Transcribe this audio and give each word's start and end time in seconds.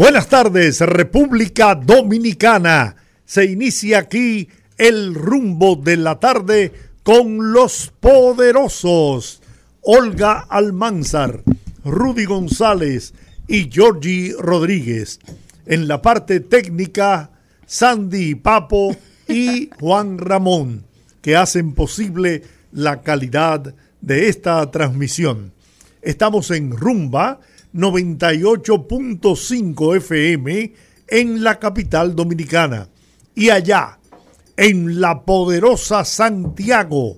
Buenas 0.00 0.30
tardes, 0.30 0.80
República 0.80 1.74
Dominicana. 1.74 2.96
Se 3.26 3.44
inicia 3.44 3.98
aquí 3.98 4.48
el 4.78 5.14
rumbo 5.14 5.76
de 5.76 5.98
la 5.98 6.18
tarde 6.18 6.72
con 7.02 7.52
los 7.52 7.92
poderosos. 8.00 9.42
Olga 9.82 10.46
Almanzar, 10.48 11.42
Rudy 11.84 12.24
González 12.24 13.12
y 13.46 13.70
Georgie 13.70 14.34
Rodríguez. 14.38 15.20
En 15.66 15.86
la 15.86 16.00
parte 16.00 16.40
técnica, 16.40 17.32
Sandy 17.66 18.36
Papo 18.36 18.96
y 19.28 19.68
Juan 19.80 20.16
Ramón, 20.16 20.86
que 21.20 21.36
hacen 21.36 21.74
posible 21.74 22.44
la 22.72 23.02
calidad 23.02 23.74
de 24.00 24.30
esta 24.30 24.70
transmisión. 24.70 25.52
Estamos 26.00 26.50
en 26.52 26.70
Rumba 26.70 27.40
98.5 27.74 29.96
FM 29.96 30.72
en 31.08 31.44
la 31.44 31.58
capital 31.58 32.14
dominicana. 32.14 32.88
Y 33.34 33.50
allá, 33.50 33.98
en 34.56 35.00
la 35.00 35.24
poderosa 35.24 36.04
Santiago, 36.04 37.16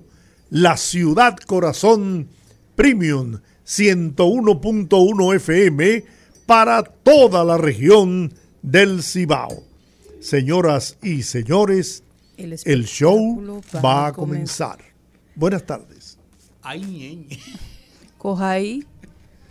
la 0.49 0.77
ciudad 0.77 1.37
corazón 1.37 2.27
Premium 2.75 3.39
101.1 3.65 5.35
FM 5.35 6.03
para 6.45 6.83
toda 6.83 7.43
la 7.43 7.57
región 7.57 8.33
del 8.61 9.03
Cibao. 9.03 9.63
Señoras 10.19 10.97
y 11.01 11.23
señores, 11.23 12.03
el, 12.37 12.85
show 12.85 13.61
va 13.83 14.07
a 14.07 14.13
comenzar. 14.13 14.79
Buenas 15.35 15.65
tardes. 15.65 16.17
Ay, 16.61 17.27
Coja 18.17 18.51
ahí. 18.51 18.85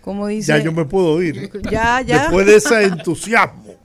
Como 0.02 0.26
dice. 0.26 0.48
Ya 0.48 0.58
yo 0.58 0.72
me 0.72 0.84
puedo 0.84 1.22
ir. 1.22 1.50
Ya, 1.70 2.02
ya. 2.02 2.22
Después 2.22 2.46
de 2.46 2.56
ese 2.56 2.84
entusiasmo. 2.84 3.76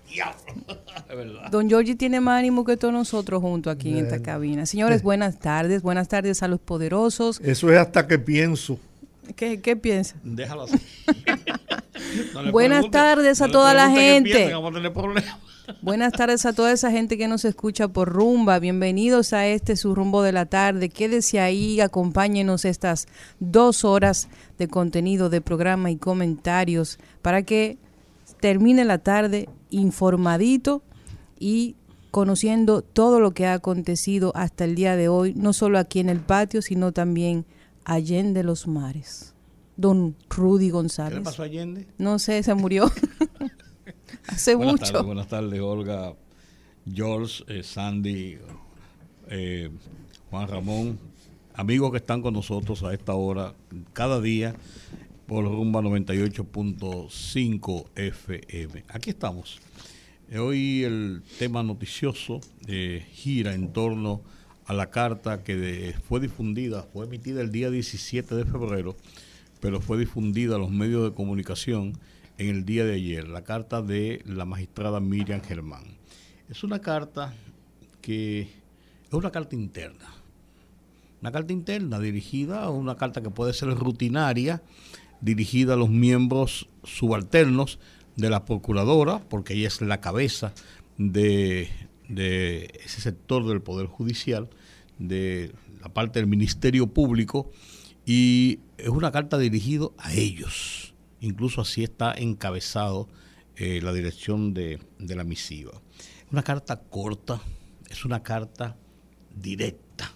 Don 1.51 1.69
Giorgi 1.69 1.95
tiene 1.95 2.19
más 2.19 2.39
ánimo 2.39 2.65
que 2.65 2.75
todos 2.75 2.93
nosotros 2.93 3.41
juntos 3.41 3.73
aquí 3.73 3.91
en 3.91 4.05
esta 4.05 4.21
cabina. 4.21 4.65
Señores, 4.65 5.01
buenas 5.03 5.39
tardes. 5.39 5.81
Buenas 5.81 6.07
tardes 6.07 6.43
a 6.43 6.47
los 6.47 6.59
poderosos. 6.59 7.39
Eso 7.41 7.71
es 7.71 7.77
hasta 7.77 8.07
que 8.07 8.19
pienso. 8.19 8.79
¿Qué, 9.36 9.61
qué 9.61 9.75
piensa? 9.75 10.16
Déjalo 10.23 10.64
así. 10.64 10.78
buenas 12.52 12.89
tardes 12.92 13.42
a 13.42 13.47
toda 13.47 13.73
la 13.73 13.89
gente. 13.89 14.52
Buenas 15.81 16.14
tardes 16.14 16.45
a 16.45 16.53
toda 16.53 16.72
esa 16.72 16.92
gente 16.92 17.17
que 17.17 17.28
nos 17.28 17.44
escucha 17.44 17.89
por 17.89 18.08
rumba. 18.08 18.58
Bienvenidos 18.58 19.33
a 19.33 19.48
este 19.48 19.75
su 19.75 19.95
rumbo 19.95 20.23
de 20.23 20.31
la 20.31 20.45
tarde. 20.45 20.88
Quédese 20.88 21.42
ahí, 21.42 21.81
acompáñenos 21.81 22.64
estas 22.64 23.08
dos 23.42 23.83
horas 23.83 24.30
de 24.58 24.70
contenido, 24.70 25.30
de 25.30 25.42
programa 25.42 25.92
y 25.92 25.98
comentarios 25.98 27.00
para 27.22 27.44
que 27.44 27.78
termine 28.39 28.86
la 28.86 29.00
tarde 29.00 29.50
informadito 29.70 30.83
y 31.38 31.75
conociendo 32.11 32.81
todo 32.81 33.20
lo 33.20 33.31
que 33.31 33.45
ha 33.45 33.53
acontecido 33.53 34.31
hasta 34.36 34.64
el 34.64 34.75
día 34.75 34.95
de 34.95 35.09
hoy, 35.09 35.33
no 35.36 35.52
solo 35.52 35.80
aquí 35.80 36.00
en 36.00 36.08
el 36.08 36.22
patio, 36.22 36.61
sino 36.61 36.94
también 36.94 37.45
allende 37.88 38.43
los 38.43 38.67
mares. 38.67 39.33
Don 39.77 40.15
Rudy 40.30 40.70
González. 40.70 41.14
¿Qué 41.14 41.20
le 41.20 41.23
pasó 41.23 41.43
a 41.43 41.45
Allende? 41.45 41.87
No 41.98 42.20
sé, 42.20 42.43
se 42.43 42.53
murió. 42.53 42.92
Hace 44.27 44.55
buenas 44.55 44.73
mucho. 44.73 44.92
Tardes, 44.92 45.05
buenas 45.05 45.27
tardes, 45.27 45.61
Olga, 45.61 46.14
George, 46.92 47.45
eh, 47.48 47.64
Sandy, 47.64 48.39
eh, 49.30 49.70
Juan 50.30 50.49
Ramón, 50.49 50.99
amigos 51.53 51.92
que 51.92 51.98
están 51.98 52.21
con 52.21 52.33
nosotros 52.33 52.83
a 52.83 52.93
esta 52.93 53.14
hora, 53.14 53.53
cada 53.93 54.19
día, 54.19 54.54
por 55.25 55.45
Rumba 55.45 55.81
98.5 55.81 57.86
FM. 57.95 58.83
Aquí 58.89 59.11
estamos. 59.11 59.59
Hoy 60.37 60.83
el 60.83 61.21
tema 61.39 61.64
noticioso 61.64 62.42
eh, 62.67 63.08
gira 63.14 63.54
en 63.54 63.71
torno 63.71 64.23
a 64.33 64.36
la 64.73 64.89
carta 64.89 65.44
que 65.44 65.95
fue 66.08 66.20
difundida, 66.20 66.83
fue 66.83 67.05
emitida 67.05 67.42
el 67.42 67.52
día 67.52 67.70
17 67.70 68.36
de 68.36 68.45
febrero, 68.45 68.95
pero 69.60 69.82
fue 69.82 69.98
difundida 69.98 70.55
a 70.55 70.60
los 70.60 70.72
medios 70.72 71.04
de 71.04 71.16
comunicación 71.16 71.98
en 72.38 72.50
el 72.50 72.66
día 72.66 72.86
de 72.86 72.95
ayer, 72.95 73.28
la 73.28 73.44
carta 73.44 73.82
de 73.82 74.22
la 74.26 74.45
magistrada 74.45 75.00
Miriam 75.00 75.42
Germán. 75.42 75.83
Es 76.50 76.64
una 76.64 76.80
carta 76.80 77.33
que 78.02 78.42
es 78.42 79.14
una 79.14 79.32
carta 79.32 79.55
interna. 79.55 80.14
Una 81.22 81.32
carta 81.32 81.54
interna 81.54 81.99
dirigida 81.99 82.64
a 82.64 82.70
una 82.70 82.95
carta 82.95 83.22
que 83.22 83.30
puede 83.30 83.54
ser 83.54 83.70
rutinaria, 83.70 84.61
dirigida 85.22 85.73
a 85.73 85.78
los 85.78 85.89
miembros 85.89 86.70
subalternos 86.84 87.80
de 88.16 88.30
la 88.30 88.45
procuradora, 88.45 89.20
porque 89.30 89.55
ella 89.55 89.67
es 89.67 89.82
la 89.82 89.99
cabeza 89.99 90.54
de, 90.98 91.70
de 92.07 92.79
ese 92.83 93.01
sector 93.01 93.47
del 93.47 93.61
Poder 93.61 93.87
Judicial, 93.87 94.49
de 94.99 95.53
la 95.81 95.89
parte 95.89 96.19
del 96.19 96.27
Ministerio 96.27 96.87
Público, 96.87 97.51
y 98.05 98.59
es 98.77 98.89
una 98.89 99.11
carta 99.11 99.37
dirigida 99.37 99.87
a 99.97 100.13
ellos. 100.13 100.93
Incluso 101.19 101.61
así 101.61 101.83
está 101.83 102.13
encabezado 102.13 103.07
eh, 103.55 103.81
la 103.81 103.91
dirección 103.91 104.53
de, 104.53 104.79
la 104.99 105.23
misiva. 105.23 105.81
Una 106.31 106.43
carta 106.43 106.79
corta, 106.79 107.41
es 107.89 108.05
una 108.05 108.23
carta 108.23 108.77
directa, 109.35 110.13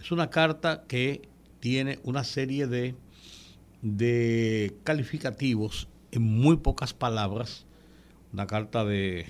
es 0.00 0.10
una 0.12 0.30
carta 0.30 0.84
que 0.88 1.28
tiene 1.60 1.98
una 2.04 2.24
serie 2.24 2.66
de, 2.66 2.94
de 3.82 4.76
calificativos 4.82 5.88
en 6.10 6.22
muy 6.22 6.56
pocas 6.56 6.94
palabras, 6.94 7.66
una 8.32 8.46
carta 8.46 8.84
de 8.84 9.26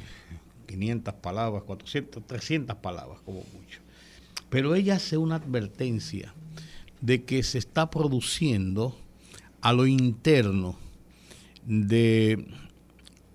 500 0.64 1.14
palabras, 1.14 1.62
400, 1.64 2.26
300 2.26 2.76
palabras 2.76 3.20
como 3.24 3.44
mucho. 3.52 3.80
Pero 4.50 4.74
ella 4.74 4.96
hace 4.96 5.16
una 5.16 5.36
advertencia 5.36 6.34
de 7.00 7.24
que 7.24 7.42
se 7.42 7.58
está 7.58 7.90
produciendo 7.90 8.96
a 9.60 9.72
lo 9.72 9.86
interno 9.86 10.78
de 11.66 12.46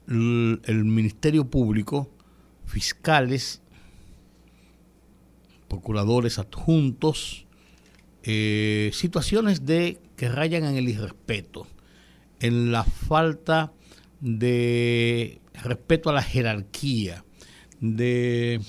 el 0.07 0.85
Ministerio 0.85 1.45
Público, 1.45 2.09
fiscales, 2.65 3.61
procuradores 5.67 6.39
adjuntos, 6.39 7.45
eh, 8.23 8.89
situaciones 8.93 9.65
de 9.65 9.99
que 10.15 10.29
rayan 10.29 10.65
en 10.65 10.75
el 10.75 10.89
irrespeto, 10.89 11.67
en 12.39 12.71
la 12.71 12.83
falta 12.83 13.71
de 14.19 15.39
respeto 15.63 16.09
a 16.09 16.13
la 16.13 16.21
jerarquía, 16.21 17.23
de 17.79 18.61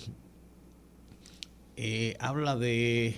eh, 1.76 2.16
habla 2.20 2.56
de 2.56 3.16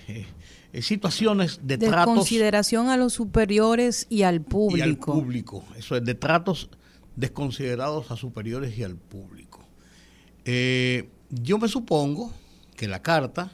eh, 0.73 0.83
situaciones 0.83 1.61
de, 1.63 1.77
de 1.77 1.91
consideración 2.05 2.89
a 2.89 2.97
los 2.97 3.13
superiores 3.13 4.07
y 4.09 4.23
al 4.23 4.41
público. 4.41 4.79
Y 4.79 4.83
al 4.89 4.99
público, 4.99 5.65
eso 5.77 5.97
es, 5.97 6.05
de 6.05 6.15
tratos 6.15 6.71
desconsiderados 7.17 8.11
a 8.11 8.17
superiores 8.17 8.77
y 8.79 8.85
al 8.85 8.97
público. 8.97 9.67
Eh, 10.45 11.09
yo 11.29 11.59
me 11.59 11.69
supongo 11.69 12.33
que 12.77 12.89
la 12.89 13.03
carta 13.03 13.53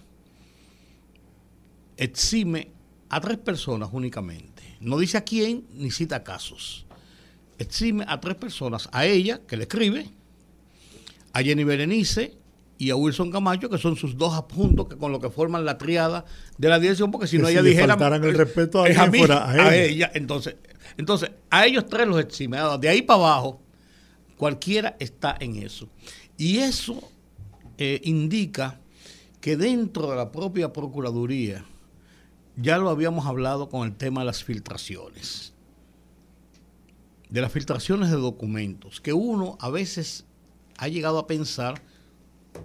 exime 1.97 2.71
a 3.09 3.21
tres 3.21 3.38
personas 3.38 3.88
únicamente. 3.93 4.62
No 4.81 4.99
dice 4.99 5.19
a 5.19 5.23
quién 5.23 5.64
ni 5.73 5.91
cita 5.91 6.23
casos. 6.23 6.87
Exime 7.58 8.05
a 8.08 8.20
tres 8.20 8.37
personas. 8.37 8.88
A 8.93 9.06
ella, 9.06 9.40
que 9.46 9.56
le 9.56 9.64
escribe, 9.64 10.10
a 11.32 11.43
Jenny 11.43 11.64
Berenice 11.64 12.37
y 12.78 12.90
a 12.90 12.96
Wilson 12.96 13.31
Camacho, 13.31 13.69
que 13.69 13.78
son 13.78 13.96
sus 13.96 14.16
dos 14.16 14.34
adjuntos 14.34 14.88
que 14.88 14.96
con 14.96 15.10
lo 15.10 15.20
que 15.20 15.31
forman 15.31 15.64
la 15.64 15.78
triada 15.78 16.25
de 16.56 16.69
la 16.69 16.78
dirección, 16.78 17.10
porque 17.10 17.26
si 17.26 17.38
no 17.38 17.49
ella 17.49 17.62
dijera 17.62 17.94
el 17.94 18.34
respeto 18.34 18.82
a, 18.82 18.87
a, 18.87 19.76
ella. 19.76 20.10
Entonces, 20.14 20.56
entonces, 20.96 21.31
a 21.50 21.66
ellos 21.66 21.87
tres 21.87 22.06
los 22.06 22.20
eximados, 22.20 22.81
de 22.81 22.88
ahí 22.88 23.02
para 23.02 23.20
abajo, 23.20 23.61
cualquiera 24.37 24.96
está 25.00 25.37
en 25.40 25.56
eso. 25.56 25.88
Y 26.37 26.58
eso 26.58 27.02
eh, 27.76 28.00
indica 28.04 28.81
que 29.40 29.56
dentro 29.56 30.11
de 30.11 30.16
la 30.16 30.31
propia 30.32 30.72
Procuraduría, 30.72 31.64
ya 32.56 32.78
lo 32.78 32.90
habíamos 32.90 33.26
hablado 33.26 33.69
con 33.69 33.87
el 33.87 33.96
tema 33.96 34.22
de 34.22 34.26
las 34.26 34.43
filtraciones, 34.43 35.52
de 37.30 37.40
las 37.40 37.52
filtraciones 37.52 38.10
de 38.10 38.16
documentos, 38.16 39.00
que 39.00 39.12
uno 39.12 39.56
a 39.60 39.70
veces 39.70 40.25
ha 40.78 40.88
llegado 40.88 41.19
a 41.19 41.26
pensar 41.26 41.82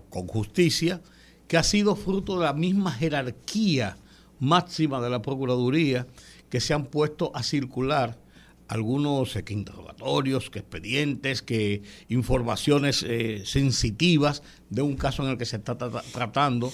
con 0.09 0.27
justicia, 0.27 1.01
que 1.47 1.57
ha 1.57 1.63
sido 1.63 1.95
fruto 1.95 2.39
de 2.39 2.45
la 2.45 2.53
misma 2.53 2.91
jerarquía 2.91 3.97
máxima 4.39 5.01
de 5.01 5.09
la 5.09 5.21
Procuraduría 5.21 6.07
que 6.49 6.59
se 6.59 6.73
han 6.73 6.85
puesto 6.85 7.31
a 7.35 7.43
circular 7.43 8.19
algunos 8.67 9.35
interrogatorios, 9.49 10.49
que 10.49 10.59
expedientes, 10.59 11.41
que 11.41 11.83
informaciones 12.09 13.03
eh, 13.03 13.43
sensitivas 13.45 14.43
de 14.69 14.81
un 14.81 14.95
caso 14.95 15.23
en 15.23 15.29
el 15.29 15.37
que 15.37 15.45
se 15.45 15.57
está 15.57 15.75
tratando, 15.77 16.71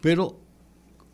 pero 0.00 0.38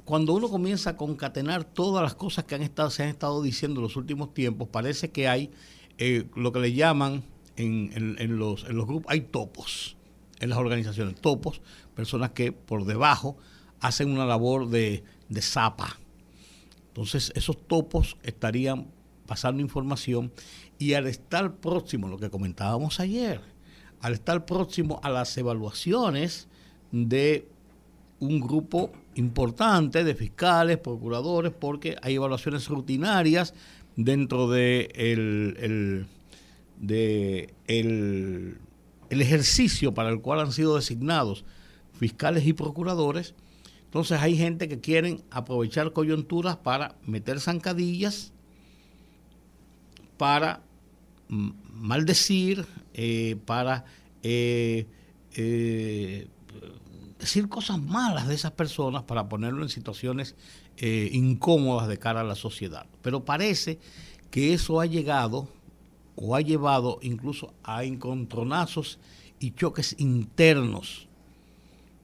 cuando 0.04 0.32
uno 0.32 0.48
comienza 0.48 0.90
a 0.90 0.96
concatenar 0.96 1.64
todas 1.64 2.02
las 2.02 2.14
cosas 2.14 2.44
que 2.44 2.56
se 2.90 3.02
han 3.02 3.08
estado 3.10 3.42
diciendo 3.42 3.80
en 3.80 3.84
los 3.84 3.96
últimos 3.96 4.32
tiempos, 4.32 4.68
parece 4.68 5.10
que 5.10 5.28
hay 5.28 5.50
eh, 5.98 6.26
lo 6.34 6.52
que 6.52 6.60
le 6.60 6.72
llaman 6.72 7.22
en, 7.56 8.38
los, 8.38 8.64
en 8.64 8.76
los 8.76 8.86
grupos, 8.86 9.10
hay 9.10 9.22
topos 9.22 9.96
en 10.40 10.50
las 10.50 10.58
organizaciones, 10.58 11.20
topos, 11.20 11.60
personas 11.94 12.30
que 12.30 12.52
por 12.52 12.84
debajo 12.84 13.36
hacen 13.80 14.10
una 14.10 14.24
labor 14.24 14.68
de, 14.68 15.02
de 15.28 15.42
zapa. 15.42 15.98
Entonces 16.88 17.32
esos 17.34 17.66
topos 17.66 18.16
estarían 18.22 18.86
pasando 19.26 19.60
información 19.60 20.32
y 20.78 20.94
al 20.94 21.06
estar 21.06 21.56
próximo, 21.56 22.08
lo 22.08 22.18
que 22.18 22.30
comentábamos 22.30 23.00
ayer, 23.00 23.40
al 24.00 24.14
estar 24.14 24.46
próximo 24.46 25.00
a 25.02 25.10
las 25.10 25.36
evaluaciones 25.36 26.48
de 26.92 27.48
un 28.20 28.40
grupo 28.40 28.92
importante 29.14 30.02
de 30.04 30.14
fiscales, 30.14 30.78
procuradores, 30.78 31.52
porque 31.52 31.96
hay 32.02 32.14
evaluaciones 32.14 32.68
rutinarias 32.68 33.54
dentro 33.98 34.48
de 34.48 34.90
el, 34.94 36.06
de 36.78 37.52
el, 37.66 38.56
el 39.10 39.20
ejercicio 39.20 39.92
para 39.92 40.08
el 40.08 40.22
cual 40.22 40.40
han 40.40 40.52
sido 40.52 40.76
designados 40.76 41.44
fiscales 41.92 42.46
y 42.46 42.54
procuradores. 42.54 43.34
Entonces 43.84 44.20
hay 44.20 44.36
gente 44.36 44.68
que 44.68 44.80
quieren 44.80 45.22
aprovechar 45.30 45.92
coyunturas 45.92 46.56
para 46.56 46.96
meter 47.04 47.40
zancadillas 47.40 48.32
para 50.18 50.62
maldecir, 51.28 52.66
eh, 52.92 53.36
para 53.46 53.84
eh, 54.22 54.86
eh, 55.34 56.28
decir 57.18 57.48
cosas 57.48 57.80
malas 57.80 58.28
de 58.28 58.34
esas 58.34 58.52
personas, 58.52 59.04
para 59.04 59.28
ponerlo 59.28 59.62
en 59.62 59.68
situaciones 59.68 60.34
incómodas 61.12 61.88
de 61.88 61.98
cara 61.98 62.20
a 62.20 62.25
la 62.25 62.34
sociedad. 62.34 62.86
Pero 63.02 63.25
parece 63.25 63.78
que 64.30 64.54
eso 64.54 64.80
ha 64.80 64.86
llegado 64.86 65.48
o 66.14 66.34
ha 66.34 66.40
llevado 66.40 66.98
incluso 67.02 67.54
a 67.62 67.84
encontronazos 67.84 68.98
y 69.40 69.52
choques 69.52 69.94
internos. 69.98 71.08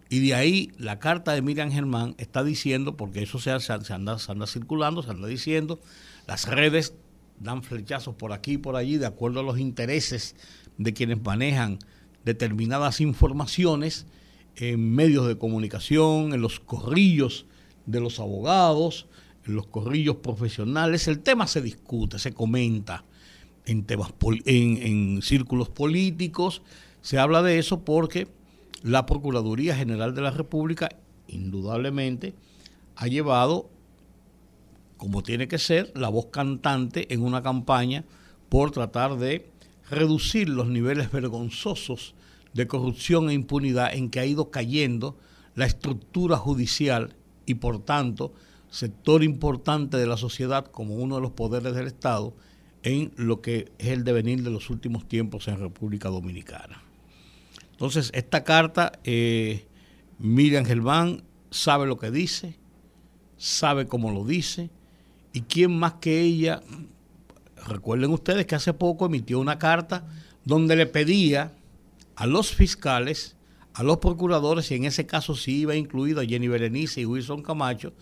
Y 0.08 0.20
de 0.20 0.34
ahí 0.34 0.70
la 0.78 0.98
carta 0.98 1.32
de 1.32 1.42
Miriam 1.42 1.70
Germán 1.70 2.14
está 2.18 2.44
diciendo, 2.44 2.96
porque 2.96 3.22
eso 3.22 3.38
se, 3.38 3.50
anda, 3.50 4.18
se 4.18 4.32
anda 4.32 4.46
circulando, 4.46 5.02
se 5.02 5.10
anda 5.10 5.26
diciendo, 5.26 5.80
las 6.26 6.46
redes 6.46 6.94
dan 7.40 7.62
flechazos 7.62 8.14
por 8.14 8.32
aquí 8.32 8.52
y 8.52 8.58
por 8.58 8.76
allí 8.76 8.96
de 8.96 9.06
acuerdo 9.06 9.40
a 9.40 9.42
los 9.42 9.58
intereses 9.58 10.36
de 10.78 10.92
quienes 10.92 11.22
manejan 11.22 11.78
determinadas 12.24 13.00
informaciones 13.00 14.06
en 14.56 14.94
medios 14.94 15.26
de 15.26 15.36
comunicación, 15.36 16.32
en 16.32 16.40
los 16.40 16.60
corrillos 16.60 17.46
de 17.86 18.00
los 18.00 18.20
abogados, 18.20 19.06
en 19.46 19.56
los 19.56 19.66
corrillos 19.66 20.16
profesionales. 20.16 21.08
El 21.08 21.20
tema 21.20 21.46
se 21.46 21.60
discute, 21.60 22.18
se 22.18 22.32
comenta 22.32 23.04
en, 23.66 23.84
temas 23.84 24.10
en, 24.44 24.76
en 24.82 25.22
círculos 25.22 25.68
políticos. 25.68 26.62
Se 27.02 27.18
habla 27.18 27.42
de 27.42 27.58
eso 27.58 27.84
porque 27.84 28.28
la 28.82 29.06
Procuraduría 29.06 29.76
General 29.76 30.14
de 30.14 30.22
la 30.22 30.30
República 30.30 30.88
indudablemente 31.28 32.34
ha 32.96 33.06
llevado 33.06 33.70
como 34.96 35.22
tiene 35.22 35.48
que 35.48 35.58
ser, 35.58 35.92
la 35.94 36.08
voz 36.08 36.26
cantante 36.26 37.12
en 37.12 37.22
una 37.22 37.42
campaña 37.42 38.04
por 38.48 38.70
tratar 38.70 39.18
de 39.18 39.46
reducir 39.90 40.48
los 40.48 40.68
niveles 40.68 41.10
vergonzosos 41.12 42.14
de 42.54 42.66
corrupción 42.66 43.28
e 43.28 43.34
impunidad 43.34 43.94
en 43.94 44.08
que 44.08 44.20
ha 44.20 44.26
ido 44.26 44.50
cayendo 44.50 45.18
la 45.54 45.66
estructura 45.66 46.36
judicial 46.36 47.16
y 47.46 47.54
por 47.54 47.84
tanto 47.84 48.32
sector 48.70 49.22
importante 49.22 49.96
de 49.96 50.06
la 50.06 50.16
sociedad 50.16 50.66
como 50.66 50.94
uno 50.96 51.16
de 51.16 51.20
los 51.22 51.32
poderes 51.32 51.74
del 51.74 51.86
Estado 51.86 52.34
en 52.82 53.12
lo 53.16 53.40
que 53.40 53.72
es 53.78 53.88
el 53.88 54.04
devenir 54.04 54.42
de 54.42 54.50
los 54.50 54.68
últimos 54.70 55.08
tiempos 55.08 55.48
en 55.48 55.58
República 55.58 56.08
Dominicana. 56.08 56.82
Entonces, 57.70 58.10
esta 58.14 58.44
carta, 58.44 58.92
eh, 59.04 59.66
Miriam 60.18 60.64
Germán 60.64 61.22
sabe 61.50 61.86
lo 61.86 61.98
que 61.98 62.10
dice, 62.10 62.56
sabe 63.36 63.86
cómo 63.86 64.10
lo 64.10 64.24
dice, 64.24 64.70
¿Y 65.34 65.40
quién 65.42 65.76
más 65.76 65.94
que 65.94 66.20
ella? 66.20 66.62
Recuerden 67.66 68.12
ustedes 68.12 68.46
que 68.46 68.54
hace 68.54 68.72
poco 68.72 69.06
emitió 69.06 69.40
una 69.40 69.58
carta 69.58 70.06
donde 70.44 70.76
le 70.76 70.86
pedía 70.86 71.52
a 72.14 72.26
los 72.26 72.54
fiscales, 72.54 73.33
a 73.74 73.82
los 73.82 73.98
procuradores, 73.98 74.70
y 74.70 74.76
en 74.76 74.84
ese 74.84 75.04
caso 75.04 75.34
sí 75.34 75.60
iba 75.60 75.74
incluido 75.74 76.20
a 76.20 76.24
Jenny 76.24 76.46
Berenice 76.48 77.00
y 77.00 77.06
Wilson 77.06 77.42
Camacho, 77.42 77.92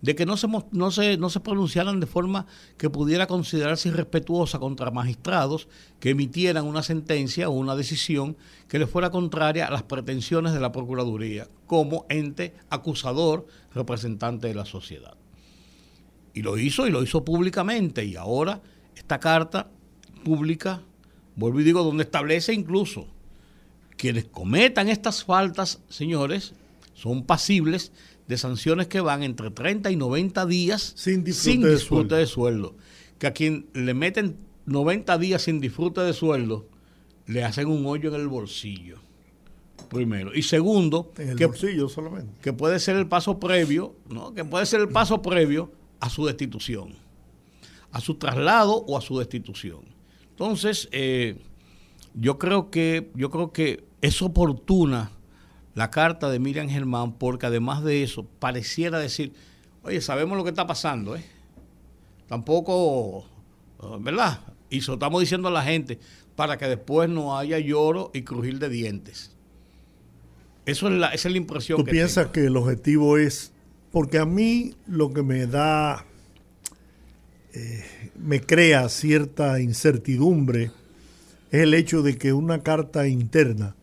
de 0.00 0.14
que 0.16 0.26
no 0.26 0.36
se, 0.36 0.48
no, 0.72 0.90
se, 0.90 1.16
no 1.18 1.30
se 1.30 1.40
pronunciaran 1.40 2.00
de 2.00 2.06
forma 2.06 2.46
que 2.76 2.90
pudiera 2.90 3.26
considerarse 3.26 3.90
irrespetuosa 3.90 4.58
contra 4.58 4.90
magistrados 4.90 5.68
que 6.00 6.10
emitieran 6.10 6.66
una 6.66 6.82
sentencia 6.82 7.48
o 7.48 7.52
una 7.52 7.76
decisión 7.76 8.36
que 8.66 8.78
le 8.78 8.86
fuera 8.86 9.10
contraria 9.10 9.66
a 9.66 9.70
las 9.70 9.82
pretensiones 9.84 10.52
de 10.52 10.60
la 10.60 10.72
Procuraduría 10.72 11.48
como 11.66 12.06
ente 12.08 12.54
acusador 12.70 13.46
representante 13.74 14.48
de 14.48 14.54
la 14.54 14.64
sociedad. 14.64 15.14
Y 16.34 16.42
lo 16.42 16.58
hizo 16.58 16.86
y 16.86 16.90
lo 16.90 17.02
hizo 17.02 17.24
públicamente. 17.24 18.04
Y 18.04 18.16
ahora 18.16 18.62
esta 18.96 19.20
carta 19.20 19.70
pública, 20.24 20.82
vuelvo 21.36 21.60
y 21.60 21.64
digo, 21.64 21.84
donde 21.84 22.04
establece 22.04 22.54
incluso 22.54 23.06
quienes 24.00 24.24
cometan 24.24 24.88
estas 24.88 25.24
faltas, 25.24 25.82
señores, 25.90 26.54
son 26.94 27.26
pasibles 27.26 27.92
de 28.28 28.38
sanciones 28.38 28.86
que 28.86 29.02
van 29.02 29.22
entre 29.22 29.50
30 29.50 29.90
y 29.90 29.96
90 29.96 30.46
días 30.46 30.94
sin 30.96 31.22
disfrute, 31.22 32.14
de, 32.14 32.26
sueldo. 32.26 32.76
Que 33.18 33.26
a 33.26 33.34
quien 33.34 33.66
le 33.74 33.92
meten 33.92 34.38
90 34.64 35.18
días 35.18 35.42
sin 35.42 35.60
disfrute 35.60 36.00
de 36.00 36.14
sueldo, 36.14 36.66
le 37.26 37.44
hacen 37.44 37.68
un 37.68 37.84
hoyo 37.84 38.08
en 38.14 38.18
el 38.22 38.28
bolsillo. 38.28 38.96
Primero. 39.90 40.34
Y 40.34 40.44
segundo, 40.44 41.12
en 41.18 41.30
el 41.38 41.46
bolsillo 41.46 41.90
solamente. 41.90 42.40
Que 42.40 42.54
puede 42.54 42.80
ser 42.80 42.96
el 42.96 43.06
paso 43.06 43.38
previo, 43.38 43.96
¿no? 44.08 44.32
Que 44.32 44.46
puede 44.46 44.64
ser 44.64 44.80
el 44.80 44.88
paso 44.88 45.20
previo 45.20 45.72
a 46.00 46.08
su 46.08 46.24
destitución, 46.24 46.94
a 47.92 48.00
su 48.00 48.14
traslado 48.14 48.76
o 48.76 48.96
a 48.96 49.02
su 49.02 49.18
destitución. 49.18 49.82
Entonces, 50.30 50.88
eh, 50.90 51.36
yo 52.14 52.38
creo 52.38 52.70
que 52.70 53.10
yo 53.14 53.30
creo 53.30 53.52
que 53.52 53.84
es 54.00 54.22
oportuna 54.22 55.10
la 55.74 55.90
carta 55.90 56.30
de 56.30 56.38
Miriam 56.38 56.68
Germán 56.68 57.12
porque 57.12 57.46
además 57.46 57.84
de 57.84 58.02
eso 58.02 58.26
pareciera 58.38 58.98
decir, 58.98 59.32
oye, 59.82 60.00
sabemos 60.00 60.36
lo 60.36 60.44
que 60.44 60.50
está 60.50 60.66
pasando, 60.66 61.16
¿eh? 61.16 61.24
Tampoco, 62.28 63.24
¿verdad? 64.00 64.40
Y 64.68 64.78
eso 64.78 64.94
estamos 64.94 65.20
diciendo 65.20 65.48
a 65.48 65.50
la 65.50 65.62
gente 65.62 65.98
para 66.36 66.56
que 66.58 66.66
después 66.66 67.08
no 67.08 67.36
haya 67.36 67.58
lloro 67.58 68.10
y 68.14 68.22
crujir 68.22 68.58
de 68.58 68.68
dientes. 68.68 69.36
Eso 70.66 70.88
es 70.88 70.94
la, 70.94 71.08
esa 71.08 71.28
es 71.28 71.32
la 71.32 71.38
impresión 71.38 71.78
¿Tú 71.78 71.84
piensas 71.84 72.28
que 72.28 72.46
el 72.46 72.56
objetivo 72.56 73.18
es 73.18 73.52
porque 73.90 74.18
a 74.18 74.24
mí 74.24 74.74
lo 74.86 75.12
que 75.12 75.22
me 75.22 75.46
da, 75.46 76.04
eh, 77.52 77.84
me 78.16 78.40
crea 78.40 78.88
cierta 78.88 79.60
incertidumbre 79.60 80.70
es 81.50 81.62
el 81.62 81.74
hecho 81.74 82.02
de 82.02 82.16
que 82.16 82.32
una 82.32 82.62
carta 82.62 83.08
interna 83.08 83.76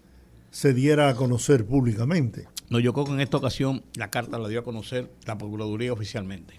se 0.51 0.73
diera 0.73 1.09
a 1.09 1.15
conocer 1.15 1.65
públicamente. 1.65 2.47
No, 2.69 2.79
yo 2.79 2.93
creo 2.93 3.05
que 3.05 3.11
en 3.11 3.21
esta 3.21 3.37
ocasión 3.37 3.83
la 3.95 4.09
carta 4.09 4.39
la 4.39 4.47
dio 4.47 4.59
a 4.59 4.63
conocer 4.63 5.09
la 5.25 5.37
Procuraduría 5.37 5.93
oficialmente. 5.93 6.55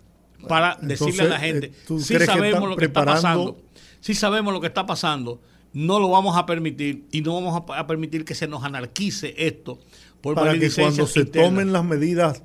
Para 0.47 0.77
decirle 0.81 1.23
a 1.23 1.29
la 1.29 1.39
gente, 1.39 1.67
eh, 1.67 2.01
si 2.01 2.19
sabemos 2.19 2.69
lo 2.69 2.77
que 2.77 2.85
está 2.85 3.05
pasando, 3.05 3.61
si 4.01 4.15
sabemos 4.15 4.53
lo 4.53 4.61
que 4.61 4.69
está 4.69 4.87
pasando, 4.87 5.41
no 5.73 5.99
lo 5.99 6.11
vamos 6.11 6.37
a 6.37 6.47
permitir 6.47 7.07
y 7.11 7.23
no 7.23 7.35
vamos 7.35 7.63
a, 7.69 7.87
permitir 7.87 8.25
que 8.25 8.35
se 8.35 8.47
nos 8.47 8.63
anarquice 8.63 9.35
esto 9.37 9.79
por 10.21 10.35
para 10.35 10.59
que 10.59 10.71
cuando 10.71 11.07
se 11.07 11.25
tomen 11.25 11.73
las 11.73 11.85
medidas 11.85 12.43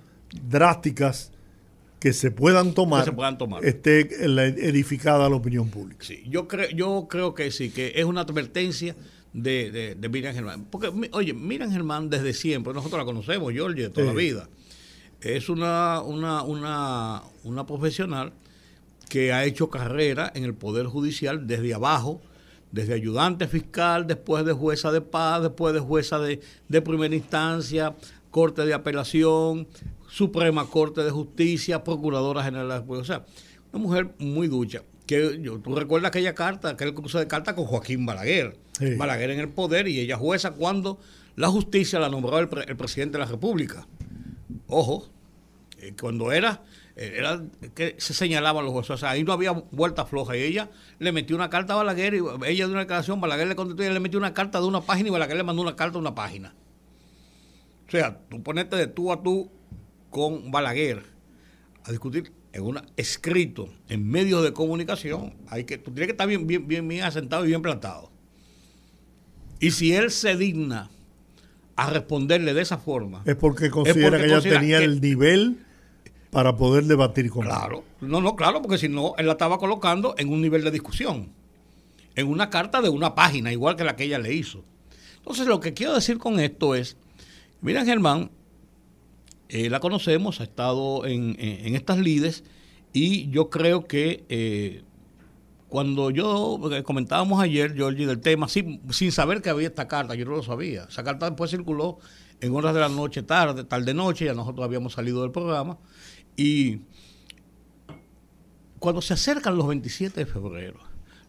drásticas 0.50 1.33
que 2.04 2.12
se 2.12 2.32
puedan 2.32 2.74
tomar, 2.74 3.08
esté 3.64 4.02
edificada 4.02 5.30
la 5.30 5.38
opinión 5.38 5.70
pública. 5.70 6.04
Sí, 6.06 6.22
yo 6.28 6.50
creo, 6.50 6.68
yo 6.72 7.08
creo 7.10 7.34
que 7.34 7.50
sí, 7.50 7.70
que 7.70 7.94
es 7.96 8.04
una 8.04 8.20
advertencia 8.20 8.94
de, 9.32 9.96
de, 9.98 10.10
Miriam 10.10 10.36
Germán. 10.36 10.66
Porque, 10.70 10.92
oye, 11.14 11.34
Miriam 11.34 11.72
Germán 11.72 12.10
desde 12.10 12.34
siempre, 12.34 12.74
nosotros 12.74 13.00
la 13.00 13.06
conocemos, 13.06 13.54
George, 13.54 13.84
de 13.84 13.90
toda 13.90 14.08
la 14.08 14.12
vida. 14.12 14.50
Es 15.22 15.48
una, 15.48 16.02
una, 16.02 16.44
una, 16.44 17.24
una 17.46 17.66
profesional 17.66 18.34
que 19.08 19.32
ha 19.32 19.46
hecho 19.46 19.70
carrera 19.70 20.30
en 20.36 20.44
el 20.44 20.54
Poder 20.54 20.88
Judicial 20.88 21.48
desde 21.48 21.74
abajo, 21.74 22.22
desde 22.74 22.96
ayudante 22.96 23.48
fiscal, 23.48 24.08
después 24.08 24.44
de 24.44 24.52
jueza 24.52 24.92
de 24.92 25.00
paz, 25.00 25.42
después 25.42 25.74
de 25.74 25.80
jueza 25.80 26.20
de, 26.20 26.42
de 26.68 26.82
primera 26.82 27.16
instancia, 27.16 27.96
corte 28.30 28.66
de 28.66 28.74
apelación, 28.74 29.68
Suprema 30.14 30.68
Corte 30.68 31.02
de 31.04 31.10
Justicia, 31.10 31.84
Procuradora 31.84 32.44
General 32.44 32.86
de 32.86 32.94
O 32.94 33.04
sea, 33.04 33.26
una 33.72 33.82
mujer 33.82 34.14
muy 34.20 34.48
ducha. 34.48 34.84
Que 35.08 35.40
yo, 35.42 35.58
tú 35.58 35.74
recuerdas 35.74 36.10
aquella 36.10 36.36
carta, 36.36 36.70
aquel 36.70 36.94
cruce 36.94 37.18
de 37.18 37.28
carta 37.28 37.56
con 37.56 37.66
Joaquín 37.66 38.06
Balaguer. 38.06 38.56
Balaguer 38.96 39.32
en 39.32 39.40
el 39.40 39.50
poder 39.50 39.88
y 39.88 40.00
ella 40.00 40.16
jueza 40.16 40.52
cuando 40.52 41.00
la 41.36 41.48
justicia 41.48 42.00
la 42.00 42.10
nombró 42.10 42.38
el, 42.38 42.48
presidente 42.48 43.18
de 43.18 43.24
la 43.24 43.32
República. 43.32 43.88
Ojo, 44.68 45.10
eh, 45.80 45.96
cuando 46.00 46.32
era 46.32 46.62
eh, 46.96 47.16
era 47.18 47.42
que 47.74 47.96
se 47.98 48.14
señalaban 48.14 48.66
los 48.66 48.72
jueces. 48.72 48.92
O 48.92 48.98
sea, 48.98 49.10
ahí 49.10 49.24
no 49.24 49.34
había 49.34 49.52
vuelta 49.52 50.06
floja. 50.06 50.38
Y 50.38 50.44
ella 50.44 50.70
le 51.00 51.12
metió 51.12 51.36
una 51.36 51.50
carta 51.50 51.74
a 51.74 51.78
Balaguer 51.78 52.14
y 52.14 52.22
ella 52.46 52.68
de 52.68 52.72
una 52.72 52.82
declaración, 52.82 53.20
Balaguer 53.20 53.48
le 53.48 53.56
contestó 53.56 53.84
y 53.84 53.90
le 53.92 54.00
metió 54.00 54.20
una 54.20 54.36
carta 54.36 54.62
de 54.62 54.68
una 54.68 54.82
página 54.82 55.10
y 55.10 55.12
Balaguer 55.12 55.38
le 55.38 55.44
mandó 55.44 55.64
una 55.64 55.76
carta 55.76 55.94
de 55.94 56.02
una 56.02 56.14
página. 56.14 56.54
O 57.88 57.92
sea, 57.92 58.20
tú 58.30 58.44
ponete 58.44 58.76
de 58.76 58.86
tú 58.86 59.12
a 59.12 59.24
tú 59.24 59.50
con 60.14 60.52
Balaguer 60.52 61.04
a 61.84 61.92
discutir 61.92 62.32
en 62.54 62.64
un 62.64 62.80
escrito 62.96 63.68
en 63.90 64.08
medios 64.08 64.44
de 64.44 64.54
comunicación, 64.54 65.34
hay 65.50 65.66
que, 65.66 65.78
tú 65.78 65.92
tienes 65.92 66.08
que 66.08 66.12
estar 66.12 66.28
bien, 66.28 66.48
bien, 66.48 66.66
bien, 66.66 66.88
bien 66.88 67.04
asentado 67.04 67.44
y 67.44 67.48
bien 67.48 67.62
plantado. 67.62 68.12
Y 69.60 69.72
si 69.72 69.94
él 69.94 70.12
se 70.12 70.38
digna 70.38 70.90
a 71.76 71.90
responderle 71.90 72.54
de 72.54 72.62
esa 72.62 72.78
forma. 72.78 73.24
Es 73.26 73.36
porque 73.36 73.72
considera 73.72 74.20
que 74.20 74.26
ella 74.26 74.42
tenía 74.42 74.78
el 74.78 75.02
nivel 75.02 75.58
para 76.30 76.56
poder 76.56 76.84
debatir 76.84 77.30
con 77.32 77.46
Claro, 77.46 77.84
no, 78.00 78.22
no, 78.22 78.36
claro, 78.36 78.62
porque 78.62 78.78
si 78.78 78.88
no, 78.88 79.16
él 79.18 79.26
la 79.26 79.34
estaba 79.34 79.58
colocando 79.58 80.14
en 80.18 80.30
un 80.30 80.42
nivel 80.42 80.64
de 80.64 80.70
discusión, 80.70 81.30
en 82.16 82.28
una 82.28 82.52
carta 82.52 82.82
de 82.82 82.90
una 82.90 83.16
página, 83.16 83.52
igual 83.52 83.76
que 83.76 83.84
la 83.84 83.96
que 83.96 84.04
ella 84.04 84.20
le 84.20 84.34
hizo. 84.34 84.64
Entonces, 85.18 85.48
lo 85.48 85.60
que 85.60 85.74
quiero 85.74 85.96
decir 85.96 86.20
con 86.20 86.40
esto 86.40 86.76
es, 86.76 86.98
miren 87.62 87.86
Germán, 87.86 88.30
eh, 89.54 89.70
la 89.70 89.80
conocemos, 89.80 90.42
ha 90.42 90.46
estado 90.46 91.06
en, 91.06 91.36
estas 91.38 92.00
lides 92.00 92.44
y 92.92 93.30
yo 93.30 93.52
creo 93.52 93.86
que 93.86 94.26
eh, 94.28 94.82
cuando 95.70 96.10
yo 96.10 96.60
comentábamos 96.84 97.40
ayer, 97.40 97.76
Georgie, 97.76 98.08
del 98.08 98.20
tema, 98.20 98.48
sin, 98.48 98.82
sin 98.92 99.12
saber 99.12 99.44
que 99.44 99.52
había 99.52 99.68
esta 99.68 99.88
carta, 99.88 100.16
yo 100.16 100.26
no 100.26 100.32
lo 100.32 100.42
sabía. 100.42 100.86
Esa 100.90 101.04
carta 101.04 101.28
después 101.30 101.52
circuló 101.52 102.00
en 102.42 102.56
horas 102.56 102.74
de 102.74 102.80
la 102.80 102.90
noche, 102.90 103.22
tarde, 103.22 103.64
tarde 103.64 103.94
noche, 103.94 104.26
ya 104.26 104.34
nosotros 104.34 104.66
habíamos 104.66 104.94
salido 104.94 105.22
del 105.22 105.30
programa. 105.30 105.78
Y 106.36 106.80
cuando 108.80 109.04
se 109.04 109.14
acercan 109.14 109.56
los 109.56 109.68
27 109.68 110.22
de 110.22 110.26
febrero, 110.26 110.80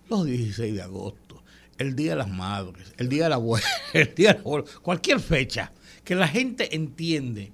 los 0.08 0.24
16 0.24 0.72
de 0.72 0.80
agosto, 0.80 1.42
el 1.76 1.94
Día 1.94 2.12
de 2.12 2.16
las 2.16 2.30
Madres, 2.30 2.94
el 2.96 3.10
Día 3.10 3.24
de 3.24 3.28
la 3.28 3.36
Abuela, 3.36 3.68
el 3.92 4.14
Día 4.14 4.32
de 4.32 4.38
la 4.38 4.64
cualquier 4.80 5.20
fecha 5.20 5.74
que 6.04 6.14
la 6.14 6.26
gente 6.26 6.74
entiende 6.74 7.52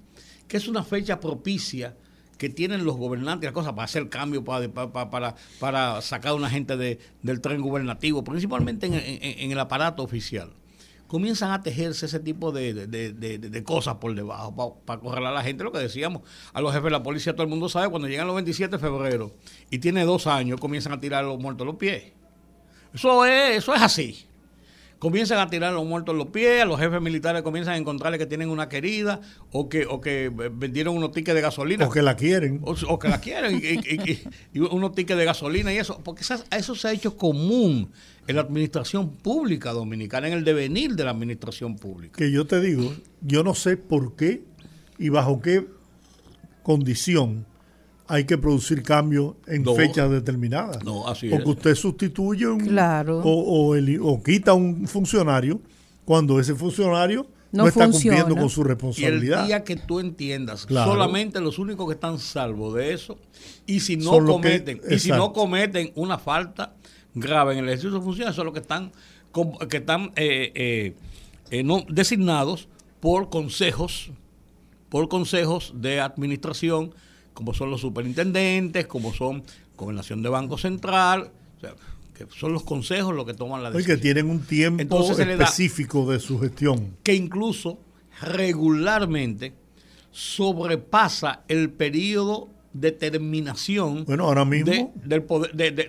que 0.51 0.57
es 0.57 0.67
una 0.67 0.83
fecha 0.83 1.21
propicia 1.21 1.97
que 2.37 2.49
tienen 2.49 2.85
los 2.85 2.97
gobernantes 2.97 3.49
la 3.49 3.53
cosa 3.53 3.73
para 3.73 3.85
hacer 3.85 4.09
cambio, 4.09 4.43
para, 4.43 4.69
para, 4.69 5.37
para, 5.61 6.03
sacar 6.03 6.33
a 6.33 6.35
una 6.35 6.51
gente 6.51 6.77
del 6.77 7.41
tren 7.41 7.61
gubernativo, 7.61 8.25
principalmente 8.25 8.87
en, 8.87 9.53
el 9.53 9.59
aparato 9.61 10.03
oficial. 10.03 10.51
Comienzan 11.07 11.53
a 11.53 11.63
tejerse 11.63 12.07
ese 12.07 12.19
tipo 12.19 12.51
de, 12.51 13.63
cosas 13.65 13.97
por 13.97 14.15
debajo 14.15 14.81
para 14.85 15.01
correr 15.01 15.27
a 15.27 15.31
la 15.31 15.43
gente. 15.45 15.63
Lo 15.63 15.71
que 15.71 15.79
decíamos, 15.79 16.23
a 16.53 16.61
los 16.61 16.73
jefes 16.73 16.85
de 16.85 16.91
la 16.91 17.03
policía, 17.03 17.35
todo 17.35 17.45
el 17.45 17.51
mundo 17.51 17.69
sabe, 17.69 17.89
cuando 17.89 18.09
llegan 18.09 18.27
los 18.27 18.35
27 18.35 18.77
de 18.77 18.79
febrero 18.81 19.33
y 19.71 19.79
tiene 19.79 20.05
dos 20.05 20.27
años, 20.27 20.59
comienzan 20.59 20.95
a 20.95 21.01
tirar 21.01 21.25
a 21.25 21.29
los 21.29 21.39
muertos 21.39 21.65
los 21.65 21.77
pies. 21.77 22.13
Eso 22.93 23.25
es, 23.25 23.59
eso 23.59 23.73
es 23.73 23.83
así 23.83 24.30
comienzan 25.01 25.39
a 25.39 25.49
tirar 25.49 25.71
a 25.71 25.73
los 25.73 25.87
muertos 25.87 26.13
en 26.13 26.19
los 26.19 26.29
pies, 26.29 26.63
a 26.63 26.67
los 26.67 26.79
jefes 26.79 27.01
militares 27.01 27.43
comienzan 27.43 27.75
a 27.75 27.77
encontrarle 27.79 28.19
que 28.19 28.27
tienen 28.27 28.51
una 28.51 28.69
querida 28.69 29.21
o 29.51 29.69
que, 29.69 29.87
o 29.87 30.01
que 30.01 30.31
vendieron 30.31 30.95
unos 30.95 31.11
tickets 31.11 31.35
de 31.35 31.41
gasolina. 31.41 31.87
O 31.87 31.91
que 31.91 32.03
la 32.03 32.15
quieren. 32.15 32.61
O, 32.63 32.99
que 32.99 33.09
la 33.09 33.21
quieren, 33.21 33.61
y, 33.61 34.61
unos 34.61 34.95
tickets 34.95 35.19
de 35.19 35.25
gasolina 35.25 35.73
y 35.73 35.79
eso, 35.79 36.01
porque 36.05 36.23
eso 36.23 36.75
se 36.75 36.89
ha 36.89 36.93
hecho 36.93 37.17
común 37.17 37.91
en 38.27 38.37
la 38.37 38.43
administración 38.43 39.11
pública 39.11 39.73
dominicana, 39.73 40.29
en 40.29 40.35
el 40.35 40.45
devenir 40.45 40.95
de 40.95 41.05
la 41.05 41.11
administración 41.11 41.77
pública. 41.77 42.19
Que 42.19 42.31
yo 42.31 42.47
te 42.47 42.61
digo, 42.61 42.95
yo 43.23 43.43
no 43.43 43.55
sé 43.55 43.79
por 43.79 44.15
qué 44.17 44.45
y 44.99 45.09
bajo 45.09 45.41
qué 45.41 45.67
condición 46.63 47.47
hay 48.11 48.25
que 48.25 48.37
producir 48.37 48.83
cambios 48.83 49.35
en 49.47 49.65
fechas 49.77 50.11
determinadas. 50.11 50.83
No, 50.85 51.07
así 51.07 51.33
o 51.33 51.39
que 51.39 51.49
usted 51.49 51.75
sustituye 51.77 52.49
un, 52.49 52.77
o, 53.23 53.77
o, 54.03 54.23
quita 54.23 54.53
un 54.53 54.89
funcionario 54.89 55.61
cuando 56.05 56.41
ese 56.41 56.57
funcionario 56.57 57.25
no, 57.53 57.69
está 57.69 57.89
cumpliendo 57.89 58.35
con 58.35 58.51
su 58.51 58.65
responsabilidad. 58.65 59.39
Y 59.39 59.41
el 59.43 59.47
día 59.47 59.65
que 59.65 59.77
tú 59.77 60.01
entiendas, 60.01 60.67
solamente 60.69 61.41
los 61.41 61.61
únicos 61.61 61.87
que 61.87 61.95
están 61.95 62.19
salvos 62.19 62.75
de 62.75 62.93
eso, 62.93 63.17
y 63.65 63.79
si 63.79 63.97
no 63.97 64.25
cometen, 64.25 64.81
y 64.91 64.99
si 64.99 65.11
no 65.11 65.33
cometen 65.33 65.93
una 65.95 66.19
falta 66.19 66.75
grave 67.15 67.53
en 67.53 67.61
el 67.61 67.67
ejercicio 67.67 67.93
de 67.93 68.05
funciones, 68.05 68.35
son 68.35 68.47
los 68.47 68.55
que 68.55 68.61
están, 68.61 68.91
que 69.69 69.77
están 69.77 70.13
eh, 70.17 70.51
eh, 70.57 70.95
eh, 71.53 71.63
no, 71.63 71.85
designados 71.89 72.69
por 72.99 73.31
consejos, 73.31 74.11
por 74.89 75.09
consejos 75.09 75.73
de 75.77 76.01
administración 76.01 76.93
como 77.35 77.55
son 77.55 77.71
los 77.71 77.81
superintendentes, 77.81 78.87
como 78.87 79.13
son 79.13 79.43
Gobernación 79.77 80.23
de 80.23 80.29
Banco 80.29 80.59
Central, 80.59 81.31
o 81.57 81.61
sea, 81.61 81.75
que 82.15 82.27
son 82.39 82.53
los 82.53 82.65
consejos 82.65 83.15
los 83.15 83.25
que 83.25 83.35
toman 83.35 83.63
la 83.63 83.71
decisión. 83.71 83.97
que 83.97 84.03
tienen 84.03 84.29
un 84.29 84.41
tiempo 84.41 85.11
específico 85.11 86.11
de 86.11 86.21
su 86.21 86.39
gestión. 86.39 86.97
Que 87.03 87.15
incluso 87.15 87.79
regularmente 88.21 89.55
sobrepasa 90.11 91.45
el 91.49 91.71
periodo 91.71 92.49
de 92.73 92.93
terminación 92.93 94.05
bueno, 94.05 94.27
ahora 94.27 94.45
mismo, 94.45 94.93
del, 95.03 95.25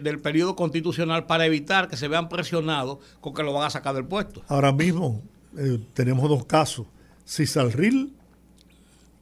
del 0.01 0.19
periodo 0.19 0.55
constitucional 0.55 1.25
para 1.25 1.45
evitar 1.45 1.87
que 1.87 1.97
se 1.97 2.07
vean 2.07 2.29
presionados 2.29 2.99
con 3.19 3.33
que 3.33 3.43
lo 3.43 3.53
van 3.53 3.67
a 3.67 3.69
sacar 3.69 3.93
del 3.93 4.05
puesto. 4.05 4.41
Ahora 4.47 4.71
mismo 4.71 5.21
eh, 5.57 5.79
tenemos 5.93 6.27
dos 6.29 6.45
casos. 6.45 6.87
Cisalril 7.27 8.13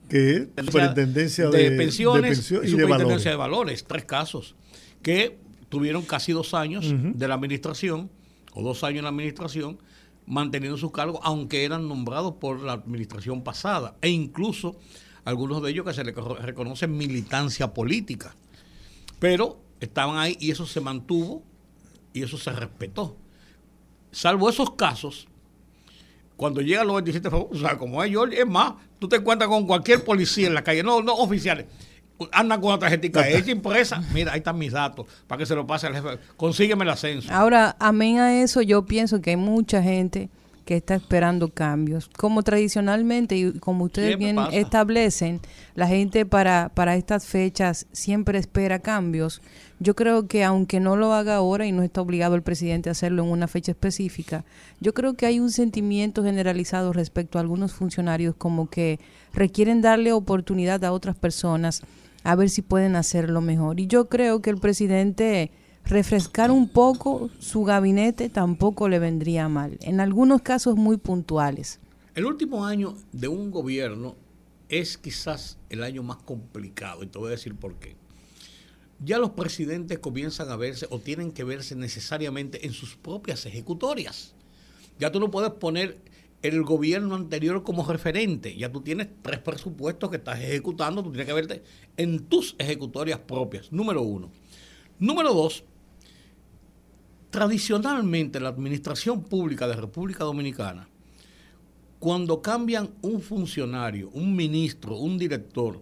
que 0.10 0.50
superintendencia 0.66 1.50
de, 1.50 1.72
pensiones 1.72 2.40
y, 2.40 2.68
superintendencia 2.68 3.32
de 3.32 3.38
valores. 3.38 3.86
tres 3.86 4.06
casos 4.06 4.56
que 5.02 5.38
tuvieron 5.70 6.02
casi 6.04 6.32
dos 6.32 6.54
años 6.54 6.86
de 6.92 7.28
la 7.28 7.36
administración 7.36 8.10
o 8.54 8.64
dos 8.64 8.84
años 8.84 9.00
en 9.00 9.04
la 9.04 9.10
administración 9.10 9.80
manteniendo 10.26 10.78
sus 10.78 10.92
cargos 10.92 11.20
aunque 11.24 11.64
eran 11.64 11.88
nombrados 11.88 12.36
por 12.36 12.62
la 12.62 12.74
administración 12.74 13.44
pasada 13.44 13.96
e 14.02 14.10
incluso 14.10 14.78
algunos 15.26 15.62
de 15.62 15.72
ellos 15.72 15.86
que 15.86 15.94
se 15.94 16.04
les 16.04 16.16
reconoce 16.16 16.88
militancia 16.88 17.74
política. 17.74 18.36
Pero 19.20 19.60
estaban 19.80 20.18
ahí 20.18 20.38
y 20.40 20.52
eso 20.52 20.66
se 20.66 20.82
mantuvo 20.82 21.44
y 22.14 22.24
eso 22.24 22.38
se 22.38 22.52
respetó. 22.52 23.16
Salvo 24.12 24.50
esos 24.50 24.72
casos 24.72 25.28
cuando 26.36 26.62
llegan 26.62 26.88
los 26.88 26.96
27 26.96 27.30
o 27.32 27.50
sea, 27.54 27.78
como 27.78 28.04
es 28.04 28.10
George, 28.12 28.40
es 28.40 28.48
más, 28.48 28.74
tú 29.00 29.08
te 29.08 29.16
encuentras 29.16 29.50
con 29.50 29.66
cualquier 29.66 30.04
policía 30.04 30.48
en 30.48 30.54
la 30.54 30.64
calle, 30.64 30.84
no, 30.84 31.02
no 31.02 31.16
oficiales, 31.16 31.66
andan 32.32 32.60
con 32.60 32.70
una 32.70 32.80
tarjetita 32.80 33.28
hecha 33.30 33.52
impresa, 33.52 34.04
mira, 34.14 34.34
ahí 34.34 34.40
están 34.40 34.58
mis 34.58 34.74
datos, 34.74 35.06
para 35.26 35.40
que 35.40 35.46
se 35.46 35.56
lo 35.56 35.66
pase 35.66 35.88
al 35.88 35.96
jefe, 35.96 36.20
consígueme 36.36 36.84
el 36.84 36.90
ascenso. 36.90 37.34
Ahora, 37.34 37.76
amén 37.80 38.20
a 38.20 38.42
eso, 38.42 38.62
yo 38.62 38.86
pienso 38.86 39.22
que 39.22 39.32
hay 39.32 39.38
mucha 39.38 39.82
gente 39.82 40.30
que 40.70 40.78
está 40.78 40.94
esperando 40.94 41.50
cambios. 41.50 42.12
Como 42.16 42.44
tradicionalmente 42.44 43.36
y 43.36 43.54
como 43.54 43.86
ustedes 43.86 44.20
bien 44.20 44.38
establecen, 44.52 45.40
la 45.74 45.88
gente 45.88 46.28
para, 46.28 46.70
para 46.76 46.96
estas 46.96 47.26
fechas 47.26 47.88
siempre 47.92 48.38
espera 48.38 48.78
cambios. 48.78 49.42
Yo 49.80 49.96
creo 49.96 50.28
que 50.28 50.44
aunque 50.44 50.80
no 50.80 50.96
lo 50.96 51.12
haga 51.16 51.38
ahora 51.38 51.66
y 51.66 51.72
no 51.72 51.82
está 51.82 52.02
obligado 52.02 52.36
el 52.36 52.44
presidente 52.44 52.88
a 52.88 52.92
hacerlo 52.92 53.24
en 53.24 53.32
una 53.32 53.48
fecha 53.48 53.72
específica, 53.72 54.46
yo 54.80 54.94
creo 54.94 55.16
que 55.16 55.26
hay 55.26 55.40
un 55.40 55.50
sentimiento 55.50 56.24
generalizado 56.24 56.94
respecto 56.94 57.40
a 57.40 57.42
algunos 57.42 57.74
funcionarios 57.74 58.36
como 58.38 58.70
que 58.70 59.00
requieren 59.34 59.82
darle 59.82 60.14
oportunidad 60.14 60.86
a 60.86 60.92
otras 60.92 61.16
personas 61.16 61.82
a 62.24 62.36
ver 62.36 62.52
si 62.52 62.62
pueden 62.62 62.96
hacerlo 62.96 63.42
mejor. 63.42 63.80
Y 63.80 63.88
yo 63.88 64.08
creo 64.08 64.44
que 64.44 64.52
el 64.52 64.58
presidente 64.58 65.50
refrescar 65.90 66.52
un 66.52 66.70
poco 66.70 67.32
su 67.40 67.64
gabinete 67.64 68.30
tampoco 68.30 68.88
le 68.88 69.00
vendría 69.00 69.50
mal, 69.50 69.78
en 69.82 70.00
algunos 70.00 70.44
casos 70.44 70.76
muy 70.76 70.98
puntuales. 70.98 71.80
El 72.14 72.26
último 72.26 72.66
año 72.66 72.96
de 73.12 73.28
un 73.28 73.50
gobierno 73.50 74.16
es 74.70 75.00
quizás 75.00 75.58
el 75.70 75.84
año 75.84 76.04
más 76.04 76.18
complicado 76.18 77.04
y 77.04 77.08
te 77.08 77.18
voy 77.18 77.30
a 77.30 77.32
decir 77.32 77.56
por 77.56 77.76
qué. 77.80 77.96
Ya 79.04 79.18
los 79.18 79.32
presidentes 79.32 79.98
comienzan 79.98 80.50
a 80.50 80.58
verse 80.58 80.86
o 80.92 81.00
tienen 81.00 81.32
que 81.32 81.44
verse 81.44 81.76
necesariamente 81.76 82.68
en 82.68 82.74
sus 82.74 82.96
propias 82.96 83.46
ejecutorias. 83.48 84.36
Ya 85.00 85.12
tú 85.12 85.20
no 85.20 85.32
puedes 85.32 85.52
poner 85.52 85.98
el 86.44 86.64
gobierno 86.64 87.16
anterior 87.16 87.64
como 87.64 87.84
referente. 87.88 88.56
Ya 88.56 88.72
tú 88.72 88.82
tienes 88.82 89.08
tres 89.24 89.40
presupuestos 89.40 90.10
que 90.12 90.18
estás 90.18 90.40
ejecutando, 90.40 91.02
tú 91.02 91.10
tienes 91.10 91.28
que 91.28 91.34
verte 91.34 91.64
en 91.98 92.26
tus 92.26 92.56
ejecutorias 92.60 93.20
propias, 93.20 93.72
número 93.72 94.02
uno. 94.04 94.30
Número 95.00 95.34
dos, 95.34 95.64
Tradicionalmente 97.30 98.40
la 98.40 98.50
administración 98.50 99.24
pública 99.24 99.68
de 99.68 99.76
República 99.76 100.24
Dominicana, 100.24 100.88
cuando 102.00 102.42
cambian 102.42 102.90
un 103.02 103.22
funcionario, 103.22 104.10
un 104.14 104.36
ministro, 104.36 104.98
un 104.98 105.18
director, 105.18 105.82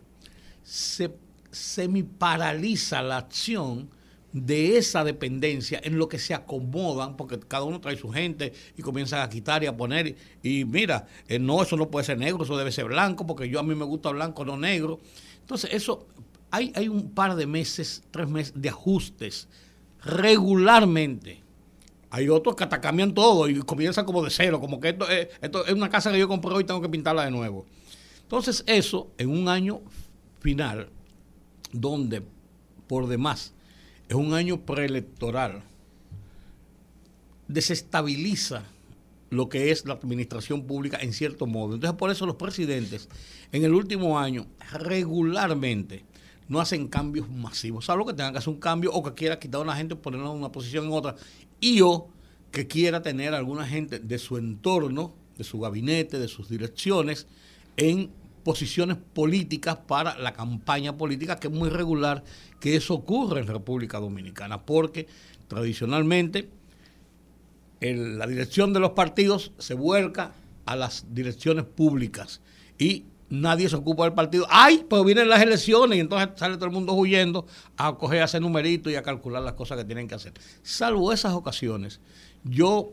se 0.63 1.13
semi-paraliza 1.51 3.01
la 3.01 3.17
acción 3.17 3.89
de 4.33 4.77
esa 4.77 5.03
dependencia 5.03 5.79
en 5.83 5.97
lo 5.97 6.09
que 6.09 6.19
se 6.19 6.33
acomodan, 6.33 7.15
porque 7.15 7.39
cada 7.39 7.63
uno 7.63 7.79
trae 7.79 7.95
su 7.95 8.09
gente 8.09 8.51
y 8.75 8.81
comienzan 8.81 9.21
a 9.21 9.29
quitar 9.29 9.63
y 9.63 9.67
a 9.67 9.77
poner. 9.77 10.15
Y, 10.43 10.65
mira, 10.65 11.07
eh, 11.27 11.39
no, 11.39 11.63
eso 11.63 11.77
no 11.77 11.89
puede 11.89 12.05
ser 12.05 12.17
negro, 12.17 12.43
eso 12.43 12.57
debe 12.57 12.71
ser 12.71 12.85
blanco, 12.85 13.25
porque 13.25 13.47
yo 13.47 13.59
a 13.59 13.63
mí 13.63 13.73
me 13.73 13.85
gusta 13.85 14.09
blanco, 14.09 14.43
no 14.43 14.57
negro. 14.57 14.99
Entonces, 15.39 15.69
eso, 15.73 16.07
hay, 16.51 16.73
hay 16.75 16.89
un 16.89 17.11
par 17.11 17.35
de 17.35 17.47
meses, 17.47 18.03
tres 18.11 18.27
meses 18.27 18.53
de 18.55 18.69
ajustes 18.69 19.47
regularmente. 20.07 21.43
Hay 22.09 22.29
otros 22.29 22.55
que 22.55 22.63
hasta 22.63 22.79
cambian 22.79 23.13
todo 23.13 23.49
y 23.49 23.59
comienzan 23.59 24.05
como 24.05 24.23
de 24.23 24.29
cero, 24.29 24.59
como 24.59 24.79
que 24.79 24.89
esto, 24.89 25.07
es, 25.09 25.73
una 25.73 25.89
casa 25.89 26.11
que 26.11 26.19
yo 26.19 26.27
compré 26.27 26.51
hoy 26.51 26.63
y 26.63 26.65
tengo 26.65 26.81
que 26.81 26.89
pintarla 26.89 27.25
de 27.25 27.31
nuevo. 27.31 27.65
Entonces, 28.21 28.63
eso 28.65 29.11
en 29.17 29.29
un 29.29 29.49
año 29.49 29.81
final, 30.39 30.89
donde 31.71 32.23
por 32.87 33.07
demás 33.07 33.53
es 34.07 34.15
un 34.15 34.33
año 34.33 34.61
preelectoral, 34.61 35.63
desestabiliza 37.47 38.63
lo 39.29 39.49
que 39.49 39.71
es 39.71 39.85
la 39.85 39.93
administración 39.93 40.65
pública 40.65 40.97
en 41.01 41.11
cierto 41.11 41.45
modo. 41.45 41.75
Entonces, 41.75 41.97
por 41.97 42.09
eso 42.09 42.25
los 42.25 42.35
presidentes 42.35 43.09
en 43.51 43.65
el 43.65 43.73
último 43.73 44.17
año 44.17 44.47
regularmente 44.71 46.05
no 46.47 46.59
hacen 46.59 46.87
cambios 46.87 47.29
masivos, 47.29 47.85
salvo 47.85 48.05
que 48.05 48.13
tengan 48.13 48.33
que 48.33 48.39
hacer 48.39 48.53
un 48.53 48.59
cambio 48.59 48.91
o 48.93 49.03
que 49.03 49.13
quiera 49.13 49.39
quitar 49.39 49.59
a 49.59 49.63
una 49.63 49.75
gente 49.75 49.95
y 49.95 49.97
ponerla 49.97 50.29
en 50.29 50.37
una 50.37 50.51
posición 50.51 50.85
en 50.85 50.93
otra, 50.93 51.15
y 51.59 51.81
o 51.81 52.09
que 52.51 52.67
quiera 52.67 53.01
tener 53.01 53.33
a 53.33 53.37
alguna 53.37 53.65
gente 53.65 53.99
de 53.99 54.19
su 54.19 54.37
entorno, 54.37 55.13
de 55.37 55.43
su 55.43 55.59
gabinete, 55.59 56.19
de 56.19 56.27
sus 56.27 56.49
direcciones, 56.49 57.27
en 57.75 58.11
posiciones 58.43 58.97
políticas 59.13 59.77
para 59.87 60.17
la 60.17 60.33
campaña 60.33 60.97
política, 60.97 61.37
que 61.37 61.47
es 61.47 61.53
muy 61.53 61.69
regular 61.69 62.23
que 62.59 62.75
eso 62.75 62.93
ocurre 62.93 63.41
en 63.41 63.47
República 63.47 63.99
Dominicana, 63.99 64.65
porque 64.65 65.07
tradicionalmente 65.47 66.49
la 67.81 68.25
dirección 68.25 68.73
de 68.73 68.79
los 68.79 68.91
partidos 68.91 69.51
se 69.57 69.73
vuelca 69.73 70.33
a 70.65 70.75
las 70.75 71.13
direcciones 71.13 71.65
públicas 71.65 72.41
y 72.79 73.05
nadie 73.29 73.69
se 73.69 73.75
ocupa 73.75 74.03
del 74.03 74.13
partido. 74.13 74.46
¡Ay! 74.50 74.86
Pues 74.89 75.03
vienen 75.03 75.29
las 75.29 75.41
elecciones 75.41 75.98
y 75.98 76.01
entonces 76.01 76.29
sale 76.36 76.55
todo 76.55 76.65
el 76.65 76.72
mundo 76.72 76.93
huyendo 76.93 77.46
a 77.77 77.96
coger, 77.96 78.22
a 78.22 78.25
hacer 78.25 78.41
numeritos 78.41 78.91
y 78.91 78.96
a 78.96 79.03
calcular 79.03 79.41
las 79.43 79.53
cosas 79.53 79.77
que 79.77 79.86
tienen 79.86 80.07
que 80.07 80.15
hacer. 80.15 80.34
Salvo 80.63 81.12
esas 81.12 81.34
ocasiones, 81.34 82.00
yo 82.43 82.91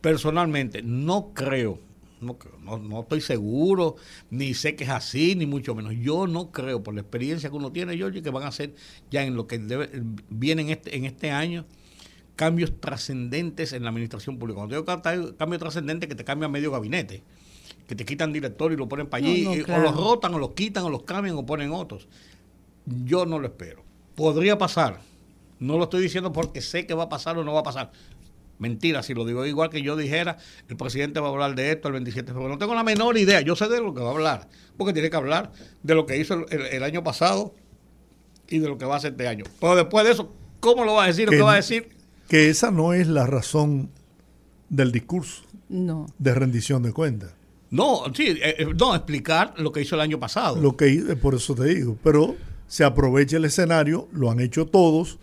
personalmente 0.00 0.82
no 0.82 1.32
creo 1.34 1.78
no, 2.22 2.78
no, 2.78 3.00
estoy 3.00 3.20
seguro, 3.20 3.96
ni 4.30 4.54
sé 4.54 4.76
que 4.76 4.84
es 4.84 4.90
así, 4.90 5.34
ni 5.34 5.46
mucho 5.46 5.74
menos. 5.74 5.94
Yo 6.00 6.26
no 6.26 6.50
creo, 6.52 6.82
por 6.82 6.94
la 6.94 7.00
experiencia 7.00 7.50
que 7.50 7.56
uno 7.56 7.72
tiene, 7.72 7.96
George, 7.96 8.22
que 8.22 8.30
van 8.30 8.44
a 8.44 8.52
ser 8.52 8.74
ya 9.10 9.24
en 9.24 9.34
lo 9.34 9.46
que 9.46 9.58
debe, 9.58 9.90
viene 10.30 10.62
en 10.62 10.68
este, 10.70 10.96
en 10.96 11.04
este 11.04 11.30
año 11.30 11.66
cambios 12.36 12.80
trascendentes 12.80 13.72
en 13.72 13.82
la 13.82 13.90
administración 13.90 14.38
pública. 14.38 14.58
Cuando 14.58 14.76
digo 14.76 15.36
cambio 15.36 15.58
trascendente, 15.58 16.08
que 16.08 16.14
te 16.14 16.24
cambia 16.24 16.48
medio 16.48 16.70
gabinete, 16.70 17.22
que 17.92 17.96
te 17.96 18.06
quitan 18.06 18.32
director 18.32 18.72
y 18.72 18.76
lo 18.76 18.88
ponen 18.88 19.06
para 19.06 19.22
allí, 19.22 19.46
o 19.46 19.78
los 19.78 19.94
rotan, 19.94 20.32
o 20.32 20.38
los 20.38 20.52
quitan, 20.52 20.82
o 20.84 20.88
los 20.88 21.02
cambian, 21.02 21.36
o 21.36 21.44
ponen 21.44 21.72
otros. 21.72 22.08
Yo 22.86 23.26
no 23.26 23.38
lo 23.38 23.48
espero. 23.48 23.84
Podría 24.14 24.56
pasar. 24.56 25.00
No 25.58 25.76
lo 25.76 25.84
estoy 25.84 26.00
diciendo 26.02 26.32
porque 26.32 26.62
sé 26.62 26.86
que 26.86 26.94
va 26.94 27.02
a 27.02 27.08
pasar 27.10 27.36
o 27.36 27.44
no 27.44 27.52
va 27.52 27.60
a 27.60 27.64
pasar. 27.64 27.92
Mentira, 28.58 29.02
si 29.02 29.12
lo 29.12 29.26
digo 29.26 29.44
igual 29.44 29.68
que 29.68 29.82
yo 29.82 29.94
dijera, 29.94 30.38
el 30.70 30.76
presidente 30.78 31.20
va 31.20 31.26
a 31.26 31.32
hablar 31.32 31.54
de 31.54 31.70
esto 31.70 31.88
el 31.88 31.92
27 31.92 32.28
de 32.28 32.32
febrero. 32.32 32.48
No 32.48 32.58
tengo 32.58 32.74
la 32.74 32.82
menor 32.82 33.18
idea, 33.18 33.42
yo 33.42 33.56
sé 33.56 33.68
de 33.68 33.82
lo 33.82 33.92
que 33.92 34.00
va 34.00 34.08
a 34.08 34.12
hablar, 34.12 34.48
porque 34.78 34.94
tiene 34.94 35.10
que 35.10 35.16
hablar 35.16 35.52
de 35.82 35.94
lo 35.94 36.06
que 36.06 36.16
hizo 36.16 36.46
el, 36.48 36.82
año 36.82 37.04
pasado 37.04 37.54
y 38.48 38.58
de 38.58 38.68
lo 38.68 38.78
que 38.78 38.86
va 38.86 38.94
a 38.94 38.96
hacer 38.96 39.10
este 39.10 39.28
año. 39.28 39.44
Pero 39.60 39.76
después 39.76 40.06
de 40.06 40.12
eso, 40.12 40.32
¿cómo 40.60 40.86
lo 40.86 40.94
va 40.94 41.04
a 41.04 41.06
decir? 41.08 41.28
¿Qué 41.28 41.42
va 41.42 41.52
a 41.52 41.56
decir? 41.56 41.90
Que 42.26 42.48
esa 42.48 42.70
no 42.70 42.94
es 42.94 43.06
la 43.06 43.26
razón 43.26 43.90
del 44.70 44.92
discurso 44.92 45.42
no. 45.68 46.06
de 46.18 46.34
rendición 46.34 46.82
de 46.82 46.94
cuentas. 46.94 47.34
No, 47.72 48.02
sí, 48.14 48.26
eh, 48.28 48.56
eh, 48.58 48.66
no, 48.78 48.94
explicar 48.94 49.54
lo 49.56 49.72
que 49.72 49.80
hizo 49.80 49.94
el 49.94 50.02
año 50.02 50.20
pasado. 50.20 50.60
Lo 50.60 50.76
que 50.76 50.92
eh, 50.92 51.16
por 51.16 51.34
eso 51.34 51.54
te 51.54 51.64
digo, 51.64 51.96
pero 52.04 52.36
se 52.68 52.84
aprovecha 52.84 53.38
el 53.38 53.46
escenario, 53.46 54.08
lo 54.12 54.30
han 54.30 54.40
hecho 54.40 54.66
todos, 54.66 55.18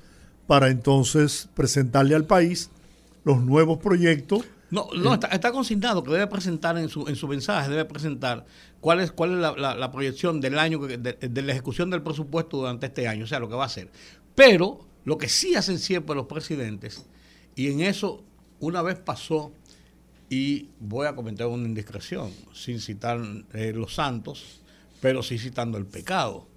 para 0.48 0.70
entonces 0.70 1.48
presentarle 1.54 2.16
al 2.16 2.26
país 2.26 2.72
los 3.24 3.40
nuevos 3.44 3.78
proyectos. 3.78 4.46
No, 4.72 4.88
no 4.96 5.14
está, 5.14 5.52
consignado 5.52 6.04
que 6.04 6.12
debe 6.12 6.26
presentar 6.26 6.76
en 6.80 6.90
su, 6.90 7.08
en 7.08 7.16
su 7.16 7.28
mensaje, 7.28 7.70
debe 7.70 7.86
presentar 7.86 8.48
cuál 8.82 9.00
es, 9.02 9.12
cuál 9.12 9.34
es 9.34 9.40
la, 9.40 9.92
proyección 9.92 10.42
del 10.42 10.58
año, 10.58 10.80
de, 10.80 11.42
la 11.44 11.52
ejecución 11.52 11.92
del 11.92 12.02
presupuesto 12.02 12.58
durante 12.58 12.88
este 12.88 13.08
año, 13.08 13.26
o 13.26 13.28
sea, 13.28 13.40
lo 13.40 13.48
que 13.48 13.56
va 13.56 13.64
a 13.64 13.68
hacer. 13.68 13.92
Pero 14.34 14.88
lo 15.06 15.20
que 15.20 15.30
sí 15.30 15.56
hacen 15.56 15.78
siempre 15.78 16.16
los 16.16 16.26
presidentes, 16.26 17.06
y 17.56 17.72
en 17.72 17.82
eso 17.82 18.24
una 18.60 18.82
vez 18.82 18.98
pasó, 19.00 19.52
y 20.30 20.70
voy 20.80 21.08
a 21.08 21.16
comentar 21.16 21.48
una 21.48 21.68
indiscreción, 21.68 22.32
sin 22.54 22.80
citar 22.80 23.20
eh, 23.54 23.74
los 23.74 23.96
santos, 23.96 24.62
pero 25.02 25.24
sí 25.24 25.40
citando 25.40 25.78
el 25.78 25.86
pecado. 25.86 26.48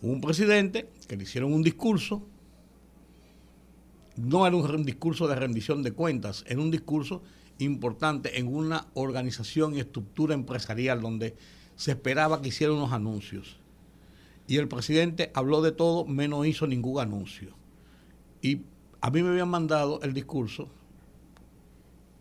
Un 0.00 0.20
presidente 0.20 0.88
que 1.06 1.16
le 1.16 1.24
hicieron 1.24 1.52
un 1.52 1.62
discurso 1.62 2.26
no 4.16 4.46
era 4.46 4.56
un 4.56 4.84
discurso 4.84 5.26
de 5.28 5.34
rendición 5.34 5.82
de 5.82 5.92
cuentas, 5.92 6.44
era 6.46 6.60
un 6.60 6.70
discurso 6.70 7.22
importante 7.58 8.38
en 8.38 8.54
una 8.54 8.86
organización 8.94 9.74
y 9.74 9.80
estructura 9.80 10.34
empresarial 10.34 11.00
donde 11.00 11.34
se 11.76 11.92
esperaba 11.92 12.42
que 12.42 12.48
hiciera 12.48 12.72
unos 12.72 12.92
anuncios. 12.92 13.56
Y 14.46 14.56
el 14.56 14.68
presidente 14.68 15.30
habló 15.34 15.62
de 15.62 15.72
todo, 15.72 16.04
menos 16.04 16.46
hizo 16.46 16.66
ningún 16.66 17.00
anuncio. 17.00 17.54
Y 18.42 18.62
a 19.00 19.10
mí 19.10 19.22
me 19.22 19.30
habían 19.30 19.48
mandado 19.48 20.00
el 20.02 20.12
discurso 20.12 20.68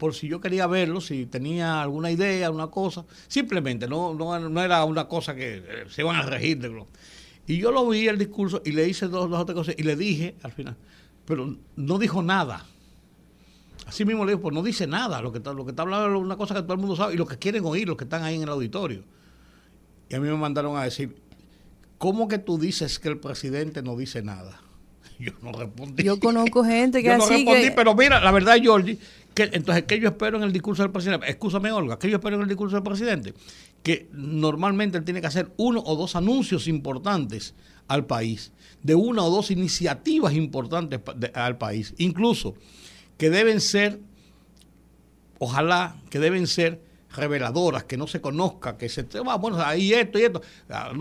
por 0.02 0.16
si 0.16 0.28
yo 0.28 0.42
quería 0.42 0.66
verlo, 0.66 1.00
si 1.00 1.28
tenía 1.28 1.80
alguna 1.80 2.10
idea, 2.10 2.50
una 2.50 2.72
cosa, 2.72 3.06
simplemente, 3.28 3.88
no, 3.88 4.16
no, 4.16 4.64
era 4.64 4.84
una 4.84 5.08
cosa 5.08 5.36
que 5.36 5.58
eh, 5.58 5.86
se 5.92 6.02
iban 6.02 6.16
a 6.16 6.24
regir 6.24 6.58
de 6.58 6.86
Y 7.46 7.60
yo 7.60 7.72
lo 7.72 7.88
vi 7.88 8.08
el 8.08 8.18
discurso 8.18 8.64
y 8.66 8.72
le 8.72 8.90
hice 8.90 9.08
dos, 9.08 9.30
dos 9.30 9.40
o 9.40 9.46
tres 9.46 9.56
cosas 9.56 9.76
y 9.78 9.84
le 9.84 9.96
dije 9.96 10.34
al 10.42 10.54
final, 10.54 10.76
pero 11.24 11.56
no 11.76 12.00
dijo 12.00 12.24
nada. 12.24 12.66
Así 13.86 14.04
mismo 14.04 14.26
le 14.26 14.32
digo, 14.32 14.42
pues 14.42 14.56
no 14.56 14.64
dice 14.64 14.88
nada. 14.88 15.22
Lo 15.22 15.32
que, 15.32 15.38
está, 15.38 15.54
lo 15.54 15.66
que 15.66 15.70
está 15.70 15.84
hablando 15.84 16.08
es 16.18 16.20
una 16.20 16.36
cosa 16.36 16.56
que 16.56 16.64
todo 16.64 16.74
el 16.74 16.80
mundo 16.80 16.96
sabe 16.96 17.14
y 17.14 17.18
lo 17.18 17.28
que 17.28 17.38
quieren 17.38 17.64
oír, 17.64 17.88
los 17.88 17.96
que 17.96 18.06
están 18.06 18.24
ahí 18.24 18.38
en 18.38 18.42
el 18.42 18.50
auditorio. 18.50 19.04
Y 20.10 20.16
a 20.16 20.20
mí 20.20 20.28
me 20.28 20.36
mandaron 20.36 20.78
a 20.78 20.84
decir, 20.84 21.16
¿cómo 22.00 22.28
que 22.28 22.40
tú 22.40 22.58
dices 22.58 22.98
que 22.98 23.10
el 23.10 23.20
presidente 23.20 23.84
no 23.84 23.96
dice 23.96 24.24
nada? 24.24 24.62
Yo 25.20 25.34
no 25.44 25.52
respondí. 25.52 26.04
Yo 26.04 26.20
conozco 26.20 26.64
gente 26.64 27.04
que 27.04 27.08
yo 27.10 27.18
no 27.18 27.28
respondí, 27.28 27.70
pero 27.76 27.94
mira, 27.94 28.20
la 28.20 28.32
verdad, 28.32 28.58
Georgie, 28.60 28.98
entonces, 29.36 29.86
¿qué 29.86 30.00
yo 30.00 30.10
espero 30.10 30.38
en 30.38 30.44
el 30.44 30.52
discurso 30.52 30.84
del 30.84 30.92
presidente? 30.92 31.30
Escúchame, 31.30 31.72
Olga, 31.72 31.98
¿qué 31.98 32.10
yo 32.10 32.18
espero 32.18 32.36
en 32.36 32.44
el 32.44 32.48
discurso 32.48 32.76
del 32.76 32.84
presidente? 32.84 33.34
Que 33.82 34.10
normalmente 34.12 34.98
él 34.98 35.04
tiene 35.04 35.22
que 35.22 35.28
hacer 35.28 35.52
uno 35.58 35.82
o 35.86 35.96
dos 35.96 36.16
anuncios 36.16 36.68
importantes 36.68 37.56
al 37.88 38.06
país, 38.06 38.52
de 38.84 38.96
una 38.96 39.24
o 39.24 39.30
dos 39.30 39.52
iniciativas 39.52 40.34
importantes 40.34 41.02
al 41.34 41.58
país, 41.58 41.94
incluso 41.98 42.56
que 43.18 43.30
deben 43.30 43.62
ser, 43.62 44.00
ojalá, 45.40 45.96
que 46.10 46.20
deben 46.20 46.48
ser 46.48 46.82
reveladoras, 47.16 47.84
que 47.84 47.98
no 47.98 48.08
se 48.08 48.22
conozca, 48.22 48.78
que 48.78 48.90
se 48.90 49.06
ah, 49.28 49.38
bueno, 49.38 49.62
ahí 49.62 49.94
esto 49.94 50.20
y 50.20 50.24
esto. 50.24 50.42
Ah, 50.70 50.92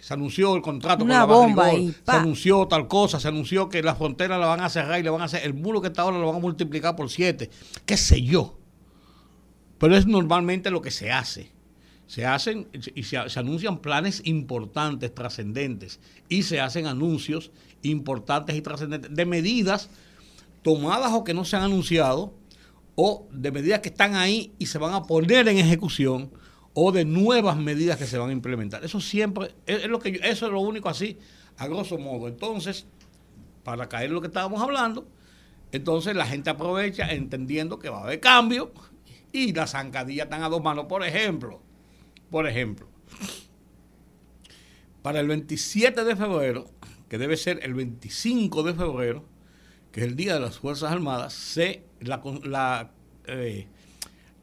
se 0.00 0.14
anunció 0.14 0.54
el 0.54 0.62
contrato 0.62 1.00
con 1.00 1.08
la 1.08 1.24
bomba 1.24 1.70
se 1.70 2.02
anunció 2.06 2.66
tal 2.66 2.88
cosa, 2.88 3.20
se 3.20 3.28
anunció 3.28 3.68
que 3.68 3.82
la 3.82 3.94
frontera 3.94 4.38
la 4.38 4.46
van 4.46 4.60
a 4.60 4.68
cerrar 4.68 4.98
y 4.98 5.02
le 5.02 5.10
van 5.10 5.22
a 5.22 5.24
hacer, 5.24 5.44
el 5.44 5.54
muro 5.54 5.80
que 5.80 5.88
está 5.88 6.02
ahora 6.02 6.18
lo 6.18 6.26
van 6.26 6.36
a 6.36 6.40
multiplicar 6.40 6.96
por 6.96 7.10
siete, 7.10 7.50
qué 7.84 7.96
sé 7.96 8.22
yo. 8.22 8.58
Pero 9.78 9.96
es 9.96 10.06
normalmente 10.06 10.70
lo 10.70 10.80
que 10.80 10.90
se 10.90 11.12
hace. 11.12 11.52
Se 12.06 12.24
hacen 12.24 12.68
y 12.94 13.02
se, 13.02 13.18
anuncian 13.18 13.78
planes 13.78 14.22
importantes, 14.24 15.12
trascendentes, 15.12 15.98
y 16.28 16.44
se 16.44 16.60
hacen 16.60 16.86
anuncios 16.86 17.50
importantes 17.82 18.54
y 18.56 18.62
trascendentes 18.62 19.12
de 19.12 19.26
medidas 19.26 19.90
tomadas 20.62 21.12
o 21.12 21.24
que 21.24 21.34
no 21.34 21.44
se 21.44 21.56
han 21.56 21.64
anunciado, 21.64 22.32
o 22.96 23.28
de 23.30 23.52
medidas 23.52 23.80
que 23.80 23.90
están 23.90 24.16
ahí 24.16 24.52
y 24.58 24.66
se 24.66 24.78
van 24.78 24.94
a 24.94 25.04
poner 25.04 25.46
en 25.46 25.58
ejecución, 25.58 26.32
o 26.78 26.92
de 26.92 27.06
nuevas 27.06 27.56
medidas 27.56 27.96
que 27.96 28.06
se 28.06 28.18
van 28.18 28.28
a 28.28 28.32
implementar. 28.32 28.84
Eso 28.84 29.00
siempre, 29.00 29.54
es, 29.64 29.86
lo 29.86 29.98
que 29.98 30.20
eso 30.22 30.46
es 30.46 30.52
lo 30.52 30.60
único 30.60 30.90
así, 30.90 31.18
a 31.56 31.66
grosso 31.68 31.96
modo. 31.96 32.28
Entonces, 32.28 32.86
para 33.64 33.88
caer 33.88 34.08
en 34.08 34.14
lo 34.14 34.20
que 34.20 34.26
estábamos 34.26 34.60
hablando, 34.60 35.08
entonces 35.72 36.14
la 36.14 36.26
gente 36.26 36.50
aprovecha 36.50 37.10
entendiendo 37.12 37.78
que 37.78 37.88
va 37.88 38.00
a 38.00 38.02
haber 38.02 38.20
cambio 38.20 38.72
y 39.32 39.54
las 39.54 39.70
zancadillas 39.70 40.26
están 40.26 40.42
a 40.42 40.50
dos 40.50 40.62
manos. 40.62 40.84
Por 40.84 41.02
ejemplo, 41.02 41.62
por 42.30 42.46
ejemplo, 42.46 42.86
para 45.00 45.20
el 45.20 45.28
27 45.28 46.04
de 46.04 46.14
febrero, 46.14 46.66
que 47.08 47.16
debe 47.16 47.38
ser 47.38 47.60
el 47.62 47.72
25 47.72 48.62
de 48.64 48.74
febrero, 48.74 49.24
que 49.96 50.02
es 50.02 50.08
el 50.08 50.14
Día 50.14 50.34
de 50.34 50.40
las 50.40 50.58
Fuerzas 50.58 50.92
Armadas, 50.92 51.32
se, 51.32 51.82
la, 52.02 52.20
la, 52.44 52.90
eh, 53.28 53.66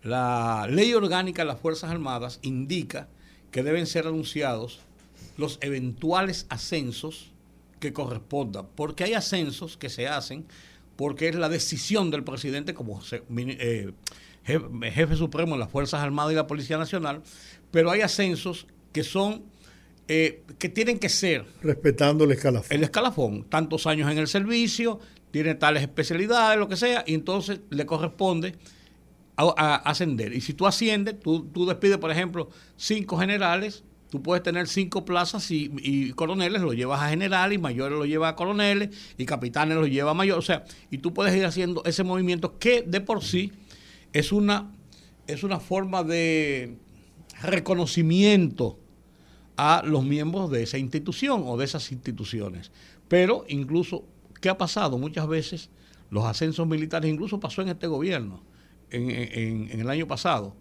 la 0.01 0.65
ley 0.67 0.95
orgánica 0.95 1.43
de 1.43 1.47
las 1.47 1.59
Fuerzas 1.59 1.91
Armadas 1.91 2.39
indica 2.41 3.07
que 3.51 3.61
deben 3.61 3.85
ser 3.85 4.07
anunciados 4.07 4.79
los 5.37 5.59
eventuales 5.61 6.47
ascensos 6.49 7.33
que 7.79 7.93
correspondan, 7.93 8.65
porque 8.73 9.03
hay 9.03 9.13
ascensos 9.13 9.77
que 9.77 9.89
se 9.89 10.07
hacen 10.07 10.47
porque 10.95 11.27
es 11.27 11.35
la 11.35 11.49
decisión 11.49 12.09
del 12.09 12.23
presidente 12.23 12.73
como 12.73 12.99
eh, 13.11 13.91
jefe, 14.47 15.15
supremo 15.15 15.53
de 15.53 15.59
las 15.59 15.69
Fuerzas 15.69 16.01
Armadas 16.01 16.33
y 16.33 16.35
la 16.35 16.47
Policía 16.47 16.79
Nacional, 16.79 17.21
pero 17.69 17.91
hay 17.91 18.01
ascensos 18.01 18.65
que 18.91 19.03
son 19.03 19.43
eh, 20.07 20.41
que 20.57 20.67
tienen 20.67 20.97
que 20.97 21.09
ser 21.09 21.45
respetando 21.61 22.23
el 22.23 22.31
escalafón. 22.31 22.75
El 22.75 22.83
escalafón, 22.83 23.43
tantos 23.43 23.85
años 23.85 24.11
en 24.11 24.17
el 24.17 24.27
servicio, 24.27 24.99
tiene 25.33 25.55
tales 25.55 25.81
especialidades, 25.81 26.59
lo 26.59 26.67
que 26.67 26.75
sea, 26.75 27.03
y 27.07 27.15
entonces 27.15 27.61
le 27.71 27.87
corresponde 27.87 28.53
a, 29.35 29.77
ascender. 29.77 30.31
Y 30.31 30.41
si 30.41 30.53
tú 30.53 30.67
asciendes, 30.67 31.19
tú, 31.19 31.45
tú 31.45 31.65
despides, 31.65 31.97
por 31.97 32.11
ejemplo, 32.11 32.51
cinco 32.77 33.17
generales, 33.17 33.83
tú 34.11 34.21
puedes 34.21 34.43
tener 34.43 34.67
cinco 34.67 35.05
plazas 35.05 35.49
y, 35.49 36.11
coroneles 36.11 36.61
lo 36.61 36.71
llevas 36.71 37.01
a 37.01 37.09
general 37.09 37.51
y 37.51 37.57
mayores 37.57 37.97
lo 37.97 38.05
llevas 38.05 38.31
a 38.31 38.35
coroneles 38.35 38.95
y 39.17 39.25
capitanes 39.25 39.75
lo 39.75 39.87
lleva 39.87 40.11
a 40.11 40.13
mayores. 40.13 40.37
O 40.37 40.45
sea, 40.45 40.65
y 40.91 40.99
tú 40.99 41.15
puedes 41.15 41.35
ir 41.35 41.45
haciendo 41.45 41.83
ese 41.83 42.03
movimiento 42.03 42.59
que 42.59 42.83
de 42.83 43.01
por 43.01 43.23
sí 43.23 43.51
es 44.13 44.31
una, 44.31 44.71
es 45.25 45.41
una 45.41 45.59
forma 45.59 46.03
de 46.03 46.77
reconocimiento 47.41 48.77
a 49.57 49.81
los 49.83 50.03
miembros 50.03 50.51
de 50.51 50.61
esa 50.61 50.77
institución 50.77 51.41
o 51.47 51.57
de 51.57 51.65
esas 51.65 51.91
instituciones. 51.91 52.71
Pero 53.07 53.45
incluso 53.47 54.05
¿Qué 54.43 54.49
ha 54.49 54.57
pasado? 54.57 54.97
Muchas 54.97 55.25
veces 55.25 55.69
los 56.09 56.25
ascensos 56.25 56.67
militares, 56.67 57.09
incluso 57.09 57.39
pasó 57.39 57.61
en 57.61 57.69
este 57.69 57.87
gobierno, 57.87 58.43
en, 58.89 59.69
el 59.71 59.89
año 59.89 60.05
pasado, 60.05 60.53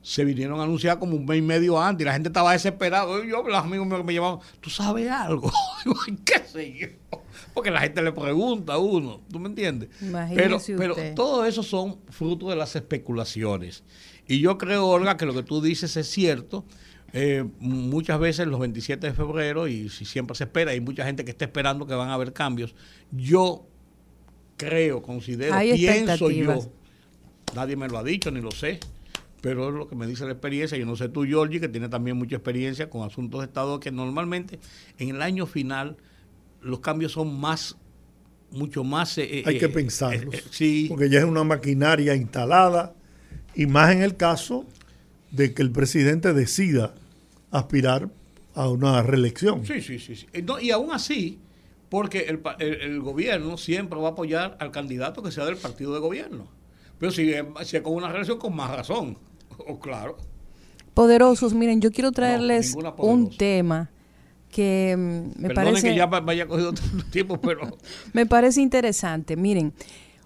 se 0.00 0.24
vinieron 0.24 0.58
a 0.60 0.62
anunciar 0.62 0.98
como 0.98 1.14
un 1.14 1.26
mes 1.26 1.36
y 1.36 1.42
medio 1.42 1.78
antes 1.78 2.04
y 2.04 2.06
la 2.06 2.14
gente 2.14 2.30
estaba 2.30 2.52
desesperada. 2.52 3.06
Yo, 3.26 3.46
los 3.46 3.58
amigos 3.58 3.86
me, 3.86 4.02
me 4.02 4.14
llamaban, 4.14 4.38
¿tú 4.62 4.70
sabes 4.70 5.10
algo? 5.10 5.52
¿Qué 6.24 6.38
sé 6.50 6.72
yo? 6.72 7.18
Porque 7.52 7.70
la 7.70 7.80
gente 7.80 8.00
le 8.00 8.12
pregunta 8.12 8.72
a 8.72 8.78
uno, 8.78 9.20
¿tú 9.30 9.38
me 9.38 9.50
entiendes? 9.50 9.90
pero, 10.34 10.58
pero 10.78 10.96
todo 11.14 11.44
eso 11.44 11.62
son 11.62 11.98
fruto 12.08 12.48
de 12.48 12.56
las 12.56 12.74
especulaciones. 12.76 13.84
Y 14.26 14.40
yo 14.40 14.56
creo, 14.56 14.86
Olga, 14.86 15.18
que 15.18 15.26
lo 15.26 15.34
que 15.34 15.42
tú 15.42 15.60
dices 15.60 15.98
es 15.98 16.08
cierto. 16.08 16.64
Eh, 17.12 17.44
muchas 17.58 18.20
veces 18.20 18.46
los 18.46 18.60
27 18.60 19.06
de 19.06 19.12
febrero, 19.14 19.66
y 19.66 19.88
si 19.88 20.04
siempre 20.04 20.36
se 20.36 20.44
espera, 20.44 20.72
hay 20.72 20.80
mucha 20.80 21.04
gente 21.04 21.24
que 21.24 21.30
está 21.30 21.46
esperando 21.46 21.86
que 21.86 21.94
van 21.94 22.10
a 22.10 22.14
haber 22.14 22.32
cambios. 22.32 22.74
Yo 23.10 23.66
creo, 24.56 25.02
considero, 25.02 25.56
pienso 25.58 26.30
yo, 26.30 26.70
nadie 27.54 27.76
me 27.76 27.88
lo 27.88 27.98
ha 27.98 28.04
dicho 28.04 28.30
ni 28.30 28.40
lo 28.40 28.50
sé, 28.50 28.80
pero 29.40 29.68
es 29.68 29.74
lo 29.74 29.88
que 29.88 29.96
me 29.96 30.06
dice 30.06 30.24
la 30.26 30.32
experiencia. 30.32 30.76
Yo 30.76 30.84
no 30.84 30.96
sé 30.96 31.08
tú, 31.08 31.24
Georgie, 31.24 31.60
que 31.60 31.68
tiene 31.68 31.88
también 31.88 32.16
mucha 32.16 32.36
experiencia 32.36 32.90
con 32.90 33.06
asuntos 33.06 33.40
de 33.40 33.46
Estado, 33.46 33.80
que 33.80 33.90
normalmente 33.90 34.58
en 34.98 35.10
el 35.10 35.22
año 35.22 35.46
final 35.46 35.96
los 36.60 36.80
cambios 36.80 37.12
son 37.12 37.38
más 37.40 37.76
mucho 38.50 38.84
más... 38.84 39.18
Eh, 39.18 39.42
Hay 39.46 39.58
que 39.58 39.66
eh, 39.66 39.68
pensarlos. 39.68 40.34
sí. 40.50 40.86
Porque 40.88 41.10
ya 41.10 41.18
es 41.18 41.24
una 41.24 41.44
maquinaria 41.44 42.14
instalada 42.14 42.94
y 43.54 43.66
más 43.66 43.92
en 43.92 44.02
el 44.02 44.16
caso 44.16 44.66
de 45.30 45.54
que 45.54 45.62
el 45.62 45.70
presidente 45.70 46.32
decida 46.32 46.94
aspirar 47.50 48.10
a 48.54 48.68
una 48.68 49.02
reelección. 49.02 49.64
Sí, 49.64 49.80
sí, 49.80 49.98
sí. 49.98 50.26
y 50.60 50.70
aún 50.70 50.90
así, 50.92 51.38
porque 51.88 52.26
el, 52.58 53.00
gobierno 53.00 53.56
siempre 53.56 53.98
va 53.98 54.08
a 54.08 54.10
apoyar 54.12 54.56
al 54.60 54.70
candidato 54.70 55.22
que 55.22 55.30
sea 55.30 55.44
del 55.44 55.56
partido 55.56 55.94
de 55.94 56.00
gobierno. 56.00 56.48
Pero 56.98 57.12
si, 57.12 57.30
es 57.32 57.82
con 57.82 57.94
una 57.94 58.08
reelección, 58.08 58.38
con 58.38 58.54
más 58.54 58.70
razón. 58.70 59.18
Oh, 59.66 59.80
claro. 59.80 60.16
Poderosos, 60.94 61.52
miren, 61.52 61.80
yo 61.80 61.90
quiero 61.90 62.12
traerles 62.12 62.76
un 62.98 63.36
tema 63.36 63.90
que 64.50 64.94
mm, 64.96 65.42
me 65.42 65.50
parece... 65.50 65.88
que 65.88 65.96
ya 65.96 66.06
vaya 66.06 66.46
cogido 66.46 66.72
tiempo, 67.10 67.40
pero... 67.40 67.76
me 68.12 68.24
parece 68.26 68.60
interesante. 68.60 69.36
Miren, 69.36 69.72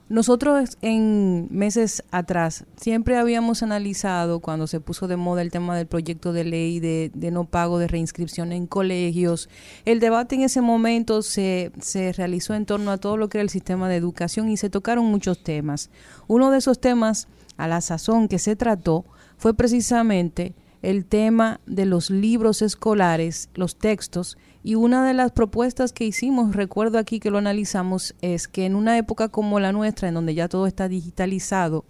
nosotros 0.09 0.77
en 0.83 1.49
meses 1.51 2.03
atrás 2.11 2.65
siempre 2.77 3.17
habíamos 3.17 3.63
analizado 3.63 4.41
cuando 4.41 4.67
se 4.67 4.81
puso 4.81 5.09
de 5.09 5.17
moda 5.17 5.43
el 5.43 5.51
tema 5.51 5.77
del 5.77 5.87
proyecto 5.87 6.33
de 6.33 6.45
ley 6.45 6.81
de, 6.81 7.11
no 7.31 7.45
pago 7.45 7.79
de 7.79 7.89
reinscripción 7.89 8.53
en 8.53 8.67
colegios. 8.67 9.49
El 9.85 10.01
debate 10.01 10.35
en 10.35 10.43
ese 10.43 10.61
momento 10.61 11.23
se, 11.23 11.73
se 11.81 12.13
realizó 12.13 12.55
en 12.55 12.67
torno 12.67 12.91
a 12.91 12.99
todo 12.99 13.17
lo 13.17 13.29
que 13.29 13.39
era 13.39 13.43
el 13.43 13.51
sistema 13.51 13.89
de 13.89 13.97
educación 13.97 14.51
y 14.51 14.57
se 14.57 14.71
tocaron 14.71 15.07
muchos 15.07 15.43
temas. 15.43 15.91
Uno 16.27 16.51
de 16.51 16.59
esos 16.59 16.81
temas, 16.81 17.29
a 17.57 17.69
la 17.69 17.81
sazón 17.81 18.29
que 18.29 18.39
se 18.39 18.57
trató, 18.57 19.05
fue 19.39 19.55
precisamente 19.55 20.55
el 20.83 21.05
tema 21.05 21.61
de 21.65 21.87
los 21.87 22.11
libros 22.11 22.61
escolares, 22.61 23.49
los 23.55 23.77
textos, 23.77 24.37
y 24.65 24.77
una 24.77 25.07
de 25.07 25.13
las 25.13 25.33
propuestas 25.33 25.93
que 25.93 26.05
hicimos, 26.05 26.55
recuerdo 26.55 26.99
aquí 26.99 27.19
que 27.19 27.31
lo 27.31 27.39
analizamos, 27.39 28.15
es 28.23 28.47
que 28.47 28.65
en 28.65 28.77
una 28.77 28.97
época 28.97 29.29
como 29.29 29.59
la 29.59 29.73
nuestra, 29.73 30.09
en 30.09 30.15
donde 30.15 30.35
ya 30.35 30.49
todo 30.49 30.67
está 30.67 30.89
digitalizado, 30.89 31.85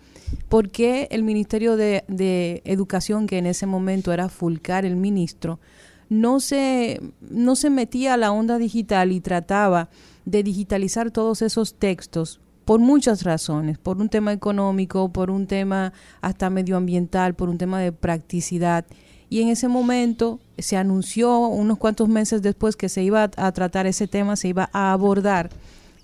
¿por 0.49 0.71
qué 0.71 1.07
el 1.11 1.23
Ministerio 1.23 1.77
de, 1.77 2.63
Educación, 2.65 3.27
que 3.27 3.39
en 3.39 3.47
ese 3.47 3.67
momento 3.67 4.13
era 4.13 4.31
Fulcar 4.31 4.87
el 4.87 4.97
ministro, 4.97 5.61
no 6.09 6.41
se, 6.41 7.01
no 7.21 7.57
se 7.57 7.69
metía 7.69 8.15
a 8.15 8.19
la 8.19 8.33
onda 8.33 8.59
digital 8.59 9.13
y 9.13 9.21
trataba 9.21 9.91
de 10.25 10.43
digitalizar 10.43 11.11
todos 11.11 11.43
esos 11.43 11.75
textos 11.75 12.41
por 12.65 12.81
muchas 12.81 13.25
razones, 13.25 13.79
por 13.79 13.99
un 13.99 14.09
tema 14.09 14.33
económico, 14.33 15.13
por 15.13 15.31
un 15.31 15.47
tema 15.47 15.93
hasta 16.21 16.49
medioambiental, 16.49 17.35
por 17.35 17.49
un 17.49 17.59
tema 17.59 17.81
de 17.81 17.93
practicidad. 17.93 18.87
Y 19.33 19.41
en 19.41 19.49
ese 19.49 19.67
momento 19.67 20.41
se 20.59 20.77
anunció 20.77 21.39
unos 21.39 21.79
cuantos 21.79 22.07
meses 22.07 22.43
después 22.43 22.77
que 22.77 22.91
se 22.91 23.03
iba 23.03 23.31
a, 23.35 23.53
tratar 23.53 23.87
ese 23.87 24.07
tema, 24.07 24.37
se 24.37 24.49
iba 24.49 24.69
a 24.75 24.93
abordar. 24.93 25.49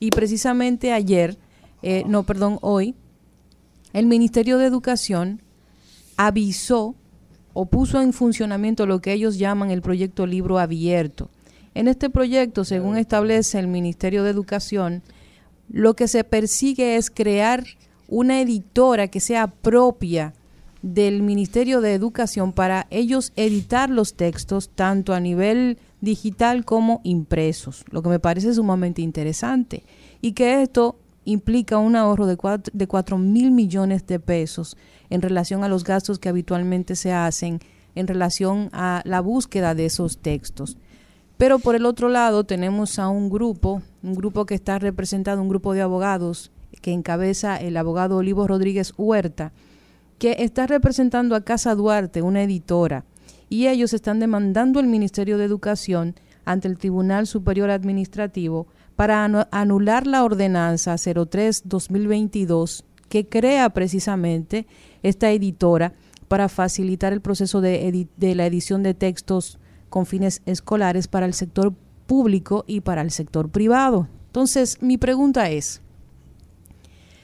Y 0.01 0.09
precisamente 0.09 0.95
ayer, 0.95 1.37
eh, 1.83 2.05
no, 2.07 2.23
perdón, 2.23 2.59
hoy, 2.63 2.95
el 3.93 4.07
Ministerio 4.07 4.57
de 4.57 4.65
Educación 4.65 5.43
avisó 6.17 6.95
o 7.53 7.67
puso 7.67 8.01
en 8.01 8.15
funcionamiento 8.15 8.87
lo 8.87 9.03
que 9.03 9.13
ellos 9.13 9.37
llaman 9.37 9.71
el 9.71 9.83
proyecto 9.83 10.25
Libro 10.25 10.59
Abierto. 10.59 11.29
En 11.75 11.87
este 11.87 12.09
proyecto, 12.09 12.65
según 12.65 12.97
establece 12.97 13.59
el 13.59 13.69
Ministerio 13.69 14.25
de 14.25 14.31
Educación, 14.31 15.03
lo 15.69 15.95
que 15.95 16.09
se 16.09 16.25
persigue 16.25 16.97
es 16.97 17.11
crear 17.11 17.63
una 18.09 18.41
editora 18.41 19.09
que 19.09 19.21
sea 19.21 19.49
propia 19.49 20.33
del 20.83 21.23
Ministerio 21.23 21.81
de 21.81 21.95
Educación 21.95 22.53
para 22.53 22.87
ellos 22.91 23.33
editar 23.37 23.91
los 23.91 24.15
textos 24.15 24.69
tanto 24.69 25.15
a 25.15 25.21
nivel 25.21 25.79
digital 26.01 26.65
como 26.65 27.01
impresos, 27.05 27.85
lo 27.91 28.03
que 28.03 28.09
me 28.09 28.21
parece 28.21 28.55
sumamente 28.55 29.03
interesante 29.03 29.85
y 30.21 30.33
que 30.33 30.63
esto 30.63 30.97
implica 31.25 31.79
un 31.79 31.97
ahorro 31.97 32.27
de 32.27 32.37
4, 32.37 32.73
de 32.75 32.87
4 32.87 33.19
mil 33.19 33.51
millones 33.51 34.07
de 34.07 34.21
pesos 34.21 34.77
en 35.11 35.21
relación 35.21 35.65
a 35.65 35.69
los 35.69 35.85
gastos 35.85 36.19
que 36.19 36.29
habitualmente 36.29 36.97
se 36.97 37.13
hacen 37.13 37.61
en 37.95 38.07
relación 38.07 38.71
a 38.73 39.03
la 39.05 39.21
búsqueda 39.21 39.75
de 39.75 39.87
esos 39.87 40.19
textos. 40.19 40.77
Pero 41.37 41.59
por 41.59 41.75
el 41.75 41.87
otro 41.87 42.09
lado 42.09 42.45
tenemos 42.45 42.99
a 42.99 43.09
un 43.09 43.31
grupo, 43.31 43.83
un 44.03 44.15
grupo 44.15 44.47
que 44.47 44.55
está 44.55 44.79
representado, 44.79 45.43
un 45.43 45.49
grupo 45.49 45.73
de 45.73 45.83
abogados 45.83 46.51
que 46.81 46.93
encabeza 46.93 47.57
el 47.57 47.77
abogado 47.77 48.17
Olivo 48.17 48.47
Rodríguez 48.47 48.93
Huerta, 48.97 49.53
que 50.19 50.37
está 50.41 50.67
representando 50.67 51.35
a 51.35 51.45
Casa 51.45 51.75
Duarte, 51.75 52.23
una 52.23 52.43
editora, 52.43 53.05
y 53.49 53.69
ellos 53.69 53.93
están 53.93 54.21
demandando 54.21 54.81
al 54.81 54.87
Ministerio 54.87 55.39
de 55.39 55.45
Educación 55.45 56.15
ante 56.45 56.69
el 56.69 56.79
Tribunal 56.79 57.27
Superior 57.27 57.71
Administrativo 57.71 58.67
para 58.97 59.25
anular 59.51 60.07
la 60.07 60.25
ordenanza 60.25 60.95
03-2022 60.95 62.85
que 63.09 63.27
crea 63.27 63.71
precisamente 63.71 64.67
esta 65.03 65.31
editora 65.31 65.93
para 66.27 66.49
facilitar 66.49 67.13
el 67.13 67.21
proceso 67.21 67.61
de, 67.61 68.09
de 68.17 68.35
la 68.35 68.47
edición 68.47 68.83
de 68.83 68.95
textos 68.95 69.59
con 69.89 70.05
fines 70.05 70.43
escolares 70.47 71.09
para 71.09 71.27
el 71.27 71.33
sector 71.33 71.73
público 72.07 72.65
y 72.67 72.81
para 72.81 73.03
el 73.03 73.11
sector 73.11 73.51
privado. 73.51 74.09
Entonces, 74.27 74.83
mi 74.83 74.99
pregunta 74.99 75.49
es, 75.51 75.81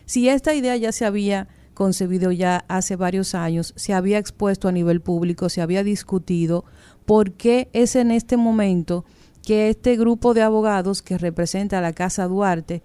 si 0.07 0.29
esta 0.29 0.55
idea 0.55 0.77
ya 0.77 0.93
se 0.93 1.05
había 1.05 1.49
concebido 1.75 2.33
ya 2.33 2.65
hace 2.69 2.97
varios 2.97 3.35
años, 3.35 3.75
se 3.77 3.93
había 3.93 4.19
expuesto 4.19 4.69
a 4.69 4.73
nivel 4.73 5.01
público, 5.01 5.49
se 5.49 5.61
había 5.61 5.85
discutido, 5.85 6.65
¿por 7.05 7.33
qué 7.33 7.69
es 7.73 7.97
en 7.97 8.11
este 8.11 8.37
momento 8.37 9.05
que 9.45 9.69
este 9.69 9.97
grupo 9.97 10.33
de 10.33 10.43
abogados 10.43 11.03
que 11.03 11.19
representa 11.19 11.79
a 11.79 11.83
la 11.83 11.93
Casa 11.93 12.27
Duarte 12.27 12.83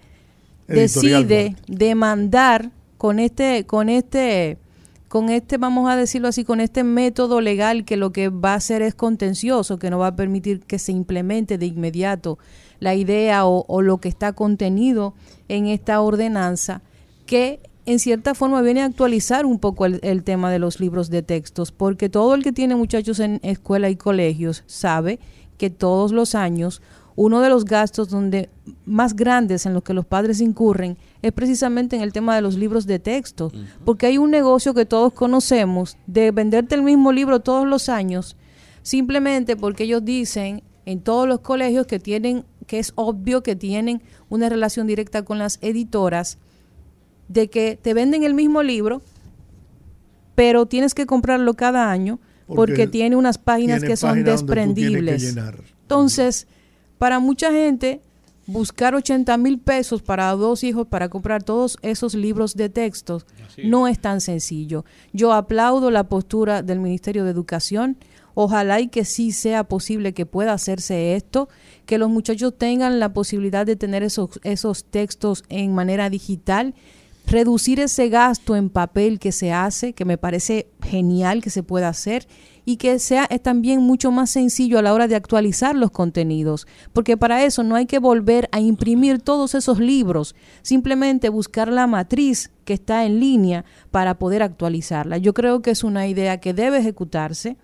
decide 0.67 1.55
demandar 1.67 2.71
con 2.97 3.19
este, 3.19 3.65
con 3.65 3.89
este 3.89 4.57
con 5.09 5.29
este, 5.29 5.57
vamos 5.57 5.89
a 5.89 5.95
decirlo 5.95 6.27
así, 6.27 6.45
con 6.45 6.61
este 6.61 6.83
método 6.83 7.41
legal 7.41 7.83
que 7.83 7.97
lo 7.97 8.11
que 8.11 8.29
va 8.29 8.53
a 8.53 8.57
hacer 8.57 8.83
es 8.83 8.93
contencioso, 8.93 9.79
que 9.79 9.89
no 9.89 9.97
va 9.97 10.07
a 10.07 10.15
permitir 10.15 10.61
que 10.61 10.77
se 10.77 10.91
implemente 10.91 11.57
de 11.57 11.65
inmediato 11.65 12.37
la 12.79 12.93
idea 12.93 13.45
o, 13.45 13.81
lo 13.81 13.97
que 13.97 14.07
está 14.07 14.33
contenido 14.33 15.15
en 15.47 15.65
esta 15.65 15.99
ordenanza, 15.99 16.83
que 17.25 17.59
en 17.91 17.97
cierta 17.97 18.35
forma 18.35 18.61
viene 18.61 18.81
a 18.81 18.85
actualizar 18.85 19.47
un 19.47 19.57
poco 19.57 19.85
el, 19.85 19.99
el, 20.03 20.23
tema 20.23 20.51
de 20.51 20.59
los 20.59 20.79
libros 20.79 21.09
de 21.09 21.23
textos, 21.23 21.71
porque 21.71 22.07
todo 22.07 22.35
el 22.35 22.43
que 22.43 22.51
tiene 22.51 22.75
muchachos 22.75 23.19
en 23.19 23.39
escuela 23.41 23.89
y 23.89 23.95
colegios 23.95 24.63
sabe 24.67 25.19
que 25.57 25.71
todos 25.71 26.11
los 26.11 26.35
años 26.35 26.83
uno 27.15 27.41
de 27.41 27.49
los 27.49 27.65
gastos 27.65 28.09
donde 28.09 28.49
más 28.85 29.15
grandes 29.15 29.65
en 29.65 29.73
los 29.73 29.83
que 29.83 29.95
los 29.95 30.05
padres 30.05 30.39
incurren 30.39 30.97
es 31.21 31.33
precisamente 31.33 31.95
en 31.95 32.03
el 32.03 32.13
tema 32.13 32.35
de 32.35 32.41
los 32.41 32.55
libros 32.55 32.85
de 32.85 32.99
texto, 32.99 33.51
porque 33.83 34.05
hay 34.05 34.17
un 34.17 34.31
negocio 34.31 34.73
que 34.73 34.85
todos 34.85 35.11
conocemos 35.11 35.97
de 36.07 36.31
venderte 36.31 36.75
el 36.75 36.83
mismo 36.83 37.11
libro 37.11 37.41
todos 37.41 37.67
los 37.67 37.89
años, 37.89 38.37
simplemente 38.83 39.57
porque 39.57 39.83
ellos 39.83 40.05
dicen 40.05 40.63
en 40.85 41.01
todos 41.01 41.27
los 41.27 41.39
colegios 41.39 41.87
que 41.87 41.99
tienen 41.99 42.45
que 42.67 42.77
es 42.77 42.93
obvio 42.95 43.41
que 43.41 43.55
tienen 43.55 44.03
una 44.29 44.47
relación 44.47 44.85
directa 44.85 45.25
con 45.25 45.39
las 45.39 45.57
editoras 45.61 46.37
de 47.29 47.49
que 47.49 47.79
te 47.81 47.93
venden 47.93 48.23
el 48.23 48.33
mismo 48.33 48.61
libro, 48.61 49.01
pero 50.35 50.65
tienes 50.65 50.93
que 50.93 51.05
comprarlo 51.05 51.53
cada 51.53 51.89
año 51.89 52.19
porque, 52.47 52.87
tiene 52.87 53.15
unas 53.15 53.37
páginas 53.37 53.83
que 53.83 53.95
son 53.95 54.23
desprendibles. 54.23 55.35
Entonces, 55.83 56.47
para 56.97 57.19
mucha 57.19 57.51
gente, 57.51 58.01
buscar 58.47 58.95
80 58.95 59.37
mil 59.37 59.59
pesos 59.59 60.01
para 60.01 60.31
dos 60.31 60.63
hijos 60.63 60.87
para 60.87 61.09
comprar 61.09 61.43
todos 61.43 61.77
esos 61.83 62.15
libros 62.15 62.55
de 62.55 62.69
textos 62.69 63.25
no 63.63 63.87
es 63.87 63.99
tan 63.99 64.21
sencillo. 64.21 64.85
Yo 65.13 65.33
aplaudo 65.33 65.91
la 65.91 66.05
postura 66.05 66.63
del 66.63 66.79
Ministerio 66.79 67.23
de 67.25 67.31
Educación. 67.31 67.97
Ojalá 68.33 68.79
y 68.79 68.87
que 68.87 69.03
sí 69.05 69.31
sea 69.33 69.65
posible 69.65 70.13
que 70.13 70.25
pueda 70.25 70.53
hacerse 70.53 71.15
esto, 71.15 71.49
que 71.85 71.97
los 71.97 72.09
muchachos 72.09 72.57
tengan 72.57 72.99
la 72.99 73.11
posibilidad 73.11 73.65
de 73.65 73.75
tener 73.75 74.01
esos, 74.01 74.39
esos 74.43 74.85
textos 74.85 75.43
en 75.49 75.73
manera 75.73 76.09
digital, 76.09 76.73
reducir 77.29 77.79
ese 77.79 78.09
gasto 78.09 78.55
en 78.55 78.69
papel 78.69 79.19
que 79.19 79.31
se 79.31 79.53
hace, 79.53 79.93
que 79.93 80.03
me 80.03 80.17
parece 80.17 80.67
genial 80.81 81.41
que 81.43 81.51
se 81.51 81.63
pueda 81.63 81.87
hacer, 81.87 82.27
y 82.65 82.77
que 82.77 82.99
sea 82.99 83.27
también 83.41 83.81
mucho 83.81 84.11
más 84.11 84.29
sencillo 84.29 84.77
a 84.77 84.81
la 84.81 84.93
hora 84.93 85.07
de 85.07 85.15
actualizar 85.15 85.75
los 85.75 85.91
contenidos, 85.91 86.67
porque 86.93 87.17
para 87.17 87.43
eso 87.43 87.63
no 87.63 87.75
hay 87.75 87.87
que 87.87 87.99
volver 87.99 88.47
a 88.51 88.59
imprimir 88.59 89.21
todos 89.21 89.55
esos 89.55 89.79
libros, 89.79 90.35
simplemente 90.61 91.29
buscar 91.29 91.69
la 91.69 91.87
matriz 91.87 92.51
que 92.65 92.73
está 92.73 93.05
en 93.05 93.19
línea 93.19 93.65
para 93.89 94.19
poder 94.19 94.43
actualizarla. 94.43 95.17
Yo 95.17 95.33
creo 95.33 95.61
que 95.61 95.71
es 95.71 95.83
una 95.83 96.07
idea 96.07 96.39
que 96.39 96.53
debe 96.53 96.77
ejecutarse. 96.77 97.57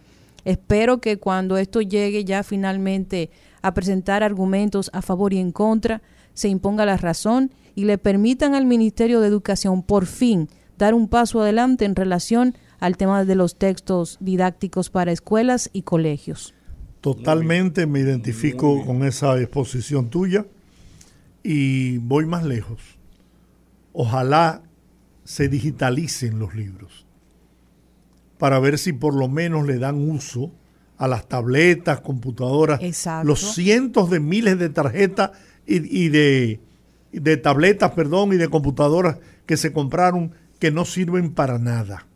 Espero 0.43 1.01
que 1.01 1.17
cuando 1.17 1.57
esto 1.57 1.81
llegue 1.81 2.23
ya 2.23 2.43
finalmente 2.43 3.29
a 3.61 3.73
presentar 3.73 4.23
argumentos 4.23 4.89
a 4.93 5.01
favor 5.01 5.33
y 5.33 5.39
en 5.39 5.51
contra, 5.51 6.01
se 6.35 6.49
imponga 6.49 6.85
la 6.85 6.97
razón 6.97 7.51
y 7.73 7.85
le 7.85 7.97
permitan 7.97 8.53
al 8.53 8.65
Ministerio 8.65 9.19
de 9.19 9.27
Educación 9.27 9.81
por 9.81 10.05
fin 10.05 10.47
dar 10.77 10.93
un 10.93 11.07
paso 11.07 11.41
adelante 11.41 11.85
en 11.85 11.95
relación 11.95 12.55
al 12.79 12.97
tema 12.97 13.25
de 13.25 13.35
los 13.35 13.57
textos 13.57 14.17
didácticos 14.19 14.91
para 14.91 15.11
escuelas 15.11 15.71
y 15.73 15.81
colegios. 15.81 16.53
Totalmente 17.01 17.87
me 17.87 17.99
identifico 17.99 18.85
con 18.85 19.03
esa 19.03 19.39
exposición 19.39 20.09
tuya 20.09 20.45
y 21.43 21.97
voy 21.99 22.25
más 22.25 22.43
lejos. 22.43 22.81
Ojalá 23.93 24.61
se 25.23 25.47
digitalicen 25.47 26.39
los 26.39 26.53
libros 26.53 27.05
para 28.37 28.59
ver 28.59 28.77
si 28.77 28.93
por 28.93 29.13
lo 29.13 29.27
menos 29.27 29.65
le 29.65 29.79
dan 29.79 30.09
uso 30.09 30.51
a 30.97 31.07
las 31.07 31.27
tabletas, 31.27 32.01
computadoras, 32.01 32.79
los 33.23 33.53
cientos 33.53 34.09
de 34.09 34.19
miles 34.19 34.59
de 34.59 34.69
tarjetas 34.69 35.31
y, 35.67 36.09
de, 36.09 36.59
de 37.11 37.37
tabletas, 37.37 37.91
perdón, 37.91 38.33
y 38.33 38.37
de 38.37 38.49
computadoras 38.49 39.17
que 39.45 39.57
se 39.57 39.73
compraron 39.73 40.31
que 40.59 40.71
no 40.71 40.85
sirven 40.85 41.33
para 41.33 41.57
nada 41.57 42.07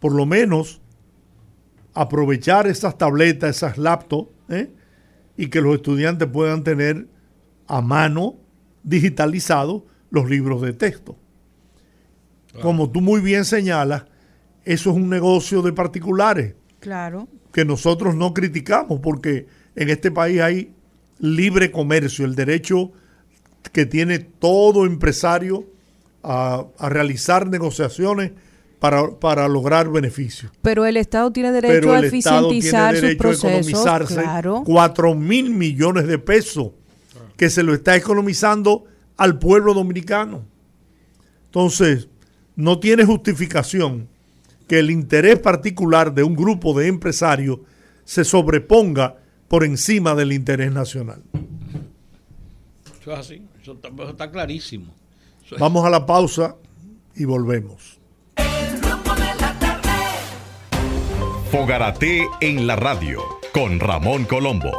por 0.00 0.14
lo 0.14 0.26
menos 0.26 0.80
aprovechar 1.94 2.66
esas 2.66 2.98
tabletas, 2.98 3.56
esas 3.56 3.78
laptops, 3.78 4.30
¿eh? 4.48 4.70
y 5.36 5.48
que 5.48 5.60
los 5.60 5.76
estudiantes 5.76 6.26
puedan 6.28 6.64
tener 6.64 7.06
a 7.68 7.80
mano 7.82 8.36
digitalizados 8.82 9.82
los 10.10 10.28
libros 10.28 10.62
de 10.62 10.72
texto. 10.72 11.16
Como 12.60 12.90
tú 12.90 13.00
muy 13.00 13.20
bien 13.20 13.44
señalas, 13.44 14.06
eso 14.64 14.90
es 14.90 14.96
un 14.96 15.08
negocio 15.08 15.62
de 15.62 15.72
particulares. 15.72 16.54
Claro. 16.80 17.28
Que 17.52 17.64
nosotros 17.64 18.16
no 18.16 18.34
criticamos 18.34 19.00
porque 19.00 19.46
en 19.76 19.88
este 19.88 20.10
país 20.10 20.40
hay 20.40 20.72
libre 21.20 21.70
comercio, 21.70 22.24
el 22.24 22.34
derecho 22.34 22.92
que 23.72 23.86
tiene 23.86 24.18
todo 24.18 24.86
empresario 24.86 25.66
a, 26.22 26.64
a 26.78 26.88
realizar 26.88 27.48
negociaciones 27.48 28.32
para, 28.80 29.10
para 29.10 29.46
lograr 29.46 29.90
beneficios. 29.90 30.50
Pero 30.62 30.86
el 30.86 30.96
Estado 30.96 31.30
tiene 31.30 31.52
derecho 31.52 31.92
a 31.92 32.00
eficientizar 32.00 32.96
sus 32.96 33.14
procesos, 33.14 34.08
claro. 34.08 34.62
4 34.64 35.14
mil 35.14 35.50
millones 35.50 36.06
de 36.06 36.18
pesos 36.18 36.70
que 37.36 37.50
se 37.50 37.62
lo 37.62 37.74
está 37.74 37.94
economizando 37.94 38.84
al 39.16 39.38
pueblo 39.38 39.74
dominicano. 39.74 40.44
Entonces, 41.46 42.08
no 42.56 42.80
tiene 42.80 43.04
justificación 43.04 44.08
que 44.66 44.78
el 44.78 44.90
interés 44.90 45.38
particular 45.38 46.14
de 46.14 46.22
un 46.22 46.34
grupo 46.34 46.78
de 46.78 46.86
empresarios 46.86 47.58
se 48.04 48.24
sobreponga 48.24 49.16
por 49.50 49.64
encima 49.64 50.14
del 50.14 50.32
interés 50.32 50.70
nacional. 50.70 51.24
Eso 53.00 53.12
es 53.12 53.18
así, 53.18 53.42
eso 53.60 53.76
está 54.08 54.30
clarísimo. 54.30 54.94
Vamos 55.58 55.84
a 55.84 55.90
la 55.90 56.06
pausa 56.06 56.54
y 57.16 57.24
volvemos. 57.24 57.98
Fogarate 61.50 62.28
en 62.40 62.68
la 62.68 62.76
radio 62.76 63.24
con 63.52 63.80
Ramón 63.80 64.24
Colombo. 64.24 64.70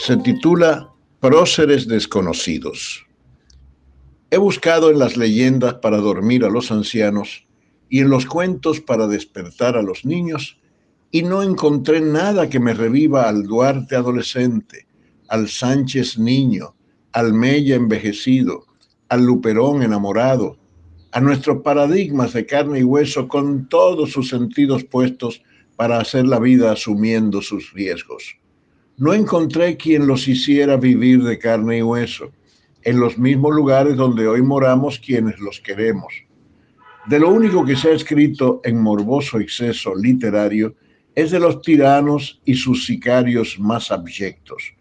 Se 0.00 0.18
titula 0.18 0.90
Próceres 1.18 1.88
desconocidos. 1.88 3.06
He 4.30 4.36
buscado 4.36 4.90
en 4.90 4.98
las 4.98 5.16
leyendas 5.16 5.72
para 5.76 5.96
dormir 5.96 6.44
a 6.44 6.50
los 6.50 6.70
ancianos 6.70 7.46
y 7.88 8.00
en 8.00 8.10
los 8.10 8.26
cuentos 8.26 8.80
para 8.80 9.06
despertar 9.06 9.78
a 9.78 9.82
los 9.82 10.04
niños 10.04 10.58
y 11.14 11.22
no 11.22 11.44
encontré 11.44 12.00
nada 12.00 12.50
que 12.50 12.58
me 12.58 12.74
reviva 12.74 13.28
al 13.28 13.44
Duarte 13.44 13.94
adolescente, 13.94 14.88
al 15.28 15.48
Sánchez 15.48 16.18
niño, 16.18 16.74
al 17.12 17.32
Mella 17.32 17.76
envejecido, 17.76 18.64
al 19.08 19.24
Luperón 19.24 19.84
enamorado, 19.84 20.58
a 21.12 21.20
nuestros 21.20 21.62
paradigmas 21.62 22.32
de 22.32 22.46
carne 22.46 22.80
y 22.80 22.82
hueso 22.82 23.28
con 23.28 23.68
todos 23.68 24.10
sus 24.10 24.28
sentidos 24.28 24.82
puestos 24.82 25.40
para 25.76 26.00
hacer 26.00 26.26
la 26.26 26.40
vida 26.40 26.72
asumiendo 26.72 27.40
sus 27.42 27.72
riesgos. 27.72 28.34
No 28.96 29.14
encontré 29.14 29.76
quien 29.76 30.08
los 30.08 30.26
hiciera 30.26 30.76
vivir 30.76 31.22
de 31.22 31.38
carne 31.38 31.78
y 31.78 31.82
hueso, 31.82 32.32
en 32.82 32.98
los 32.98 33.18
mismos 33.18 33.54
lugares 33.54 33.94
donde 33.94 34.26
hoy 34.26 34.42
moramos 34.42 34.98
quienes 34.98 35.38
los 35.38 35.60
queremos. 35.60 36.12
De 37.06 37.20
lo 37.20 37.30
único 37.30 37.64
que 37.64 37.76
se 37.76 37.90
ha 37.90 37.92
escrito 37.92 38.60
en 38.64 38.82
morboso 38.82 39.38
exceso 39.38 39.94
literario 39.94 40.74
es 41.14 41.30
de 41.30 41.38
los 41.38 41.62
tiranos 41.62 42.40
y 42.44 42.54
sus 42.54 42.86
sicarios 42.86 43.58
más 43.58 43.90
abyectos, 43.90 44.74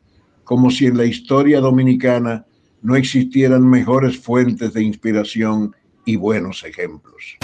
como 0.43 0.72
si 0.72 0.88
en 0.88 0.98
la 0.98 1.06
historia 1.06 1.60
dominicana 1.60 2.46
no 2.82 2.96
existieran 2.96 3.67
mejores 3.69 4.17
fuentes 4.19 4.74
de 4.74 4.84
inspiración 4.84 5.76
y 6.06 6.15
buenos 6.15 6.63
ejemplos. 6.63 7.38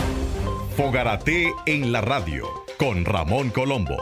Fogarate 0.76 1.54
en 1.66 1.92
la 1.92 2.02
radio 2.02 2.46
con 2.78 3.06
Ramón 3.06 3.50
Colombo. 3.52 3.98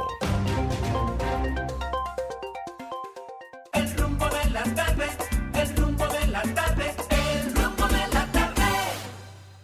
El 3.74 3.98
rumbo 3.98 4.26
de 4.26 4.50
la 4.52 4.64
tarde, 4.64 5.06
el 5.54 5.76
rumbo 5.76 6.06
de 6.08 6.28
la 6.28 6.42
tarde, 6.42 6.86
el 7.10 7.56
rumbo 7.56 7.88
de 7.88 8.14
la 8.14 8.32
tarde. 8.32 8.64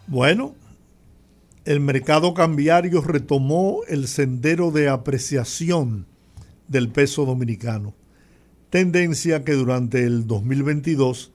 Bueno, 0.07 0.55
el 1.65 1.79
mercado 1.79 2.33
cambiario 2.33 3.01
retomó 3.01 3.81
el 3.87 4.07
sendero 4.07 4.71
de 4.71 4.89
apreciación 4.89 6.05
del 6.67 6.89
peso 6.89 7.25
dominicano, 7.25 7.93
tendencia 8.69 9.43
que 9.45 9.53
durante 9.53 10.03
el 10.03 10.27
2022 10.27 11.31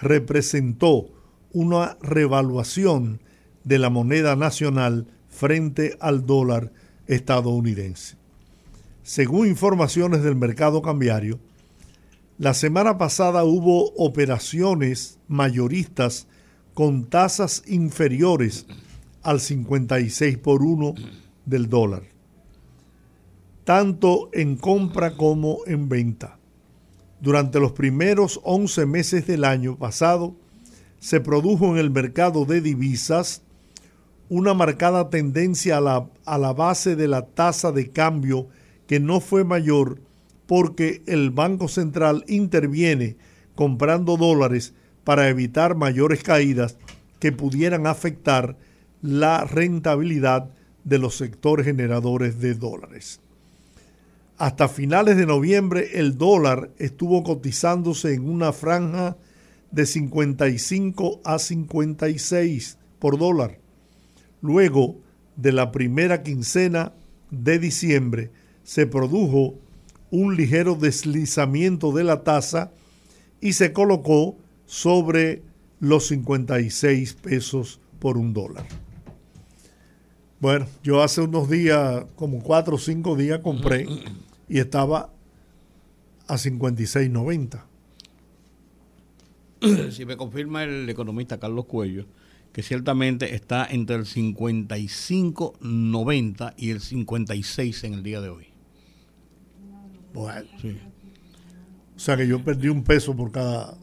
representó 0.00 1.06
una 1.52 1.96
revaluación 2.02 3.20
de 3.64 3.78
la 3.78 3.88
moneda 3.88 4.36
nacional 4.36 5.06
frente 5.28 5.96
al 6.00 6.26
dólar 6.26 6.72
estadounidense. 7.06 8.16
Según 9.02 9.48
informaciones 9.48 10.22
del 10.22 10.36
mercado 10.36 10.82
cambiario, 10.82 11.38
la 12.36 12.52
semana 12.52 12.98
pasada 12.98 13.44
hubo 13.44 13.92
operaciones 13.94 15.18
mayoristas 15.28 16.26
con 16.74 17.04
tasas 17.04 17.62
inferiores 17.66 18.66
al 19.22 19.40
56 19.40 20.38
por 20.38 20.62
1 20.62 20.94
del 21.46 21.68
dólar, 21.68 22.02
tanto 23.64 24.30
en 24.32 24.56
compra 24.56 25.16
como 25.16 25.58
en 25.66 25.88
venta. 25.88 26.38
Durante 27.20 27.60
los 27.60 27.72
primeros 27.72 28.40
11 28.42 28.86
meses 28.86 29.26
del 29.26 29.44
año 29.44 29.76
pasado, 29.76 30.34
se 30.98 31.20
produjo 31.20 31.72
en 31.72 31.78
el 31.78 31.90
mercado 31.90 32.44
de 32.44 32.60
divisas 32.60 33.42
una 34.28 34.54
marcada 34.54 35.10
tendencia 35.10 35.78
a 35.78 35.80
la, 35.80 36.08
a 36.24 36.38
la 36.38 36.52
base 36.52 36.96
de 36.96 37.08
la 37.08 37.26
tasa 37.26 37.70
de 37.72 37.90
cambio 37.90 38.48
que 38.86 39.00
no 39.00 39.20
fue 39.20 39.44
mayor 39.44 40.00
porque 40.46 41.02
el 41.06 41.30
Banco 41.30 41.68
Central 41.68 42.24
interviene 42.28 43.16
comprando 43.54 44.16
dólares 44.16 44.74
para 45.04 45.28
evitar 45.28 45.74
mayores 45.74 46.22
caídas 46.22 46.76
que 47.18 47.32
pudieran 47.32 47.86
afectar 47.86 48.56
la 49.02 49.44
rentabilidad 49.44 50.48
de 50.84 50.98
los 50.98 51.16
sectores 51.16 51.66
generadores 51.66 52.40
de 52.40 52.54
dólares. 52.54 53.20
Hasta 54.38 54.68
finales 54.68 55.16
de 55.16 55.26
noviembre 55.26 55.90
el 56.00 56.16
dólar 56.16 56.70
estuvo 56.78 57.22
cotizándose 57.22 58.14
en 58.14 58.28
una 58.28 58.52
franja 58.52 59.16
de 59.70 59.86
55 59.86 61.20
a 61.24 61.38
56 61.38 62.78
por 62.98 63.18
dólar. 63.18 63.58
Luego 64.40 64.96
de 65.36 65.52
la 65.52 65.70
primera 65.72 66.22
quincena 66.22 66.92
de 67.30 67.58
diciembre 67.58 68.30
se 68.64 68.86
produjo 68.86 69.54
un 70.10 70.36
ligero 70.36 70.74
deslizamiento 70.74 71.92
de 71.92 72.04
la 72.04 72.22
tasa 72.22 72.72
y 73.40 73.54
se 73.54 73.72
colocó 73.72 74.36
sobre 74.66 75.42
los 75.80 76.08
56 76.08 77.14
pesos 77.14 77.80
por 77.98 78.18
un 78.18 78.32
dólar. 78.32 78.81
Bueno, 80.42 80.66
yo 80.82 81.02
hace 81.04 81.20
unos 81.20 81.48
días, 81.48 82.04
como 82.16 82.42
cuatro 82.42 82.74
o 82.74 82.78
cinco 82.78 83.14
días, 83.14 83.38
compré 83.38 83.86
y 84.48 84.58
estaba 84.58 85.12
a 86.26 86.34
56.90. 86.34 87.62
Si 89.92 90.04
me 90.04 90.16
confirma 90.16 90.64
el 90.64 90.90
economista 90.90 91.38
Carlos 91.38 91.66
Cuello, 91.66 92.06
que 92.52 92.64
ciertamente 92.64 93.36
está 93.36 93.64
entre 93.70 93.94
el 93.94 94.04
55.90 94.04 96.54
y 96.56 96.70
el 96.70 96.80
56 96.80 97.84
en 97.84 97.94
el 97.94 98.02
día 98.02 98.20
de 98.20 98.30
hoy. 98.30 98.48
Bueno, 100.12 100.48
sí. 100.60 100.76
O 101.94 102.00
sea 102.00 102.16
que 102.16 102.26
yo 102.26 102.42
perdí 102.42 102.66
un 102.66 102.82
peso 102.82 103.14
por 103.14 103.30
cada 103.30 103.78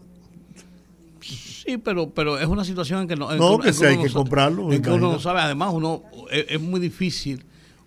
Sí, 1.30 1.78
pero, 1.78 2.10
pero 2.10 2.40
es 2.40 2.48
una 2.48 2.64
situación 2.64 3.02
en 3.02 3.08
que 3.08 3.16
no. 3.16 3.34
no, 3.36 3.60
que, 3.60 3.70
hay 3.86 3.98
que 3.98 4.10
comprarlo. 4.10 4.72
En 4.72 4.82
que 4.82 4.90
uno 4.90 5.12
no 5.12 5.20
sabe. 5.20 5.42
Además, 5.42 5.72
uno 5.74 6.04
es, 6.32 6.60
muy 6.60 6.80
difícil 6.80 7.46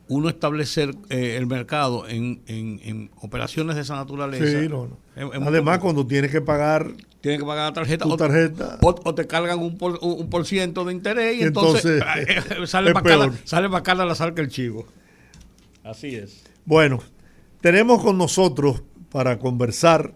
uno 0.09 0.29
establecer 0.29 0.95
eh, 1.09 1.37
el 1.39 1.47
mercado 1.47 2.07
en, 2.09 2.43
en, 2.47 3.11
operaciones 3.21 3.77
de 3.77 3.83
esa 3.83 3.97
naturaleza. 3.97 4.45
Sí, 4.47 4.69
no, 4.69 4.89
Además, 5.17 5.79
cuando 5.79 6.07
tienes 6.07 6.31
que 6.31 6.41
pagar. 6.41 6.93
Tienes 7.21 7.41
que 7.41 7.47
pagar 7.47 7.71
la 7.71 7.73
tarjeta. 7.73 8.05
Tu 8.05 8.17
tarjeta. 8.17 8.79
O, 8.83 9.15
te 9.15 9.27
cargan 9.27 9.61
un 9.61 9.79
por, 9.79 9.99
un 10.03 10.29
por 10.29 10.45
ciento 10.45 10.85
de 10.85 10.93
interés 10.93 11.41
y, 11.41 11.43
entonces, 11.43 12.03
sale, 12.67 12.93
más 12.93 13.03
cara, 13.03 13.33
sale 13.45 13.69
más 13.69 13.83
cara 13.83 14.05
la 14.05 14.15
sal 14.15 14.35
que 14.35 14.43
el 14.43 14.49
chivo. 14.49 14.87
Así 15.85 16.15
es. 16.15 16.45
Bueno, 16.65 17.01
tenemos 17.61 18.03
con 18.03 18.19
nosotros 18.19 18.83
para 19.11 19.39
conversar 19.39 20.15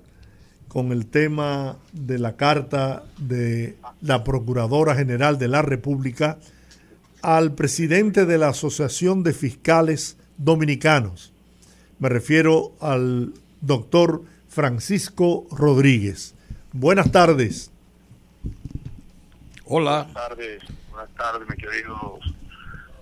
con 0.69 0.93
el 0.93 1.07
tema 1.07 1.77
de 1.93 2.19
la 2.19 2.37
carta 2.37 3.05
de 3.19 3.77
la 4.01 4.25
Procuradora 4.25 4.95
General 4.95 5.39
de 5.39 5.49
la 5.49 5.63
República 5.63 6.39
al 7.23 7.55
presidente 7.55 8.27
de 8.27 8.39
la 8.39 8.49
Asociación 8.49 9.23
de 9.23 9.33
Fiscales 9.33 10.17
Dominicanos. 10.37 11.33
Me 11.99 12.09
refiero 12.09 12.73
al 12.81 13.33
doctor 13.61 14.23
Francisco 14.49 15.47
Rodríguez. 15.51 16.35
Buenas 16.73 17.11
tardes. 17.11 17.71
Hola. 19.65 20.05
Buenas 20.05 20.15
tardes, 20.15 20.63
buenas 20.91 21.15
tardes, 21.15 21.49
mi 21.49 21.57
querido 21.57 22.19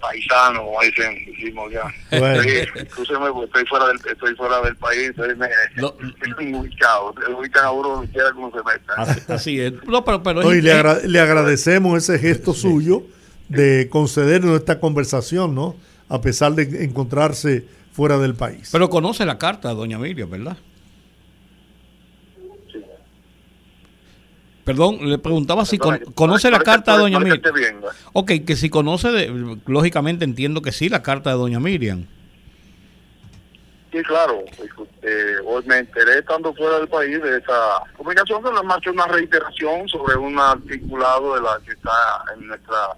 paisano, 0.05 0.65
como 0.65 0.81
dicen, 0.83 1.25
decimos 1.27 1.73
ya. 1.73 1.85
Bueno. 2.19 2.43
Estoy, 2.43 2.83
estoy, 2.83 3.67
fuera 3.67 3.87
del, 3.89 3.97
estoy 3.97 4.35
fuera 4.35 4.61
del 4.61 4.77
país, 4.77 5.11
estoy, 5.11 5.35
me, 5.37 5.49
no. 5.77 5.95
estoy 6.25 6.55
ubicado, 6.55 7.15
ubican 7.39 7.65
a 7.65 7.71
uno 7.71 8.07
quiera 8.13 8.33
como 8.33 8.51
se 8.51 8.59
meta. 8.59 9.35
Así, 9.35 9.61
es. 9.61 9.73
No, 9.87 10.05
pero, 10.05 10.23
pero 10.23 10.43
no, 10.43 10.55
y 10.55 10.61
le, 10.61 10.73
agra 10.73 10.99
le, 11.05 11.21
agradecemos 11.21 11.97
ese 11.97 12.19
gesto 12.19 12.53
suyo 12.53 13.03
de 13.49 13.89
concedernos 13.91 14.59
esta 14.59 14.81
conversación, 14.81 15.55
¿no? 15.55 15.77
A 16.09 16.21
pesar 16.21 16.53
de 16.53 16.85
encontrarse 16.85 17.67
fuera 17.93 18.19
del 18.19 18.35
país. 18.35 18.69
Pero 18.73 18.91
conoce 18.91 19.25
la 19.25 19.39
carta, 19.39 19.73
doña 19.73 19.99
Miriam, 19.99 20.31
¿verdad? 20.31 20.57
Perdón, 24.65 25.11
le 25.11 25.19
preguntaba 25.19 25.67
si 25.67 25.79
conoce 25.79 26.51
la 26.51 26.61
carta 26.61 26.93
de 26.95 26.99
Doña 26.99 27.21
Miriam. 27.21 27.83
Ok, 28.15 28.33
que 28.47 28.57
si 28.57 28.71
conoce, 28.71 29.13
de, 29.13 29.59
lógicamente 29.67 30.25
entiendo 30.25 30.63
que 30.63 30.73
sí, 30.73 30.89
la 30.89 31.03
carta 31.03 31.31
de 31.31 31.37
Doña 31.37 31.61
Miriam. 31.61 32.07
Sí, 33.93 34.03
claro. 34.03 34.43
Eh, 35.03 35.37
hoy 35.45 35.63
me 35.67 35.79
enteré 35.79 36.19
estando 36.19 36.53
fuera 36.55 36.79
del 36.79 36.89
país 36.89 37.23
de 37.23 37.39
esa 37.39 37.83
comunicación 37.97 38.43
que 38.43 38.51
más 38.51 38.81
que 38.81 38.91
una 38.91 39.07
reiteración 39.07 39.87
sobre 39.89 40.17
un 40.17 40.39
articulado 40.39 41.37
de 41.37 41.43
la 41.43 41.61
que 41.65 41.73
está 41.73 41.93
en 42.35 42.49
nuestra 42.49 42.97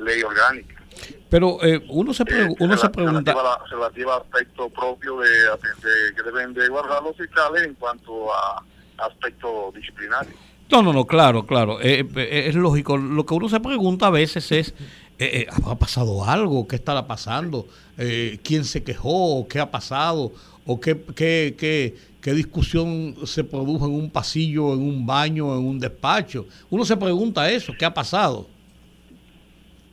ley 0.00 0.22
orgánica. 0.22 0.82
Pero 1.30 1.64
eh, 1.64 1.82
uno 1.88 2.12
se, 2.12 2.24
eh, 2.24 2.54
uno 2.58 2.76
se 2.76 2.90
pregunta... 2.90 3.34
Relativa, 3.70 4.16
aspecto 4.16 4.68
propio 4.68 5.20
de, 5.20 5.28
de, 5.30 6.14
que 6.14 6.22
deben 6.22 6.52
de 6.52 6.68
guardar 6.68 7.02
los 7.02 7.16
fiscales 7.16 7.62
en 7.62 7.74
cuanto 7.74 8.34
a 8.34 8.62
aspecto 8.98 9.72
disciplinario. 9.74 10.34
No, 10.70 10.82
no, 10.82 10.92
no, 10.92 11.06
claro, 11.06 11.46
claro. 11.46 11.80
Eh, 11.80 12.06
eh, 12.16 12.44
es 12.48 12.54
lógico. 12.54 12.96
Lo 12.96 13.26
que 13.26 13.34
uno 13.34 13.48
se 13.48 13.60
pregunta 13.60 14.06
a 14.06 14.10
veces 14.10 14.50
es, 14.50 14.74
eh, 15.18 15.46
¿ha 15.66 15.76
pasado 15.76 16.24
algo? 16.24 16.66
¿Qué 16.66 16.76
estará 16.76 17.06
pasando? 17.06 17.66
¿Quién 17.96 18.64
se 18.64 18.82
quejó? 18.82 19.46
¿Qué 19.46 19.60
ha 19.60 19.70
pasado? 19.70 20.32
¿O 20.66 20.80
qué, 20.80 21.00
qué, 21.14 21.54
qué, 21.58 21.94
qué 22.20 22.32
discusión 22.32 23.14
se 23.24 23.44
produjo 23.44 23.86
en 23.86 23.92
un 23.92 24.10
pasillo, 24.10 24.72
en 24.72 24.80
un 24.80 25.06
baño, 25.06 25.54
en 25.54 25.64
un 25.64 25.78
despacho? 25.78 26.46
Uno 26.70 26.84
se 26.84 26.96
pregunta 26.96 27.48
eso, 27.50 27.72
¿qué 27.78 27.84
ha 27.84 27.92
pasado? 27.92 28.48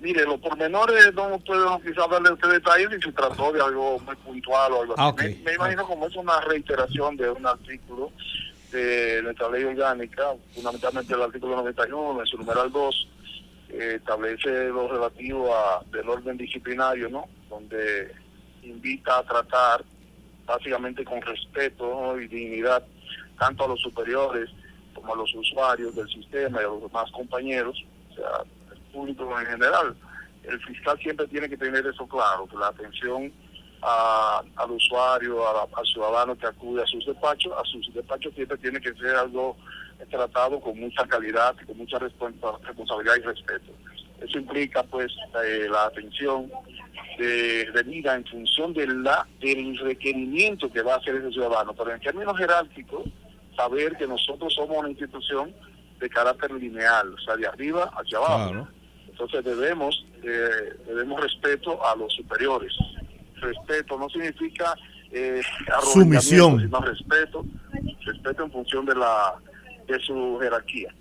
Mire, 0.02 0.24
los 0.26 0.40
pormenores 0.40 1.14
no 1.14 1.38
puedo 1.46 1.80
quizás 1.80 2.10
darle 2.10 2.32
usted 2.32 2.50
detalles 2.50 2.90
si 2.96 3.02
se 3.02 3.12
trató 3.12 3.52
de 3.52 3.62
algo 3.62 4.00
muy 4.00 4.16
puntual 4.16 4.72
o 4.72 4.82
algo 4.82 4.94
así. 4.98 5.04
Ah, 5.04 5.42
me, 5.46 5.54
imagino 5.54 5.86
como 5.86 6.08
es 6.08 6.16
una 6.16 6.42
reiteración 6.42 7.16
de 7.18 7.30
un 7.30 7.46
artículo 7.46 8.12
de 8.72 9.22
nuestra 9.24 9.50
ley 9.50 9.64
orgánica, 9.64 10.34
fundamentalmente 10.54 11.14
el 11.14 11.22
artículo 11.22 11.58
91, 11.58 12.20
en 12.20 12.26
su 12.26 12.38
numeral 12.38 12.72
2, 12.72 13.08
eh, 13.70 13.94
establece 13.98 14.68
lo 14.68 14.88
relativo 14.88 15.54
a 15.56 15.84
del 15.92 16.08
orden 16.10 16.38
disciplinario, 16.38 17.10
¿no? 17.10 17.28
Donde 17.50 18.14
invita 18.64 19.20
a 19.20 19.24
tratar 19.24 19.84
básicamente 20.46 21.04
con 21.04 21.22
respeto 21.22 22.20
y 22.20 22.28
dignidad 22.28 22.84
tanto 23.38 23.66
a 23.66 23.68
los 23.70 23.82
superiores 23.82 24.50
como 24.94 25.14
a 25.14 25.18
los 25.18 25.34
usuarios 25.34 25.96
del 25.96 26.08
sistema 26.10 26.62
y 26.62 26.66
a 26.66 26.68
los 26.68 26.82
demás 26.82 27.10
compañeros, 27.12 27.84
o 28.12 28.16
sea, 28.16 28.44
el 28.72 28.80
público 28.92 29.40
en 29.40 29.46
general. 29.46 29.96
El 30.44 30.60
fiscal 30.62 30.98
siempre 31.00 31.28
tiene 31.28 31.48
que 31.48 31.58
tener 31.58 31.86
eso 31.86 32.08
claro, 32.08 32.48
que 32.48 32.58
la 32.58 32.68
atención 32.68 33.32
al 33.82 34.72
usuario, 34.72 35.44
al 35.48 35.86
ciudadano 35.86 36.38
que 36.38 36.48
acude 36.48 36.84
a 36.84 36.88
sus 36.88 37.06
despachos, 37.06 37.52
a 37.58 37.66
sus 37.66 37.94
despachos 37.94 38.34
siempre 38.36 38.58
tiene 38.58 38.80
que 38.80 38.94
ser 38.94 39.16
algo 39.16 39.58
tratado 40.10 40.60
con 40.60 40.80
mucha 40.80 41.06
calidad, 41.06 41.56
con 41.66 41.78
mucha 41.78 42.00
responsabilidad 42.00 43.16
y 43.18 43.22
respeto. 43.22 43.72
Eso 44.20 44.38
implica 44.38 44.84
pues 44.84 45.12
eh, 45.44 45.68
la 45.70 45.86
atención 45.86 46.52
de, 47.18 47.70
venida 47.74 48.16
en 48.16 48.26
función 48.26 48.74
de 48.74 48.88
la, 48.88 49.28
del 49.40 49.78
requerimiento 49.80 50.72
que 50.72 50.82
va 50.82 50.96
a 50.96 50.98
hacer 50.98 51.16
ese 51.16 51.32
ciudadano, 51.32 51.74
pero 51.74 51.92
en 51.94 52.00
términos 52.02 52.38
jerárquicos, 52.38 53.04
saber 53.56 53.98
que 53.98 54.08
nosotros 54.08 54.54
somos 54.54 54.78
una 54.78 54.90
institución 54.90 55.54
de 56.00 56.10
carácter 56.10 56.52
lineal, 56.52 57.14
o 57.14 57.20
sea, 57.20 57.36
de 57.36 57.48
arriba 57.48 57.92
hacia 57.96 58.18
abajo. 58.18 58.68
Entonces 59.08 59.44
debemos, 59.44 60.06
eh, 60.24 60.74
debemos 60.86 61.22
respeto 61.22 61.86
a 61.86 61.96
los 61.96 62.14
superiores 62.14 62.74
respeto 63.42 63.98
no 63.98 64.10
significa 64.10 64.76
eh, 65.12 65.42
sumisión, 65.94 66.60
sino 66.60 66.80
respeto, 66.80 67.46
respeto 68.06 68.44
en 68.44 68.52
función 68.52 68.86
de 68.86 68.96
la 68.96 69.36
de 69.88 70.00
su 70.00 70.38
jerarquía. 70.42 70.94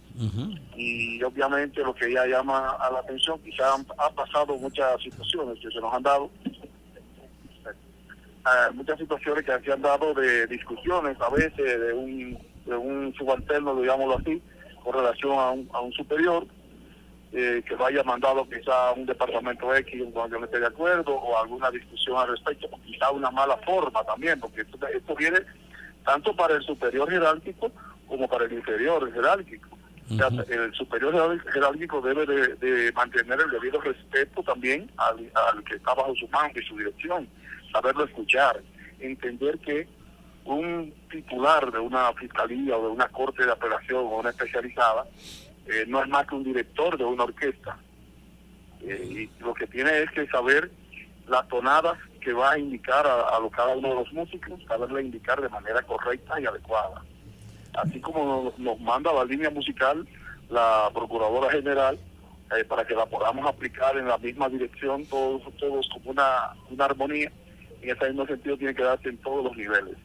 Y 0.77 1.23
obviamente 1.23 1.83
lo 1.83 1.95
que 1.95 2.07
ella 2.07 2.27
llama 2.27 2.73
a 2.73 2.91
la 2.91 2.99
atención, 2.99 3.41
quizá 3.43 3.75
han, 3.75 3.85
pasado 4.15 4.59
muchas 4.59 5.01
situaciones 5.03 5.59
que 5.61 5.71
se 5.71 5.81
nos 5.81 5.95
han 5.95 6.03
dado, 6.03 6.31
eh, 6.45 8.71
muchas 8.75 8.99
situaciones 8.99 9.45
que 9.45 9.59
se 9.65 9.73
han 9.73 9.81
dado 9.81 10.13
de 10.13 10.47
discusiones 10.47 11.19
a 11.21 11.31
veces 11.31 11.57
de 11.57 11.95
un, 11.95 12.39
de 12.67 12.77
un 12.77 13.15
subalterno, 13.15 13.81
digámoslo 13.81 14.19
así, 14.19 14.43
con 14.85 14.93
relación 14.93 15.39
a 15.39 15.51
un, 15.53 15.71
a 15.73 15.81
un 15.81 15.93
superior, 15.93 16.47
eh, 17.33 17.63
que 17.65 17.77
vaya 17.77 18.03
mandado 18.03 18.49
quizá 18.49 18.89
a 18.89 18.93
un 18.93 19.07
departamento 19.07 19.73
X 19.73 20.03
cuando 20.13 20.35
yo 20.35 20.41
no 20.41 20.47
esté 20.47 20.59
de 20.59 20.67
acuerdo 20.67 21.15
o 21.15 21.39
alguna 21.39 21.71
discusión 21.71 22.17
al 22.19 22.29
respecto, 22.29 22.67
o 22.71 22.81
quizá 22.83 23.11
una 23.13 23.31
mala 23.31 23.57
forma 23.59 24.03
también, 24.03 24.41
porque 24.41 24.63
esto, 24.63 24.85
esto 24.89 25.15
viene 25.15 25.39
tanto 26.05 26.35
para 26.35 26.55
el 26.57 26.63
superior 26.63 27.09
jerárquico 27.09 27.71
como 28.09 28.29
para 28.29 28.47
el 28.47 28.53
inferior 28.53 29.13
jerárquico. 29.13 29.69
O 30.11 30.15
sea, 30.17 30.29
el 30.49 30.75
superior 30.75 31.41
jerárquico 31.53 32.01
debe 32.01 32.27
de, 32.27 32.93
mantener 32.95 33.39
el 33.43 33.51
debido 33.53 33.81
respeto 33.81 34.43
también 34.43 34.91
al, 34.97 35.31
al 35.35 35.63
que 35.63 35.77
está 35.77 35.95
bajo 35.95 36.13
su 36.17 36.27
mando 36.27 36.59
y 36.59 36.65
su 36.65 36.77
dirección, 36.77 37.29
saberlo 37.71 38.07
escuchar, 38.07 38.61
entender 38.99 39.57
que 39.61 39.87
un 40.45 40.93
titular 41.09 41.71
de 41.71 41.79
una 41.79 42.13
fiscalía 42.15 42.77
o 42.77 42.83
de 42.83 42.89
una 42.89 43.07
corte 43.07 43.45
de 43.45 43.53
apelación 43.53 44.05
o 44.05 44.19
una 44.19 44.31
especializada 44.31 45.07
eh, 45.71 45.85
no 45.87 46.03
es 46.03 46.09
más 46.09 46.27
que 46.27 46.35
un 46.35 46.45
director 46.45 46.99
de 46.99 47.05
una 47.05 47.25
orquesta. 47.25 47.79
Eh, 48.83 49.29
y 49.39 49.43
lo 49.43 49.55
que 49.55 49.67
tiene 49.67 50.03
es 50.03 50.11
que 50.11 50.27
saber 50.27 50.71
las 51.29 51.47
tonadas 51.49 51.99
que 52.21 52.33
va 52.33 52.53
a 52.53 52.59
indicar 52.59 53.07
a, 53.07 53.39
cada 53.53 53.77
uno 53.77 53.89
de 53.89 53.95
los 53.95 54.13
músicos, 54.13 54.61
saberle 54.67 55.03
indicar 55.03 55.41
de 55.41 55.49
manera 55.49 55.81
correcta 55.83 56.41
y 56.41 56.47
adecuada. 56.47 57.03
Así 57.75 58.01
como 58.01 58.53
nos, 58.59 58.81
manda 58.81 59.13
la 59.13 59.25
línea 59.25 59.51
musical 59.51 60.07
la 60.49 60.91
Procuradora 60.93 61.49
General, 61.51 61.97
eh, 62.57 62.65
para 62.65 62.85
que 62.85 62.97
la 62.97 63.07
podamos 63.07 63.47
aplicar 63.47 63.97
en 63.97 64.09
la 64.09 64.19
misma 64.19 64.49
dirección, 64.49 65.07
todos, 65.07 65.43
todos 65.59 65.89
como 65.93 66.11
una, 66.11 66.51
una 66.69 66.87
armonía, 66.87 67.31
en 67.81 67.91
ese 67.91 68.09
mismo 68.09 68.27
sentido 68.27 68.57
tiene 68.57 68.75
que 68.75 68.83
darse 68.83 69.09
en 69.11 69.19
todos 69.19 69.45
los 69.45 69.57
niveles 69.57 69.97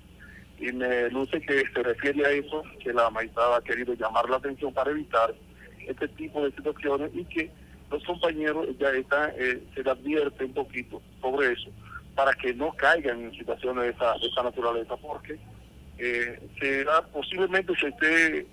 y 0.59 0.71
me 0.71 1.09
luce 1.09 1.41
que 1.41 1.63
se 1.73 1.83
refiere 1.83 2.25
a 2.25 2.31
eso, 2.31 2.63
que 2.81 2.93
la 2.93 3.09
magistrada 3.09 3.57
ha 3.57 3.61
querido 3.61 3.93
llamar 3.93 4.29
la 4.29 4.37
atención 4.37 4.73
para 4.73 4.91
evitar 4.91 5.33
este 5.87 6.07
tipo 6.09 6.43
de 6.43 6.51
situaciones 6.51 7.11
y 7.13 7.25
que 7.25 7.51
los 7.91 8.03
compañeros 8.03 8.67
ya 8.79 8.89
están, 8.89 9.31
eh, 9.37 9.63
se 9.73 9.89
advierte 9.89 10.45
un 10.45 10.53
poquito 10.53 11.01
sobre 11.21 11.53
eso, 11.53 11.69
para 12.15 12.33
que 12.33 12.53
no 12.53 12.71
caigan 12.73 13.21
en 13.21 13.31
situaciones 13.31 13.83
de 13.83 13.89
esa, 13.91 14.13
de 14.17 14.27
esa 14.27 14.43
naturaleza, 14.43 14.95
porque 14.97 15.37
eh, 15.97 16.39
será, 16.59 17.01
posiblemente 17.03 17.73
se 17.79 17.87
esté 17.87 18.47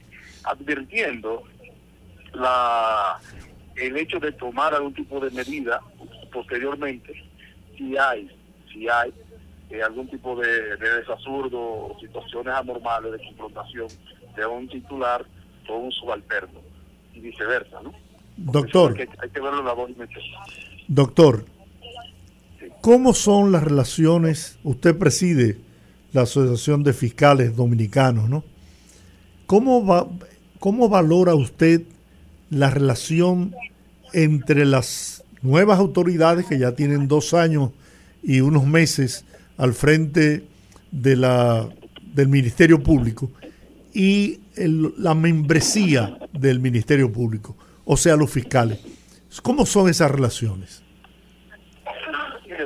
advirtiendo 0.45 1.45
la 2.35 3.19
el 3.77 3.97
hecho 3.97 4.21
de 4.21 4.33
tomar 4.33 4.75
algún 4.75 4.93
tipo 4.93 5.19
de 5.19 5.31
medida 5.31 5.81
posteriormente, 6.31 7.15
si 7.77 7.97
hay, 7.97 8.31
si 8.71 8.87
hay 8.89 9.13
algún 9.83 10.09
tipo 10.09 10.37
de, 10.37 10.77
de 10.77 10.97
desasurdo 10.99 11.59
o 11.59 11.97
situaciones 11.99 12.55
anormales 12.55 13.13
de 13.13 13.19
confrontación 13.19 13.89
de 14.37 14.47
un 14.47 14.69
titular 14.69 15.25
o 15.69 15.77
un 15.77 15.93
subalterno 15.93 16.61
y 17.15 17.21
viceversa, 17.21 17.83
¿no? 17.83 17.93
Doctor. 18.37 18.97
Hay 18.99 19.07
que, 19.07 19.13
hay 19.19 19.31
que 19.31 19.41
verlo 19.41 19.63
la 19.63 19.73
voz 19.73 19.91
Doctor, 20.89 21.45
¿cómo 22.81 23.15
son 23.15 23.53
las 23.53 23.63
relaciones? 23.63 24.59
Usted 24.65 24.97
preside 24.97 25.59
la 26.13 26.23
Asociación 26.23 26.83
de 26.83 26.93
Fiscales 26.93 27.57
Dominicanos, 27.57 28.29
¿no? 28.29 28.45
¿Cómo, 29.47 29.85
va, 29.85 30.09
¿Cómo 30.59 30.89
valora 30.89 31.35
usted 31.35 31.83
la 32.51 32.71
relación 32.71 33.55
entre 34.13 34.65
las 34.65 35.25
nuevas 35.43 35.79
autoridades 35.79 36.47
que 36.47 36.59
ya 36.59 36.73
tienen 36.73 37.09
dos 37.09 37.35
años 37.35 37.71
y 38.23 38.41
unos 38.41 38.67
meses 38.67 39.25
al 39.57 39.75
frente 39.75 40.45
de 40.91 41.17
la, 41.17 41.69
del 42.15 42.29
Ministerio 42.29 42.83
Público 42.83 43.31
y 43.95 44.41
la 44.57 45.15
membresía 45.15 46.19
del 46.33 46.61
Ministerio 46.61 47.13
Público, 47.13 47.57
o 47.85 47.97
sea, 47.97 48.17
los 48.17 48.31
fiscales. 48.31 48.81
¿Cómo 49.43 49.67
son 49.67 49.89
esas 49.89 50.11
relaciones? 50.11 50.83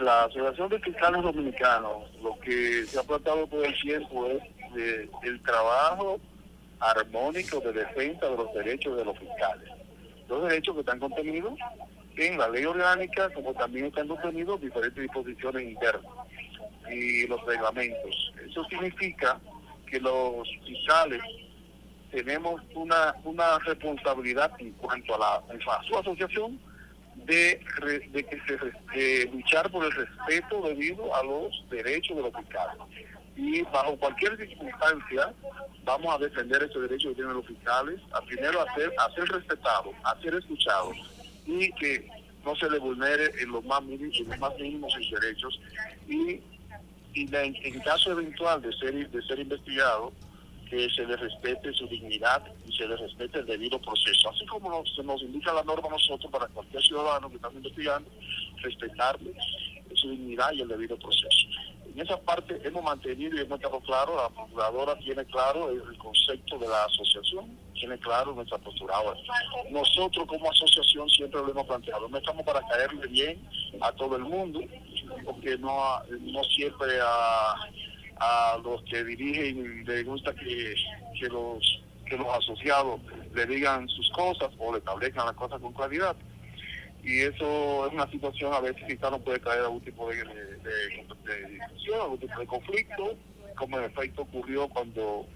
La 0.02 0.24
Asociación 0.24 0.68
de 0.68 0.78
Fiscales 0.80 1.22
Dominicanos, 1.22 2.04
lo 2.22 2.38
que 2.40 2.84
se 2.86 2.98
ha 2.98 3.02
tratado 3.02 3.46
todo 3.46 3.64
el 3.64 3.74
tiempo 3.80 4.26
es 4.26 4.42
el 5.22 5.40
trabajo 5.42 6.20
armónico 6.78 7.60
de 7.60 7.72
defensa 7.72 8.28
de 8.28 8.36
los 8.36 8.52
derechos 8.54 8.96
de 8.96 9.04
los 9.04 9.18
fiscales. 9.18 9.68
Los 10.28 10.48
derechos 10.48 10.74
que 10.74 10.80
están 10.80 11.00
contenidos 11.00 11.54
en 12.16 12.38
la 12.38 12.48
ley 12.48 12.64
orgánica, 12.64 13.30
como 13.30 13.52
también 13.54 13.86
están 13.86 14.08
contenidos 14.08 14.60
diferentes 14.60 15.02
disposiciones 15.02 15.62
internas 15.62 16.12
y 16.90 17.26
los 17.26 17.44
reglamentos. 17.44 18.32
Eso 18.48 18.64
significa 18.64 19.40
que 19.86 20.00
los 20.00 20.48
fiscales 20.66 21.22
tenemos 22.10 22.62
una, 22.74 23.14
una 23.24 23.58
responsabilidad 23.60 24.52
en 24.58 24.72
cuanto 24.72 25.14
a, 25.14 25.18
la, 25.18 25.58
su 25.86 25.96
asociación 25.96 26.58
de, 27.24 27.60
de, 28.12 28.24
que 28.24 28.40
se, 28.46 29.26
luchar 29.32 29.70
por 29.70 29.84
el 29.84 29.92
respeto 29.92 30.62
debido 30.68 31.14
a 31.14 31.22
los 31.22 31.64
derechos 31.70 32.16
de 32.16 32.22
los 32.22 32.34
fiscales. 32.34 32.76
Y 33.36 33.62
bajo 33.62 33.96
cualquier 33.98 34.36
circunstancia 34.36 35.34
vamos 35.84 36.14
a 36.14 36.18
defender 36.18 36.62
ese 36.62 36.78
derecho 36.78 37.10
que 37.10 37.16
tienen 37.16 37.34
los 37.34 37.46
fiscales, 37.46 38.00
a 38.12 38.20
primero 38.22 38.60
a 38.60 38.74
ser, 38.74 38.92
a 38.98 39.10
ser 39.12 39.24
respetados, 39.24 39.94
a 40.04 40.20
ser 40.20 40.34
escuchados 40.34 40.96
y 41.44 41.70
que 41.72 42.08
no 42.44 42.56
se 42.56 42.70
le 42.70 42.78
vulnere 42.78 43.30
en 43.40 43.50
los 43.50 43.64
más 43.64 43.82
mínimos, 43.82 44.18
en 44.18 44.28
los 44.28 44.38
más 44.38 44.58
mínimos 44.58 44.92
sus 44.92 45.20
derechos 45.20 45.60
y 46.08 46.40
y 47.16 47.28
en 47.32 47.80
caso 47.80 48.12
eventual 48.12 48.60
de 48.60 48.72
ser, 48.76 49.10
de 49.10 49.22
ser 49.22 49.38
investigado, 49.38 50.12
que 50.68 50.90
se 50.90 51.06
le 51.06 51.16
respete 51.16 51.72
su 51.72 51.86
dignidad 51.86 52.42
y 52.68 52.72
se 52.72 52.86
le 52.86 52.96
respete 52.96 53.38
el 53.38 53.46
debido 53.46 53.80
proceso. 53.80 54.30
Así 54.30 54.44
como 54.46 54.68
nos, 54.68 54.94
se 54.94 55.02
nos 55.02 55.22
indica 55.22 55.52
la 55.52 55.62
norma 55.62 55.88
a 55.88 55.92
nosotros, 55.92 56.30
para 56.30 56.46
cualquier 56.48 56.82
ciudadano 56.82 57.30
que 57.30 57.36
está 57.36 57.50
investigando, 57.52 58.10
respetarle 58.58 59.32
su 59.94 60.10
dignidad 60.10 60.52
y 60.52 60.60
el 60.60 60.68
debido 60.68 60.98
proceso. 60.98 61.46
En 61.96 62.02
esa 62.02 62.20
parte 62.20 62.60
hemos 62.62 62.84
mantenido 62.84 63.38
y 63.38 63.40
hemos 63.40 63.58
estado 63.58 63.80
claro, 63.80 64.16
la 64.16 64.28
procuradora 64.28 64.98
tiene 64.98 65.24
claro 65.24 65.70
el, 65.70 65.96
concepto 65.96 66.58
de 66.58 66.68
la 66.68 66.84
asociación, 66.84 67.56
tiene 67.72 67.98
claro 68.00 68.34
nuestra 68.34 68.58
postura. 68.58 68.96
Ahora, 68.96 69.18
nosotros 69.70 70.26
como 70.26 70.50
asociación 70.50 71.08
siempre 71.08 71.40
lo 71.40 71.52
hemos 71.52 71.66
planteado, 71.66 72.06
no 72.10 72.18
estamos 72.18 72.44
para 72.44 72.60
caerle 72.68 73.06
bien 73.06 73.48
a 73.80 73.90
todo 73.92 74.16
el 74.16 74.24
mundo, 74.24 74.60
porque 75.24 75.56
no, 75.56 75.98
no 76.20 76.44
siempre 76.44 77.00
a, 77.00 77.54
a 78.18 78.58
los 78.62 78.82
que 78.82 79.02
dirigen 79.02 79.82
les 79.86 80.04
gusta 80.04 80.34
que, 80.34 80.74
que, 81.18 81.28
los, 81.28 81.82
que 82.04 82.18
los 82.18 82.28
asociados 82.28 83.00
le 83.34 83.46
digan 83.46 83.88
sus 83.88 84.10
cosas 84.10 84.50
o 84.58 84.70
le 84.70 84.80
establezcan 84.80 85.24
las 85.24 85.36
cosas 85.36 85.58
con 85.62 85.72
claridad 85.72 86.14
y 87.06 87.20
eso 87.20 87.86
es 87.86 87.92
una 87.92 88.10
situación 88.10 88.52
a 88.52 88.60
veces 88.60 88.82
quizá 88.84 89.08
no 89.10 89.20
puede 89.20 89.38
traer 89.38 89.60
algún 89.60 89.80
tipo 89.80 90.10
de, 90.10 90.55
de, 90.66 91.48
discusión, 91.48 92.00
algún 92.00 92.18
tipo 92.18 92.38
de 92.38 92.46
conflicto, 92.46 93.16
como 93.56 93.78
en 93.78 93.84
efecto 93.84 94.22
ocurrió 94.22 94.68
cuando 94.68 95.26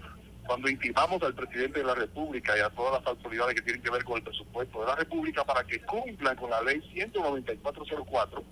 cuando 0.45 0.69
intimamos 0.69 1.21
al 1.21 1.35
presidente 1.35 1.79
de 1.79 1.85
la 1.85 1.93
República 1.93 2.57
y 2.57 2.61
a 2.61 2.69
todas 2.71 2.99
las 2.99 3.07
autoridades 3.07 3.55
que 3.55 3.61
tienen 3.61 3.81
que 3.81 3.91
ver 3.91 4.03
con 4.03 4.17
el 4.17 4.23
presupuesto 4.23 4.81
de 4.81 4.87
la 4.87 4.95
República 4.95 5.45
para 5.45 5.63
que 5.63 5.79
cumplan 5.81 6.35
con 6.35 6.49
la 6.49 6.61
ley 6.63 6.81
19404, 6.93 8.43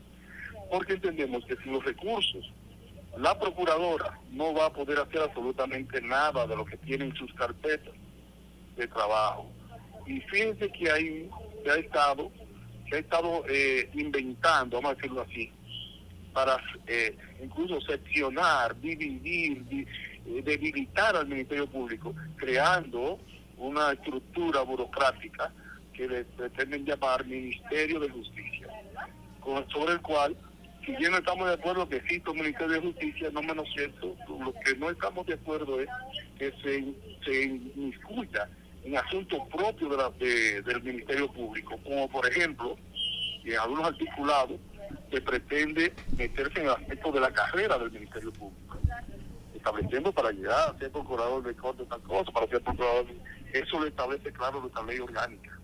porque 0.69 0.93
entendemos 0.93 1.43
que 1.45 1.57
sin 1.57 1.73
los 1.73 1.83
recursos 1.83 2.45
la 3.17 3.37
procuradora 3.37 4.19
no 4.29 4.53
va 4.53 4.67
a 4.67 4.73
poder 4.73 4.99
hacer 4.99 5.21
absolutamente 5.21 5.99
nada 6.01 6.45
de 6.45 6.55
lo 6.55 6.63
que 6.63 6.77
tiene 6.77 7.05
en 7.05 7.15
sus 7.15 7.33
carpetas 7.33 7.93
de 8.77 8.87
trabajo. 8.87 9.51
Y 10.05 10.21
fíjense 10.21 10.71
que 10.71 10.91
hay, 10.91 11.29
que 11.63 11.71
ha 11.71 11.75
estado 11.75 12.31
se 12.89 12.95
ha 12.95 12.99
estado 12.99 13.43
eh, 13.47 13.89
inventando, 13.93 14.77
vamos 14.77 14.91
a 14.91 14.95
decirlo 14.95 15.21
así, 15.21 15.51
para 16.33 16.57
eh, 16.87 17.15
incluso 17.41 17.79
seccionar, 17.81 18.79
dividir, 18.79 19.87
eh, 20.25 20.41
debilitar 20.43 21.15
al 21.15 21.27
Ministerio 21.27 21.67
Público, 21.67 22.13
creando 22.35 23.19
una 23.57 23.91
estructura 23.91 24.61
burocrática 24.61 25.51
que 25.93 26.07
le 26.07 26.23
pretenden 26.25 26.85
llamar 26.85 27.25
Ministerio 27.25 27.99
de 27.99 28.09
Justicia, 28.09 28.67
sobre 29.73 29.93
el 29.93 30.01
cual, 30.01 30.35
si 30.85 30.93
bien 30.95 31.13
estamos 31.13 31.47
de 31.47 31.55
acuerdo 31.55 31.89
que 31.89 31.97
existe 31.97 32.29
un 32.29 32.37
Ministerio 32.37 32.75
de 32.75 32.81
Justicia, 32.81 33.29
no 33.33 33.41
menos 33.41 33.67
cierto, 33.73 34.15
lo 34.27 34.53
que 34.63 34.75
no 34.77 34.89
estamos 34.89 35.25
de 35.25 35.33
acuerdo 35.33 35.79
es 35.81 35.89
que 36.37 36.51
se, 36.63 36.85
se 37.25 37.43
en 38.83 38.97
asuntos 38.97 39.39
propios 39.49 40.17
de 40.19 40.61
del 40.61 40.83
Ministerio 40.83 41.29
Público, 41.31 41.77
como 41.83 42.07
por 42.09 42.25
ejemplo, 42.27 42.77
en 43.43 43.59
algunos 43.59 43.87
articulados 43.87 44.59
se 45.11 45.21
pretende 45.21 45.93
meterse 46.17 46.59
en 46.59 46.65
el 46.65 46.71
aspecto 46.71 47.11
de 47.11 47.19
la 47.19 47.31
carrera 47.31 47.77
del 47.77 47.91
Ministerio 47.91 48.31
Público, 48.33 48.77
estableciendo 49.55 50.11
para 50.11 50.31
llegar 50.31 50.69
a 50.69 50.77
ser 50.77 50.91
procurador 50.91 51.43
de 51.43 51.55
corte 51.55 51.85
tal 51.85 52.01
cosa, 52.01 52.31
para 52.31 52.47
ser 52.47 52.61
procurador, 52.61 53.05
eso 53.53 53.79
lo 53.79 53.87
establece 53.87 54.31
claro 54.31 54.61
nuestra 54.61 54.83
ley 54.83 54.99
orgánica 54.99 55.57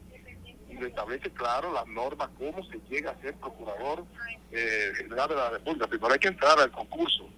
y 0.70 0.76
lo 0.76 0.88
establece 0.88 1.30
claro 1.32 1.72
las 1.74 1.88
normas, 1.88 2.30
cómo 2.38 2.64
se 2.66 2.80
llega 2.90 3.12
a 3.12 3.22
ser 3.22 3.36
procurador 3.36 4.04
eh, 4.52 4.92
general 4.98 5.30
de 5.30 5.36
la 5.36 5.50
República. 5.52 5.88
Primero 5.88 6.14
hay 6.14 6.20
que 6.20 6.28
entrar 6.28 6.60
al 6.60 6.72
concurso 6.72 7.30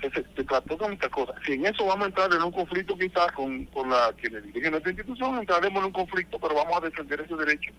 se, 0.00 0.10
se, 0.10 0.44
trató 0.44 0.78
con 0.78 0.92
esta 0.92 1.08
cosa. 1.08 1.34
Si 1.44 1.52
en 1.52 1.66
eso 1.66 1.84
vamos 1.84 2.04
a 2.04 2.08
entrar 2.08 2.32
en 2.32 2.42
un 2.42 2.52
conflicto 2.52 2.96
quizás 2.96 3.30
con, 3.32 3.66
con 3.66 3.90
la 3.90 4.12
quienes 4.18 4.44
dirigen 4.44 4.70
nuestra 4.70 4.92
institución, 4.92 5.38
entraremos 5.38 5.80
en 5.80 5.86
un 5.86 5.92
conflicto, 5.92 6.38
pero 6.38 6.54
vamos 6.54 6.76
a 6.76 6.86
defender 6.86 7.20
ese 7.20 7.36
derecho 7.36 7.72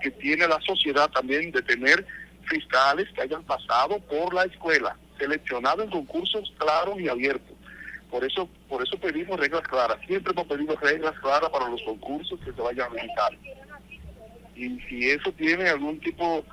que 0.00 0.10
tiene 0.12 0.46
la 0.46 0.60
sociedad 0.60 1.10
también 1.10 1.50
de 1.50 1.62
tener 1.62 2.06
fiscales 2.46 3.08
que 3.14 3.22
hayan 3.22 3.42
pasado 3.44 3.98
por 4.00 4.34
la 4.34 4.44
escuela, 4.44 4.96
seleccionados 5.18 5.84
en 5.84 5.90
concursos 5.90 6.52
claros 6.58 7.00
y 7.00 7.08
abiertos. 7.08 7.56
Por 8.10 8.24
eso, 8.24 8.48
por 8.68 8.82
eso 8.82 8.98
pedimos 8.98 9.40
reglas 9.40 9.62
claras. 9.62 9.98
Siempre 10.06 10.32
hemos 10.32 10.46
pedido 10.46 10.76
reglas 10.76 11.18
claras 11.20 11.50
para 11.50 11.68
los 11.68 11.82
concursos 11.82 12.38
que 12.40 12.52
se 12.52 12.60
vayan 12.60 12.90
a 12.90 12.94
visitar. 12.94 13.32
Y 14.54 14.78
si 14.82 15.10
eso 15.10 15.32
tiene 15.32 15.68
algún 15.68 15.98
tipo, 15.98 16.44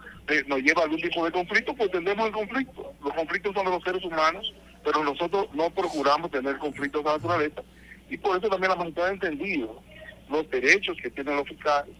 nos 0.47 0.59
lleva 0.59 0.81
a 0.81 0.85
algún 0.85 1.01
tipo 1.01 1.23
de 1.23 1.31
conflicto, 1.31 1.75
pues 1.75 1.91
tendremos 1.91 2.27
el 2.27 2.33
conflicto. 2.33 2.93
Los 3.03 3.13
conflictos 3.13 3.53
son 3.53 3.65
de 3.65 3.71
los 3.71 3.83
seres 3.83 4.03
humanos, 4.03 4.53
pero 4.83 5.03
nosotros 5.03 5.47
no 5.53 5.69
procuramos 5.69 6.31
tener 6.31 6.57
conflictos 6.57 7.03
de 7.03 7.11
naturaleza. 7.11 7.61
Y 8.09 8.17
por 8.17 8.37
eso 8.37 8.49
también 8.49 8.69
la 8.69 8.75
humanidad 8.75 9.07
ha 9.07 9.11
entendido 9.11 9.81
los 10.29 10.49
derechos 10.49 10.97
que 11.01 11.11
tienen 11.11 11.35
los 11.35 11.47
fiscales, 11.47 11.95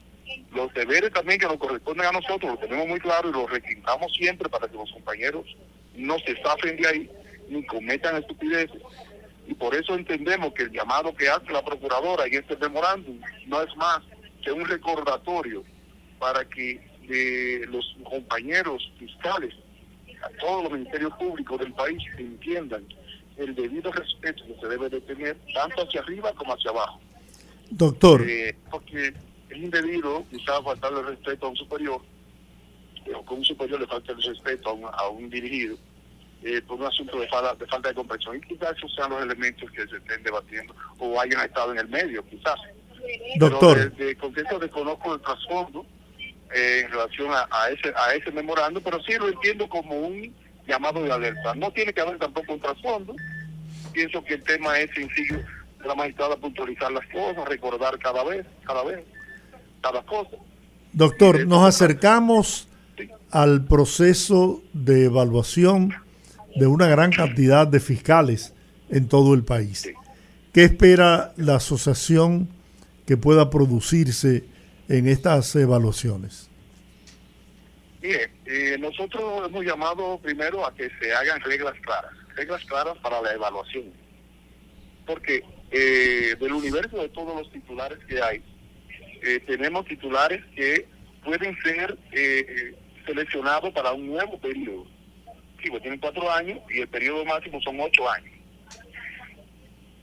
los 0.54 0.74
deberes 0.74 1.12
también 1.12 1.40
que 1.40 1.48
nos 1.48 1.58
corresponden 1.58 2.06
a 2.08 2.12
nosotros, 2.12 2.52
lo 2.52 2.58
tenemos 2.58 2.88
muy 2.88 3.00
claro 3.00 3.30
y 3.30 3.34
lo 3.34 3.48
requintamos 3.48 4.12
siempre 4.14 4.50
para 4.50 4.68
que 4.68 4.76
los 4.76 4.92
compañeros 4.92 5.46
no 5.96 6.18
se 6.20 6.36
zafen 6.42 6.78
de 6.78 6.88
ahí 6.88 7.12
ni 7.50 7.66
cometan 7.66 8.18
estupideces. 8.18 8.82
Y 9.48 9.54
por 9.54 9.76
eso 9.76 9.96
entendemos 9.96 10.54
que 10.54 10.64
el 10.64 10.72
llamado 10.72 11.14
que 11.14 11.28
hace 11.30 11.52
la 11.52 11.64
procuradora 11.64 12.26
en 12.26 12.36
este 12.36 12.56
memorándum 12.58 13.20
no 13.48 13.62
es 13.62 13.76
más 13.76 14.00
que 14.44 14.52
un 14.52 14.66
recordatorio 14.66 15.64
para 16.20 16.46
que 16.46 16.80
los 17.68 17.98
compañeros 18.04 18.90
fiscales, 18.98 19.54
a 20.24 20.30
todos 20.40 20.64
los 20.64 20.72
ministerios 20.74 21.14
públicos 21.18 21.60
del 21.60 21.74
país 21.74 21.98
entiendan 22.18 22.86
el 23.38 23.56
debido 23.56 23.92
respeto 23.92 24.46
que 24.46 24.56
se 24.62 24.68
debe 24.68 24.88
de 24.88 25.02
tener 25.02 25.36
tanto 25.54 25.82
hacia 25.82 26.02
arriba 26.02 26.32
como 26.34 26.54
hacia 26.54 26.70
abajo. 26.70 27.02
Doctor. 27.72 28.24
Eh, 28.30 28.56
porque 28.70 29.14
es 29.52 29.58
indebido 29.58 30.26
quizás 30.30 30.62
faltarle 30.64 31.04
respeto 31.04 31.46
a 31.46 31.50
un 31.50 31.56
superior, 31.56 32.02
o 33.14 33.26
con 33.26 33.40
un 33.40 33.46
superior 33.46 33.80
le 33.80 33.88
falta 33.88 34.14
el 34.14 34.22
respeto 34.22 34.70
a 34.70 34.74
un, 34.74 34.86
a 34.86 35.10
un 35.10 35.30
dirigido, 35.30 35.78
eh, 36.44 36.62
por 36.62 36.80
un 36.80 36.88
asunto 36.88 37.20
de 37.20 37.28
falta, 37.28 37.54
de 37.56 37.68
falta 37.68 37.90
de 37.90 37.96
comprensión. 37.96 38.38
Y 38.38 38.42
quizás 38.42 38.78
esos 38.78 38.94
sean 38.96 39.12
los 39.12 39.22
elementos 39.22 39.70
que 39.72 39.88
se 39.88 39.98
estén 39.98 40.24
debatiendo 40.24 40.74
o 41.00 41.20
hayan 41.20 41.46
estado 41.46 41.72
en 41.74 41.80
el 41.80 41.90
medio, 41.90 42.26
quizás. 42.28 42.56
Doctor. 43.38 43.92
Pero 43.98 44.06
de, 44.08 44.60
de 44.60 44.60
desconozco 44.60 45.16
el 45.16 45.22
trasfondo 45.22 45.86
eh, 46.54 46.84
en 46.86 46.92
relación 46.92 47.32
a, 47.32 47.70
ese 47.70 47.94
a 47.96 48.14
ese 48.14 48.32
memorando, 48.32 48.82
pero 48.82 49.02
sí 49.04 49.14
lo 49.18 49.28
entiendo 49.28 49.68
como 49.68 49.96
un 49.96 50.34
llamado 50.68 51.04
de 51.04 51.12
alerta. 51.12 51.56
No 51.56 51.72
tiene 51.72 51.94
que 51.94 52.02
haber 52.02 52.18
tampoco 52.18 52.54
un 52.54 52.60
trasfondo. 52.60 53.16
Pienso 53.92 54.24
que 54.24 54.36
el 54.36 54.44
tema 54.44 54.80
es 54.80 54.90
sencillo 54.92 55.38
de 55.82 55.88
la 55.88 55.96
magistrada 55.96 56.38
puntualizar 56.38 56.92
las 56.92 57.06
cosas, 57.08 57.48
recordar 57.48 57.98
cada 58.00 58.24
vez, 58.24 58.46
cada 58.66 58.84
vez, 58.84 59.04
cada 59.82 60.04
cosa. 60.04 60.38
Doctor, 60.94 61.46
nos 61.48 61.64
acercamos 61.64 62.68
al 63.32 63.66
proceso 63.66 64.62
de 64.74 65.06
evaluación 65.06 65.94
de 66.56 66.68
una 66.68 66.88
gran 66.88 67.12
cantidad 67.12 67.66
de 67.66 67.80
fiscales 67.80 68.54
en 68.90 69.08
todo 69.08 69.34
el 69.34 69.44
país. 69.44 69.90
¿Qué 70.54 70.66
espera 70.66 71.32
la 71.38 71.56
asociación 71.56 72.50
que 73.06 73.16
pueda 73.16 73.50
producirse 73.50 74.44
en 74.90 75.08
estas 75.08 75.56
evaluaciones? 75.56 76.50
Bien, 78.02 78.30
eh, 78.46 78.78
nosotros 78.80 79.48
hemos 79.48 79.64
llamado 79.64 80.20
primero 80.22 80.66
a 80.66 80.74
que 80.76 80.90
se 81.00 81.14
hagan 81.14 81.40
reglas 81.42 81.76
claras, 81.82 82.12
reglas 82.36 82.66
claras 82.66 82.98
para 82.98 83.22
la 83.22 83.32
evaluación. 83.32 83.86
Porque 85.06 85.44
eh, 85.72 86.36
del 86.40 86.52
universo 86.52 86.98
de 86.98 87.10
todos 87.10 87.34
los 87.38 87.52
titulares 87.52 88.00
que 88.10 88.22
hay, 88.22 88.44
eh, 89.22 89.40
tenemos 89.46 89.86
titulares 89.86 90.44
que 90.56 90.88
pueden 91.24 91.56
ser 91.62 91.98
eh, 92.12 92.76
seleccionados 93.06 93.72
para 93.74 93.92
un 93.92 94.08
nuevo 94.08 94.40
periodo. 94.40 94.86
Sí, 95.62 95.70
pues 95.70 95.82
tienen 95.82 96.00
cuatro 96.00 96.30
años 96.32 96.60
y 96.70 96.82
el 96.82 96.88
periodo 96.88 97.24
máximo 97.26 97.62
son 97.62 97.80
ocho 97.80 98.10
años. 98.10 98.34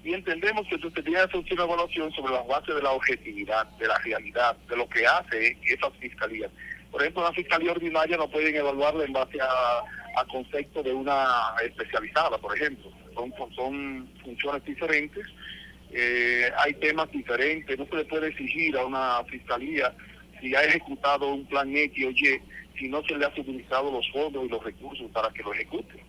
Y 0.05 0.14
entendemos 0.14 0.66
que 0.69 0.79
se 0.79 0.91
tendría 0.91 1.27
que 1.27 1.39
hacer 1.39 1.55
una 1.55 1.64
evaluación 1.64 2.12
sobre 2.12 2.33
la 2.33 2.43
base 2.43 2.73
de 2.73 2.83
la 2.83 2.93
objetividad, 2.93 3.66
de 3.79 3.89
la 3.89 3.99
realidad, 3.99 4.57
de 4.69 4.77
lo 4.77 4.89
que 4.89 5.05
hace 5.05 5.59
esas 5.64 5.93
fiscalías. 5.99 6.51
Por 6.91 7.03
ejemplo, 7.03 7.23
una 7.23 7.33
fiscalía 7.33 7.73
ordinaria 7.73 8.16
no 8.16 8.31
pueden 8.31 8.55
evaluarla 8.55 9.05
en 9.05 9.12
base 9.12 9.39
a, 9.41 10.21
a 10.21 10.25
concepto 10.31 10.83
de 10.83 10.93
una 10.93 11.27
especializada, 11.62 12.39
por 12.39 12.57
ejemplo. 12.57 12.91
Son, 13.14 13.35
son 13.55 14.09
funciones 14.23 14.64
diferentes 14.64 15.27
eh, 15.93 16.51
hay 16.59 16.74
temas 16.74 17.11
diferentes, 17.11 17.78
no 17.78 17.86
se 17.86 17.97
le 17.97 18.05
puede 18.05 18.28
exigir 18.28 18.76
a 18.76 18.84
una 18.84 19.24
fiscalía 19.24 19.95
si 20.41 20.55
ha 20.55 20.62
ejecutado 20.62 21.32
un 21.32 21.47
plan 21.47 21.74
X 21.74 22.07
o 22.07 22.11
Y, 22.11 22.41
si 22.78 22.89
no 22.89 23.03
se 23.05 23.16
le 23.16 23.24
ha 23.24 23.28
utilizado 23.28 23.91
los 23.91 24.09
fondos 24.11 24.45
y 24.45 24.49
los 24.49 24.62
recursos 24.62 25.11
para 25.12 25.30
que 25.30 25.43
lo 25.43 25.53
ejecute. 25.53 26.05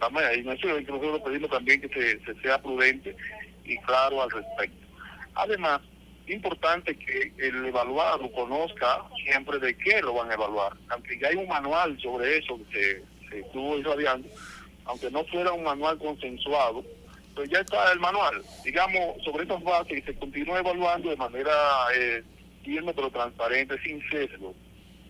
Que 0.00 0.42
nosotros 0.42 1.22
pedimos 1.24 1.50
también 1.50 1.80
que 1.80 1.88
se, 1.88 2.40
sea 2.42 2.60
prudente 2.60 3.16
y 3.64 3.78
claro 3.78 4.22
al 4.22 4.30
respecto. 4.30 4.86
Además, 5.34 5.80
importante 6.28 6.96
que 6.96 7.32
el 7.38 7.64
evaluado 7.66 8.30
conozca 8.32 9.02
siempre 9.24 9.58
de 9.58 9.76
qué 9.76 10.00
lo 10.02 10.14
van 10.14 10.30
a 10.30 10.34
evaluar. 10.34 10.76
Aunque 10.90 11.18
ya 11.18 11.28
hay 11.28 11.36
un 11.36 11.48
manual 11.48 11.98
sobre 12.00 12.38
eso 12.38 12.58
que 12.58 12.74
se, 12.74 13.28
se 13.30 13.40
estuvo 13.40 13.78
irradiando, 13.78 14.28
aunque 14.84 15.10
no 15.10 15.24
fuera 15.24 15.52
un 15.52 15.64
manual 15.64 15.98
consensuado, 15.98 16.84
pues 17.34 17.50
ya 17.50 17.60
está 17.60 17.92
el 17.92 18.00
manual. 18.00 18.42
Digamos, 18.64 19.22
sobre 19.24 19.44
esas 19.44 19.62
bases 19.62 20.04
se 20.04 20.14
continúa 20.14 20.60
evaluando 20.60 21.10
de 21.10 21.16
manera 21.16 21.52
eh, 21.94 22.22
firme 22.64 22.92
pero 22.94 23.10
transparente, 23.10 23.78
sin 23.82 24.00
sesgo, 24.08 24.54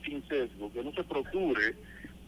sin 0.05 0.27
sesgo, 0.29 0.73
que 0.73 0.83
no 0.83 0.93
se 0.93 1.05
procure 1.05 1.75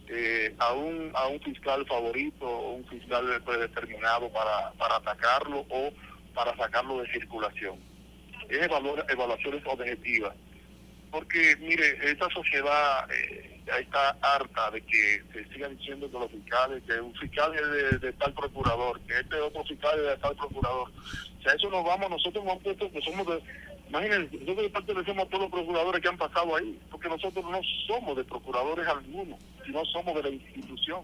eh, 0.07 0.55
a, 0.59 0.73
un, 0.73 1.11
a 1.13 1.27
un 1.27 1.39
fiscal 1.41 1.85
favorito 1.85 2.45
o 2.45 2.73
un 2.75 2.85
fiscal 2.85 3.41
predeterminado 3.43 4.29
para, 4.29 4.71
para 4.73 4.97
atacarlo 4.97 5.65
o 5.69 5.91
para 6.33 6.55
sacarlo 6.55 7.01
de 7.01 7.11
circulación. 7.11 7.77
Es 8.49 8.59
evaluaciones 8.59 9.63
objetivas. 9.65 10.33
Porque, 11.11 11.55
mire, 11.59 11.97
esta 12.03 12.29
sociedad... 12.29 13.09
Eh, 13.11 13.53
ya 13.67 13.77
está 13.79 14.17
harta 14.21 14.71
de 14.71 14.81
que 14.81 15.21
se 15.33 15.45
sigan 15.53 15.77
diciendo 15.77 16.09
que 16.09 16.17
los 16.17 16.31
fiscales, 16.31 16.81
que 16.87 17.01
un 17.01 17.13
fiscal 17.15 17.53
es 17.53 18.01
de, 18.01 18.13
tal 18.13 18.33
procurador, 18.33 18.99
que 19.01 19.19
este 19.19 19.35
otro 19.35 19.63
fiscal 19.65 19.99
es 19.99 20.05
de 20.05 20.17
tal 20.17 20.35
procurador. 20.37 20.89
O 20.89 21.41
sea, 21.41 21.53
eso 21.53 21.69
nos 21.69 21.83
vamos, 21.83 22.09
nosotros 22.09 22.43
hemos 22.45 22.63
puesto 22.63 22.89
que 22.89 23.01
somos 23.01 23.27
de, 23.27 23.41
imagínense, 23.89 24.37
nosotros 24.37 24.71
pertenecemos 24.71 25.25
a 25.25 25.29
todos 25.29 25.41
los 25.43 25.51
procuradores 25.51 26.01
que 26.01 26.07
han 26.07 26.17
pasado 26.17 26.55
ahí, 26.55 26.79
porque 26.89 27.09
nosotros 27.09 27.43
no 27.43 27.59
somos 27.87 28.15
de 28.15 28.23
procuradores 28.23 28.87
algunos, 28.87 29.39
sino 29.65 29.85
somos 29.85 30.15
de 30.15 30.23
la 30.23 30.29
institución. 30.29 31.01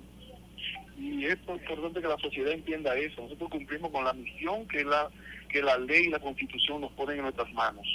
Y 0.97 1.26
es 1.26 1.38
importante 1.47 2.01
que 2.01 2.08
la 2.08 2.18
sociedad 2.18 2.54
entienda 2.54 2.95
eso. 2.95 3.24
Nosotros 3.24 3.49
cumplimos 3.49 3.91
con 3.91 4.06
la 4.06 4.14
misión 4.14 4.66
que 4.68 4.86
la 4.86 5.10
que 5.54 5.62
la 5.62 5.78
ley 5.78 6.06
y 6.06 6.10
la 6.10 6.20
constitución 6.20 6.82
nos 6.82 6.91
ponen 6.93 7.18
en 7.18 7.24
nuestras 7.24 7.54
manos. 7.54 7.88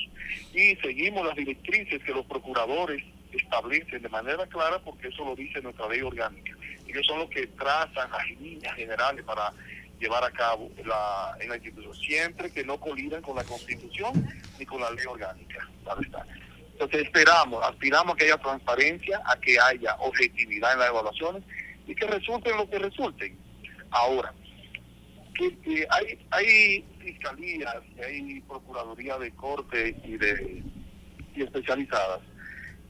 Y 0.54 0.76
seguimos 0.76 1.26
las 1.26 1.34
directrices 1.34 2.02
que 2.04 2.12
los 2.12 2.24
procuradores 2.24 3.02
establecen 3.32 4.00
de 4.00 4.08
manera 4.08 4.46
clara 4.46 4.78
porque 4.78 5.08
eso 5.08 5.24
lo 5.24 5.34
dice 5.34 5.60
nuestra 5.60 5.88
ley 5.88 6.00
orgánica. 6.00 6.54
Que 6.86 7.02
son 7.02 7.18
los 7.18 7.28
que 7.28 7.46
trazan 7.48 8.10
las 8.10 8.30
líneas 8.40 8.74
generales 8.76 9.24
para 9.24 9.52
llevar 10.00 10.24
a 10.24 10.30
cabo 10.30 10.70
la, 10.84 11.36
en 11.40 11.48
la 11.48 11.56
institución, 11.56 11.94
siempre 11.94 12.50
que 12.50 12.64
no 12.64 12.78
colidan 12.78 13.20
con 13.20 13.36
la 13.36 13.44
constitución 13.44 14.12
ni 14.58 14.64
con 14.64 14.80
la 14.80 14.90
ley 14.92 15.04
orgánica. 15.04 15.68
Entonces 16.72 17.02
esperamos, 17.02 17.62
aspiramos 17.64 18.14
a 18.14 18.16
que 18.16 18.24
haya 18.24 18.38
transparencia, 18.38 19.20
a 19.26 19.38
que 19.38 19.58
haya 19.58 19.96
objetividad 19.96 20.74
en 20.74 20.78
las 20.78 20.88
evaluaciones 20.90 21.42
y 21.88 21.94
que 21.94 22.06
resulten 22.06 22.56
lo 22.56 22.70
que 22.70 22.78
resulten. 22.78 23.36
Ahora, 23.90 24.32
hay, 25.90 26.18
hay 26.30 26.84
fiscalías, 27.00 27.76
hay 28.04 28.40
procuraduría 28.40 29.18
de 29.18 29.30
corte 29.32 29.96
y 30.04 30.16
de 30.16 30.62
y 31.34 31.42
especializadas 31.42 32.20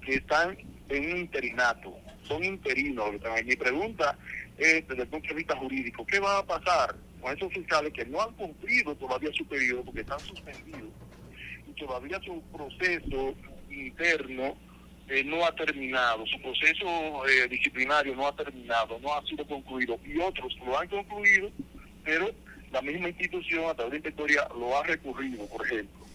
que 0.05 0.15
están 0.15 0.57
en 0.89 1.13
un 1.13 1.19
interinato, 1.19 1.95
son 2.23 2.43
interinos. 2.45 3.11
Mi 3.45 3.57
pregunta 3.57 4.17
es, 4.57 4.87
desde 4.89 5.03
el 5.03 5.09
punto 5.09 5.29
de 5.29 5.35
vista 5.35 5.57
jurídico, 5.57 6.07
¿qué 6.07 6.19
va 6.19 6.39
a 6.39 6.47
pasar 6.47 6.97
con 7.21 7.37
esos 7.37 7.53
fiscales 7.53 7.93
que 7.93 8.07
no 8.07 8.23
han 8.23 8.33
cumplido 8.35 8.95
todavía 8.97 9.31
su 9.33 9.45
periodo 9.47 9.85
porque 9.85 10.01
están 10.01 10.21
suspendidos 10.21 10.91
y 11.69 11.73
todavía 11.73 12.19
su 12.25 12.41
proceso 12.53 13.35
interno 13.71 14.57
eh, 15.09 15.25
no 15.25 15.45
ha 15.45 15.55
terminado, 15.55 16.27
su 16.27 16.41
proceso 16.41 17.27
eh, 17.27 17.49
disciplinario 17.49 18.15
no 18.15 18.27
ha 18.27 18.37
terminado, 18.37 18.99
no 19.01 19.15
ha 19.15 19.23
sido 19.25 19.47
concluido 19.47 19.99
y 20.05 20.19
otros 20.19 20.55
lo 20.65 20.79
han 20.79 20.89
concluido, 20.89 21.51
pero 22.09 22.31
la 22.73 22.81
misma 22.81 23.11
institución 23.11 23.69
a 23.69 23.75
través 23.75 23.91
de 23.91 23.97
inspectoría 23.99 24.49
lo 24.59 24.79
ha 24.79 24.83
recurrido, 24.83 25.47
por 25.47 25.67
ejemplo. 25.67 26.07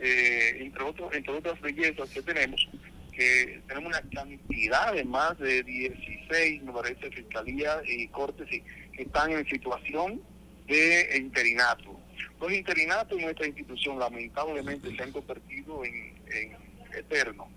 Eh, 0.00 0.56
entre, 0.60 0.82
otros, 0.82 1.12
entre 1.12 1.34
otras 1.34 1.60
bellezas 1.60 2.08
que 2.08 2.22
tenemos, 2.22 2.66
que 3.12 3.60
tenemos 3.68 3.90
una 3.90 4.00
cantidad 4.08 4.94
de 4.94 5.04
más 5.04 5.38
de 5.38 5.62
16, 5.64 6.62
me 6.62 6.72
parece, 6.72 7.10
fiscalías 7.10 7.82
y 7.86 8.08
cortes 8.08 8.48
que 8.48 9.02
están 9.02 9.32
en 9.32 9.46
situación 9.46 10.22
de 10.66 11.14
interinato. 11.18 11.94
Los 12.40 12.50
interinatos 12.50 13.18
en 13.18 13.24
nuestra 13.26 13.46
institución 13.46 13.98
lamentablemente 13.98 14.96
se 14.96 15.02
han 15.02 15.12
convertido 15.12 15.84
en, 15.84 15.94
en 16.32 16.56
eternos. 16.96 17.48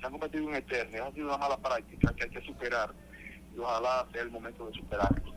se 0.00 0.06
han 0.06 0.12
cometido 0.12 0.44
un 0.44 0.56
eterno, 0.56 1.04
ha 1.04 1.12
sido 1.12 1.28
una 1.28 1.38
mala 1.38 1.56
práctica 1.56 2.12
que 2.16 2.24
hay 2.24 2.30
que 2.30 2.40
superar 2.40 2.92
y 3.54 3.60
ojalá 3.60 4.08
sea 4.12 4.22
el 4.22 4.30
momento 4.32 4.66
de 4.66 4.74
superarlo. 4.74 5.36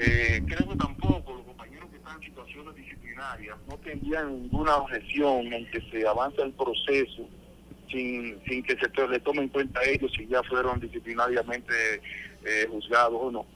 Eh, 0.00 0.40
creo 0.46 0.68
que 0.68 0.76
tampoco 0.76 1.34
los 1.34 1.44
compañeros 1.44 1.90
que 1.90 1.96
están 1.96 2.16
en 2.22 2.28
situaciones 2.28 2.74
disciplinarias 2.76 3.56
no 3.68 3.76
tendrían 3.78 4.42
ninguna 4.42 4.76
objeción 4.76 5.52
en 5.52 5.68
que 5.72 5.80
se 5.90 6.06
avance 6.06 6.40
el 6.40 6.52
proceso 6.52 7.28
sin, 7.90 8.40
sin 8.46 8.62
que 8.62 8.76
se 8.76 9.08
le 9.08 9.18
tome 9.18 9.42
en 9.42 9.48
cuenta 9.48 9.82
ellos 9.82 10.12
si 10.16 10.24
ya 10.28 10.40
fueron 10.44 10.78
disciplinariamente 10.78 11.74
eh, 12.44 12.66
juzgados 12.70 13.18
o 13.20 13.30
no. 13.32 13.46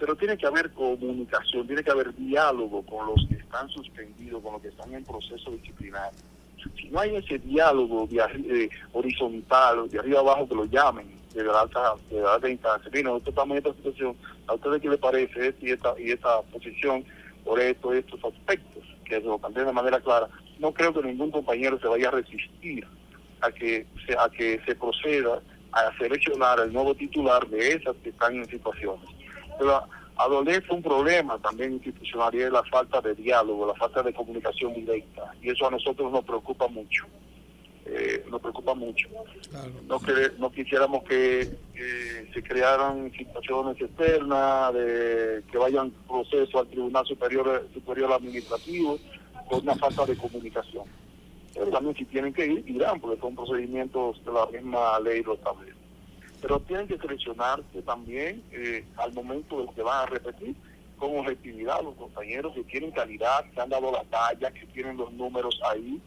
Pero 0.00 0.16
tiene 0.16 0.36
que 0.36 0.46
haber 0.46 0.72
comunicación, 0.72 1.68
tiene 1.68 1.84
que 1.84 1.92
haber 1.92 2.12
diálogo 2.16 2.82
con 2.82 3.06
los 3.06 3.24
que 3.28 3.36
están 3.36 3.68
suspendidos, 3.68 4.42
con 4.42 4.54
los 4.54 4.62
que 4.62 4.68
están 4.68 4.92
en 4.92 5.04
proceso 5.04 5.52
disciplinario. 5.52 6.18
Si 6.76 6.88
no 6.88 6.98
hay 6.98 7.14
ese 7.14 7.38
diálogo 7.38 8.08
de, 8.08 8.18
eh, 8.18 8.68
horizontal, 8.92 9.88
de 9.88 10.00
arriba 10.00 10.18
abajo 10.18 10.48
que 10.48 10.54
lo 10.56 10.64
llamen, 10.64 11.06
de 11.32 11.44
la 11.44 11.60
alta, 11.60 11.94
de 12.10 12.20
la 12.20 12.34
alta 12.34 12.48
instancia, 12.48 12.90
mira, 12.92 13.10
nosotros 13.10 13.32
estamos 13.32 13.56
en 13.56 13.58
esta 13.58 13.74
situación, 13.74 14.16
¿a 14.46 14.54
ustedes 14.54 14.82
qué 14.82 14.88
les 14.88 14.98
parece 14.98 15.54
y 15.60 15.70
esta, 15.70 15.94
y 15.98 16.10
esta 16.10 16.42
posición 16.42 17.04
por 17.44 17.60
esto, 17.60 17.92
estos 17.92 18.20
aspectos? 18.24 18.84
Que 19.04 19.16
se 19.16 19.26
lo 19.26 19.38
planteen 19.38 19.66
de 19.66 19.72
manera 19.72 20.00
clara. 20.00 20.28
No 20.58 20.72
creo 20.72 20.92
que 20.92 21.02
ningún 21.02 21.30
compañero 21.30 21.78
se 21.80 21.88
vaya 21.88 22.08
a 22.08 22.12
resistir 22.12 22.86
a 23.40 23.50
que 23.50 23.86
se, 24.06 24.12
a 24.12 24.28
que 24.28 24.60
se 24.64 24.74
proceda 24.74 25.40
a 25.72 25.96
seleccionar 25.96 26.60
el 26.60 26.72
nuevo 26.72 26.94
titular 26.94 27.46
de 27.48 27.72
esas 27.72 27.96
que 28.02 28.10
están 28.10 28.36
en 28.36 28.48
situaciones. 28.48 29.08
Pero 29.58 29.82
adolece 30.16 30.72
un 30.72 30.82
problema 30.82 31.38
también 31.38 31.72
institucional 31.72 32.34
y 32.34 32.42
es 32.42 32.52
la 32.52 32.62
falta 32.64 33.00
de 33.00 33.14
diálogo, 33.14 33.66
la 33.66 33.74
falta 33.74 34.02
de 34.02 34.12
comunicación 34.12 34.74
directa. 34.74 35.34
Y 35.42 35.50
eso 35.50 35.66
a 35.66 35.70
nosotros 35.70 36.12
nos 36.12 36.24
preocupa 36.24 36.68
mucho. 36.68 37.06
Eh, 37.84 38.24
nos 38.30 38.40
preocupa 38.40 38.74
mucho. 38.74 39.08
No, 39.86 39.98
que, 39.98 40.30
no 40.38 40.50
quisiéramos 40.50 41.02
que 41.04 41.50
se 42.32 42.42
crearan 42.42 43.12
situaciones 43.12 43.80
externas, 43.80 44.72
de 44.72 45.42
que 45.50 45.58
vayan 45.58 45.90
proceso 46.06 46.60
al 46.60 46.68
Tribunal 46.68 47.04
Superior, 47.06 47.68
Superior 47.74 48.12
Administrativo 48.12 48.98
con 49.48 49.62
una 49.62 49.74
falta 49.74 50.06
de 50.06 50.16
comunicación 50.16 50.84
pero 51.54 51.70
también 51.70 51.96
si 51.96 52.04
tienen 52.06 52.32
que 52.32 52.46
ir, 52.46 52.68
irán, 52.68 53.00
porque 53.00 53.20
son 53.20 53.34
procedimientos 53.34 54.24
de 54.24 54.32
la 54.32 54.46
misma 54.46 54.98
ley 55.00 55.22
lo 55.22 55.34
establece. 55.34 55.76
Pero 56.40 56.60
tienen 56.60 56.88
que 56.88 56.98
seleccionarse 56.98 57.82
también 57.82 58.42
eh, 58.52 58.84
al 58.96 59.12
momento 59.12 59.60
de 59.60 59.72
que 59.74 59.82
van 59.82 60.02
a 60.02 60.06
repetir 60.06 60.56
con 60.96 61.18
objetividad 61.18 61.82
los 61.82 61.94
compañeros 61.94 62.54
que 62.54 62.64
tienen 62.64 62.90
calidad, 62.90 63.44
que 63.50 63.60
han 63.60 63.68
dado 63.68 63.92
la 63.92 64.04
talla, 64.04 64.50
que 64.50 64.66
tienen 64.66 64.96
los 64.96 65.12
números 65.12 65.60
ahí. 65.70 66.00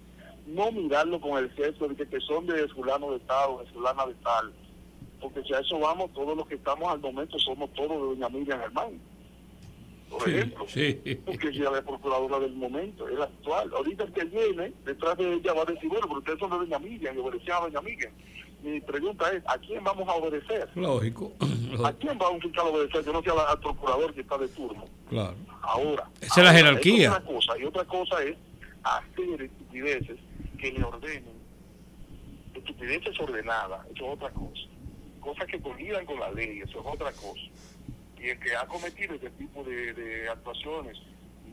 No 0.47 0.71
mirarlo 0.71 1.19
con 1.19 1.37
el 1.37 1.53
sexo 1.55 1.87
de 1.87 2.07
que, 2.07 2.19
son 2.21 2.45
de 2.45 2.67
fulano 2.69 3.11
de 3.11 3.19
tal 3.21 3.51
o 3.51 3.59
de 3.59 3.71
fulana 3.71 4.05
de 4.05 4.13
tal. 4.15 4.53
Porque 5.19 5.41
si 5.43 5.53
a 5.53 5.59
eso 5.59 5.79
vamos, 5.79 6.13
todos 6.13 6.37
los 6.37 6.47
que 6.47 6.55
estamos 6.55 6.87
al 6.87 6.99
momento 6.99 7.39
somos 7.39 7.71
todos 7.73 7.89
de 7.89 7.97
doña 7.97 8.29
Miriam 8.29 8.59
Germán 8.59 8.99
por 10.09 10.29
ejemplo, 10.29 10.65
porque 11.25 11.47
ella 11.49 11.63
es 11.65 11.71
la 11.71 11.81
procuradora 11.81 12.39
del 12.39 12.53
momento, 12.53 13.07
es 13.07 13.17
la 13.17 13.25
actual. 13.25 13.71
Ahorita 13.75 14.03
el 14.03 14.13
que 14.13 14.25
viene 14.25 14.73
detrás 14.85 15.17
de 15.17 15.33
ella 15.33 15.53
va 15.53 15.63
a 15.63 15.65
decir, 15.65 15.89
bueno, 15.89 16.07
pero 16.07 16.19
ustedes 16.19 16.39
son 16.39 16.51
de 16.51 16.57
Doña 16.57 16.79
Miriam 16.79 17.15
y 17.15 17.19
obedecían 17.19 17.57
a 17.57 17.61
Doña 17.61 17.81
Miriam. 17.81 18.11
Mi 18.63 18.81
pregunta 18.81 19.31
es, 19.31 19.43
¿a 19.47 19.57
quién 19.57 19.83
vamos 19.83 20.07
a 20.07 20.13
obedecer? 20.13 20.69
Lógico. 20.75 21.33
¿A 21.83 21.91
quién 21.93 22.17
va 22.19 22.29
un 22.29 22.41
fiscal 22.41 22.67
a 22.67 22.69
obedecer 22.69 23.03
que 23.03 23.11
no 23.11 23.21
sea 23.21 23.33
al 23.33 23.59
procurador 23.59 24.13
que 24.13 24.21
está 24.21 24.37
de 24.37 24.47
turno? 24.49 24.85
Claro. 25.09 25.35
Ahora. 25.61 26.09
Esa 26.21 26.41
es 26.41 26.45
la 26.45 26.53
jerarquía. 26.53 27.11
otra 27.11 27.25
cosa. 27.25 27.57
Y 27.59 27.63
otra 27.65 27.85
cosa 27.85 28.23
es 28.23 28.37
hacer 28.83 29.41
estupideces 29.41 30.17
que 30.73 30.79
le 30.79 30.85
ordenen. 30.85 31.45
Estupideces 32.53 33.19
ordenadas, 33.19 33.85
eso 33.93 34.05
es 34.05 34.13
otra 34.13 34.29
cosa. 34.31 34.61
Cosas 35.19 35.47
que 35.47 35.59
colidan 35.59 36.05
con 36.05 36.19
la 36.19 36.31
ley, 36.31 36.61
eso 36.61 36.79
es 36.79 36.85
otra 36.85 37.11
cosa 37.11 37.41
y 38.25 38.29
el 38.29 38.39
que 38.39 38.55
ha 38.55 38.65
cometido 38.65 39.13
ese 39.13 39.29
tipo 39.31 39.63
de, 39.63 40.27
actuaciones 40.29 40.97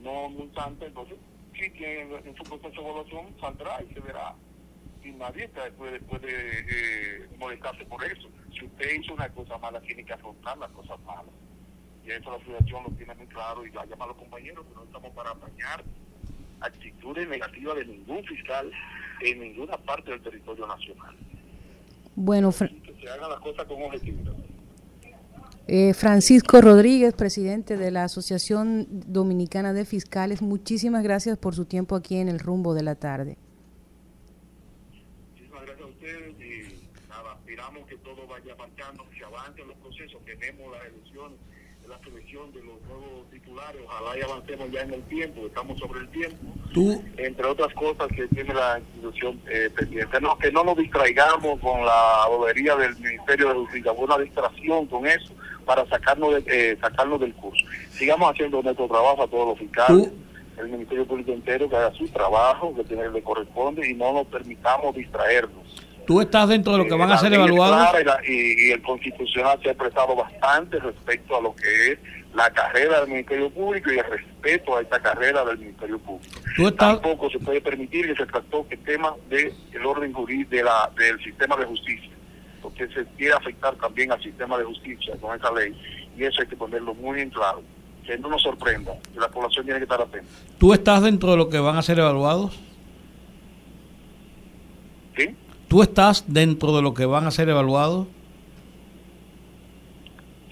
no 0.03 0.31
multante, 0.31 0.87
entonces 0.87 1.19
sí 1.55 1.71
que 1.71 2.01
en 2.01 2.35
su 2.35 2.43
proceso 2.45 2.81
de 2.83 2.89
evaluación 2.89 3.35
saldrá 3.39 3.83
y 3.83 3.93
se 3.93 4.01
verá. 4.01 4.35
Y 5.05 5.11
nadie 5.11 5.49
puede, 5.77 6.01
puede 6.01 6.31
eh, 6.31 7.29
molestarse 7.39 7.85
por 7.85 8.03
eso. 8.05 8.29
Si 8.53 8.65
usted 8.65 9.01
hizo 9.01 9.13
una 9.13 9.29
cosa 9.29 9.59
mala, 9.59 9.81
tiene 9.83 10.05
que 10.05 10.15
afrontar 10.15 10.57
las 10.59 10.71
cosas 10.73 10.99
malas. 11.01 11.35
Y 12.05 12.11
eso 12.11 12.31
la 12.31 12.37
asociación 12.39 12.85
lo 12.85 12.91
tiene 12.97 13.15
muy 13.15 13.27
claro 13.27 13.67
y 13.67 13.71
la 13.71 13.85
llama 13.85 14.07
a 14.07 14.09
los 14.09 14.17
compañeros 14.17 14.67
que 14.67 14.75
no 14.75 14.85
estamos 14.85 15.11
para 15.11 15.31
apañar 15.31 15.85
actitudes 16.63 17.29
negativas 17.29 17.77
de 17.77 17.87
ningún 17.87 18.25
fiscal 18.25 18.71
en 19.21 19.41
ninguna 19.41 19.77
parte 19.79 20.11
del 20.11 20.23
territorio 20.23 20.67
nacional. 20.67 21.17
Bueno, 22.15 22.51
que 22.53 22.95
se 23.01 23.09
hagan 23.09 23.31
las 23.31 23.41
cosas 23.41 23.67
con 23.67 23.83
objetividad. 23.83 24.35
Eh, 25.69 25.95
Francisco 25.95 26.61
Rodríguez, 26.61 27.15
presidente 27.15 27.77
de 27.77 27.91
la 27.93 28.05
Asociación 28.05 28.87
Dominicana 28.91 29.73
de 29.73 29.85
Fiscales, 29.85 30.43
muchísimas 30.43 31.05
gracias 31.05 31.39
por 31.39 31.55
su 31.55 31.67
tiempo 31.67 31.95
aquí 31.95 32.17
en 32.17 32.29
el 32.29 32.41
rumbo 32.41 32.75
de 32.75 32.83
la 32.83 32.97
tarde. 32.97 33.39
Muchísimas 35.31 35.63
gracias 35.63 35.87
a 35.87 35.87
ustedes 35.87 36.35
y 36.41 37.09
nada, 37.09 37.35
esperamos 37.35 37.87
que 37.87 37.97
todo 37.99 38.27
vaya 38.27 38.53
avanzando, 38.53 39.09
que 39.11 39.25
avancen 39.25 39.69
los 39.69 39.77
procesos, 39.77 40.21
tenemos 40.25 40.73
las 40.73 40.85
elecciones, 40.85 41.39
selección 42.33 42.53
de 42.53 42.63
los 42.63 42.81
nuevos 42.89 43.31
titulares, 43.31 43.83
ojalá 43.87 44.19
y 44.19 44.23
avancemos 44.23 44.71
ya 44.71 44.81
en 44.81 44.95
el 44.95 45.03
tiempo, 45.03 45.47
estamos 45.47 45.79
sobre 45.79 46.01
el 46.01 46.09
tiempo, 46.09 46.39
¿Tú? 46.73 47.03
entre 47.17 47.47
otras 47.47 47.73
cosas 47.75 48.09
que 48.09 48.27
tiene 48.29 48.55
la 48.55 48.79
institución 48.79 49.41
eh, 49.49 49.69
pendiente, 49.77 50.21
no, 50.21 50.39
que 50.39 50.51
no 50.51 50.65
nos 50.65 50.77
distraigamos 50.77 51.61
con 51.61 51.85
la 51.85 52.27
bobería 52.29 52.75
del 52.77 52.97
Ministerio 52.97 53.49
de 53.49 53.55
Justicia, 53.55 53.93
una 53.93 54.19
distracción 54.19 54.87
con 54.87 55.07
eso, 55.07 55.33
para 55.67 55.87
sacarnos, 55.87 56.45
de, 56.45 56.45
eh, 56.47 56.79
sacarnos 56.81 57.21
del 57.21 57.35
curso. 57.35 57.65
Sigamos 57.91 58.31
haciendo 58.33 58.63
nuestro 58.63 58.89
trabajo 58.89 59.23
a 59.23 59.29
todos 59.29 59.49
los 59.49 59.59
fiscales, 59.59 60.11
el 60.59 60.69
Ministerio 60.69 61.07
Público 61.07 61.33
entero 61.33 61.69
que 61.69 61.77
haga 61.77 61.93
su 61.93 62.09
trabajo, 62.09 62.75
que 62.75 62.85
tiene, 62.85 63.11
le 63.11 63.23
corresponde 63.23 63.89
y 63.89 63.95
no 63.95 64.13
nos 64.13 64.27
permitamos 64.27 64.95
distraernos. 64.95 65.63
¿Tú 66.13 66.21
estás 66.21 66.49
dentro 66.49 66.73
de 66.73 66.79
lo 66.79 66.85
que 66.85 66.95
van 66.95 67.11
a 67.11 67.17
ser 67.17 67.33
evaluados? 67.33 67.89
Y, 68.29 68.71
el 68.71 68.83
Constitucional 68.83 69.59
se 69.63 69.71
ha 69.71 69.75
prestado 69.75 70.15
bastante 70.15 70.79
respecto 70.79 71.37
a 71.37 71.41
lo 71.41 71.55
que 71.55 71.93
es 71.93 71.99
la 72.35 72.51
carrera 72.51 73.01
del 73.01 73.09
Ministerio 73.09 73.49
Público 73.49 73.91
y 73.91 73.99
el 73.99 74.05
respeto 74.05 74.77
a 74.77 74.83
esta 74.83 75.01
carrera 75.01 75.43
del 75.45 75.59
Ministerio 75.59 75.99
Público. 75.99 76.39
Tampoco 76.77 77.31
se 77.31 77.39
puede 77.39 77.63
permitir 77.63 78.07
que 78.09 78.17
se 78.17 78.27
trató 78.27 78.67
el 78.69 78.79
tema 78.81 79.15
del 79.31 79.87
orden 79.87 80.13
jurídico 80.13 80.51
de 80.51 80.65
la, 80.65 80.91
del 80.99 81.19
sistema 81.23 81.57
de 81.57 81.65
justicia 81.65 82.11
porque 82.61 82.87
se 82.89 83.05
quiere 83.17 83.35
afectar 83.35 83.75
también 83.77 84.13
al 84.13 84.23
sistema 84.23 84.57
de 84.57 84.65
justicia 84.65 85.15
con 85.21 85.37
esa 85.37 85.51
ley 85.53 85.75
y 86.17 86.25
eso 86.25 86.43
hay 86.43 86.47
que 86.47 86.57
ponerlo 86.57 86.95
muy 86.95 87.21
en 87.21 87.31
claro, 87.31 87.63
que 88.07 88.17
no 88.19 88.29
nos 88.29 88.43
sorprenda, 88.43 88.93
que 89.13 89.19
la 89.19 89.29
población 89.29 89.65
tiene 89.65 89.81
que 89.81 89.85
estar 89.85 90.01
atenta. 90.01 90.31
¿Tú 90.59 90.73
estás 90.73 91.03
dentro 91.03 91.33
de 91.33 91.37
lo 91.39 91.49
que 91.49 91.59
van 91.59 91.77
a 91.77 91.83
ser 91.83 91.99
evaluados? 91.99 92.59
¿Sí? 95.17 95.35
¿Tú 95.73 95.81
estás 95.81 96.25
dentro 96.27 96.77
de 96.77 96.83
lo 96.83 96.93
que 96.93 97.07
van 97.07 97.27
a 97.27 97.31
ser 97.31 97.49
evaluados? 97.49 98.07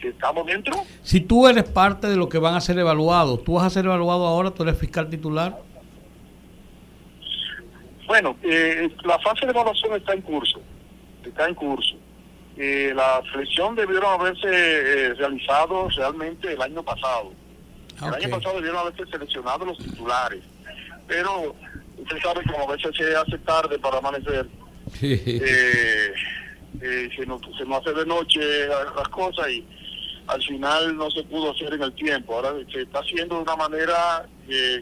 Si 0.00 0.06
estamos 0.06 0.46
dentro. 0.46 0.72
Si 1.02 1.20
tú 1.20 1.46
eres 1.46 1.64
parte 1.64 2.06
de 2.06 2.16
lo 2.16 2.30
que 2.30 2.38
van 2.38 2.54
a 2.54 2.60
ser 2.62 2.78
evaluados, 2.78 3.44
¿tú 3.44 3.52
vas 3.52 3.64
a 3.64 3.68
ser 3.68 3.84
evaluado 3.84 4.26
ahora? 4.26 4.50
¿Tú 4.50 4.62
eres 4.62 4.78
fiscal 4.78 5.10
titular? 5.10 5.60
Bueno, 8.06 8.34
eh, 8.42 8.88
la 9.04 9.18
fase 9.18 9.44
de 9.44 9.52
evaluación 9.52 9.94
está 9.94 10.14
en 10.14 10.22
curso 10.22 10.58
está 11.22 11.46
en 11.46 11.54
curso. 11.54 11.96
Eh, 12.56 12.94
la 12.96 13.20
selección 13.30 13.74
debieron 13.74 14.18
haberse 14.18 14.48
eh, 14.48 15.14
realizado 15.16 15.90
realmente 15.90 16.50
el 16.50 16.62
año 16.62 16.82
pasado. 16.82 17.34
El 18.00 18.14
año 18.14 18.30
pasado 18.30 18.54
debieron 18.54 18.78
haberse 18.78 19.04
seleccionado 19.10 19.66
los 19.66 19.76
titulares, 19.76 20.42
pero 21.06 21.54
usted 21.98 22.16
sabe 22.22 22.42
como 22.50 22.70
a 22.70 22.74
veces 22.74 22.96
se 22.96 23.14
hace 23.14 23.36
tarde 23.40 23.78
para 23.78 23.98
amanecer, 23.98 24.48
eh, 25.02 26.12
se, 27.16 27.26
nos, 27.26 27.40
se 27.42 27.74
hace 27.74 27.92
de 27.92 28.06
noche 28.06 28.40
las 28.68 29.08
cosas 29.08 29.48
y 29.50 29.64
al 30.26 30.42
final 30.42 30.96
no 30.96 31.10
se 31.10 31.22
pudo 31.24 31.50
hacer 31.50 31.74
en 31.74 31.82
el 31.82 31.92
tiempo. 31.94 32.34
Ahora 32.34 32.52
se 32.72 32.82
está 32.82 33.00
haciendo 33.00 33.36
de 33.36 33.42
una 33.42 33.56
manera, 33.56 34.28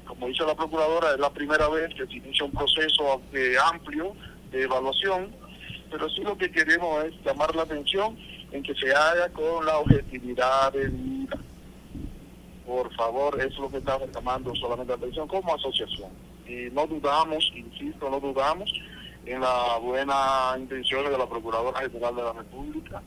como 0.07 0.29
dice 0.29 0.45
la 0.45 0.55
procuradora, 0.55 1.13
es 1.15 1.21
la 1.21 1.31
primera 1.31 1.69
vez 1.69 1.95
que 1.95 2.07
se 2.07 2.15
inicia 2.15 2.45
un 2.45 2.53
proceso 2.53 3.23
amplio 3.73 4.15
de 4.51 4.63
evaluación 4.63 5.33
pero 5.91 6.09
sí 6.11 6.23
lo 6.23 6.37
que 6.37 6.51
queremos 6.51 7.05
es 7.05 7.15
llamar 7.25 7.55
la 7.55 7.63
atención 7.63 8.17
en 8.53 8.63
que 8.63 8.75
se 8.75 8.93
haga 8.95 9.29
con 9.31 9.65
la 9.65 9.79
objetividad 9.79 10.73
de 10.73 10.89
vida. 10.89 11.39
Por 12.67 12.95
favor, 12.95 13.41
es 13.41 13.57
lo 13.59 13.71
que 13.71 13.79
estamos 13.79 14.09
llamando 14.15 14.55
solamente 14.57 14.93
la 14.93 14.99
atención 14.99 15.27
como 15.29 15.55
asociación. 15.55 16.11
Y 16.47 16.71
no 16.73 16.87
dudamos, 16.87 17.51
insisto, 17.55 18.11
no 18.11 18.21
dudamos 18.21 18.71
en 19.29 19.41
la 19.41 19.79
buena 19.79 20.57
intención 20.59 21.05
de 21.05 21.18
la 21.18 21.29
Procuradora 21.29 21.81
General 21.81 22.16
de 22.16 22.22
la 22.22 22.33
República, 22.33 23.03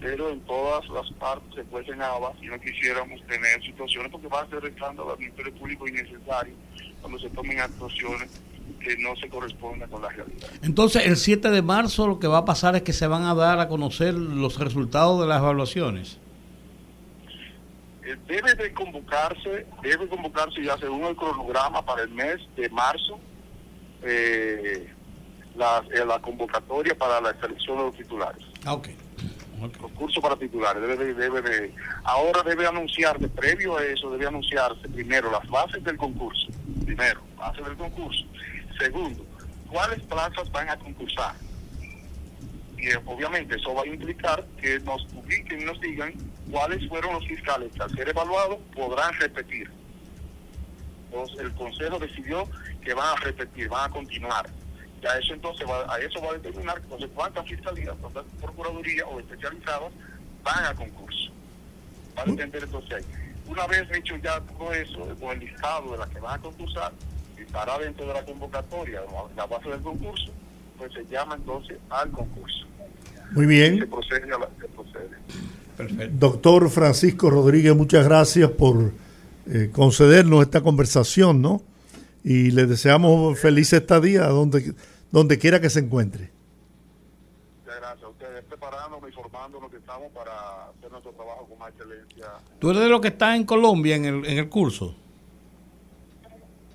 pero 0.00 0.30
en 0.30 0.40
todas 0.42 0.88
las 0.88 1.10
partes 1.12 1.54
se 1.54 1.64
pueden 1.64 2.00
habas 2.00 2.34
y 2.40 2.46
no 2.46 2.60
quisiéramos 2.60 3.20
tener 3.26 3.62
situaciones 3.62 4.12
porque 4.12 4.28
va 4.28 4.42
a 4.42 4.48
ser 4.48 4.64
escándalo 4.64 5.12
al 5.12 5.18
Ministerio 5.18 5.54
Público 5.54 5.88
innecesario 5.88 6.54
cuando 7.00 7.18
se 7.18 7.28
tomen 7.30 7.58
actuaciones 7.60 8.30
que 8.80 8.96
no 8.98 9.16
se 9.16 9.28
corresponda 9.28 9.86
con 9.88 10.02
la 10.02 10.08
realidad. 10.10 10.48
Entonces, 10.62 11.06
el 11.06 11.16
7 11.16 11.50
de 11.50 11.62
marzo 11.62 12.06
lo 12.06 12.18
que 12.20 12.28
va 12.28 12.38
a 12.38 12.44
pasar 12.44 12.76
es 12.76 12.82
que 12.82 12.92
se 12.92 13.06
van 13.06 13.24
a 13.24 13.34
dar 13.34 13.58
a 13.58 13.68
conocer 13.68 14.14
los 14.14 14.58
resultados 14.58 15.20
de 15.20 15.26
las 15.26 15.40
evaluaciones. 15.40 16.18
Eh, 18.04 18.16
debe 18.28 18.54
de 18.54 18.72
convocarse, 18.72 19.66
debe 19.82 20.08
convocarse 20.08 20.62
ya 20.62 20.76
según 20.78 21.04
el 21.04 21.16
cronograma 21.16 21.84
para 21.84 22.02
el 22.02 22.10
mes 22.10 22.38
de 22.56 22.68
marzo 22.68 23.18
eh, 24.02 24.92
la, 25.56 25.82
eh, 25.92 26.04
la, 26.04 26.18
convocatoria 26.20 26.94
para 26.96 27.20
la 27.20 27.38
selección 27.40 27.78
de 27.78 27.84
los 27.84 27.96
titulares. 27.96 28.44
Ah, 28.64 28.74
ok. 28.74 28.88
Concurso 29.80 30.20
para 30.20 30.36
titulares. 30.36 30.82
Debe, 30.82 31.14
debe 31.14 31.42
de, 31.42 31.74
ahora 32.04 32.42
debe 32.42 32.66
anunciarse, 32.66 33.28
previo 33.28 33.78
a 33.78 33.84
eso, 33.84 34.10
debe 34.10 34.26
anunciarse 34.26 34.88
primero 34.88 35.30
las 35.30 35.46
bases 35.48 35.82
del 35.82 35.96
concurso. 35.96 36.48
Primero, 36.84 37.20
bases 37.36 37.64
del 37.64 37.76
concurso. 37.76 38.24
Segundo, 38.78 39.24
cuáles 39.70 40.00
plazas 40.02 40.50
van 40.52 40.68
a 40.68 40.76
concursar. 40.76 41.34
Y 42.78 42.94
obviamente 43.06 43.56
eso 43.56 43.74
va 43.74 43.82
a 43.82 43.86
implicar 43.86 44.44
que 44.60 44.78
nos 44.80 45.04
publiquen 45.06 45.62
y 45.62 45.64
nos 45.64 45.80
digan 45.80 46.12
cuáles 46.50 46.86
fueron 46.88 47.14
los 47.14 47.26
fiscales 47.26 47.72
que 47.72 47.82
al 47.82 47.90
ser 47.90 48.08
evaluados 48.10 48.58
podrán 48.74 49.12
repetir. 49.14 49.70
Entonces 51.06 51.38
el 51.38 51.54
Consejo 51.54 51.98
decidió 51.98 52.48
que 52.82 52.94
van 52.94 53.16
a 53.16 53.20
repetir, 53.20 53.68
van 53.68 53.90
a 53.90 53.92
continuar. 53.92 54.46
Ya 55.06 55.16
eso 55.18 55.34
entonces 55.34 55.64
va, 55.68 55.94
a 55.94 56.00
eso 56.00 56.20
va 56.20 56.30
a 56.30 56.32
determinar 56.32 56.78
entonces 56.82 57.08
cuántas 57.14 57.46
fiscalías, 57.46 57.94
cuántas 58.00 58.24
procuradurías 58.40 59.06
o 59.08 59.20
especializadas 59.20 59.92
van 60.42 60.64
a 60.64 60.74
concurso. 60.74 61.30
Para 62.16 62.30
entender 62.30 62.64
entonces 62.64 63.04
Una 63.46 63.68
vez 63.68 63.86
hecho 63.94 64.16
ya 64.16 64.40
todo 64.40 64.72
eso, 64.72 64.98
con 65.20 65.30
el 65.30 65.38
listado 65.38 65.92
de 65.92 65.98
las 65.98 66.08
que 66.08 66.18
van 66.18 66.40
a 66.40 66.42
concursar, 66.42 66.92
estará 67.36 67.78
dentro 67.78 68.04
de 68.04 68.14
la 68.14 68.24
convocatoria, 68.24 69.02
la 69.36 69.46
base 69.46 69.68
del 69.68 69.80
concurso, 69.80 70.32
pues 70.76 70.92
se 70.92 71.06
llama 71.06 71.36
entonces 71.36 71.78
al 71.88 72.10
concurso. 72.10 72.66
Muy 73.30 73.46
bien. 73.46 73.78
Se 73.78 73.86
procede 73.86 74.24
a 74.24 74.38
la, 74.38 74.48
se 74.60 74.66
procede. 74.66 76.10
Doctor 76.14 76.68
Francisco 76.68 77.30
Rodríguez, 77.30 77.76
muchas 77.76 78.04
gracias 78.04 78.50
por 78.50 78.92
eh, 79.48 79.70
concedernos 79.72 80.42
esta 80.42 80.62
conversación, 80.62 81.40
¿no? 81.40 81.62
Y 82.24 82.50
le 82.50 82.66
deseamos 82.66 83.38
feliz 83.38 83.72
estadía 83.72 84.26
donde, 84.26 84.74
donde 85.10 85.38
quiera 85.38 85.60
que 85.60 85.70
se 85.70 85.80
encuentre. 85.80 86.30
Muchas 87.60 87.80
gracias 87.80 88.04
a 88.04 88.08
ustedes, 88.08 88.44
preparándonos, 88.44 89.08
informándonos 89.08 89.70
que 89.70 89.76
estamos 89.78 90.10
para 90.12 90.68
hacer 90.68 90.90
nuestro 90.90 91.12
trabajo 91.12 91.46
con 91.48 91.58
más 91.58 91.70
excelencia. 91.70 92.26
¿Tú 92.58 92.70
eres 92.70 92.82
de 92.82 92.88
los 92.88 93.00
que 93.00 93.08
está 93.08 93.34
en 93.36 93.44
Colombia 93.44 93.96
en 93.96 94.04
el, 94.04 94.26
en 94.26 94.38
el 94.38 94.48
curso? 94.48 94.96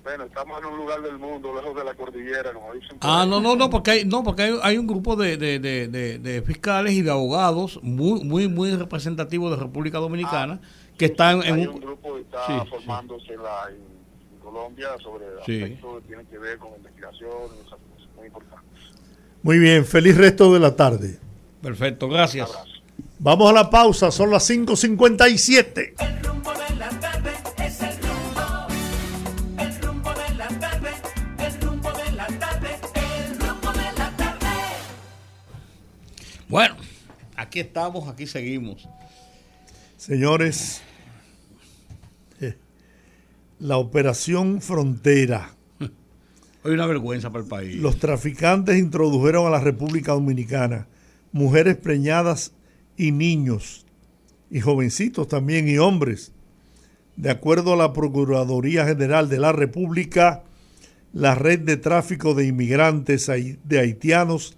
Bueno, 0.02 0.24
estamos 0.24 0.58
en 0.58 0.66
un 0.66 0.76
lugar 0.78 1.00
del 1.00 1.16
mundo, 1.16 1.54
lejos 1.54 1.76
de 1.76 1.84
la 1.84 1.94
cordillera, 1.94 2.52
como 2.52 2.74
dicen. 2.74 2.98
Ah, 3.02 3.24
no, 3.28 3.40
no, 3.40 3.54
no, 3.54 3.70
porque 3.70 3.92
hay, 3.92 4.04
no, 4.04 4.24
porque 4.24 4.42
hay, 4.42 4.58
hay 4.60 4.76
un 4.76 4.88
grupo 4.88 5.14
de, 5.14 5.36
de, 5.36 5.60
de, 5.60 6.18
de, 6.18 6.42
fiscales 6.42 6.94
y 6.94 7.02
de 7.02 7.10
abogados 7.12 7.78
muy, 7.82 8.24
muy, 8.24 8.48
muy 8.48 8.74
representativos 8.74 9.52
de 9.52 9.62
República 9.62 9.98
Dominicana 9.98 10.60
ah, 10.60 10.92
que 10.98 11.04
están 11.04 11.42
en 11.44 11.68
un, 11.68 11.80
grupo 11.80 12.14
que 12.14 12.22
está 12.22 12.64
formándose 12.66 13.36
La, 13.36 13.68
en, 13.70 14.01
Colombia 14.52 14.88
sobre 15.02 15.24
aspectos 15.40 16.02
que 16.02 16.08
tienen 16.08 16.26
que 16.26 16.38
ver 16.38 16.58
con 16.58 16.74
investigación 16.76 17.30
y 17.56 17.66
esas 17.66 17.78
cosas 17.78 18.08
muy 18.16 18.26
importantes. 18.26 18.80
Muy 19.42 19.58
bien, 19.58 19.86
feliz 19.86 20.16
resto 20.16 20.52
de 20.52 20.60
la 20.60 20.76
tarde. 20.76 21.18
Perfecto, 21.62 22.06
gracias. 22.08 22.50
Vamos 23.18 23.48
a 23.48 23.52
la 23.54 23.70
pausa, 23.70 24.10
son 24.10 24.30
las 24.30 24.48
5.57. 24.50 25.94
Bueno, 36.48 36.76
aquí 37.36 37.60
estamos, 37.60 38.06
aquí 38.06 38.26
seguimos. 38.26 38.86
Señores, 39.96 40.82
la 43.62 43.76
operación 43.76 44.60
Frontera. 44.60 45.54
Hoy 46.64 46.72
una 46.72 46.86
vergüenza 46.86 47.30
para 47.30 47.44
el 47.44 47.48
país. 47.48 47.76
Los 47.76 47.96
traficantes 47.98 48.76
introdujeron 48.76 49.46
a 49.46 49.50
la 49.50 49.60
República 49.60 50.12
Dominicana 50.12 50.88
mujeres 51.30 51.76
preñadas 51.76 52.52
y 52.96 53.12
niños, 53.12 53.86
y 54.50 54.60
jovencitos 54.60 55.28
también, 55.28 55.68
y 55.68 55.78
hombres. 55.78 56.32
De 57.14 57.30
acuerdo 57.30 57.74
a 57.74 57.76
la 57.76 57.92
Procuraduría 57.92 58.84
General 58.84 59.28
de 59.28 59.38
la 59.38 59.52
República, 59.52 60.42
la 61.12 61.36
red 61.36 61.60
de 61.60 61.76
tráfico 61.76 62.34
de 62.34 62.46
inmigrantes 62.46 63.28
de 63.28 63.78
haitianos 63.78 64.56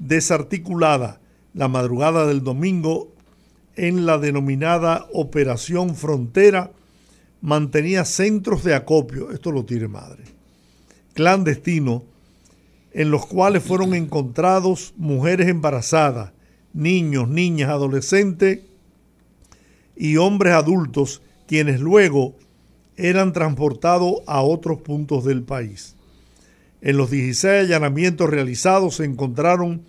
desarticulada 0.00 1.20
la 1.54 1.68
madrugada 1.68 2.26
del 2.26 2.42
domingo 2.42 3.12
en 3.76 4.04
la 4.04 4.18
denominada 4.18 5.06
Operación 5.12 5.94
Frontera 5.94 6.72
mantenía 7.42 8.04
centros 8.04 8.62
de 8.64 8.74
acopio, 8.74 9.32
esto 9.32 9.50
lo 9.50 9.64
tiene 9.64 9.88
madre, 9.88 10.22
clandestino, 11.12 12.04
en 12.92 13.10
los 13.10 13.26
cuales 13.26 13.62
fueron 13.62 13.94
encontrados 13.94 14.94
mujeres 14.96 15.48
embarazadas, 15.48 16.32
niños, 16.72 17.28
niñas, 17.28 17.70
adolescentes 17.70 18.60
y 19.96 20.16
hombres 20.16 20.54
adultos, 20.54 21.20
quienes 21.46 21.80
luego 21.80 22.34
eran 22.96 23.32
transportados 23.32 24.16
a 24.26 24.42
otros 24.42 24.80
puntos 24.80 25.24
del 25.24 25.42
país. 25.42 25.96
En 26.80 26.96
los 26.96 27.10
16 27.10 27.64
allanamientos 27.64 28.30
realizados 28.30 28.96
se 28.96 29.04
encontraron 29.04 29.82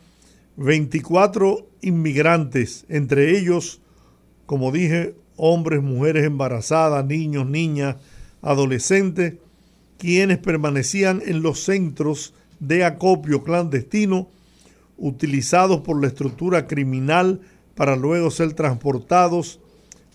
24 0.57 1.67
inmigrantes, 1.81 2.85
entre 2.89 3.37
ellos, 3.37 3.81
como 4.45 4.71
dije, 4.71 5.15
hombres, 5.37 5.81
mujeres 5.81 6.25
embarazadas, 6.25 7.05
niños, 7.05 7.47
niñas, 7.47 7.97
adolescentes, 8.41 9.35
quienes 9.97 10.37
permanecían 10.37 11.21
en 11.25 11.41
los 11.41 11.63
centros 11.63 12.33
de 12.59 12.83
acopio 12.83 13.43
clandestino 13.43 14.29
utilizados 14.97 15.81
por 15.81 16.01
la 16.01 16.07
estructura 16.07 16.67
criminal 16.67 17.41
para 17.75 17.95
luego 17.95 18.31
ser 18.31 18.53
transportados 18.53 19.59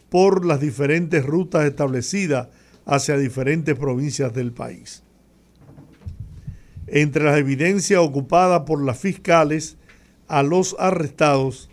por 0.09 0.45
las 0.47 0.61
diferentes 0.61 1.25
rutas 1.25 1.67
establecidas 1.67 2.49
hacia 2.87 3.17
diferentes 3.17 3.77
provincias 3.77 4.33
del 4.33 4.53
país. 4.53 5.03
Entre 6.87 7.25
las 7.25 7.37
evidencias 7.39 8.01
ocupadas 8.01 8.63
por 8.63 8.83
las 8.83 8.99
fiscales 8.99 9.77
a 10.27 10.43
los 10.43 10.75
arrestados 10.79 11.69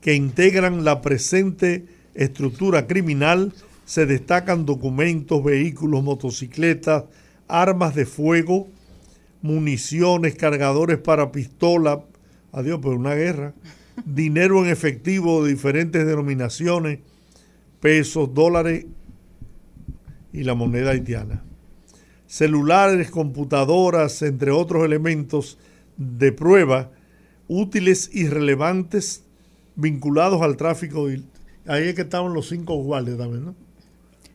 que 0.00 0.14
integran 0.14 0.84
la 0.84 1.00
presente 1.00 1.86
estructura 2.24 2.86
criminal 2.86 3.52
se 3.84 4.06
destacan 4.06 4.66
documentos, 4.66 5.42
vehículos, 5.42 6.04
motocicletas, 6.04 7.04
armas 7.48 7.94
de 7.94 8.06
fuego, 8.06 8.68
municiones, 9.42 10.34
cargadores 10.36 10.98
para 10.98 11.32
pistola, 11.32 12.04
adiós, 12.52 12.78
pero 12.82 12.94
una 12.94 13.14
guerra, 13.14 13.54
dinero 14.04 14.64
en 14.64 14.70
efectivo 14.70 15.44
de 15.44 15.50
diferentes 15.50 16.06
denominaciones, 16.06 17.00
pesos, 17.80 18.32
dólares 18.34 18.86
y 20.32 20.44
la 20.44 20.54
moneda 20.54 20.90
haitiana. 20.90 21.42
Celulares, 22.26 23.10
computadoras, 23.10 24.22
entre 24.22 24.52
otros 24.52 24.84
elementos 24.84 25.58
de 25.96 26.32
prueba 26.32 26.92
útiles 27.48 28.10
y 28.12 28.28
relevantes 28.28 29.24
vinculados 29.74 30.40
al 30.42 30.56
tráfico. 30.56 31.08
Ahí 31.70 31.88
es 31.88 31.94
que 31.94 32.02
estaban 32.02 32.34
los 32.34 32.48
cinco 32.48 32.74
guardias 32.82 33.16
también, 33.16 33.44
¿no? 33.44 33.54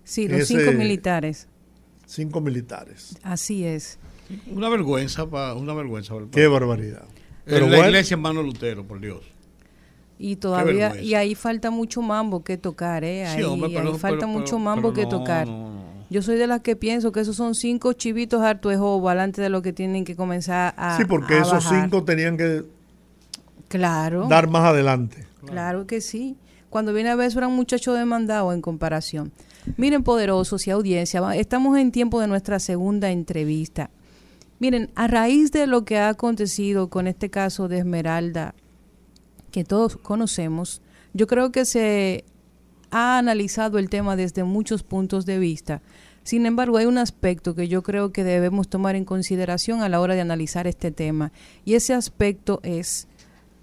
Sí, 0.06 0.30
los 0.30 0.48
cinco 0.48 0.72
militares. 0.72 1.50
Cinco 2.06 2.40
militares. 2.40 3.18
Así 3.24 3.66
es. 3.66 4.00
Una 4.50 4.70
vergüenza, 4.70 5.26
una 5.26 5.74
vergüenza. 5.74 6.14
Qué 6.32 6.48
barbaridad. 6.48 7.04
Pero 7.44 7.68
la 7.68 7.88
iglesia 7.88 8.16
hermano 8.16 8.42
Lutero, 8.42 8.86
por 8.86 9.02
Dios. 9.02 9.22
Y 10.18 10.38
todavía, 10.38 11.02
y 11.02 11.16
ahí 11.16 11.36
falta 11.36 11.72
mucho 11.72 12.02
mambo 12.02 12.42
que 12.42 12.58
tocar, 12.58 13.04
¿eh? 13.04 13.26
Ahí, 13.26 13.44
falta 14.00 14.28
mucho 14.28 14.58
mambo 14.58 14.94
que 14.94 15.06
tocar. 15.06 15.46
Yo 16.10 16.22
soy 16.22 16.38
de 16.38 16.48
las 16.48 16.62
que 16.62 16.78
pienso 16.78 17.12
que 17.12 17.20
esos 17.20 17.36
son 17.36 17.54
cinco 17.54 17.92
chivitos 17.92 18.42
harto 18.44 18.70
de 18.70 19.20
antes 19.20 19.44
de 19.44 19.50
lo 19.50 19.62
que 19.62 19.74
tienen 19.74 20.06
que 20.06 20.16
comenzar 20.16 20.74
a. 20.78 20.96
Sí, 20.96 21.04
porque 21.04 21.40
esos 21.40 21.66
cinco 21.68 22.06
tenían 22.06 22.38
que 22.38 22.64
Claro. 23.68 24.28
Dar 24.30 24.48
más 24.48 24.64
adelante. 24.64 25.26
Claro 25.46 25.86
que 25.86 26.00
sí. 26.00 26.38
Cuando 26.76 26.92
viene 26.92 27.10
a 27.10 27.16
ver, 27.16 27.28
eso 27.28 27.40
era 27.40 27.48
un 27.48 27.56
muchacho 27.56 27.94
demandado 27.94 28.52
en 28.52 28.60
comparación. 28.60 29.32
Miren, 29.78 30.04
poderosos 30.04 30.68
y 30.68 30.72
audiencia, 30.72 31.22
estamos 31.34 31.78
en 31.78 31.94
tiempo 31.94 32.20
de 32.20 32.28
nuestra 32.28 32.60
segunda 32.60 33.12
entrevista. 33.12 33.92
Miren, 34.60 34.92
a 34.94 35.08
raíz 35.08 35.54
de 35.54 35.68
lo 35.68 35.86
que 35.86 36.00
ha 36.00 36.10
acontecido 36.10 36.90
con 36.90 37.08
este 37.08 37.30
caso 37.30 37.70
de 37.70 37.78
Esmeralda, 37.78 38.56
que 39.52 39.64
todos 39.64 39.96
conocemos, 39.96 40.82
yo 41.14 41.28
creo 41.28 41.54
que 41.54 41.64
se 41.64 42.26
ha 42.92 43.20
analizado 43.20 43.80
el 43.80 43.90
tema 43.90 44.18
desde 44.18 44.44
muchos 44.44 44.84
puntos 44.84 45.26
de 45.26 45.40
vista, 45.40 45.82
Sin 46.24 46.48
embargo, 46.48 46.78
hay 46.78 46.88
un 46.88 46.98
aspecto 46.98 47.54
que 47.56 47.68
yo 47.68 47.84
creo 47.84 48.12
que 48.12 48.24
debemos 48.24 48.68
tomar 48.68 48.96
en 48.96 49.06
consideración 49.06 49.82
a 49.82 49.90
la 49.90 50.02
hora 50.02 50.16
de 50.16 50.22
analizar 50.22 50.66
este 50.68 50.92
tema, 50.92 51.32
y 51.64 51.76
ese 51.76 51.94
aspecto 51.94 52.60
es 52.64 53.08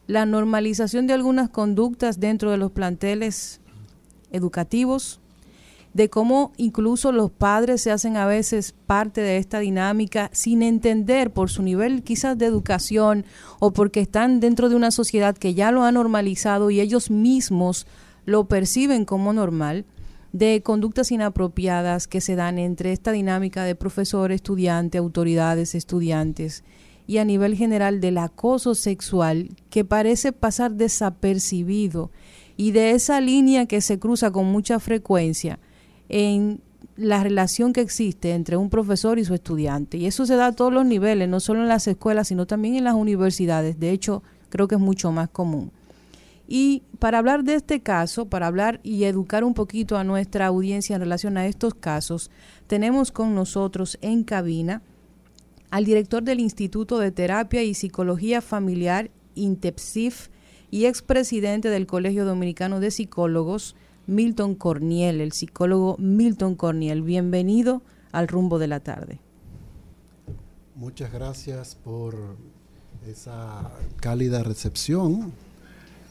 la 0.06 0.26
normalización 0.26 1.06
de 1.06 1.14
algunas 1.14 1.48
conductas 1.48 2.20
dentro 2.20 2.50
de 2.50 2.56
los 2.56 2.72
planteles 2.72 3.60
educativos, 4.30 5.20
de 5.94 6.08
cómo 6.08 6.52
incluso 6.56 7.12
los 7.12 7.30
padres 7.30 7.82
se 7.82 7.90
hacen 7.90 8.16
a 8.16 8.26
veces 8.26 8.74
parte 8.86 9.20
de 9.20 9.36
esta 9.36 9.58
dinámica 9.58 10.30
sin 10.32 10.62
entender 10.62 11.32
por 11.32 11.50
su 11.50 11.62
nivel 11.62 12.02
quizás 12.02 12.38
de 12.38 12.46
educación 12.46 13.26
o 13.58 13.72
porque 13.72 14.00
están 14.00 14.40
dentro 14.40 14.70
de 14.70 14.76
una 14.76 14.90
sociedad 14.90 15.36
que 15.36 15.54
ya 15.54 15.70
lo 15.70 15.82
ha 15.82 15.92
normalizado 15.92 16.70
y 16.70 16.80
ellos 16.80 17.10
mismos 17.10 17.86
lo 18.24 18.46
perciben 18.46 19.04
como 19.04 19.32
normal 19.32 19.84
de 20.32 20.62
conductas 20.62 21.12
inapropiadas 21.12 22.08
que 22.08 22.22
se 22.22 22.36
dan 22.36 22.58
entre 22.58 22.92
esta 22.92 23.12
dinámica 23.12 23.64
de 23.64 23.74
profesor, 23.74 24.32
estudiante, 24.32 24.96
autoridades, 24.96 25.74
estudiantes 25.74 26.64
y 27.12 27.18
a 27.18 27.26
nivel 27.26 27.54
general 27.54 28.00
del 28.00 28.16
acoso 28.16 28.74
sexual 28.74 29.50
que 29.68 29.84
parece 29.84 30.32
pasar 30.32 30.72
desapercibido 30.72 32.10
y 32.56 32.70
de 32.70 32.92
esa 32.92 33.20
línea 33.20 33.66
que 33.66 33.82
se 33.82 33.98
cruza 33.98 34.30
con 34.30 34.46
mucha 34.46 34.80
frecuencia 34.80 35.58
en 36.08 36.62
la 36.96 37.22
relación 37.22 37.74
que 37.74 37.82
existe 37.82 38.32
entre 38.32 38.56
un 38.56 38.70
profesor 38.70 39.18
y 39.18 39.26
su 39.26 39.34
estudiante. 39.34 39.98
Y 39.98 40.06
eso 40.06 40.24
se 40.24 40.36
da 40.36 40.46
a 40.46 40.52
todos 40.52 40.72
los 40.72 40.86
niveles, 40.86 41.28
no 41.28 41.38
solo 41.38 41.60
en 41.60 41.68
las 41.68 41.86
escuelas, 41.86 42.28
sino 42.28 42.46
también 42.46 42.76
en 42.76 42.84
las 42.84 42.94
universidades. 42.94 43.78
De 43.78 43.90
hecho, 43.90 44.22
creo 44.48 44.66
que 44.66 44.76
es 44.76 44.80
mucho 44.80 45.12
más 45.12 45.28
común. 45.28 45.70
Y 46.48 46.82
para 46.98 47.18
hablar 47.18 47.44
de 47.44 47.56
este 47.56 47.80
caso, 47.80 48.24
para 48.24 48.46
hablar 48.46 48.80
y 48.82 49.04
educar 49.04 49.44
un 49.44 49.52
poquito 49.52 49.98
a 49.98 50.04
nuestra 50.04 50.46
audiencia 50.46 50.96
en 50.96 51.02
relación 51.02 51.36
a 51.36 51.44
estos 51.44 51.74
casos, 51.74 52.30
tenemos 52.68 53.12
con 53.12 53.34
nosotros 53.34 53.98
en 54.00 54.24
cabina 54.24 54.80
al 55.72 55.86
director 55.86 56.22
del 56.22 56.38
Instituto 56.38 56.98
de 56.98 57.10
Terapia 57.10 57.62
y 57.62 57.72
Psicología 57.72 58.42
Familiar, 58.42 59.10
INTEPSIF, 59.34 60.28
y 60.70 60.84
expresidente 60.84 61.70
del 61.70 61.86
Colegio 61.86 62.26
Dominicano 62.26 62.78
de 62.78 62.90
Psicólogos, 62.90 63.74
Milton 64.06 64.54
Corniel, 64.54 65.22
el 65.22 65.32
psicólogo 65.32 65.96
Milton 65.98 66.56
Corniel. 66.56 67.00
Bienvenido 67.00 67.80
al 68.12 68.28
rumbo 68.28 68.58
de 68.58 68.68
la 68.68 68.80
tarde. 68.80 69.18
Muchas 70.76 71.10
gracias 71.10 71.74
por 71.82 72.16
esa 73.06 73.70
cálida 73.98 74.42
recepción 74.42 75.32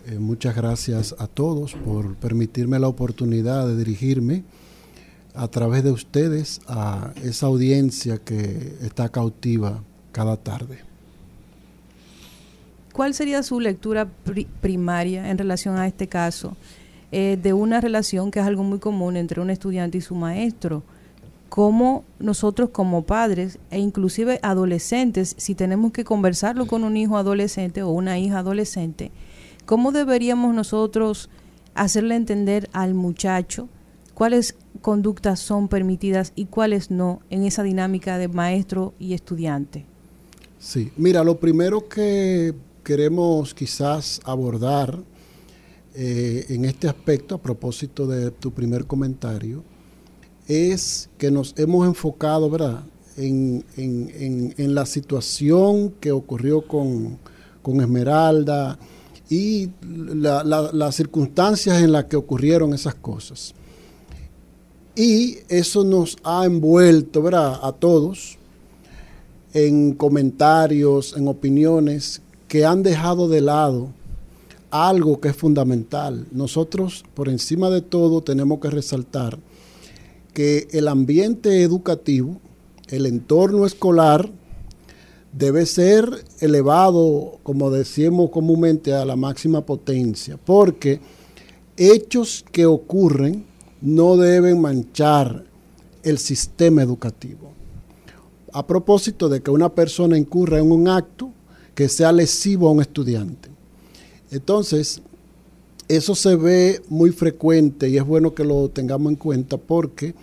eh, 0.07 0.17
muchas 0.17 0.55
gracias 0.55 1.15
a 1.19 1.27
todos 1.27 1.73
por 1.73 2.15
permitirme 2.15 2.79
la 2.79 2.87
oportunidad 2.87 3.67
de 3.67 3.77
dirigirme 3.77 4.43
a 5.33 5.47
través 5.47 5.83
de 5.83 5.91
ustedes 5.91 6.61
a 6.67 7.11
esa 7.23 7.47
audiencia 7.47 8.17
que 8.17 8.75
está 8.81 9.09
cautiva 9.09 9.83
cada 10.11 10.37
tarde. 10.37 10.79
¿Cuál 12.93 13.13
sería 13.13 13.41
su 13.43 13.59
lectura 13.59 14.09
primaria 14.61 15.29
en 15.29 15.37
relación 15.37 15.77
a 15.77 15.87
este 15.87 16.07
caso 16.07 16.57
eh, 17.11 17.37
de 17.41 17.53
una 17.53 17.79
relación 17.79 18.31
que 18.31 18.39
es 18.39 18.45
algo 18.45 18.63
muy 18.63 18.79
común 18.79 19.15
entre 19.15 19.39
un 19.41 19.49
estudiante 19.49 19.97
y 19.97 20.01
su 20.01 20.15
maestro? 20.15 20.83
¿Cómo 21.47 22.03
nosotros 22.19 22.69
como 22.69 23.03
padres 23.03 23.59
e 23.71 23.79
inclusive 23.79 24.39
adolescentes, 24.41 25.35
si 25.37 25.55
tenemos 25.55 25.91
que 25.91 26.03
conversarlo 26.03 26.65
con 26.65 26.83
un 26.83 26.95
hijo 26.95 27.17
adolescente 27.17 27.83
o 27.83 27.89
una 27.89 28.19
hija 28.19 28.39
adolescente, 28.39 29.11
¿Cómo 29.65 29.91
deberíamos 29.91 30.53
nosotros 30.53 31.29
hacerle 31.75 32.15
entender 32.15 32.69
al 32.73 32.93
muchacho 32.93 33.69
cuáles 34.13 34.55
conductas 34.81 35.39
son 35.39 35.67
permitidas 35.67 36.31
y 36.35 36.45
cuáles 36.45 36.91
no 36.91 37.19
en 37.29 37.43
esa 37.43 37.63
dinámica 37.63 38.17
de 38.17 38.27
maestro 38.27 38.93
y 38.99 39.13
estudiante? 39.13 39.85
Sí, 40.59 40.91
mira, 40.95 41.23
lo 41.23 41.39
primero 41.39 41.87
que 41.87 42.53
queremos 42.83 43.53
quizás 43.53 44.21
abordar 44.23 44.99
eh, 45.93 46.45
en 46.49 46.65
este 46.65 46.87
aspecto, 46.87 47.35
a 47.35 47.41
propósito 47.41 48.07
de 48.07 48.31
tu 48.31 48.51
primer 48.51 48.85
comentario, 48.85 49.63
es 50.47 51.09
que 51.17 51.31
nos 51.31 51.53
hemos 51.57 51.87
enfocado, 51.87 52.49
¿verdad?, 52.49 52.83
en, 53.17 53.63
la 54.57 54.85
situación 54.85 55.91
que 55.99 56.11
ocurrió 56.11 56.65
con, 56.65 57.19
con 57.61 57.81
Esmeralda, 57.81 58.79
y 59.31 59.69
las 59.81 60.95
circunstancias 60.95 61.81
en 61.81 61.93
las 61.93 62.05
que 62.05 62.17
ocurrieron 62.17 62.73
esas 62.73 62.95
cosas. 62.95 63.53
Y 64.95 65.37
eso 65.47 65.83
nos 65.83 66.17
ha 66.23 66.45
envuelto 66.45 67.23
a 67.35 67.71
todos 67.79 68.37
en 69.53 69.93
comentarios, 69.93 71.15
en 71.15 71.27
opiniones 71.27 72.21
que 72.47 72.65
han 72.65 72.83
dejado 72.83 73.29
de 73.29 73.41
lado 73.41 73.89
algo 74.69 75.19
que 75.19 75.29
es 75.29 75.35
fundamental. 75.35 76.27
Nosotros, 76.31 77.03
por 77.13 77.29
encima 77.29 77.69
de 77.69 77.81
todo, 77.81 78.21
tenemos 78.21 78.59
que 78.59 78.69
resaltar 78.69 79.37
que 80.33 80.67
el 80.71 80.87
ambiente 80.87 81.61
educativo, 81.61 82.39
el 82.87 83.05
entorno 83.05 83.65
escolar, 83.65 84.29
debe 85.33 85.65
ser 85.65 86.25
elevado, 86.39 87.39
como 87.43 87.71
decimos 87.71 88.29
comúnmente, 88.31 88.93
a 88.93 89.05
la 89.05 89.15
máxima 89.15 89.65
potencia, 89.65 90.37
porque 90.37 90.99
hechos 91.77 92.43
que 92.51 92.65
ocurren 92.65 93.45
no 93.81 94.17
deben 94.17 94.61
manchar 94.61 95.43
el 96.03 96.17
sistema 96.17 96.81
educativo. 96.81 97.51
A 98.53 98.65
propósito 98.65 99.29
de 99.29 99.41
que 99.41 99.51
una 99.51 99.69
persona 99.69 100.17
incurra 100.17 100.59
en 100.59 100.71
un 100.71 100.87
acto 100.87 101.31
que 101.75 101.89
sea 101.89 102.11
lesivo 102.11 102.67
a 102.67 102.71
un 102.71 102.81
estudiante. 102.81 103.49
Entonces, 104.29 105.01
eso 105.87 106.15
se 106.15 106.35
ve 106.35 106.81
muy 106.89 107.11
frecuente 107.11 107.89
y 107.89 107.97
es 107.97 108.05
bueno 108.05 108.33
que 108.33 108.43
lo 108.43 108.69
tengamos 108.69 109.11
en 109.11 109.15
cuenta 109.17 109.57
porque 109.57 110.13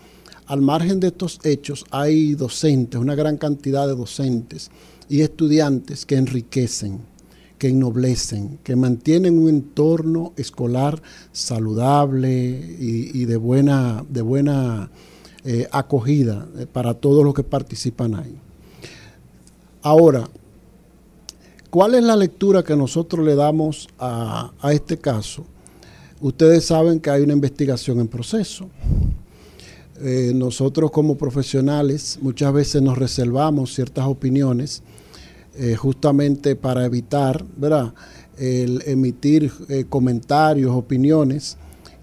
al 0.47 0.63
margen 0.63 0.99
de 0.99 1.09
estos 1.09 1.41
hechos 1.45 1.85
hay 1.91 2.35
docentes, 2.35 2.99
una 2.99 3.15
gran 3.15 3.37
cantidad 3.37 3.87
de 3.87 3.95
docentes 3.95 4.71
y 5.09 5.21
estudiantes 5.21 6.07
que 6.07 6.17
enriquecen, 6.17 7.01
que 7.59 7.69
ennoblecen, 7.69 8.59
que 8.63 8.77
mantienen 8.77 9.39
un 9.39 9.49
entorno 9.49 10.33
escolar 10.37 11.03
saludable 11.33 12.31
y, 12.31 13.25
de 13.25 13.37
buena, 13.37 14.05
de 14.09 14.23
buena 14.23 14.91
eh, 15.45 15.67
acogida 15.71 16.47
eh, 16.57 16.67
para 16.67 16.95
todos 16.95 17.25
los 17.25 17.35
que 17.35 17.43
participan 17.43 18.15
ahí. 18.15 18.39
Ahora, 19.83 20.29
¿cuál 21.71 21.95
es 21.95 22.03
la 22.05 22.17
lectura 22.17 22.63
que 22.63 22.77
nosotros 22.77 23.25
le 23.27 23.35
damos 23.35 23.89
a, 23.99 24.53
a 24.61 24.73
este 24.73 24.99
caso? 24.99 25.45
Ustedes 26.21 26.65
saben 26.65 26.99
que 26.99 27.11
hay 27.11 27.23
una 27.23 27.33
investigación 27.33 28.01
en 28.01 28.09
proceso. 28.09 28.69
Eh, 30.01 30.33
nosotros 30.33 30.93
como 30.93 31.17
profesionales 31.17 32.19
muchas 32.23 32.53
veces 32.53 32.81
nos 32.81 32.97
reservamos 32.97 33.75
ciertas 33.75 34.07
opiniones 34.07 34.83
eh, 35.59 35.75
justamente 35.75 36.57
para 36.57 36.85
evitar 36.85 37.45
¿verdad? 37.57 37.93
el 38.39 38.83
emitir 38.87 39.53
eh, 39.69 39.87
comentarios, 39.89 40.71
opiniones 40.71 41.57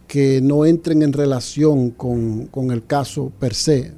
que 0.08 0.42
no 0.42 0.66
entren 0.66 1.02
en 1.02 1.14
relación 1.14 1.92
con, 1.92 2.50
el 2.72 2.86
caso 2.86 3.32
per 3.40 3.54
se, 3.54 3.92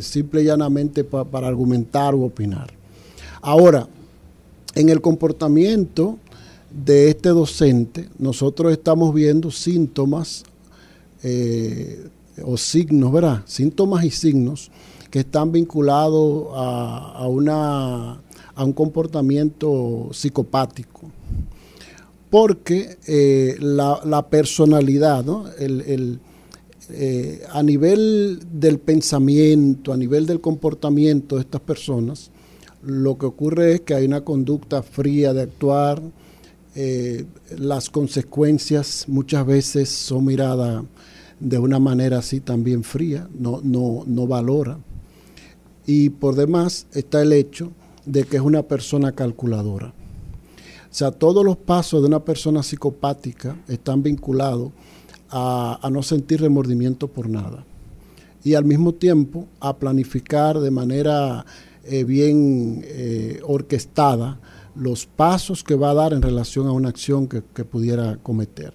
simple 0.00 0.42
y 0.42 0.44
llanamente 0.44 1.04
para 1.04 1.48
argumentar 1.48 2.14
u 2.14 2.24
opinar. 2.24 2.72
Ahora, 3.42 3.88
en 4.74 4.88
el 4.88 5.00
comportamiento 5.00 6.18
de 6.70 7.08
este 7.08 7.30
docente, 7.30 8.08
nosotros 8.18 8.72
estamos 8.72 9.12
viendo 9.12 9.50
síntomas 9.50 10.44
o 12.44 12.56
signos, 12.56 13.12
¿verdad? 13.12 13.42
Síntomas 13.46 14.04
y 14.04 14.10
signos 14.10 14.70
que 15.10 15.20
están 15.20 15.52
vinculados 15.52 16.48
a, 16.54 17.26
una, 17.28 18.20
a 18.56 18.64
un 18.64 18.72
comportamiento 18.72 20.08
psicopático. 20.12 21.02
Porque 22.30 22.98
eh, 23.06 23.56
la, 23.60 24.26
personalidad, 24.28 25.24
el, 25.60 26.18
eh, 26.90 27.42
a 27.52 27.62
nivel 27.62 28.40
del 28.52 28.78
pensamiento, 28.78 29.92
a 29.92 29.96
nivel 29.96 30.26
del 30.26 30.40
comportamiento 30.40 31.36
de 31.36 31.42
estas 31.42 31.60
personas, 31.60 32.30
lo 32.82 33.16
que 33.16 33.26
ocurre 33.26 33.74
es 33.74 33.80
que 33.82 33.94
hay 33.94 34.06
una 34.06 34.22
conducta 34.22 34.82
fría 34.82 35.32
de 35.32 35.42
actuar, 35.42 36.02
eh, 36.74 37.24
las 37.56 37.88
consecuencias 37.90 39.04
muchas 39.08 39.46
veces 39.46 39.88
son 39.88 40.26
miradas 40.26 40.84
de 41.40 41.58
una 41.58 41.78
manera 41.78 42.18
así 42.18 42.40
también 42.40 42.82
fría, 42.82 43.28
no, 43.38 43.60
no, 43.62 44.04
no 44.06 44.26
valora. 44.26 44.78
Y 45.86 46.10
por 46.10 46.34
demás 46.34 46.86
está 46.92 47.22
el 47.22 47.32
hecho 47.32 47.70
de 48.06 48.24
que 48.24 48.36
es 48.36 48.42
una 48.42 48.62
persona 48.62 49.12
calculadora. 49.12 49.88
O 49.88 50.94
sea, 50.98 51.10
todos 51.10 51.44
los 51.44 51.58
pasos 51.58 52.00
de 52.00 52.08
una 52.08 52.24
persona 52.24 52.62
psicopática 52.62 53.56
están 53.68 54.02
vinculados 54.02 54.72
a, 55.28 55.86
no 55.92 56.02
sentir 56.02 56.40
remordimiento 56.40 57.08
por 57.08 57.28
nada. 57.28 57.64
y 58.44 58.54
al 58.54 58.64
mismo 58.64 58.92
tiempo 58.94 59.48
a 59.58 59.76
planificar 59.76 60.60
de 60.60 60.70
manera 60.70 61.44
eh, 61.82 62.04
bien 62.04 62.80
eh, 62.84 63.40
orquestada 63.44 64.38
los 64.76 65.06
pasos 65.06 65.64
que 65.64 65.74
va 65.74 65.90
a 65.90 65.94
dar 65.94 66.12
en 66.12 66.22
relación 66.22 66.68
a 66.68 66.72
una 66.72 66.90
acción 66.90 67.26
que, 67.26 67.42
que, 67.54 67.64
pudiera 67.64 68.18
cometer. 68.22 68.72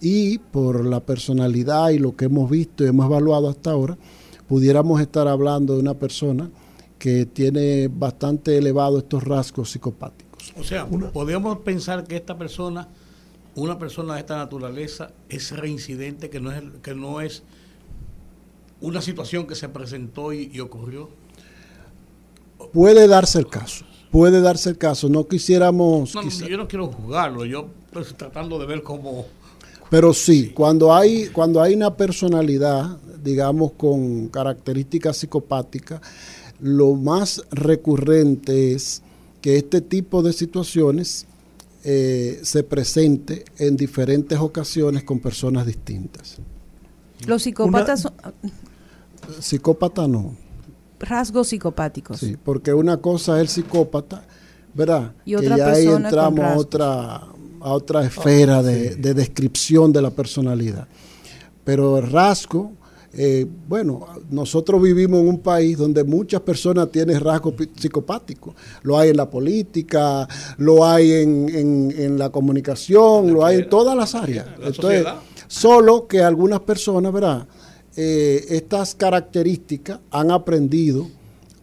Y 0.00 0.38
por 0.38 0.84
la 0.84 1.00
personalidad 1.00 1.90
y 1.90 1.98
lo 1.98 2.16
que 2.16 2.24
hemos 2.24 2.50
visto 2.50 2.84
y 2.84 2.88
hemos 2.88 3.06
evaluado 3.06 3.48
hasta 3.48 3.70
ahora, 3.70 3.96
pudiéramos 4.48 5.00
estar 5.00 5.28
hablando 5.28 5.74
de 5.74 5.80
una 5.80 5.94
persona 5.94 6.50
que 7.02 7.26
tiene 7.26 7.88
bastante 7.88 8.56
elevado 8.56 8.98
estos 8.98 9.24
rasgos 9.24 9.72
psicopáticos. 9.72 10.52
O 10.56 10.62
sea, 10.62 10.86
podríamos 10.86 11.58
pensar 11.58 12.04
que 12.04 12.14
esta 12.14 12.38
persona, 12.38 12.86
una 13.56 13.76
persona 13.76 14.14
de 14.14 14.20
esta 14.20 14.36
naturaleza, 14.36 15.10
es 15.28 15.50
reincidente, 15.50 16.30
que 16.30 16.38
no 16.38 16.52
es, 16.52 16.62
que 16.80 16.94
no 16.94 17.20
es 17.20 17.42
una 18.80 19.02
situación 19.02 19.48
que 19.48 19.56
se 19.56 19.68
presentó 19.68 20.32
y, 20.32 20.60
ocurrió. 20.60 21.08
Puede 22.72 23.08
darse 23.08 23.40
el 23.40 23.48
caso, 23.48 23.84
puede 24.12 24.40
darse 24.40 24.70
el 24.70 24.78
caso. 24.78 25.08
No 25.08 25.26
quisiéramos. 25.26 26.14
No, 26.14 26.22
yo 26.22 26.56
no 26.56 26.68
quiero 26.68 26.86
juzgarlo, 26.86 27.44
yo 27.44 27.66
tratando 28.16 28.60
de 28.60 28.66
ver 28.66 28.84
cómo. 28.84 29.26
Pero 29.90 30.14
sí, 30.14 30.50
cuando 30.50 30.94
hay 30.94 31.26
cuando 31.30 31.60
hay 31.60 31.74
una 31.74 31.96
personalidad, 31.96 32.96
digamos, 33.24 33.72
con 33.72 34.28
características 34.28 35.16
psicopáticas, 35.16 36.00
lo 36.62 36.94
más 36.94 37.42
recurrente 37.50 38.72
es 38.72 39.02
que 39.40 39.56
este 39.56 39.80
tipo 39.80 40.22
de 40.22 40.32
situaciones 40.32 41.26
eh, 41.82 42.38
se 42.44 42.62
presente 42.62 43.44
en 43.58 43.76
diferentes 43.76 44.38
ocasiones 44.38 45.02
con 45.02 45.18
personas 45.18 45.66
distintas. 45.66 46.38
Los 47.26 47.42
psicópatas 47.42 48.02
son... 48.02 48.12
Psicópata 49.40 50.06
no. 50.06 50.36
Rasgos 51.00 51.48
psicopáticos. 51.48 52.20
Sí, 52.20 52.36
porque 52.42 52.72
una 52.72 52.98
cosa 52.98 53.36
es 53.36 53.40
el 53.42 53.48
psicópata, 53.48 54.24
¿verdad? 54.72 55.12
Y 55.24 55.34
otra 55.34 55.56
que 55.56 55.58
ya 55.58 55.72
ahí 55.72 55.86
entramos 55.86 56.44
a 56.44 56.56
otra, 56.56 57.14
a 57.60 57.72
otra 57.72 58.04
esfera 58.04 58.62
de, 58.62 58.94
de 58.94 59.14
descripción 59.14 59.92
de 59.92 60.00
la 60.00 60.10
personalidad. 60.10 60.86
Pero 61.64 61.98
el 61.98 62.08
rasgo 62.08 62.72
eh, 63.14 63.46
bueno, 63.68 64.06
nosotros 64.30 64.80
vivimos 64.80 65.20
en 65.20 65.28
un 65.28 65.38
país 65.40 65.76
donde 65.76 66.02
muchas 66.02 66.40
personas 66.40 66.90
tienen 66.90 67.20
rasgos 67.20 67.54
psicopáticos. 67.76 68.54
Lo 68.82 68.98
hay 68.98 69.10
en 69.10 69.18
la 69.18 69.28
política, 69.28 70.26
lo 70.56 70.86
hay 70.86 71.12
en, 71.12 72.18
la 72.18 72.30
comunicación, 72.30 73.32
lo 73.32 73.44
hay 73.44 73.58
en 73.58 73.68
todas 73.68 73.96
las 73.96 74.14
áreas. 74.14 74.46
Entonces, 74.62 75.06
solo 75.46 76.06
que 76.06 76.22
algunas 76.22 76.60
personas, 76.60 77.12
¿verdad? 77.12 77.46
Eh, 77.96 78.46
estas 78.48 78.94
características 78.94 80.00
han 80.10 80.30
aprendido 80.30 81.08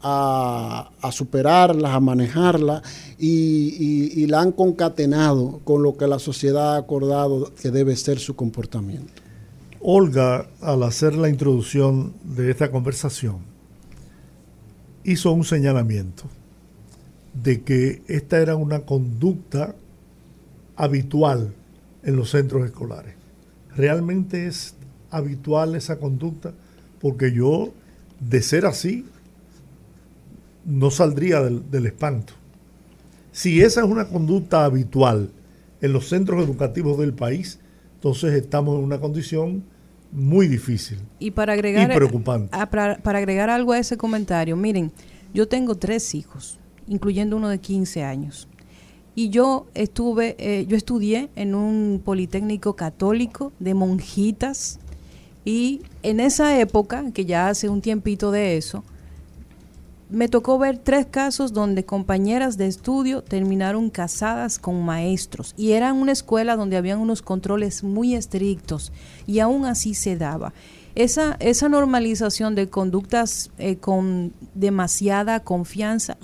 a, 0.02 0.92
superarlas, 1.12 1.92
a 1.92 2.00
manejarlas 2.00 2.84
y, 3.18 4.22
y 4.22 4.28
la 4.28 4.42
han 4.42 4.52
concatenado 4.52 5.60
con 5.64 5.82
lo 5.82 5.98
que 5.98 6.08
la 6.08 6.20
sociedad 6.20 6.76
ha 6.76 6.78
acordado 6.78 7.52
que 7.60 7.72
debe 7.72 7.96
ser 7.96 8.20
su 8.20 8.36
comportamiento. 8.36 9.29
Olga, 9.82 10.48
al 10.62 10.84
hacer 10.84 11.16
la 11.16 11.30
introducción 11.30 12.14
de 12.24 12.52
esta 12.52 12.70
conversación, 12.70 13.38
hizo 15.06 15.32
un 15.32 15.46
señalamiento 15.46 16.24
de 17.34 17.62
que 17.62 18.02
esta 18.08 18.40
era 18.40 18.58
una 18.58 18.82
conducta 18.82 19.76
habitual 20.76 21.54
en 22.04 22.16
los 22.18 22.32
centros 22.32 22.66
escolares. 22.66 23.16
¿Realmente 23.76 24.48
es 24.48 24.76
habitual 25.12 25.76
esa 25.76 25.98
conducta? 25.98 26.54
Porque 27.00 27.32
yo, 27.32 27.72
de 28.20 28.42
ser 28.42 28.66
así, 28.66 29.06
no 30.66 30.92
saldría 30.92 31.42
del, 31.42 31.72
del 31.72 31.86
espanto. 31.86 32.34
Si 33.32 33.62
esa 33.62 33.82
es 33.82 33.88
una 33.88 34.10
conducta 34.10 34.66
habitual 34.66 35.30
en 35.80 35.94
los 35.94 36.10
centros 36.10 36.44
educativos 36.44 37.00
del 37.00 37.14
país, 37.14 37.60
entonces 38.00 38.34
estamos 38.34 38.78
en 38.78 38.86
una 38.86 38.98
condición 39.02 39.62
muy 40.14 40.48
difícil 40.48 41.00
y, 41.20 41.32
para 41.32 41.52
agregar, 41.52 41.94
preocupante. 41.94 42.58
para, 42.72 42.98
agregar 43.04 43.50
algo 43.50 43.74
a 43.74 43.78
ese 43.78 43.98
comentario, 43.98 44.56
miren, 44.56 44.94
yo 45.34 45.50
tengo 45.50 45.76
tres 45.76 46.16
hijos, 46.16 46.60
incluyendo 46.88 47.36
uno 47.36 47.50
de 47.50 47.60
15 47.60 48.04
años. 48.04 48.48
Y 49.16 49.32
yo 49.32 49.68
estuve, 49.74 50.38
eh, 50.40 50.66
yo 50.66 50.78
estudié 50.78 51.30
en 51.36 51.56
un 51.56 52.02
politécnico 52.06 52.78
católico 52.78 53.52
de 53.60 53.74
monjitas 53.74 54.80
y 55.44 55.82
en 56.04 56.22
esa 56.22 56.58
época, 56.58 57.12
que 57.14 57.26
ya 57.26 57.50
hace 57.50 57.68
un 57.68 57.82
tiempito 57.82 58.32
de 58.32 58.56
eso, 58.56 58.86
me 60.10 60.28
tocó 60.28 60.58
ver 60.58 60.78
tres 60.80 61.06
casos 61.06 61.54
donde 61.54 61.86
compañeras 61.86 62.58
de 62.58 62.68
estudio 62.68 63.22
terminaron 63.22 63.90
casadas 63.90 64.58
con 64.58 64.84
maestros 64.84 65.54
y 65.56 65.74
era 65.74 65.94
una 65.94 66.12
escuela 66.12 66.56
donde 66.56 66.78
habían 66.78 67.00
unos 67.00 67.22
controles 67.22 67.84
muy 67.84 68.16
estrictos 68.16 68.92
y 69.28 69.40
aún 69.40 69.66
así 69.66 69.94
se 69.94 70.18
daba. 70.18 70.54
Esa, 70.96 71.38
esa 71.40 71.70
normalización 71.70 72.56
de 72.56 72.70
conductas 72.70 73.52
eh, 73.60 73.78
con 73.78 74.34
demasiada 74.56 75.42
confianza 75.42 76.18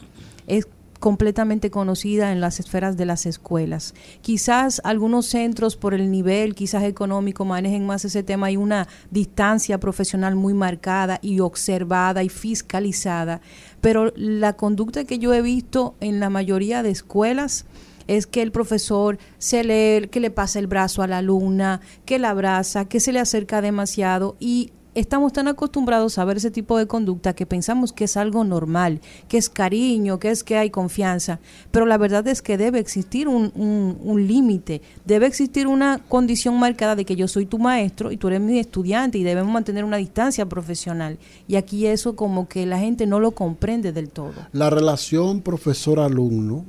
es 0.47 0.67
completamente 1.05 1.69
conocida 1.69 2.31
en 2.31 2.41
las 2.41 2.59
esferas 2.59 2.97
de 2.97 3.05
las 3.05 3.27
escuelas. 3.27 3.93
Quizás 4.21 4.81
algunos 4.83 5.27
centros 5.27 5.75
por 5.75 5.93
el 5.93 6.09
nivel, 6.09 6.55
quizás 6.55 6.81
económico, 6.81 7.45
manejen 7.45 7.85
más 7.85 8.05
ese 8.05 8.23
tema. 8.23 8.47
Hay 8.47 8.57
una 8.57 8.87
distancia 9.11 9.79
profesional 9.79 10.35
muy 10.35 10.55
marcada 10.55 11.19
y 11.21 11.41
observada 11.41 12.23
y 12.23 12.29
fiscalizada, 12.29 13.39
pero 13.81 14.13
la 14.15 14.53
conducta 14.53 15.03
que 15.03 15.19
yo 15.19 15.31
he 15.35 15.43
visto 15.43 15.93
en 15.99 16.19
la 16.19 16.31
mayoría 16.31 16.81
de 16.81 16.89
escuelas 16.89 17.67
es 18.07 18.25
que 18.25 18.41
el 18.41 18.51
profesor 18.51 19.19
se 19.37 19.63
lee, 19.63 20.07
que 20.07 20.19
le 20.19 20.31
pasa 20.31 20.57
el 20.57 20.65
brazo 20.65 21.03
a 21.03 21.07
la 21.07 21.19
alumna, 21.19 21.81
que 22.05 22.17
la 22.17 22.31
abraza, 22.31 22.85
que 22.85 22.99
se 22.99 23.11
le 23.11 23.19
acerca 23.19 23.61
demasiado 23.61 24.37
y 24.39 24.71
estamos 24.95 25.33
tan 25.33 25.47
acostumbrados 25.47 26.17
a 26.17 26.25
ver 26.25 26.37
ese 26.37 26.49
tipo 26.49 26.77
de 26.77 26.87
conducta 26.87 27.35
que 27.35 27.45
pensamos 27.45 27.91
que 27.91 28.05
es 28.05 28.17
algo 28.17 28.43
normal, 28.43 29.01
que 29.27 29.37
es 29.37 29.49
cariño, 29.49 30.19
que 30.19 30.31
es 30.31 30.43
que 30.43 30.57
hay 30.57 30.69
confianza, 30.69 31.39
pero 31.71 31.85
la 31.85 31.97
verdad 31.97 32.27
es 32.27 32.41
que 32.41 32.57
debe 32.57 32.79
existir 32.79 33.27
un, 33.27 33.51
un, 33.55 34.27
límite, 34.27 34.81
debe 35.05 35.27
existir 35.27 35.67
una 35.67 35.99
condición 35.99 36.57
marcada 36.57 36.95
de 36.95 37.05
que 37.05 37.15
yo 37.15 37.27
soy 37.27 37.45
tu 37.45 37.59
maestro 37.59 38.11
y 38.11 38.17
tú 38.17 38.29
eres 38.29 38.41
mi 38.41 38.57
estudiante 38.57 39.17
y 39.17 39.23
debemos 39.23 39.51
mantener 39.51 39.83
una 39.83 39.97
distancia 39.97 40.47
profesional. 40.47 41.19
Y 41.47 41.57
aquí 41.57 41.85
eso 41.85 42.15
como 42.15 42.47
que 42.47 42.65
la 42.65 42.79
gente 42.79 43.05
no 43.05 43.19
lo 43.19 43.31
comprende 43.31 43.91
del 43.91 44.09
todo. 44.09 44.33
La 44.53 44.69
relación 44.69 45.41
profesor-alumno 45.41 46.63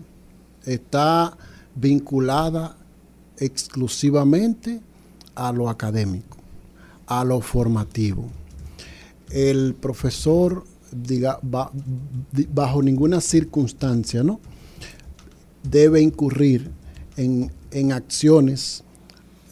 está 0.65 1.37
vinculada 1.77 2.77
exclusivamente 3.39 4.81
a 5.37 5.53
lo 5.53 5.69
académico 5.69 6.36
a 7.07 7.25
lo 7.25 7.41
formativo. 7.41 8.27
El 9.31 9.75
profesor, 9.75 10.65
diga, 10.93 11.39
bajo 11.43 12.83
ninguna 12.83 13.21
circunstancia, 13.21 14.23
¿no? 14.23 14.41
debe 15.63 16.01
incurrir 16.01 16.71
en, 17.17 17.51
en 17.71 17.93
acciones, 17.93 18.85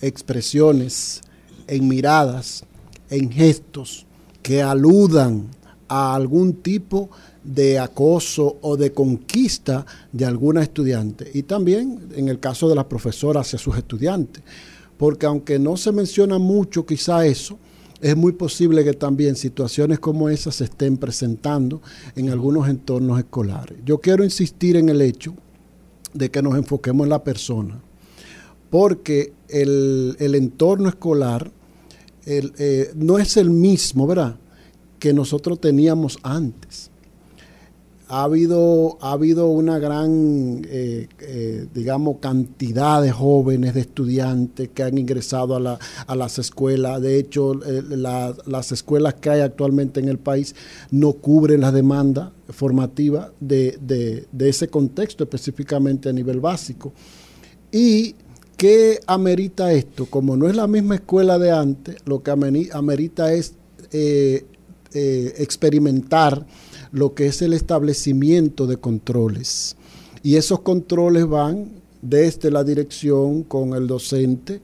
expresiones, 0.01 1.23
en 1.67 1.89
miradas, 1.89 2.65
en 3.11 3.31
gestos 3.31 4.07
que 4.43 4.63
aludan 4.63 5.49
a 5.89 6.15
algún 6.15 6.55
tipo 6.55 7.11
de 7.43 7.79
acoso 7.79 8.59
o 8.63 8.77
de 8.77 8.93
conquista 8.93 9.85
de 10.13 10.25
alguna 10.25 10.63
estudiante. 10.63 11.31
Y 11.35 11.43
también 11.45 12.09
en 12.15 12.29
el 12.29 12.41
caso 12.41 12.69
de 12.69 12.75
la 12.75 12.89
profesora 12.89 13.41
hacia 13.41 13.59
sus 13.59 13.77
estudiantes 13.77 14.43
porque 15.05 15.27
aunque 15.27 15.59
no 15.59 15.77
se 15.77 15.93
menciona 15.93 16.39
mucho 16.39 16.87
quizá 16.87 17.27
eso, 17.27 17.59
es 18.01 18.17
muy 18.17 18.33
posible 18.33 18.83
que 18.85 18.95
también 18.95 19.37
situaciones 19.37 19.99
como 19.99 20.31
esas 20.31 20.55
se 20.55 20.65
estén 20.65 20.97
presentando 20.97 21.83
en 22.17 22.31
algunos 22.31 22.67
entornos 22.71 23.19
escolares. 23.19 23.77
Yo 23.85 23.99
quiero 23.99 24.25
insistir 24.25 24.77
en 24.77 24.89
el 24.89 25.03
hecho 25.03 25.35
de 26.15 26.31
que 26.31 26.41
nos 26.41 26.57
enfoquemos 26.57 27.05
en 27.05 27.11
la 27.11 27.23
persona, 27.23 27.83
porque 28.71 29.35
el, 29.47 30.17
entorno 30.19 30.89
escolar 30.89 31.53
eh, 32.25 32.91
no 32.95 33.19
es 33.19 33.37
el 33.37 33.51
mismo, 33.51 34.07
¿verdad?, 34.07 34.39
que 34.99 35.13
nosotros 35.13 35.61
teníamos 35.61 36.19
antes 36.23 36.91
ha 38.15 38.23
habido, 38.23 38.97
ha 39.01 39.11
habido 39.11 39.49
una 39.49 39.81
gran, 39.81 40.65
eh, 40.71 41.09
eh, 41.19 41.67
digamos, 41.75 42.19
cantidad 42.21 43.03
de 43.03 43.11
jóvenes, 43.11 43.75
de 43.75 43.81
estudiantes 43.81 44.69
que 44.73 44.85
han 44.85 44.97
ingresado 44.99 45.57
a, 45.57 45.61
la, 45.61 45.79
a 46.07 46.15
las 46.15 46.39
escuelas. 46.39 47.03
De 47.03 47.19
hecho, 47.19 47.55
eh, 47.65 47.83
las 47.89 48.71
escuelas 48.71 49.15
que 49.15 49.31
hay 49.31 49.41
actualmente 49.41 49.99
en 49.99 50.09
el 50.09 50.19
país 50.19 50.55
no 50.93 51.15
cubren 51.15 51.63
la 51.63 51.73
demanda 51.73 52.33
formativa 52.51 53.33
de, 53.41 53.79
de, 53.81 54.49
ese 54.49 54.69
contexto, 54.69 55.25
específicamente 55.25 56.09
a 56.09 56.13
nivel 56.13 56.39
básico. 56.39 56.93
¿Y 57.73 58.15
qué 58.57 59.01
amerita 59.09 59.73
esto? 59.73 60.07
Como 60.07 60.37
no 60.37 60.49
es 60.49 60.55
la 60.55 60.69
misma 60.69 60.95
escuela 60.95 61.37
de 61.37 61.51
antes, 61.51 61.97
lo 62.05 62.23
que 62.23 62.31
amerita 62.31 63.33
es 63.33 63.55
eh, 63.91 64.47
experimentar 64.93 66.47
lo 66.95 67.13
que 67.13 67.27
es 67.27 67.43
el 67.43 67.53
establecimiento 67.53 68.69
de 68.69 68.77
controles. 68.77 69.77
Y 70.23 70.37
esos 70.37 70.61
controles 70.61 71.27
van 71.27 71.71
desde 72.01 72.53
la 72.53 72.63
dirección 72.63 73.43
con 73.43 73.75
el 73.75 73.89
docente 73.89 74.63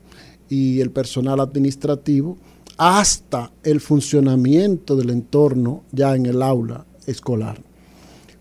y 0.49 0.81
el 0.81 0.93
personal 0.93 1.41
administrativo 1.41 2.39
hasta 2.79 3.51
el 3.65 3.81
funcionamiento 3.81 4.95
del 4.95 5.11
entorno 5.11 5.83
ya 5.91 6.15
en 6.15 6.27
el 6.27 6.41
aula 6.41 6.87
escolar. 7.05 7.61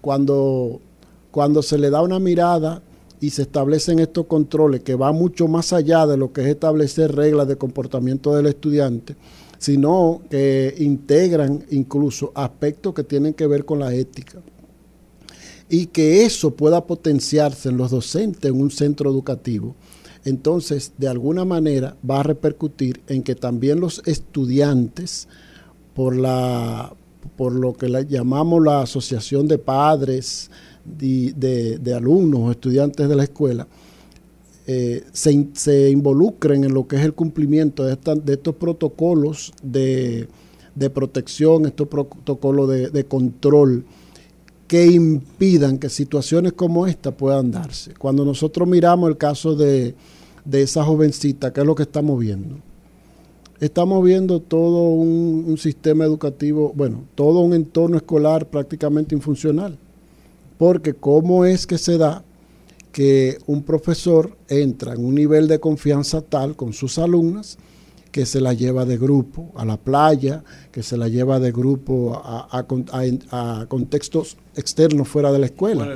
Cuando, 0.01 0.79
cuando 1.31 1.63
se 1.63 1.79
le 1.79 1.89
da 1.89 2.03
una 2.03 2.19
mirada 2.19 2.83
y 3.19 3.31
se 3.31 3.41
establecen 3.41 3.97
estos 3.97 4.27
controles 4.27 4.81
que 4.81 4.93
van 4.93 5.15
mucho 5.15 5.47
más 5.47 5.73
allá 5.73 6.05
de 6.05 6.15
lo 6.15 6.31
que 6.31 6.41
es 6.41 6.47
establecer 6.47 7.15
reglas 7.15 7.47
de 7.47 7.57
comportamiento 7.57 8.35
del 8.35 8.45
estudiante, 8.45 9.15
sino 9.60 10.22
que 10.30 10.74
integran 10.80 11.66
incluso 11.70 12.32
aspectos 12.34 12.93
que 12.93 13.03
tienen 13.03 13.34
que 13.34 13.45
ver 13.45 13.66
con 13.66 13.80
la 13.80 13.93
ética. 13.93 14.39
Y 15.70 15.88
que 15.88 16.26
eso 16.26 16.55
pueda 16.55 16.88
potenciarse 16.88 17.70
en 17.70 17.78
los 17.78 17.91
docentes 17.91 18.49
en 18.49 18.60
un 18.60 18.72
centro 18.72 19.12
educativo, 19.12 19.76
entonces 20.26 20.93
de 20.97 21.07
alguna 21.07 21.45
manera 21.45 21.95
va 22.10 22.22
a 22.22 22.24
repercutir 22.24 23.01
en 23.07 23.22
que 23.22 23.36
también 23.36 23.80
los 23.80 24.01
estudiantes, 24.05 25.28
por, 25.93 26.16
la, 26.16 26.93
por 27.36 27.53
lo 27.53 27.74
que 27.74 28.05
llamamos 28.07 28.64
la 28.64 28.82
asociación 28.82 29.47
de 29.47 29.57
padres, 29.57 30.49
de, 30.86 31.93
alumnos 31.95 32.41
o 32.41 32.51
estudiantes 32.51 33.07
de 33.07 33.16
la 33.16 33.24
escuela, 33.24 33.68
eh, 34.72 35.03
se, 35.13 35.89
involucren 35.89 36.63
en 36.63 36.76
lo 36.76 36.88
que 36.88 36.97
es 36.97 37.01
el 37.01 37.15
cumplimiento 37.15 37.84
de, 37.86 37.93
estos 37.93 38.53
protocolos 38.53 39.51
de, 39.63 40.28
protección, 40.93 41.65
estos 41.65 41.88
protocolos 41.88 42.70
de, 42.70 43.03
control 43.05 43.84
que 44.67 44.86
impidan 44.86 45.80
que 45.80 45.89
situaciones 45.89 46.53
como 46.53 46.86
esta 46.86 47.09
puedan 47.09 47.49
darse. 47.49 47.95
Cuando 47.95 48.24
nosotros 48.24 48.67
miramos 48.67 49.09
el 49.09 49.17
caso 49.17 49.55
de, 49.55 49.95
esa 50.51 50.84
jovencita, 50.84 51.51
¿qué 51.51 51.61
es 51.61 51.65
lo 51.65 51.74
que 51.74 51.82
estamos 51.82 52.20
viendo? 52.20 52.57
Estamos 53.59 54.05
viendo 54.05 54.39
todo 54.39 54.89
un, 54.89 55.57
sistema 55.57 56.05
educativo, 56.05 56.74
bueno, 56.76 57.05
todo 57.15 57.39
un 57.39 57.55
entorno 57.55 57.97
escolar 57.97 58.47
prácticamente 58.47 59.15
infuncional. 59.15 59.80
Porque 60.59 60.93
¿cómo 60.93 61.45
es 61.45 61.65
que 61.65 61.80
se 61.80 61.97
da 61.97 62.24
que 62.91 63.37
un 63.45 63.63
profesor 63.63 64.37
entra 64.47 64.93
en 64.93 65.05
un 65.05 65.15
nivel 65.15 65.47
de 65.47 65.59
confianza 65.59 66.21
tal 66.21 66.55
con 66.55 66.73
sus 66.73 66.97
alumnas 66.97 67.57
que 68.11 68.25
se 68.25 68.41
la 68.41 68.53
lleva 68.53 68.85
de 68.85 68.97
grupo 68.97 69.51
a 69.55 69.65
la 69.65 69.77
playa, 69.77 70.43
que 70.71 70.81
se 70.81 70.97
la 70.97 71.07
lleva 71.07 71.39
de 71.39 71.51
grupo 71.51 72.19
a, 72.23 72.65
contextos 73.67 74.37
externos 74.55 75.07
fuera 75.07 75.31
de 75.31 75.39
la 75.39 75.45
escuela. 75.45 75.87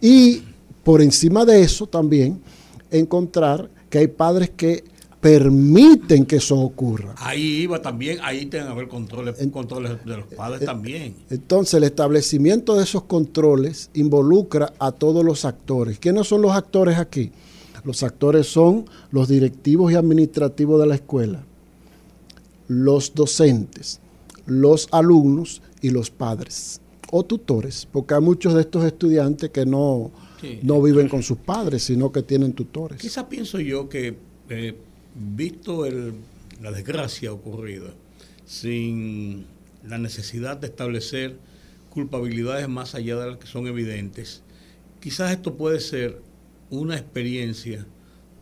Y 0.00 0.42
por 0.84 1.02
encima 1.02 1.44
de 1.44 1.62
eso 1.62 1.86
también 1.86 2.40
encontrar 2.90 3.68
que 3.90 3.98
hay 3.98 4.06
padres 4.06 4.50
que 4.50 4.84
permiten 5.20 6.26
que 6.26 6.36
eso 6.36 6.58
ocurra. 6.58 7.14
Ahí 7.18 7.62
iba 7.62 7.80
también, 7.80 8.18
ahí 8.22 8.46
tienen 8.46 8.68
que 8.68 8.72
haber 8.72 8.88
controles, 8.88 9.36
controles 9.50 10.04
de 10.04 10.16
los 10.16 10.26
padres 10.26 10.62
eh, 10.62 10.66
también. 10.66 11.14
Entonces, 11.30 11.74
el 11.74 11.84
establecimiento 11.84 12.76
de 12.76 12.84
esos 12.84 13.04
controles 13.04 13.90
involucra 13.94 14.72
a 14.78 14.92
todos 14.92 15.24
los 15.24 15.44
actores. 15.44 15.98
¿Quiénes 15.98 16.26
son 16.26 16.42
los 16.42 16.52
actores 16.52 16.98
aquí? 16.98 17.32
Los 17.84 18.02
actores 18.02 18.46
son 18.46 18.86
los 19.10 19.28
directivos 19.28 19.92
y 19.92 19.94
administrativos 19.94 20.80
de 20.80 20.86
la 20.86 20.96
escuela, 20.96 21.44
los 22.68 23.14
docentes, 23.14 24.00
los 24.44 24.88
alumnos 24.90 25.62
y 25.82 25.90
los 25.90 26.10
padres 26.10 26.80
o 27.10 27.24
tutores, 27.24 27.86
porque 27.90 28.14
hay 28.14 28.20
muchos 28.20 28.54
de 28.54 28.62
estos 28.62 28.84
estudiantes 28.84 29.50
que 29.50 29.64
no, 29.64 30.10
no 30.62 30.82
viven 30.82 31.08
con 31.08 31.22
sus 31.22 31.38
padres, 31.38 31.84
sino 31.84 32.10
que 32.10 32.22
tienen 32.22 32.52
tutores. 32.52 33.00
Quizás 33.00 33.24
pienso 33.24 33.60
yo 33.60 33.88
que 33.88 34.16
eh, 34.48 34.76
visto 35.16 35.86
el, 35.86 36.14
la 36.60 36.70
desgracia 36.70 37.32
ocurrida, 37.32 37.90
sin 38.44 39.46
la 39.84 39.98
necesidad 39.98 40.56
de 40.56 40.68
establecer 40.68 41.38
culpabilidades 41.90 42.68
más 42.68 42.94
allá 42.94 43.16
de 43.16 43.30
las 43.30 43.38
que 43.38 43.46
son 43.46 43.66
evidentes, 43.66 44.42
quizás 45.00 45.32
esto 45.32 45.56
puede 45.56 45.80
ser 45.80 46.20
una 46.70 46.96
experiencia 46.96 47.86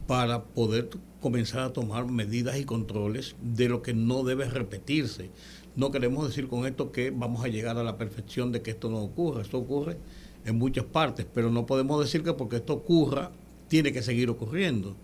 para 0.06 0.44
poder 0.44 0.90
comenzar 1.20 1.60
a 1.60 1.72
tomar 1.72 2.06
medidas 2.06 2.58
y 2.58 2.64
controles 2.64 3.36
de 3.40 3.68
lo 3.68 3.82
que 3.82 3.94
no 3.94 4.24
debe 4.24 4.44
repetirse. 4.46 5.30
No 5.76 5.90
queremos 5.90 6.28
decir 6.28 6.48
con 6.48 6.66
esto 6.66 6.92
que 6.92 7.10
vamos 7.10 7.44
a 7.44 7.48
llegar 7.48 7.78
a 7.78 7.82
la 7.82 7.96
perfección 7.96 8.52
de 8.52 8.62
que 8.62 8.72
esto 8.72 8.90
no 8.90 8.98
ocurra. 8.98 9.42
Esto 9.42 9.58
ocurre 9.58 9.96
en 10.44 10.56
muchas 10.56 10.84
partes, 10.84 11.26
pero 11.32 11.50
no 11.50 11.66
podemos 11.66 12.00
decir 12.00 12.22
que 12.22 12.34
porque 12.34 12.56
esto 12.56 12.74
ocurra, 12.74 13.30
tiene 13.68 13.92
que 13.92 14.02
seguir 14.02 14.28
ocurriendo. 14.30 14.94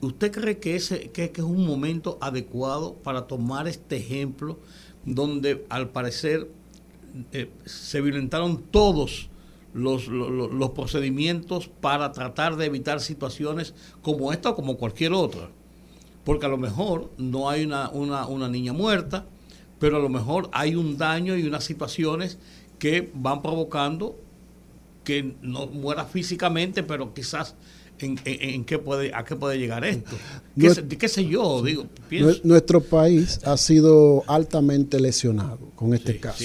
¿Usted 0.00 0.30
cree 0.30 0.58
que, 0.58 0.76
ese, 0.76 1.10
que, 1.10 1.24
es 1.34 1.38
un 1.42 1.66
momento 1.66 2.18
adecuado 2.20 2.94
para 2.94 3.26
tomar 3.26 3.66
este 3.66 3.96
ejemplo 3.96 4.58
donde 5.04 5.66
al 5.68 5.90
parecer 5.90 6.48
eh, 7.32 7.50
se 7.64 8.00
violentaron 8.00 8.62
todos 8.62 9.28
los, 9.74 10.06
los, 10.06 10.70
procedimientos 10.70 11.68
para 11.68 12.12
tratar 12.12 12.56
de 12.56 12.66
evitar 12.66 13.00
situaciones 13.00 13.74
como 14.02 14.32
esta 14.32 14.50
o 14.50 14.54
como 14.54 14.76
cualquier 14.76 15.12
otra? 15.12 15.50
Porque 16.24 16.46
a 16.46 16.48
lo 16.48 16.58
mejor 16.58 17.10
no 17.18 17.50
hay 17.50 17.64
una, 17.64 17.90
una, 17.90 18.26
una 18.26 18.48
niña 18.48 18.72
muerta, 18.72 19.26
pero 19.80 19.96
a 19.96 20.00
lo 20.00 20.08
mejor 20.08 20.48
hay 20.52 20.76
un 20.76 20.96
daño 20.96 21.36
y 21.36 21.44
unas 21.44 21.64
situaciones 21.64 22.38
que 22.78 23.10
van 23.14 23.42
provocando 23.42 24.16
que 25.02 25.34
no 25.42 25.66
muera 25.66 26.04
físicamente, 26.04 26.82
pero 26.82 27.14
quizás 27.14 27.54
en, 27.98 28.64
qué 28.64 28.78
puede, 28.78 29.14
a 29.14 29.24
qué 29.24 29.36
puede 29.36 29.58
llegar 29.58 29.84
esto. 29.84 30.16
¿Qué, 30.58 31.08
sé 31.08 31.26
yo? 31.26 31.62
Digo, 31.62 31.86
Nuestro 32.44 32.80
país 32.80 33.40
ha 33.44 33.56
sido 33.56 34.24
altamente 34.26 35.00
lesionado 35.00 35.58
con 35.74 35.94
este 35.94 36.18
caso. 36.18 36.44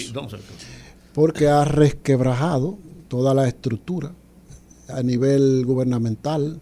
porque 1.14 1.47
ha 1.47 1.66
resquebrajado 1.66 2.78
toda 3.08 3.34
la 3.34 3.47
estructura 3.47 4.14
a 4.88 5.04
nivel 5.04 5.66
gubernamental, 5.66 6.60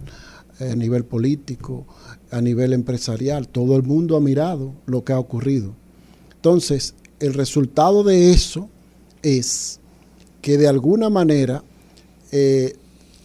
a 0.59 0.75
nivel 0.75 1.05
político, 1.05 1.85
a 2.31 2.41
nivel 2.41 2.73
empresarial. 2.73 3.47
Todo 3.47 3.75
el 3.75 3.83
mundo 3.83 4.15
ha 4.17 4.21
mirado 4.21 4.73
lo 4.85 5.03
que 5.03 5.13
ha 5.13 5.19
ocurrido. 5.19 5.73
Entonces, 6.35 6.95
el 7.19 7.33
resultado 7.33 8.03
de 8.03 8.31
eso 8.31 8.69
es 9.21 9.79
que 10.41 10.57
de 10.57 10.67
alguna 10.67 11.09
manera 11.09 11.63
eh, 12.31 12.75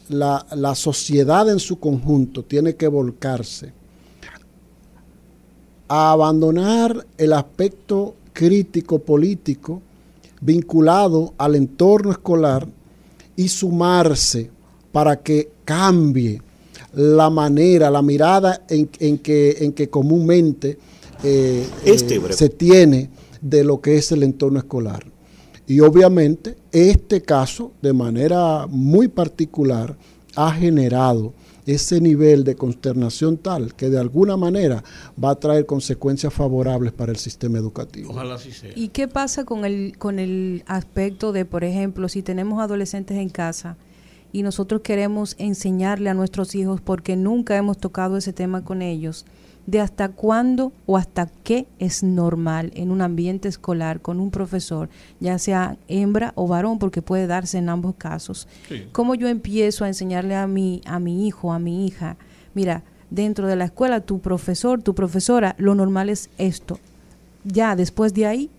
la, 0.09 0.47
la 0.55 0.75
sociedad 0.75 1.49
en 1.51 1.59
su 1.59 1.79
conjunto 1.79 2.45
tiene 2.45 2.77
que 2.77 2.89
volcarse 2.89 3.73
a 5.89 6.13
abandonar 6.13 7.07
el 7.19 7.33
aspecto 7.33 8.15
crítico 8.33 8.99
político 8.99 9.81
vinculado 10.41 11.35
al 11.39 11.55
entorno 11.55 12.11
escolar 12.11 12.67
y 13.37 13.49
sumarse 13.49 14.51
para 14.93 15.21
que 15.23 15.51
cambie 15.65 16.41
la 16.95 17.31
manera, 17.31 17.91
la 17.91 18.03
mirada 18.03 18.65
en, 18.69 18.87
que, 19.19 19.57
en 19.61 19.73
que 19.73 19.89
comúnmente 19.89 20.79
eh, 21.23 21.67
este 21.85 22.17
eh, 22.17 22.21
se 22.31 22.49
tiene 22.51 23.11
de 23.41 23.65
lo 23.65 23.81
que 23.81 23.97
es 23.97 24.13
el 24.13 24.23
entorno 24.23 24.59
escolar. 24.59 25.14
Y 25.67 25.81
obviamente 25.81 26.57
este 26.73 27.23
caso, 27.23 27.73
de 27.81 27.93
manera 27.93 28.67
muy 28.69 29.09
particular, 29.09 29.97
ha 30.37 30.53
generado 30.53 31.33
ese 31.67 32.01
nivel 32.01 32.45
de 32.45 32.57
consternación 32.57 33.39
tal 33.39 33.75
que 33.75 33.89
de 33.89 33.99
alguna 33.99 34.37
manera 34.37 34.85
va 35.23 35.31
a 35.31 35.35
traer 35.37 35.65
consecuencias 35.65 36.33
favorables 36.33 36.93
para 36.93 37.13
el 37.13 37.19
sistema 37.19 37.59
educativo. 37.59 38.11
Ojalá 38.11 38.35
así 38.35 38.53
sea. 38.53 38.73
¿Y 38.75 38.89
qué 38.89 39.09
pasa 39.09 39.45
con 39.45 39.65
el, 39.65 39.97
con 39.99 40.19
el 40.19 40.63
aspecto 40.67 41.33
de, 41.33 41.45
por 41.45 41.65
ejemplo, 41.65 42.09
si 42.09 42.23
tenemos 42.23 42.61
adolescentes 42.61 43.17
en 43.17 43.31
casa 43.31 43.77
y 44.33 44.43
nosotros 44.43 44.83
queremos 44.83 45.37
enseñarle 45.39 46.11
a 46.11 46.15
nuestros 46.15 46.55
hijos 46.55 46.81
porque 46.81 47.17
nunca 47.17 47.57
hemos 47.57 47.79
tocado 47.79 48.17
ese 48.17 48.33
tema 48.33 48.65
con 48.65 48.83
ellos? 48.83 49.25
De 49.67 49.81
hasta 49.81 50.09
cuándo 50.09 50.73
o 50.87 50.97
hasta 50.97 51.27
qué 51.43 51.67
es 51.79 52.03
normal 52.03 52.71
en 52.75 52.91
un 52.91 53.01
ambiente 53.01 53.49
escolar 53.49 54.01
con 54.01 54.21
un 54.21 54.31
profesor, 54.31 54.89
ya 55.21 55.39
sea 55.39 55.77
hembra 55.89 56.33
o 56.37 56.47
varón, 56.47 56.79
porque 56.79 57.03
puede 57.03 57.27
darse 57.27 57.59
en 57.59 57.69
ambos 57.69 57.95
casos. 57.97 58.47
¿Cómo 58.93 59.15
yo 59.15 59.29
empiezo 59.29 59.85
a 59.85 59.89
enseñarle 59.89 60.35
a 60.35 60.47
mi, 60.47 60.83
a 60.85 60.99
mi 60.99 61.27
hijo, 61.27 61.53
a 61.53 61.59
mi 61.59 61.87
hija? 61.87 62.17
Mira, 62.55 62.83
dentro 63.11 63.47
de 63.47 63.57
la 63.57 63.67
escuela, 63.67 64.01
tu 64.01 64.21
profesor, 64.21 64.83
tu 64.83 64.95
profesora, 64.95 65.55
lo 65.59 65.75
normal 65.75 66.11
es 66.11 66.31
esto. 66.39 66.79
Ya 67.45 67.77
después 67.77 68.15
de 68.15 68.27
ahí 68.27 68.51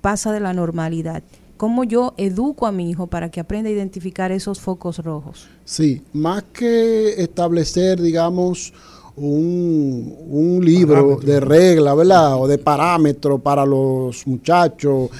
pasa 0.00 0.32
de 0.32 0.40
la 0.40 0.52
normalidad. 0.52 1.22
¿Cómo 1.56 1.84
yo 1.84 2.12
educo 2.18 2.66
a 2.66 2.72
mi 2.72 2.90
hijo 2.90 3.06
para 3.06 3.30
que 3.30 3.40
aprenda 3.40 3.70
a 3.70 3.72
identificar 3.72 4.30
esos 4.30 4.60
focos 4.60 4.98
rojos? 4.98 5.48
Sí, 5.64 6.02
más 6.12 6.44
que 6.52 7.14
establecer, 7.22 8.00
digamos, 8.00 8.74
un, 9.16 10.60
libro 10.62 11.16
de 11.16 11.40
regla, 11.40 11.94
¿verdad? 11.94 12.40
O 12.40 12.46
de 12.46 12.58
parámetro 12.58 13.38
para 13.38 13.64
los 13.64 14.26
muchachos. 14.26 15.10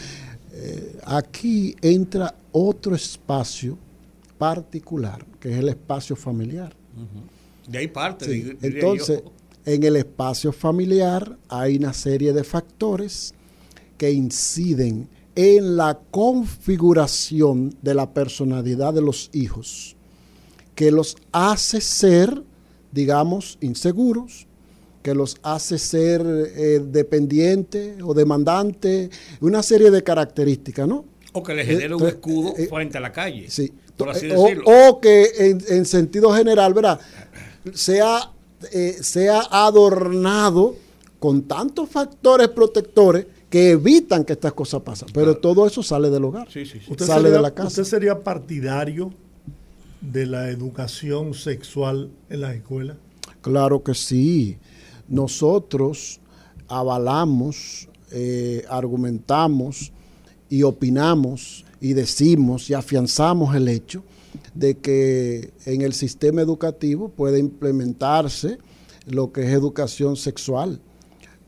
eh, 0.53 0.99
aquí 1.05 1.75
entra 1.81 2.35
otro 2.53 2.95
espacio 2.95 3.79
particular, 4.39 5.25
que 5.41 5.53
es 5.53 5.59
el 5.59 5.69
espacio 5.69 6.17
familiar. 6.17 6.75
De 7.69 7.79
ahí 7.79 7.89
parte. 7.89 8.57
Entonces, 8.63 9.23
en 9.65 9.83
el 9.83 9.97
espacio 9.97 10.53
familiar 10.53 11.37
hay 11.49 11.77
una 11.77 11.93
serie 11.93 12.33
de 12.33 12.45
factores 12.45 13.35
que 13.99 14.13
inciden 14.13 15.09
en 15.35 15.77
la 15.77 15.99
configuración 16.11 17.77
de 17.83 17.95
la 17.95 18.13
personalidad 18.13 18.95
de 18.95 19.03
los 19.03 19.29
hijos, 19.33 19.97
que 20.75 20.91
los 20.91 21.17
hace 21.33 21.81
ser, 21.81 22.43
digamos, 22.93 23.59
inseguros, 23.61 24.47
que 25.03 25.15
los 25.15 25.37
hace 25.43 25.79
ser 25.79 26.21
eh, 26.27 26.81
dependientes 26.85 28.03
o 28.03 28.13
demandantes, 28.13 29.11
una 29.41 29.63
serie 29.63 29.91
de 29.93 30.03
características, 30.03 30.89
¿no? 30.89 31.05
O 31.33 31.43
que 31.43 31.55
le 31.55 31.65
genere 31.65 31.95
un 31.95 32.07
escudo 32.07 32.55
eh, 32.57 32.67
frente 32.67 32.99
a 32.99 33.01
la 33.01 33.13
calle. 33.13 33.49
Sí. 33.49 33.73
O, 34.65 35.01
que 35.01 35.57
en, 35.69 35.87
sentido 35.87 36.33
general, 36.33 36.75
¿verdad? 36.75 37.01
Sea, 37.73 38.33
eh, 38.73 38.97
sea 39.01 39.43
adornado 39.51 40.77
con 41.19 41.43
tantos 41.43 41.89
factores 41.89 42.49
protectores 42.49 43.27
que 43.49 43.71
evitan 43.71 44.25
que 44.25 44.35
estas 44.35 44.53
cosas 44.53 44.83
pasen. 44.83 45.09
Pero 45.15 45.37
todo 45.37 45.67
eso 45.67 45.83
sale 45.83 46.11
del 46.11 46.25
hogar, 46.25 46.49
sí, 46.51 46.67
sí, 46.67 46.81
¿Usted 46.89 47.07
sale 47.07 47.31
de 47.31 47.41
la 47.41 47.53
casa. 47.53 47.69
¿Usted 47.69 47.85
sería 47.85 48.23
partidario 48.23 49.13
de 50.01 50.27
la 50.27 50.51
educación 50.51 51.35
sexual 51.35 52.11
en 52.29 52.41
las 52.41 52.55
escuelas? 52.55 52.97
Claro 53.41 53.83
que 53.83 53.95
sí. 53.95 54.59
Nosotros 55.09 56.21
avalamos, 56.69 57.89
eh, 58.11 58.65
argumentamos 58.69 59.93
y 60.49 60.63
opinamos 60.63 61.65
y 61.81 61.93
decimos 61.93 62.71
y 62.71 62.75
afianzamos 62.75 63.55
el 63.55 63.69
hecho 63.69 64.03
de 64.55 64.77
que 64.79 65.53
en 65.65 65.83
el 65.83 65.93
sistema 65.93 66.41
educativo 66.41 67.09
puede 67.09 67.39
implementarse 67.39 68.59
lo 69.07 69.33
que 69.33 69.43
es 69.43 69.51
educación 69.51 70.17
sexual. 70.17 70.81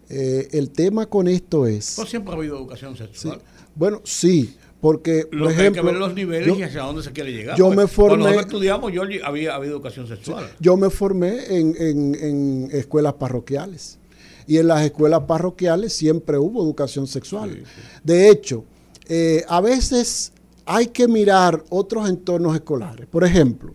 Eh, 0.09 0.49
el 0.53 0.71
tema 0.71 1.07
con 1.07 1.29
esto 1.29 1.67
es... 1.67 1.99
¿No 1.99 2.07
siempre 2.07 2.33
ha 2.33 2.37
habido 2.37 2.57
educación 2.57 2.97
sexual? 2.97 3.41
bueno, 3.75 4.01
sí, 4.05 4.57
porque, 4.81 5.27
por 5.27 5.51
ejemplo... 5.51 5.65
Hay 5.65 5.73
que 5.73 5.93
ver 5.93 5.95
los 5.97 6.15
niveles 6.15 6.59
y 6.59 6.63
hacia 6.63 6.83
dónde 6.83 7.03
se 7.03 7.13
quiere 7.13 7.33
llegar. 7.33 7.57
Yo 7.57 7.71
me 7.71 7.87
formé... 7.87 8.23
Cuando 8.23 8.41
estudiamos, 8.41 8.93
yo 8.93 9.03
había 9.25 9.55
habido 9.55 9.75
educación 9.75 10.07
sexual. 10.07 10.49
yo 10.61 10.77
me 10.77 10.91
formé 10.91 11.57
en, 11.59 11.75
en, 12.15 12.69
escuelas 12.73 13.15
parroquiales. 13.15 13.99
Y 14.47 14.59
en 14.59 14.69
las 14.69 14.85
escuelas 14.85 15.25
parroquiales 15.25 15.93
siempre 15.93 16.39
hubo 16.39 16.63
educación 16.63 17.07
sexual. 17.07 17.65
De 18.03 18.31
hecho, 18.31 18.65
eh, 19.09 19.45
a 19.49 19.61
veces 19.61 20.33
hay 20.65 20.87
que 20.87 21.09
mirar 21.09 21.65
otros 21.71 22.09
entornos 22.09 22.55
escolares. 22.55 23.07
Por 23.07 23.25
ejemplo, 23.25 23.75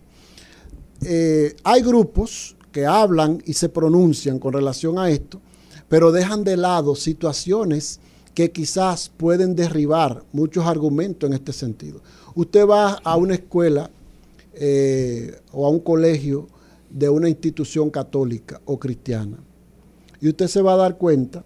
eh, 1.03 1.55
hay 1.63 1.81
grupos 1.81 2.55
que 2.71 2.85
hablan 2.85 3.41
y 3.45 3.53
se 3.53 3.69
pronuncian 3.69 4.39
con 4.39 4.53
relación 4.53 4.97
a 4.97 5.09
esto, 5.09 5.41
pero 5.89 6.11
dejan 6.11 6.43
de 6.43 6.57
lado 6.57 6.95
situaciones 6.95 7.99
que 8.33 8.51
quizás 8.51 9.11
pueden 9.15 9.55
derribar 9.55 10.23
muchos 10.31 10.65
argumentos 10.65 11.29
en 11.29 11.33
este 11.33 11.53
sentido. 11.53 12.01
Usted 12.35 12.67
va 12.67 12.93
a 13.03 13.15
una 13.15 13.35
escuela 13.35 13.89
eh, 14.53 15.39
o 15.51 15.65
a 15.65 15.69
un 15.69 15.79
colegio 15.79 16.47
de 16.89 17.09
una 17.09 17.29
institución 17.29 17.89
católica 17.89 18.61
o 18.65 18.79
cristiana 18.79 19.37
y 20.21 20.29
usted 20.29 20.47
se 20.47 20.61
va 20.61 20.73
a 20.73 20.77
dar 20.77 20.97
cuenta 20.97 21.43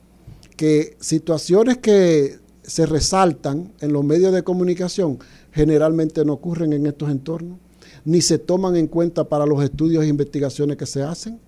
que 0.56 0.98
situaciones 1.00 1.78
que 1.78 2.38
se 2.62 2.86
resaltan 2.86 3.72
en 3.80 3.94
los 3.94 4.04
medios 4.04 4.34
de 4.34 4.44
comunicación 4.44 5.20
generalmente 5.52 6.24
no 6.24 6.34
ocurren 6.34 6.74
en 6.74 6.86
estos 6.86 7.10
entornos, 7.10 7.58
ni 8.06 8.22
se 8.22 8.38
toman 8.38 8.76
en 8.76 8.88
cuenta 8.88 9.24
para 9.24 9.46
los 9.46 9.64
estudios 9.64 10.04
e 10.04 10.08
investigaciones 10.08 10.78
que 10.78 10.86
se 10.86 11.02
hacen 11.02 11.40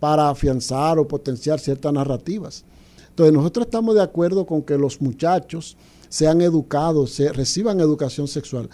para 0.00 0.28
afianzar 0.28 0.98
o 0.98 1.06
potenciar 1.06 1.60
ciertas 1.60 1.92
narrativas. 1.92 2.64
Entonces 3.14 3.32
nosotros 3.32 3.66
estamos 3.66 3.94
de 3.94 4.02
acuerdo 4.02 4.44
con 4.44 4.62
que 4.62 4.76
los 4.76 5.00
muchachos 5.00 5.76
sean 6.08 6.40
educados, 6.40 7.18
reciban 7.32 7.78
educación 7.80 8.26
sexual, 8.26 8.68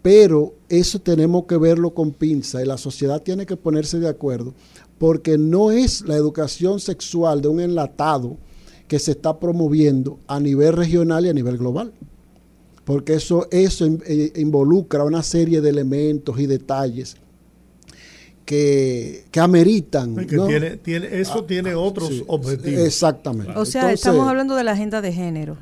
pero 0.00 0.54
eso 0.68 1.00
tenemos 1.00 1.44
que 1.46 1.56
verlo 1.56 1.92
con 1.92 2.12
pinza 2.12 2.62
y 2.62 2.66
la 2.66 2.78
sociedad 2.78 3.22
tiene 3.22 3.46
que 3.46 3.56
ponerse 3.56 3.98
de 3.98 4.08
acuerdo 4.08 4.54
porque 4.98 5.38
no 5.38 5.72
es 5.72 6.02
la 6.02 6.14
educación 6.14 6.78
sexual 6.78 7.40
de 7.40 7.48
un 7.48 7.60
enlatado, 7.60 8.36
que 8.88 8.98
se 8.98 9.12
está 9.12 9.38
promoviendo 9.40 10.18
a 10.26 10.38
nivel 10.38 10.74
regional 10.74 11.24
y 11.26 11.30
a 11.30 11.32
nivel 11.32 11.58
global. 11.58 11.92
Porque 12.84 13.14
eso, 13.14 13.48
eso 13.50 13.86
eh, 14.06 14.32
involucra 14.36 15.04
una 15.04 15.22
serie 15.22 15.60
de 15.60 15.70
elementos 15.70 16.38
y 16.38 16.46
detalles 16.46 17.16
que, 18.44 19.24
ameritan. 19.40 20.14
tiene, 20.82 21.20
eso 21.20 21.40
ah, 21.40 21.46
tiene 21.46 21.74
otros 21.74 22.24
objetivos. 22.26 22.80
Exactamente. 22.80 23.52
O 23.56 23.64
sea, 23.64 23.92
estamos 23.92 24.28
hablando 24.28 24.54
de 24.54 24.64
la 24.64 24.72
agenda 24.72 25.00
de 25.00 25.12
género. 25.12 25.56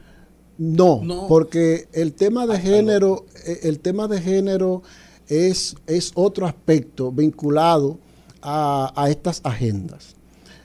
No, 0.58 1.26
porque 1.28 1.88
el 1.92 2.12
tema 2.12 2.46
de 2.46 2.58
género, 2.58 3.26
eh, 3.46 3.60
el 3.64 3.80
tema 3.80 4.06
de 4.06 4.20
género 4.20 4.82
es, 5.26 5.74
es 5.86 6.12
otro 6.14 6.46
aspecto 6.46 7.10
vinculado 7.10 7.98
a, 8.42 8.92
a 8.94 9.10
estas 9.10 9.40
agendas. 9.44 10.14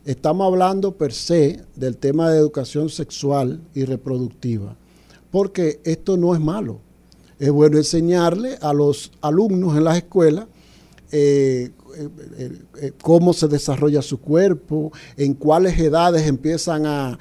Estamos 0.06 0.48
hablando 0.48 0.98
per 0.98 1.14
se 1.14 1.62
del 1.76 1.98
tema 1.98 2.30
de 2.30 2.38
educación 2.38 2.90
sexual 2.90 3.62
y 3.74 3.86
reproductiva, 3.86 4.76
porque 5.32 5.80
esto 5.84 6.16
no 6.18 6.34
es 6.34 6.42
malo. 6.42 6.80
Es 7.40 7.52
bueno 7.52 7.78
enseñarle 7.78 8.58
a 8.62 8.74
los 8.74 9.12
alumnos 9.22 9.78
en 9.78 9.84
las 9.84 9.98
escuelas 9.98 10.48
eh, 11.12 11.72
cómo 13.02 13.34
se 13.34 13.48
desarrolla 13.48 14.02
su 14.02 14.20
cuerpo, 14.20 14.92
en 15.16 15.34
cuáles 15.34 15.78
edades 15.80 16.28
empiezan 16.28 16.86
a, 16.86 17.18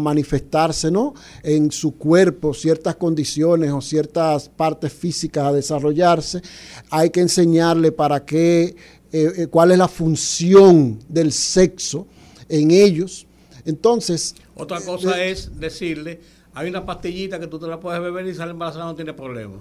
manifestarse 0.00 0.90
¿no? 0.90 1.14
en 1.42 1.70
su 1.70 1.96
cuerpo 1.96 2.54
ciertas 2.54 2.96
condiciones 2.96 3.70
o 3.70 3.80
ciertas 3.80 4.48
partes 4.48 4.92
físicas 4.92 5.44
a 5.44 5.52
desarrollarse. 5.52 6.42
Hay 6.90 7.10
que 7.10 7.20
enseñarle 7.20 7.92
para 7.92 8.24
qué 8.24 8.76
eh, 9.12 9.32
eh, 9.36 9.46
cuál 9.48 9.72
es 9.72 9.78
la 9.78 9.88
función 9.88 11.00
del 11.08 11.32
sexo 11.32 12.06
en 12.48 12.70
ellos. 12.70 13.26
Entonces... 13.64 14.36
Otra 14.54 14.80
cosa 14.80 15.20
eh, 15.20 15.30
es 15.30 15.58
decirle, 15.58 16.20
hay 16.54 16.68
una 16.68 16.86
pastillita 16.86 17.40
que 17.40 17.48
tú 17.48 17.58
te 17.58 17.66
la 17.66 17.80
puedes 17.80 18.00
beber 18.00 18.26
y 18.26 18.34
sale 18.34 18.52
embarazada, 18.52 18.84
no 18.84 18.94
tiene 18.94 19.12
problema. 19.12 19.56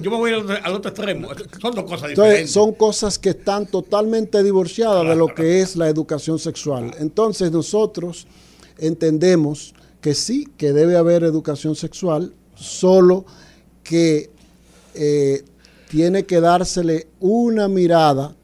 Yo 0.00 0.10
me 0.10 0.16
voy 0.16 0.32
al 0.32 0.72
otro, 0.74 0.90
extremo. 0.90 1.28
Son 1.60 1.74
dos 1.74 1.84
cosas 1.84 2.10
diferentes. 2.10 2.50
son 2.50 2.72
cosas 2.72 3.18
que 3.18 3.30
están 3.30 3.66
totalmente 3.66 4.42
divorciadas 4.42 5.06
de 5.08 5.16
lo 5.16 5.28
que 5.28 5.60
es 5.60 5.76
la 5.76 5.88
educación 5.88 6.38
sexual. 6.38 6.94
Entonces 6.98 7.50
nosotros 7.50 8.26
entendemos 8.78 9.74
que 10.00 10.14
sí, 10.14 10.48
que 10.56 10.72
debe 10.72 10.96
haber 10.96 11.24
educación 11.24 11.76
sexual, 11.76 12.32
solo 12.54 13.24
que 13.82 14.30
tiene 15.88 16.24
que 16.24 16.40
dársele 16.40 17.08
una 17.20 17.68
mirada 17.68 18.34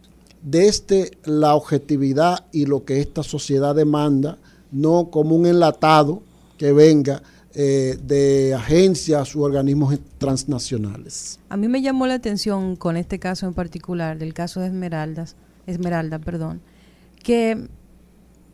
desde 0.42 1.18
la 1.24 1.54
objetividad 1.54 2.46
y 2.52 2.66
lo 2.66 2.84
que 2.84 3.00
esta 3.00 3.22
sociedad 3.22 3.74
demanda, 3.74 4.38
no 4.70 5.10
como 5.10 5.34
un 5.34 5.46
enlatado 5.46 6.22
que 6.56 6.72
venga 6.72 7.22
eh, 7.60 7.98
de 8.00 8.54
agencias 8.54 9.34
u 9.34 9.42
organismos 9.42 9.98
transnacionales. 10.18 11.40
A 11.48 11.56
mí 11.56 11.66
me 11.66 11.82
llamó 11.82 12.06
la 12.06 12.14
atención 12.14 12.76
con 12.76 12.96
este 12.96 13.18
caso 13.18 13.48
en 13.48 13.52
particular, 13.52 14.16
del 14.16 14.32
caso 14.32 14.60
de 14.60 14.68
Esmeraldas, 14.68 15.34
Esmeralda, 15.66 16.20
perdón, 16.20 16.60
que 17.20 17.66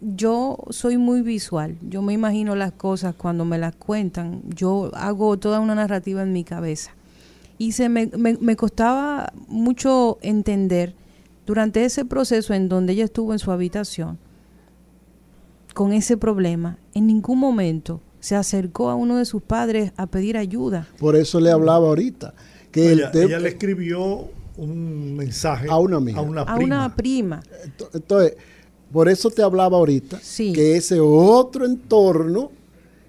yo 0.01 0.57
soy 0.71 0.97
muy 0.97 1.21
visual, 1.21 1.77
yo 1.83 2.01
me 2.01 2.15
imagino 2.15 2.57
las 2.57 2.73
cosas 2.73 3.15
cuando 3.15 3.45
me 3.45 3.59
las 3.59 3.77
cuentan, 3.77 4.41
yo 4.49 4.91
hago 4.95 5.39
toda 5.39 5.61
una 5.61 5.75
narrativa 5.75 6.23
en 6.23 6.33
mi 6.33 6.43
cabeza. 6.43 6.93
Y 7.59 7.73
se 7.73 7.91
me, 7.91 8.11
me, 8.17 8.57
costaba 8.57 9.35
mucho 9.49 10.17
entender 10.23 10.95
durante 11.45 11.85
ese 11.85 12.07
proceso 12.07 12.55
en 12.55 12.71
donde 12.71 12.95
ella 12.95 13.05
estuvo 13.05 13.35
en 13.35 13.39
su 13.39 13.53
habitación 13.53 14.17
con 15.75 15.93
ese 15.93 16.17
problema, 16.17 16.79
en 16.95 17.07
ningún 17.07 17.39
momento 17.39 18.01
se 18.25 18.37
acercó 18.37 18.89
a 18.89 18.95
uno 18.95 19.19
de 19.19 19.27
sus 19.27 19.43
padres 19.43 19.93
a 19.99 20.07
pedir 20.07 20.39
ayuda. 20.39 20.89
Por 20.99 21.15
eso 21.15 21.39
le 21.41 21.51
hablaba 21.51 21.89
ahorita. 21.89 22.33
Que 22.73 22.93
ella, 22.93 23.11
ella 23.13 23.39
le 23.39 23.51
escribió 23.51 24.31
un 24.57 25.15
mensaje 25.15 25.67
a 25.69 25.77
una, 25.77 25.99
amiga. 25.99 26.21
a 26.21 26.23
una 26.23 26.47
prima. 26.47 26.55
A 26.55 26.65
una 26.65 26.97
prima. 26.97 27.43
Entonces, 27.93 28.35
por 28.91 29.11
eso 29.11 29.29
te 29.29 29.43
hablaba 29.43 29.77
ahorita 29.77 30.19
que 30.39 30.75
ese 30.75 31.01
otro 31.01 31.67
entorno 31.67 32.51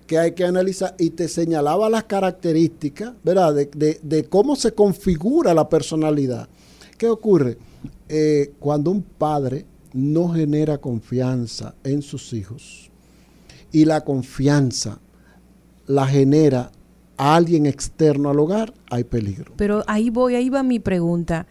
que 0.05 0.17
hay 0.17 0.33
que 0.33 0.43
analizar 0.43 0.95
y 0.99 1.11
te 1.11 1.29
señalaba 1.29 1.89
las 1.89 2.03
características, 2.03 3.13
¿verdad? 3.23 3.55
De, 3.55 4.27
cómo 4.29 4.57
se 4.57 4.73
configura 4.73 5.53
la 5.53 5.69
personalidad. 5.69 6.49
¿Qué 6.97 7.07
ocurre? 7.07 7.57
Eh, 8.09 8.51
cuando 8.59 8.91
un 8.91 9.01
padre 9.01 9.65
no 9.93 10.27
genera 10.33 10.77
confianza 10.77 11.73
en 11.85 12.01
sus 12.01 12.33
hijos 12.33 12.91
y 13.75 13.83
la 13.83 14.05
confianza 14.05 14.99
la 15.87 16.07
genera 16.07 16.71
a 17.17 17.35
alguien 17.35 17.65
externo 17.65 18.29
al 18.29 18.39
hogar, 18.39 18.73
hay 18.89 19.03
peligro. 19.03 19.53
Pero 19.55 19.83
ahí 19.87 20.09
voy, 20.09 20.35
ahí 20.35 20.49
va 20.49 20.63
mi 20.63 20.79
pregunta. 20.79 21.47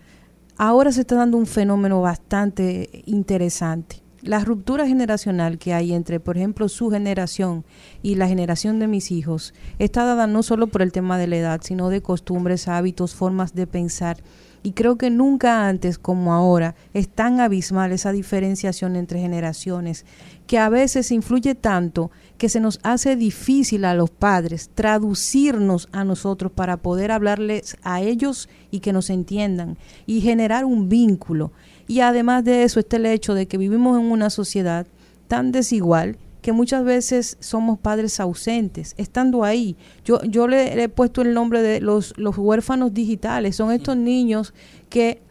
Ahora 0.56 0.93
se 0.93 1.01
está 1.01 1.16
dando 1.16 1.36
un 1.36 1.47
fenómeno 1.47 2.01
bastante 2.01 3.02
interesante. 3.06 4.02
La 4.23 4.43
ruptura 4.43 4.86
generacional 4.86 5.59
que 5.59 5.74
hay 5.74 5.93
entre, 5.93 6.19
por 6.19 6.39
ejemplo, 6.39 6.69
su 6.69 6.90
generación 6.90 7.65
y 8.02 8.15
la 8.15 8.27
generación 8.27 8.78
de 8.78 8.89
mis 8.89 9.11
hijos 9.11 9.52
está 9.78 10.05
dada 10.05 10.27
no 10.27 10.43
solo 10.43 10.66
por 10.69 10.81
el 10.81 10.93
tema 10.93 11.19
de 11.19 11.27
la 11.27 11.36
edad, 11.36 11.61
sino 11.62 11.90
de 11.90 12.01
costumbres, 12.01 12.69
hábitos, 12.69 13.15
formas 13.15 13.55
de 13.55 13.66
pensar 13.66 14.19
y 14.65 14.73
creo 14.73 14.97
que 14.97 15.11
nunca 15.11 15.69
antes 15.69 15.99
como 15.99 16.32
ahora 16.32 16.74
es 16.95 17.09
tan 17.09 17.39
abismal 17.39 17.93
esa 17.93 18.12
diferenciación 18.12 18.97
entre 18.97 19.20
generaciones 19.20 20.07
que 20.47 20.59
a 20.59 20.70
veces 20.70 21.12
influye 21.12 21.55
tanto 21.55 22.11
que 22.39 22.49
se 22.49 22.61
nos 22.61 22.81
hace 22.82 23.15
difícil 23.15 23.85
a 23.85 23.95
los 23.95 24.09
padres 24.09 24.70
traducirnos 24.74 25.89
a 25.93 26.03
nosotros 26.03 26.51
para 26.51 26.78
poder 26.78 27.12
hablarles 27.12 27.77
a 27.82 28.01
ellos 28.01 28.49
y 28.70 28.81
que 28.81 28.95
nos 28.95 29.11
entiendan 29.11 29.77
y 30.07 30.23
generar 30.23 30.65
un 30.65 30.89
vínculo. 30.89 31.53
Y 31.86 32.01
además 32.01 32.43
de 32.43 32.65
eso 32.65 32.81
está 32.81 32.97
el 32.97 33.05
hecho 33.05 33.35
de 33.35 33.47
que 33.47 33.59
vivimos 33.59 34.01
en 34.01 34.11
una 34.11 34.31
sociedad 34.31 34.86
tan 35.28 35.53
desigual 35.53 36.16
que 36.45 36.53
muchas 36.53 36.85
veces 36.85 37.39
somos 37.41 37.79
padres 37.79 38.21
ausentes, 38.21 38.93
estando 38.99 39.45
ahí. 39.45 39.79
Yo, 40.05 40.23
yo 40.25 40.47
le, 40.47 40.79
he 40.83 40.91
puesto 40.91 41.23
el 41.23 41.33
nombre 41.33 41.62
de 41.62 41.81
los, 41.81 42.12
los 42.19 42.37
huérfanos 42.37 42.93
digitales, 42.93 43.57
son 43.57 43.73
estos 43.73 43.97
niños 43.97 44.53
que 44.91 45.23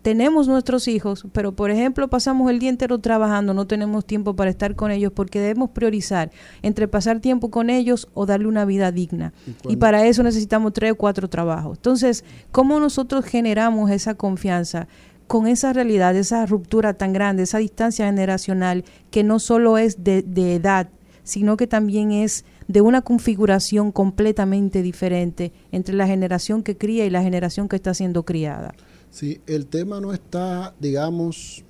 tenemos 0.00 0.48
nuestros 0.48 0.88
hijos, 0.88 1.26
pero 1.32 1.52
por 1.52 1.70
ejemplo 1.70 2.08
pasamos 2.08 2.50
el 2.50 2.58
día 2.58 2.70
entero 2.70 2.98
trabajando, 3.00 3.52
no 3.52 3.66
tenemos 3.66 4.06
tiempo 4.06 4.34
para 4.34 4.48
estar 4.48 4.74
con 4.76 4.90
ellos 4.90 5.12
porque 5.14 5.40
debemos 5.40 5.68
priorizar 5.68 6.30
entre 6.62 6.88
pasar 6.88 7.20
tiempo 7.20 7.50
con 7.50 7.68
ellos 7.68 8.08
o 8.14 8.24
darle 8.24 8.46
una 8.46 8.64
vida 8.64 8.90
digna. 8.92 9.34
y 9.68 9.76
para 9.76 10.06
eso 10.06 10.22
necesitamos 10.22 10.72
tres 10.72 10.92
o 10.92 10.94
cuatro 10.94 11.28
trabajos. 11.28 11.76
Entonces, 11.76 12.24
¿cómo 12.50 12.80
nosotros 12.80 13.26
generamos 13.26 13.90
esa 13.90 14.14
confianza? 14.14 14.88
Con 15.26 15.46
esa 15.46 15.72
realidad, 15.72 16.16
esa 16.16 16.46
ruptura 16.46 16.94
tan 16.94 17.12
grande, 17.12 17.42
esa 17.42 17.58
distancia 17.58 18.06
generacional 18.06 18.84
que 19.10 19.24
no 19.24 19.38
solo 19.38 19.78
es 19.78 20.04
de, 20.04 20.24
edad, 20.54 20.88
sino 21.24 21.56
que 21.56 21.66
también 21.66 22.12
es 22.12 22.44
de 22.68 22.80
una 22.80 23.02
configuración 23.02 23.92
completamente 23.92 24.82
diferente 24.82 25.52
entre 25.72 25.94
la 25.94 26.06
generación 26.06 26.62
que 26.62 26.76
cría 26.76 27.06
y 27.06 27.10
la 27.10 27.22
generación 27.22 27.68
que 27.68 27.76
está 27.76 27.94
siendo 27.94 28.24
criada. 28.24 28.74
Sí, 29.10 29.40
el 29.46 29.66
tema 29.66 30.00
no 30.00 30.12
está, 30.12 30.74
digamos, 30.78 31.64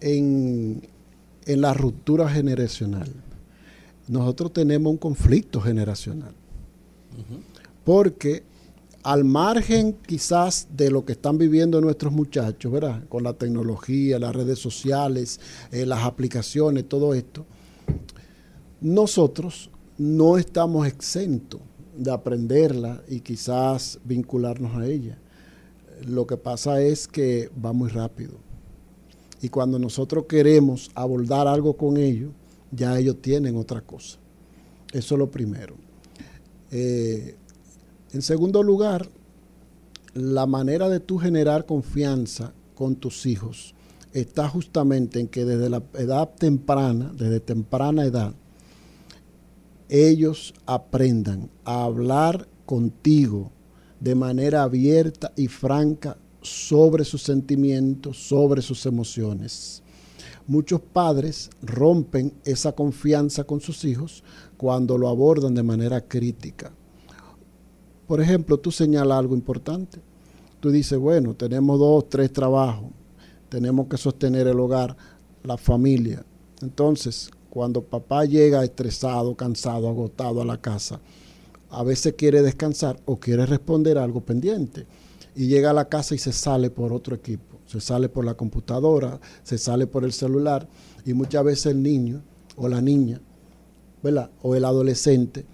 en, 0.00 0.82
en 1.46 1.60
la 1.60 1.74
ruptura 1.74 2.28
generacional. 2.28 3.08
Nosotros 4.08 4.52
tenemos 4.52 4.90
un 4.90 4.98
conflicto 4.98 5.60
generacional. 5.60 6.34
Porque 7.84 8.42
al 9.08 9.24
margen 9.24 9.94
quizás 10.06 10.68
de 10.76 10.90
lo 10.90 11.06
que 11.06 11.12
están 11.12 11.38
viviendo 11.38 11.80
nuestros 11.80 12.12
muchachos, 12.12 12.70
¿verdad? 12.70 13.08
Con 13.08 13.22
la 13.22 13.32
tecnología, 13.32 14.18
las 14.18 14.36
redes 14.36 14.58
sociales, 14.58 15.40
eh, 15.72 15.86
las 15.86 16.04
aplicaciones, 16.04 16.86
todo 16.90 17.14
esto, 17.14 17.46
nosotros 18.82 19.70
no 19.96 20.36
estamos 20.36 20.86
exentos 20.86 21.62
de 21.96 22.10
aprenderla 22.10 23.02
y 23.08 23.20
quizás 23.20 23.98
vincularnos 24.04 24.76
a 24.76 24.84
ella. 24.84 25.16
Lo 26.06 26.26
que 26.26 26.36
pasa 26.36 26.82
es 26.82 27.08
que 27.08 27.50
va 27.64 27.72
muy 27.72 27.88
rápido. 27.88 28.34
Y 29.40 29.48
cuando 29.48 29.78
nosotros 29.78 30.26
queremos 30.28 30.90
abordar 30.94 31.48
algo 31.48 31.78
con 31.78 31.96
ellos, 31.96 32.32
ya 32.72 32.98
ellos 32.98 33.22
tienen 33.22 33.56
otra 33.56 33.80
cosa. 33.80 34.18
Eso 34.92 35.14
es 35.14 35.18
lo 35.18 35.30
primero. 35.30 35.76
Eh, 36.70 37.36
en 38.12 38.22
segundo 38.22 38.62
lugar, 38.62 39.08
la 40.14 40.46
manera 40.46 40.88
de 40.88 41.00
tú 41.00 41.18
generar 41.18 41.66
confianza 41.66 42.52
con 42.74 42.96
tus 42.96 43.26
hijos 43.26 43.74
está 44.12 44.48
justamente 44.48 45.20
en 45.20 45.28
que 45.28 45.44
desde 45.44 45.68
la 45.68 45.82
edad 45.94 46.30
temprana, 46.38 47.12
desde 47.14 47.40
temprana 47.40 48.04
edad, 48.04 48.34
ellos 49.88 50.54
aprendan 50.66 51.50
a 51.64 51.84
hablar 51.84 52.48
contigo 52.66 53.52
de 54.00 54.14
manera 54.14 54.62
abierta 54.62 55.32
y 55.36 55.48
franca 55.48 56.16
sobre 56.42 57.04
sus 57.04 57.22
sentimientos, 57.22 58.16
sobre 58.28 58.62
sus 58.62 58.86
emociones. 58.86 59.82
Muchos 60.46 60.80
padres 60.80 61.50
rompen 61.60 62.32
esa 62.44 62.72
confianza 62.72 63.44
con 63.44 63.60
sus 63.60 63.84
hijos 63.84 64.22
cuando 64.56 64.96
lo 64.96 65.08
abordan 65.08 65.54
de 65.54 65.62
manera 65.62 66.00
crítica. 66.00 66.72
Por 68.08 68.22
ejemplo, 68.22 68.56
tú 68.58 68.72
señalas 68.72 69.18
algo 69.18 69.34
importante. 69.34 70.00
Tú 70.60 70.70
dices, 70.70 70.98
bueno, 70.98 71.34
tenemos 71.34 71.78
dos, 71.78 72.08
tres 72.08 72.32
trabajos, 72.32 72.90
tenemos 73.50 73.86
que 73.86 73.98
sostener 73.98 74.48
el 74.48 74.58
hogar, 74.58 74.96
la 75.44 75.58
familia. 75.58 76.24
Entonces, 76.62 77.30
cuando 77.50 77.82
papá 77.82 78.24
llega 78.24 78.64
estresado, 78.64 79.36
cansado, 79.36 79.88
agotado 79.88 80.40
a 80.40 80.46
la 80.46 80.58
casa, 80.58 81.00
a 81.68 81.84
veces 81.84 82.14
quiere 82.14 82.40
descansar 82.40 82.98
o 83.04 83.20
quiere 83.20 83.44
responder 83.44 83.98
algo 83.98 84.22
pendiente. 84.22 84.86
Y 85.36 85.46
llega 85.46 85.70
a 85.70 85.74
la 85.74 85.90
casa 85.90 86.14
y 86.14 86.18
se 86.18 86.32
sale 86.32 86.70
por 86.70 86.94
otro 86.94 87.14
equipo, 87.14 87.58
se 87.66 87.78
sale 87.78 88.08
por 88.08 88.24
la 88.24 88.34
computadora, 88.34 89.20
se 89.42 89.58
sale 89.58 89.86
por 89.86 90.04
el 90.04 90.14
celular. 90.14 90.66
Y 91.04 91.12
muchas 91.12 91.44
veces 91.44 91.66
el 91.66 91.82
niño 91.82 92.22
o 92.56 92.68
la 92.68 92.80
niña, 92.80 93.20
¿verdad? 94.02 94.30
O 94.42 94.54
el 94.54 94.64
adolescente 94.64 95.44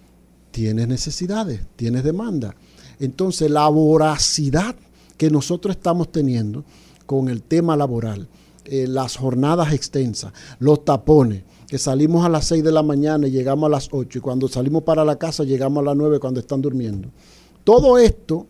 tienes 0.55 0.87
necesidades, 0.87 1.63
tienes 1.75 2.05
demanda. 2.05 2.55
Entonces 3.01 3.51
la 3.51 3.67
voracidad 3.69 4.77
que 5.17 5.29
nosotros 5.29 5.75
estamos 5.75 6.13
teniendo 6.13 6.65
con 7.07 7.29
el 7.29 7.43
tema 7.43 7.77
laboral, 7.77 8.29
eh, 8.65 8.87
las 8.87 9.17
jornadas 9.17 9.73
extensas, 9.73 10.33
los 10.61 10.85
tapones, 10.85 11.43
que 11.67 11.77
salimos 11.77 12.25
a 12.25 12.29
las 12.29 12.47
6 12.47 12.63
de 12.63 12.71
la 12.71 12.85
mañana 12.85 13.27
y 13.27 13.33
llegamos 13.33 13.67
a 13.67 13.71
las 13.71 13.89
8 13.91 14.19
y 14.19 14.21
cuando 14.21 14.47
salimos 14.47 14.85
para 14.85 15.05
la 15.05 15.17
casa 15.17 15.43
llegamos 15.43 15.81
a 15.83 15.87
las 15.87 15.97
9 15.97 16.21
cuando 16.21 16.39
están 16.39 16.63
durmiendo. 16.63 17.09
Todo 17.65 17.99
esto 17.99 18.47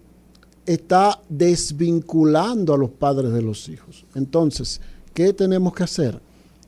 está 0.67 1.23
desvinculando 1.31 2.75
a 2.75 2.79
los 2.79 2.91
padres 2.91 3.33
de 3.33 3.41
los 3.41 3.67
hijos. 3.71 4.05
Entonces, 4.15 4.83
¿qué 5.15 5.33
tenemos 5.33 5.73
que 5.73 5.85
hacer? 5.85 6.21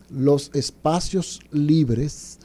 Los 0.08 0.50
espacios 0.54 1.40
libres 1.50 2.38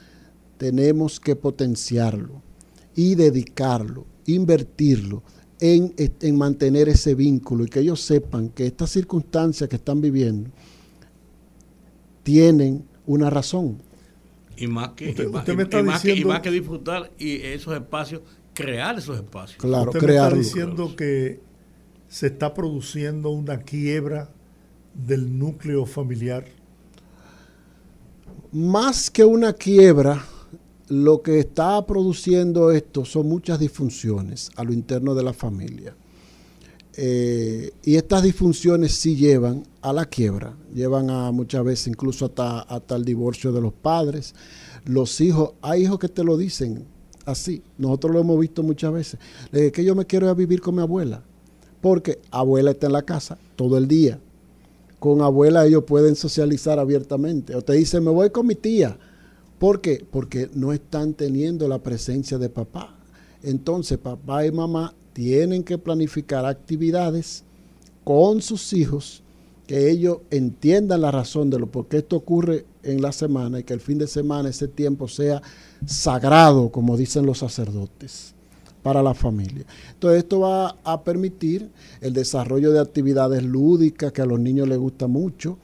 tenemos 0.58 1.18
que 1.18 1.36
potenciarlo 1.36 2.51
y 2.94 3.14
dedicarlo, 3.14 4.06
invertirlo 4.26 5.22
en, 5.60 5.94
en, 5.96 6.36
mantener 6.36 6.88
ese 6.88 7.14
vínculo 7.14 7.64
y 7.64 7.68
que 7.68 7.80
ellos 7.80 8.00
sepan 8.00 8.48
que 8.48 8.66
estas 8.66 8.90
circunstancias 8.90 9.68
que 9.68 9.76
están 9.76 10.00
viviendo 10.00 10.50
tienen 12.22 12.84
una 13.06 13.30
razón. 13.30 13.80
Y 14.56 14.66
más 14.66 14.90
que, 14.90 15.14
que, 15.14 16.50
disfrutar 16.50 17.10
y 17.18 17.36
esos 17.36 17.74
espacios, 17.74 18.22
crear 18.54 18.98
esos 18.98 19.16
espacios. 19.16 19.58
Claro, 19.58 19.90
usted 19.90 20.06
me 20.06 20.14
está 20.14 20.30
diciendo 20.30 20.94
que 20.94 21.40
se 22.08 22.26
está 22.26 22.52
produciendo 22.52 23.30
una 23.30 23.58
quiebra 23.58 24.30
del 24.94 25.38
núcleo 25.38 25.86
familiar. 25.86 26.44
Más 28.52 29.10
que 29.10 29.24
una 29.24 29.54
quiebra, 29.54 30.22
lo 30.92 31.22
que 31.22 31.38
está 31.38 31.86
produciendo 31.86 32.70
esto 32.70 33.06
son 33.06 33.26
muchas 33.26 33.58
disfunciones 33.58 34.50
a 34.56 34.62
lo 34.62 34.74
interno 34.74 35.14
de 35.14 35.22
la 35.22 35.32
familia. 35.32 35.96
Eh, 36.98 37.70
y 37.82 37.96
estas 37.96 38.22
disfunciones 38.22 38.92
sí 38.92 39.16
llevan 39.16 39.62
a 39.80 39.94
la 39.94 40.04
quiebra, 40.04 40.54
llevan 40.74 41.08
a 41.08 41.32
muchas 41.32 41.64
veces 41.64 41.86
incluso 41.86 42.26
hasta, 42.26 42.60
hasta 42.60 42.96
el 42.96 43.06
divorcio 43.06 43.52
de 43.52 43.62
los 43.62 43.72
padres. 43.72 44.34
Los 44.84 45.18
hijos, 45.22 45.52
hay 45.62 45.84
hijos 45.84 45.98
que 45.98 46.08
te 46.08 46.24
lo 46.24 46.36
dicen 46.36 46.84
así, 47.24 47.62
nosotros 47.78 48.12
lo 48.12 48.20
hemos 48.20 48.38
visto 48.38 48.62
muchas 48.62 48.92
veces. 48.92 49.20
Le 49.50 49.72
que 49.72 49.84
yo 49.84 49.94
me 49.94 50.04
quiero 50.04 50.26
ir 50.26 50.30
a 50.30 50.34
vivir 50.34 50.60
con 50.60 50.74
mi 50.74 50.82
abuela, 50.82 51.22
porque 51.80 52.18
abuela 52.30 52.72
está 52.72 52.88
en 52.88 52.92
la 52.92 53.02
casa 53.02 53.38
todo 53.56 53.78
el 53.78 53.88
día. 53.88 54.20
Con 54.98 55.22
abuela 55.22 55.64
ellos 55.64 55.84
pueden 55.84 56.16
socializar 56.16 56.78
abiertamente. 56.78 57.56
O 57.56 57.62
te 57.62 57.72
dicen, 57.72 58.04
me 58.04 58.10
voy 58.10 58.28
con 58.28 58.46
mi 58.46 58.56
tía 58.56 58.98
¿Por 59.62 59.80
qué? 59.80 60.04
Porque 60.10 60.50
no 60.54 60.72
están 60.72 61.14
teniendo 61.14 61.68
la 61.68 61.78
presencia 61.78 62.36
de 62.36 62.48
papá. 62.48 62.96
Entonces 63.44 63.96
papá 63.96 64.44
y 64.44 64.50
mamá 64.50 64.92
tienen 65.12 65.62
que 65.62 65.78
planificar 65.78 66.44
actividades 66.44 67.44
con 68.02 68.42
sus 68.42 68.72
hijos, 68.72 69.22
que 69.68 69.88
ellos 69.88 70.18
entiendan 70.32 71.02
la 71.02 71.12
razón 71.12 71.48
de 71.48 71.60
lo 71.60 71.68
por 71.68 71.86
qué 71.86 71.98
esto 71.98 72.16
ocurre 72.16 72.64
en 72.82 73.00
la 73.00 73.12
semana 73.12 73.60
y 73.60 73.62
que 73.62 73.72
el 73.72 73.78
fin 73.78 73.98
de 73.98 74.08
semana 74.08 74.48
ese 74.48 74.66
tiempo 74.66 75.06
sea 75.06 75.40
sagrado, 75.86 76.70
como 76.70 76.96
dicen 76.96 77.24
los 77.24 77.38
sacerdotes, 77.38 78.34
para 78.82 79.00
la 79.00 79.14
familia. 79.14 79.64
Entonces 79.92 80.24
esto 80.24 80.40
va 80.40 80.74
a 80.82 81.04
permitir 81.04 81.70
el 82.00 82.12
desarrollo 82.12 82.72
de 82.72 82.80
actividades 82.80 83.44
lúdicas 83.44 84.10
que 84.10 84.22
a 84.22 84.26
los 84.26 84.40
niños 84.40 84.66
les 84.66 84.78
gusta 84.78 85.06
mucho 85.06 85.56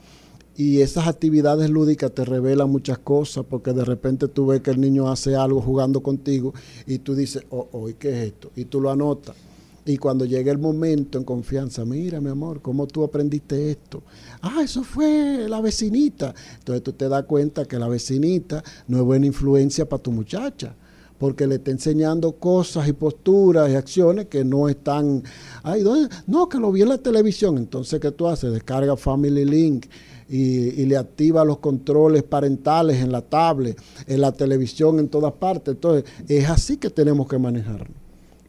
y 0.59 0.81
esas 0.81 1.07
actividades 1.07 1.69
lúdicas 1.69 2.11
te 2.11 2.25
revelan 2.25 2.69
muchas 2.69 2.99
cosas 2.99 3.45
porque 3.49 3.71
de 3.71 3.85
repente 3.85 4.27
tú 4.27 4.47
ves 4.47 4.59
que 4.59 4.71
el 4.71 4.81
niño 4.81 5.09
hace 5.09 5.33
algo 5.33 5.61
jugando 5.61 6.03
contigo 6.03 6.53
y 6.85 6.97
tú 6.97 7.15
dices, 7.15 7.45
oh, 7.49 7.69
oh, 7.71 7.87
¿qué 7.97 8.09
es 8.09 8.27
esto? 8.33 8.51
Y 8.57 8.65
tú 8.65 8.81
lo 8.81 8.91
anotas. 8.91 9.37
Y 9.85 9.95
cuando 9.95 10.25
llega 10.25 10.51
el 10.51 10.57
momento 10.57 11.17
en 11.17 11.23
confianza, 11.23 11.85
mira 11.85 12.19
mi 12.19 12.29
amor, 12.29 12.61
¿cómo 12.61 12.87
tú 12.87 13.05
aprendiste 13.05 13.71
esto? 13.71 14.03
Ah, 14.41 14.59
eso 14.61 14.83
fue 14.83 15.47
la 15.47 15.61
vecinita. 15.61 16.35
Entonces 16.57 16.83
tú 16.83 16.91
te 16.91 17.07
das 17.07 17.23
cuenta 17.23 17.63
que 17.63 17.79
la 17.79 17.87
vecinita 17.87 18.61
no 18.89 18.97
es 18.97 19.03
buena 19.03 19.27
influencia 19.27 19.87
para 19.87 20.03
tu 20.03 20.11
muchacha 20.11 20.75
porque 21.17 21.47
le 21.47 21.55
está 21.55 21.71
enseñando 21.71 22.33
cosas 22.33 22.85
y 22.89 22.93
posturas 22.93 23.69
y 23.69 23.75
acciones 23.75 24.27
que 24.27 24.43
no 24.43 24.67
están, 24.67 25.23
ay, 25.63 25.83
no, 26.27 26.49
que 26.49 26.57
lo 26.57 26.71
vi 26.71 26.81
en 26.81 26.89
la 26.89 26.97
televisión, 26.97 27.57
entonces 27.57 27.99
¿qué 27.99 28.11
tú 28.11 28.27
haces? 28.27 28.53
Descarga 28.53 28.95
Family 28.95 29.43
Link 29.43 29.85
y, 30.29 30.85
le 30.85 30.95
activa 30.95 31.43
los 31.43 31.57
controles 31.57 32.23
parentales 32.23 32.97
en 32.97 33.11
la 33.11 33.21
tablet, 33.21 33.79
en 34.05 34.21
la 34.21 34.31
televisión, 34.31 34.99
en 34.99 35.09
todas 35.09 35.33
partes. 35.33 35.73
Entonces, 35.73 36.09
es 36.27 36.47
así 36.47 36.77
que 36.77 36.89
tenemos 36.89 37.27
que 37.27 37.39
manejarlo, 37.39 37.95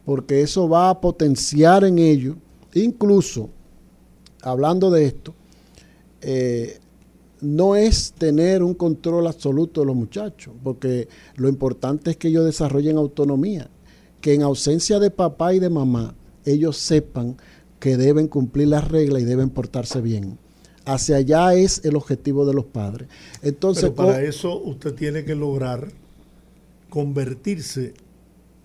porque 0.05 0.41
eso 0.41 0.69
va 0.69 0.91
a 0.91 1.01
potenciar 1.01 1.83
en 1.83 1.97
ello, 1.97 2.35
incluso, 2.75 3.49
hablando 4.43 4.91
de 4.91 5.05
esto, 5.05 5.33
eh, 6.21 6.77
no 7.41 7.75
es 7.75 8.13
tener 8.13 8.61
un 8.61 8.75
control 8.75 9.25
absoluto 9.25 9.81
de 9.81 9.87
los 9.87 9.95
muchachos, 9.95 10.53
porque 10.63 11.07
lo 11.35 11.49
importante 11.49 12.11
es 12.11 12.17
que 12.17 12.27
ellos 12.27 12.45
desarrollen 12.45 12.97
autonomía, 12.97 13.71
que 14.21 14.35
en 14.35 14.43
ausencia 14.43 14.99
de 14.99 15.09
papá 15.09 15.55
y 15.55 15.59
de 15.59 15.71
mamá, 15.71 16.13
ellos 16.45 16.77
sepan 16.77 17.37
que 17.79 17.97
deben 17.97 18.27
cumplir 18.27 18.67
las 18.67 18.87
reglas 18.87 19.23
y 19.23 19.25
deben 19.25 19.49
portarse 19.49 20.01
bien. 20.01 20.37
Hacia 20.85 21.17
allá 21.17 21.53
es 21.53 21.85
el 21.85 21.95
objetivo 21.95 22.45
de 22.45 22.53
los 22.53 22.65
padres. 22.65 23.07
Entonces, 23.41 23.83
Pero 23.83 23.95
para 23.95 24.23
eso 24.23 24.57
usted 24.57 24.93
tiene 24.93 25.23
que 25.23 25.35
lograr 25.35 25.91
convertirse 26.89 27.93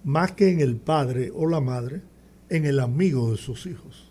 más 0.05 0.33
que 0.33 0.51
en 0.51 0.61
el 0.61 0.77
padre 0.77 1.33
o 1.35 1.47
la 1.47 1.61
madre, 1.61 2.01
en 2.49 2.65
el 2.65 2.81
amigo 2.81 3.31
de 3.33 3.37
sus 3.37 3.67
hijos. 3.67 4.09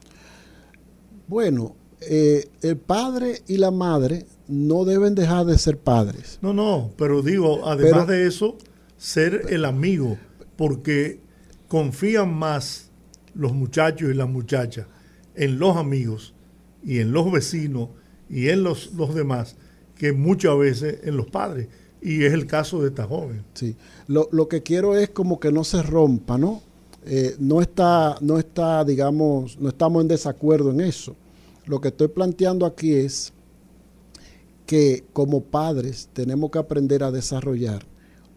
Bueno, 1.27 1.75
eh, 2.01 2.47
el 2.61 2.77
padre 2.77 3.41
y 3.47 3.57
la 3.57 3.71
madre 3.71 4.25
no 4.47 4.85
deben 4.85 5.15
dejar 5.15 5.45
de 5.45 5.57
ser 5.57 5.77
padres. 5.77 6.37
No, 6.41 6.53
no, 6.53 6.91
pero 6.97 7.21
digo, 7.21 7.67
además 7.67 8.07
de 8.07 8.27
eso, 8.27 8.57
ser 8.97 9.47
el 9.49 9.65
amigo, 9.65 10.17
porque 10.55 11.19
confían 11.67 12.33
más 12.33 12.91
los 13.33 13.53
muchachos 13.53 14.11
y 14.11 14.13
las 14.13 14.29
muchachas 14.29 14.87
en 15.33 15.59
los 15.59 15.77
amigos 15.77 16.34
y 16.85 16.99
en 16.99 17.11
los 17.11 17.31
vecinos 17.31 17.89
y 18.29 18.49
en 18.49 18.63
los, 18.63 18.93
los 18.93 19.13
demás 19.15 19.55
que 19.95 20.13
muchas 20.13 20.57
veces 20.57 20.99
en 21.03 21.17
los 21.17 21.27
padres. 21.27 21.67
Y 22.01 22.23
es 22.23 22.33
el 22.33 22.45
caso 22.45 22.81
de 22.81 22.89
esta 22.89 23.05
joven. 23.05 23.43
Sí, 23.55 23.75
lo, 24.07 24.29
lo 24.31 24.47
que 24.47 24.61
quiero 24.61 24.95
es 24.95 25.09
como 25.09 25.39
que 25.39 25.51
no 25.51 25.63
se 25.63 25.81
rompa, 25.81 26.37
¿no? 26.37 26.61
Eh, 27.07 27.35
no 27.39 27.61
está, 27.61 28.17
no 28.21 28.37
está, 28.37 28.83
digamos, 28.83 29.59
no 29.59 29.69
estamos 29.69 30.01
en 30.01 30.07
desacuerdo 30.07 30.71
en 30.71 30.81
eso. 30.81 31.15
Lo 31.65 31.81
que 31.81 31.89
estoy 31.89 32.07
planteando 32.07 32.65
aquí 32.65 32.93
es 32.93 33.33
que 34.65 35.03
como 35.13 35.41
padres 35.41 36.09
tenemos 36.13 36.49
que 36.51 36.59
aprender 36.59 37.03
a 37.03 37.11
desarrollar 37.11 37.85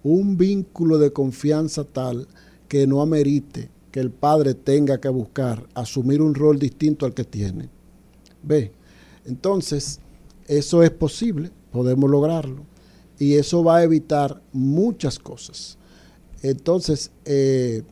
un 0.03 0.37
vínculo 0.37 0.99
de 0.99 1.13
confianza 1.13 1.85
tal 1.85 2.29
que 2.69 2.87
no 2.87 3.01
amerite 3.01 3.71
que 3.91 4.01
el 4.01 4.11
padre 4.11 4.55
tenga 4.55 5.01
que 5.01 5.09
buscar 5.09 5.67
asumir 5.75 6.21
un 6.21 6.35
rol 6.35 6.59
distinto 6.59 7.07
al 7.07 7.15
que 7.15 7.25
tiene. 7.25 7.71
¿Ve? 8.49 8.73
Entonces, 9.27 10.01
eso 10.47 10.83
es 10.83 10.91
posible, 10.91 11.51
podemos 11.71 12.11
lograrlo, 12.11 12.65
y 13.19 13.35
eso 13.35 13.63
va 13.63 13.77
a 13.77 13.83
evitar 13.83 14.41
muchas 14.53 15.19
cosas. 15.19 15.77
Entonces, 16.43 17.11
eh, 17.27 17.83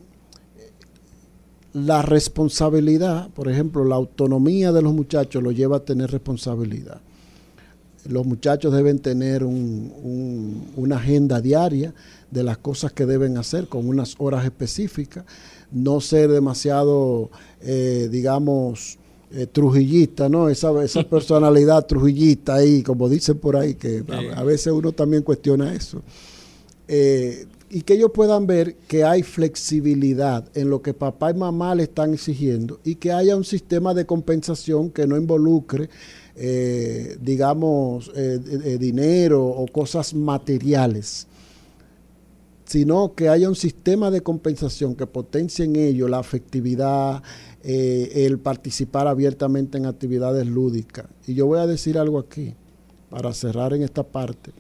la 1.74 2.00
responsabilidad, 2.00 3.28
por 3.30 3.50
ejemplo, 3.50 3.84
la 3.84 3.96
autonomía 3.96 4.72
de 4.72 4.80
los 4.80 4.94
muchachos 4.94 5.42
lo 5.42 5.52
lleva 5.52 5.76
a 5.76 5.84
tener 5.84 6.10
responsabilidad 6.10 7.02
los 8.08 8.26
muchachos 8.26 8.72
deben 8.72 8.98
tener 8.98 9.44
una 9.44 10.96
agenda 10.96 11.40
diaria 11.40 11.94
de 12.30 12.42
las 12.42 12.58
cosas 12.58 12.92
que 12.92 13.06
deben 13.06 13.36
hacer 13.38 13.68
con 13.68 13.88
unas 13.88 14.14
horas 14.18 14.44
específicas, 14.44 15.24
no 15.70 16.00
ser 16.00 16.30
demasiado, 16.30 17.30
eh, 17.60 18.08
digamos, 18.10 18.98
eh, 19.36 19.46
trujillista, 19.46 20.30
¿no? 20.30 20.48
Esa, 20.48 20.82
esa 20.82 21.02
personalidad 21.10 21.84
trujillista 21.84 22.54
ahí, 22.54 22.82
como 22.82 23.06
dicen 23.06 23.36
por 23.38 23.54
ahí, 23.54 23.74
que 23.74 24.02
a, 24.34 24.42
veces 24.42 24.72
uno 24.72 24.92
también 24.92 25.22
cuestiona 25.22 25.74
eso. 25.74 26.00
Eh, 26.88 27.44
y 27.68 27.82
que 27.82 27.94
ellos 27.94 28.12
puedan 28.14 28.46
ver 28.46 28.76
que 28.88 29.04
hay 29.04 29.22
flexibilidad 29.22 30.48
en 30.54 30.70
lo 30.70 30.80
que 30.80 30.94
papá 30.94 31.32
y 31.32 31.34
mamá 31.34 31.74
le 31.74 31.82
están 31.82 32.14
exigiendo 32.14 32.80
y 32.82 32.94
que 32.94 33.12
haya 33.12 33.36
un 33.36 33.44
sistema 33.44 33.92
de 33.92 34.06
compensación 34.06 34.90
que 34.90 35.06
no 35.06 35.16
involucre 35.16 35.90
eh, 36.36 37.16
digamos, 37.20 38.12
dinero 38.78 39.44
o 39.44 39.66
cosas 39.66 40.14
materiales, 40.14 41.26
sino 42.66 43.14
que 43.14 43.28
haya 43.28 43.48
un 43.48 43.55
sistema 43.55 44.10
de 44.10 44.20
compensación 44.20 44.97
que 44.97 45.06
potencie 45.06 45.64
en 45.64 45.76
ello 45.76 46.09
la 46.09 46.18
afectividad, 46.18 47.22
eh, 47.62 48.26
el 48.26 48.38
participar 48.38 49.06
abiertamente 49.06 49.78
en 49.78 49.86
actividades 49.86 50.47
lúdicas. 50.47 51.06
Y 51.26 51.34
yo 51.34 51.47
voy 51.47 51.60
a 51.60 51.66
decir 51.66 51.97
algo 51.97 52.18
aquí, 52.18 52.55
para 53.09 53.32
cerrar 53.32 53.72
en 53.72 53.82
esta 53.82 54.02
parte. 54.02 54.52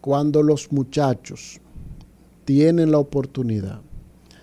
Cuando 0.00 0.42
los 0.42 0.70
muchachos 0.72 1.60
tienen 2.44 2.90
la 2.90 2.98
oportunidad 2.98 3.80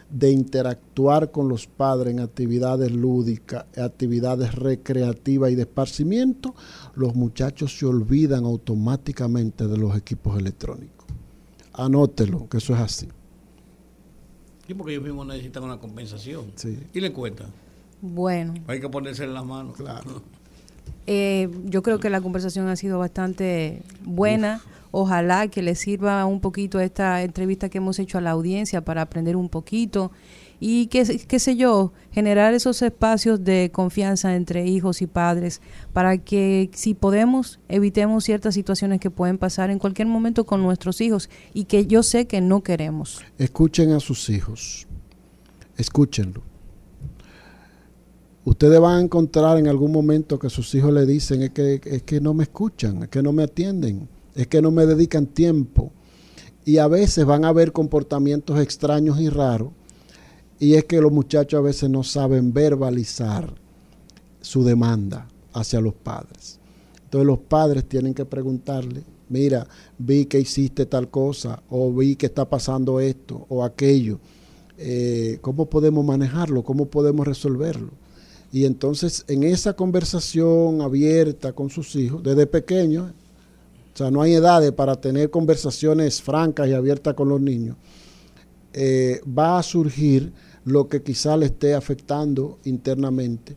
de 0.10 0.32
interactuar 0.32 1.32
con 1.32 1.48
los 1.48 1.68
padres 1.68 2.14
en 2.14 2.20
actividades 2.20 2.92
lúdicas, 2.92 3.66
actividades 3.78 4.56
recreativas 4.56 5.52
y 5.52 5.56
de 5.56 5.62
esparcimiento, 5.64 6.56
los 6.96 7.16
muchachos 7.16 7.78
se 7.78 7.86
olvidan 7.86 8.46
automáticamente 8.46 9.68
de 9.68 9.78
los 9.78 9.96
equipos 9.96 10.38
electrónicos. 10.38 11.01
Anótelo, 11.86 12.48
que 12.48 12.58
eso 12.58 12.74
es 12.74 12.80
así. 12.80 13.08
Sí, 14.68 14.74
porque 14.74 14.94
ellos 14.94 15.04
mismos 15.04 15.28
necesitan 15.28 15.64
una 15.64 15.78
compensación. 15.78 16.52
Sí. 16.56 16.80
Y 16.94 17.00
le 17.00 17.12
cuesta. 17.12 17.46
Bueno. 18.02 18.54
Hay 18.68 18.80
que 18.80 18.90
ponerse 18.90 19.24
en 19.24 19.34
las 19.34 19.46
manos. 19.46 19.76
Claro. 19.76 20.22
Eh, 21.08 21.50
yo 21.66 21.82
creo 21.82 22.00
que 22.00 22.12
la 22.12 22.22
conversación 22.22 22.68
ha 22.68 22.76
sido 22.76 23.00
bastante 23.00 23.82
buena. 24.06 24.62
Ojalá 24.92 25.48
que 25.48 25.64
les 25.64 25.80
sirva 25.80 26.26
un 26.26 26.42
poquito 26.42 26.80
esta 26.80 27.24
entrevista 27.24 27.70
que 27.70 27.80
hemos 27.80 27.98
hecho 27.98 28.20
a 28.20 28.22
la 28.22 28.32
audiencia 28.32 28.82
para 28.82 29.02
aprender 29.02 29.36
un 29.36 29.50
poquito 29.50 30.12
y 30.62 30.88
qué, 30.88 31.04
sé 31.06 31.56
yo, 31.58 31.92
generar 32.12 32.54
esos 32.54 32.82
espacios 32.82 33.44
de 33.44 33.70
confianza 33.74 34.36
entre 34.36 34.66
hijos 34.66 35.02
y 35.02 35.08
padres 35.08 35.60
para 35.92 36.18
que 36.20 36.70
si 36.74 36.94
podemos 36.94 37.60
evitemos 37.68 38.24
ciertas 38.24 38.54
situaciones 38.54 39.02
que 39.02 39.10
pueden 39.10 39.38
pasar 39.38 39.70
en 39.72 39.80
cualquier 39.80 40.08
momento 40.08 40.46
con 40.46 40.62
nuestros 40.62 41.02
hijos 41.02 41.30
y 41.54 41.66
que 41.66 41.86
yo 41.86 42.04
sé 42.04 42.28
que 42.28 42.40
no 42.40 42.64
queremos. 42.64 43.22
Escuchen 43.38 43.92
a 43.92 44.00
sus 44.00 44.30
hijos, 44.30 44.88
escúchenlo. 45.76 46.44
Ustedes 48.46 48.80
van 48.80 48.98
a 48.98 49.02
encontrar 49.02 49.58
en 49.58 49.68
algún 49.68 49.92
momento 49.92 50.40
que 50.40 50.50
sus 50.50 50.74
hijos 50.76 50.94
le 50.94 51.06
dicen 51.06 51.44
es 51.44 51.50
que, 51.50 51.82
es 51.84 52.04
que 52.04 52.22
no 52.22 52.34
me 52.34 52.44
escuchan, 52.44 53.04
es 53.04 53.10
que 53.10 53.22
no 53.22 53.34
me 53.34 53.44
atienden 53.44 54.08
es 54.36 54.48
que 54.48 54.62
no 54.62 54.72
me 54.72 54.86
dedican 54.86 55.28
tiempo. 55.28 55.92
Y 56.64 56.78
a 56.78 56.88
veces 56.88 57.26
van 57.26 57.44
a 57.46 57.50
haber 57.50 57.72
comportamientos 57.72 58.60
extraños 58.60 59.20
y 59.20 59.30
raros. 59.30 59.72
Y 60.62 60.76
es 60.76 60.86
que 60.86 61.02
los 61.02 61.12
muchachos 61.12 61.58
a 61.58 61.62
veces 61.62 61.90
no 61.90 62.04
saben 62.04 62.54
verbalizar 62.54 63.52
su 64.42 64.64
demanda 64.64 65.28
hacia 65.54 65.82
los 65.82 65.96
padres. 65.96 66.60
Entonces 67.04 67.26
los 67.26 67.40
padres 67.40 67.86
tienen 67.86 68.14
que 68.14 68.26
preguntarle, 68.26 69.04
mira, 69.30 69.68
vi 69.98 70.26
que 70.26 70.40
hiciste 70.40 70.86
tal 70.86 71.10
cosa, 71.10 71.64
o 71.72 71.92
vi 71.92 72.16
que 72.16 72.28
está 72.28 72.48
pasando 72.48 73.00
esto 73.00 73.44
o 73.50 73.64
aquello. 73.64 74.20
Eh, 74.78 75.40
¿Cómo 75.42 75.66
podemos 75.66 76.06
manejarlo? 76.06 76.62
¿Cómo 76.62 76.86
podemos 76.86 77.28
resolverlo? 77.28 77.90
Y 78.54 78.66
entonces 78.66 79.26
en 79.28 79.42
esa 79.42 79.74
conversación 79.74 80.82
abierta 80.82 81.54
con 81.54 81.72
sus 81.72 81.96
hijos, 81.96 82.22
desde 82.22 82.46
pequeños, 82.46 83.10
o 83.96 83.98
sea, 83.98 84.12
no 84.12 84.22
hay 84.22 84.36
edades 84.36 84.72
para 84.74 85.02
tener 85.02 85.32
conversaciones 85.32 86.22
francas 86.22 86.68
y 86.68 86.74
abiertas 86.74 87.16
con 87.16 87.30
los 87.30 87.42
niños. 87.42 87.78
Eh, 88.74 89.22
va 89.28 89.58
a 89.58 89.64
surgir 89.64 90.32
lo 90.66 90.88
que 90.88 91.02
quizá 91.02 91.38
le 91.38 91.48
esté 91.48 91.74
afectando 91.74 92.60
internamente 92.66 93.56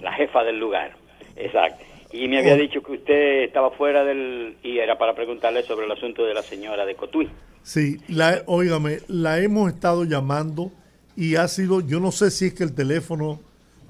la 0.00 0.12
jefa 0.12 0.42
del 0.42 0.58
lugar. 0.58 0.92
Exacto. 1.36 1.84
Y 2.12 2.28
me 2.28 2.38
había 2.38 2.54
oh. 2.54 2.58
dicho 2.58 2.82
que 2.82 2.92
usted 2.92 3.42
estaba 3.42 3.70
fuera 3.72 4.04
del... 4.04 4.56
y 4.62 4.78
era 4.78 4.96
para 4.96 5.14
preguntarle 5.14 5.62
sobre 5.62 5.86
el 5.86 5.92
asunto 5.92 6.24
de 6.24 6.32
la 6.32 6.42
señora 6.42 6.86
de 6.86 6.94
Cotuí. 6.94 7.28
Sí, 7.62 7.98
la, 8.08 8.42
óigame, 8.46 8.98
la 9.08 9.40
hemos 9.40 9.72
estado 9.72 10.04
llamando 10.04 10.70
y 11.16 11.36
ha 11.36 11.48
sido, 11.48 11.80
yo 11.80 12.00
no 12.00 12.12
sé 12.12 12.30
si 12.30 12.46
es 12.46 12.54
que 12.54 12.62
el 12.62 12.74
teléfono, 12.74 13.40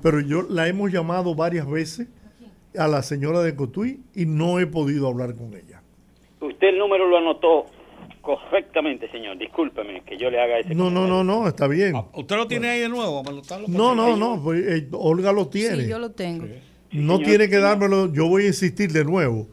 pero 0.02 0.20
yo 0.20 0.42
la 0.42 0.68
hemos 0.68 0.92
llamado 0.92 1.34
varias 1.34 1.68
veces 1.68 2.08
a 2.78 2.88
la 2.88 3.02
señora 3.02 3.42
de 3.42 3.54
Cotuí 3.54 4.00
y 4.14 4.26
no 4.26 4.58
he 4.58 4.66
podido 4.66 5.08
hablar 5.08 5.34
con 5.34 5.54
ella. 5.54 5.82
Usted 6.40 6.68
el 6.68 6.78
número 6.78 7.08
lo 7.08 7.18
anotó 7.18 7.66
correctamente, 8.20 9.10
señor. 9.10 9.38
Discúlpeme 9.38 10.02
que 10.02 10.16
yo 10.16 10.30
le 10.30 10.40
haga 10.40 10.58
ese. 10.58 10.74
No, 10.74 10.90
no, 10.90 11.06
no, 11.06 11.22
no, 11.24 11.46
está 11.46 11.66
bien. 11.66 11.94
Ah, 11.96 12.06
¿Usted 12.14 12.36
lo 12.36 12.46
tiene 12.46 12.68
ahí 12.68 12.80
de 12.80 12.88
nuevo? 12.88 13.22
No, 13.68 13.94
no, 13.94 14.16
no, 14.16 14.42
pues, 14.42 14.66
eh, 14.66 14.88
Olga 14.92 15.32
lo 15.32 15.48
tiene. 15.48 15.84
Sí, 15.84 15.88
yo 15.88 15.98
lo 15.98 16.10
tengo. 16.10 16.46
No 16.92 17.18
tiene 17.18 17.48
que 17.48 17.58
dármelo, 17.58 18.12
yo 18.12 18.28
voy 18.28 18.44
a 18.44 18.46
insistir 18.48 18.92
de 18.92 19.04
nuevo. 19.04 19.48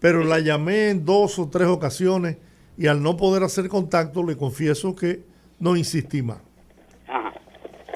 Pero 0.00 0.22
la 0.22 0.38
llamé 0.38 0.90
en 0.90 1.04
dos 1.04 1.38
o 1.38 1.48
tres 1.48 1.66
ocasiones 1.68 2.36
y 2.76 2.86
al 2.88 3.02
no 3.02 3.16
poder 3.16 3.42
hacer 3.42 3.68
contacto 3.68 4.22
le 4.22 4.36
confieso 4.36 4.94
que 4.94 5.22
no 5.58 5.76
insistí 5.76 6.22
más. 6.22 6.38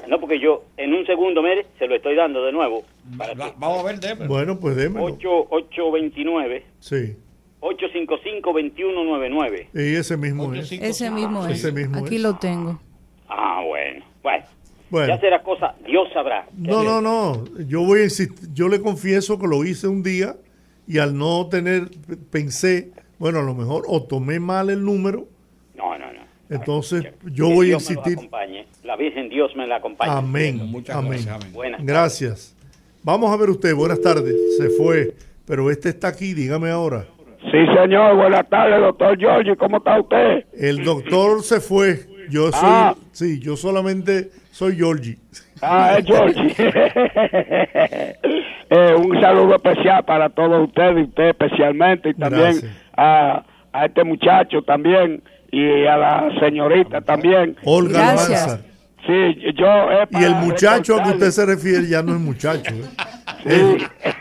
No, 0.07 0.19
porque 0.19 0.39
yo 0.39 0.63
en 0.89 0.95
un 0.95 1.05
segundo, 1.05 1.43
mire, 1.43 1.67
se 1.77 1.87
lo 1.87 1.95
estoy 1.95 2.15
dando 2.15 2.43
de 2.43 2.51
nuevo. 2.51 2.83
vamos 3.57 3.79
a 3.79 3.83
ver, 3.83 3.99
démelo. 3.99 4.27
Bueno, 4.27 4.59
pues 4.59 4.75
démelo. 4.75 5.05
8829. 5.05 6.65
Sí. 6.79 7.15
855-2199. 7.61 9.67
Y 9.73 9.95
ese 9.95 10.17
mismo 10.17 10.53
es. 10.53 10.69
Ese 10.71 11.11
mismo 11.11 11.45
es. 11.45 11.59
Ese 11.59 11.71
mismo 11.71 11.99
Aquí 11.99 12.17
lo 12.17 12.37
tengo. 12.37 12.81
Ah, 13.27 13.61
bueno. 13.65 14.03
Bueno. 14.89 15.13
Ya 15.13 15.19
será 15.19 15.43
cosa, 15.43 15.75
Dios 15.85 16.07
sabrá. 16.11 16.47
No, 16.57 16.83
no, 16.83 16.99
no. 16.99 17.45
Yo 17.67 17.83
voy 17.83 17.99
a 17.99 18.05
insistir, 18.05 18.49
yo 18.53 18.67
le 18.67 18.81
confieso 18.81 19.37
que 19.37 19.45
lo 19.45 19.63
hice 19.63 19.87
un 19.87 20.01
día 20.01 20.35
y 20.87 20.97
al 20.97 21.15
no 21.15 21.47
tener, 21.47 21.91
pensé, 22.31 22.91
bueno, 23.19 23.37
a 23.37 23.43
lo 23.43 23.53
mejor 23.53 23.83
o 23.87 24.01
tomé 24.01 24.39
mal 24.39 24.71
el 24.71 24.83
número. 24.83 25.27
No, 25.75 25.95
no, 25.99 26.11
no. 26.11 26.18
Entonces, 26.49 27.13
yo 27.31 27.49
voy 27.49 27.71
a 27.71 27.75
insistir. 27.75 28.17
la 28.83 28.95
Virgen 28.95 29.29
Dios 29.29 29.55
me 29.55 29.67
la 29.67 29.77
acompañe. 29.77 30.11
Amén. 30.11 30.57
Muchas 30.65 30.95
amén. 30.95 31.21
Gracias. 31.23 31.85
gracias. 31.85 32.55
Vamos 33.03 33.31
a 33.31 33.37
ver 33.37 33.49
usted, 33.49 33.73
buenas 33.75 34.01
tardes. 34.01 34.35
Se 34.57 34.69
fue, 34.69 35.13
pero 35.45 35.69
este 35.71 35.89
está 35.89 36.09
aquí, 36.09 36.33
dígame 36.33 36.69
ahora. 36.69 37.05
Sí, 37.51 37.65
señor, 37.73 38.17
buenas 38.17 38.49
tardes, 38.49 38.81
doctor 38.81 39.17
Giorgi, 39.17 39.55
¿cómo 39.55 39.77
está 39.77 39.99
usted? 39.99 40.45
El 40.53 40.83
doctor 40.83 41.41
se 41.41 41.61
fue. 41.61 42.05
Yo 42.29 42.51
soy, 42.51 42.59
ah. 42.61 42.95
sí, 43.11 43.39
yo 43.39 43.55
solamente 43.55 44.29
soy 44.51 44.75
Giorgi. 44.75 45.17
Ah, 45.61 45.95
es 45.97 46.05
Giorgi. 46.05 46.53
Eh, 48.71 48.93
un 48.93 49.19
saludo 49.19 49.55
especial 49.55 50.05
para 50.05 50.29
todos 50.29 50.67
ustedes, 50.67 51.07
usted 51.07 51.29
especialmente, 51.29 52.09
y 52.09 52.13
también 52.13 52.57
a, 52.95 53.43
a 53.73 53.85
este 53.85 54.03
muchacho 54.03 54.61
también 54.61 55.23
y 55.51 55.85
a 55.85 55.97
la 55.97 56.29
señorita 56.39 57.01
también. 57.01 57.55
Olga 57.63 58.13
Gracias. 58.13 58.65
Sí, 59.05 59.35
yo... 59.55 59.67
Y 60.11 60.23
el 60.23 60.35
muchacho 60.35 60.99
a 60.99 61.03
que 61.03 61.09
usted 61.11 61.31
se 61.31 61.45
refiere 61.45 61.87
ya 61.87 62.03
no 62.03 62.13
es 62.13 62.19
muchacho. 62.19 62.73
¿eh? 63.45 63.77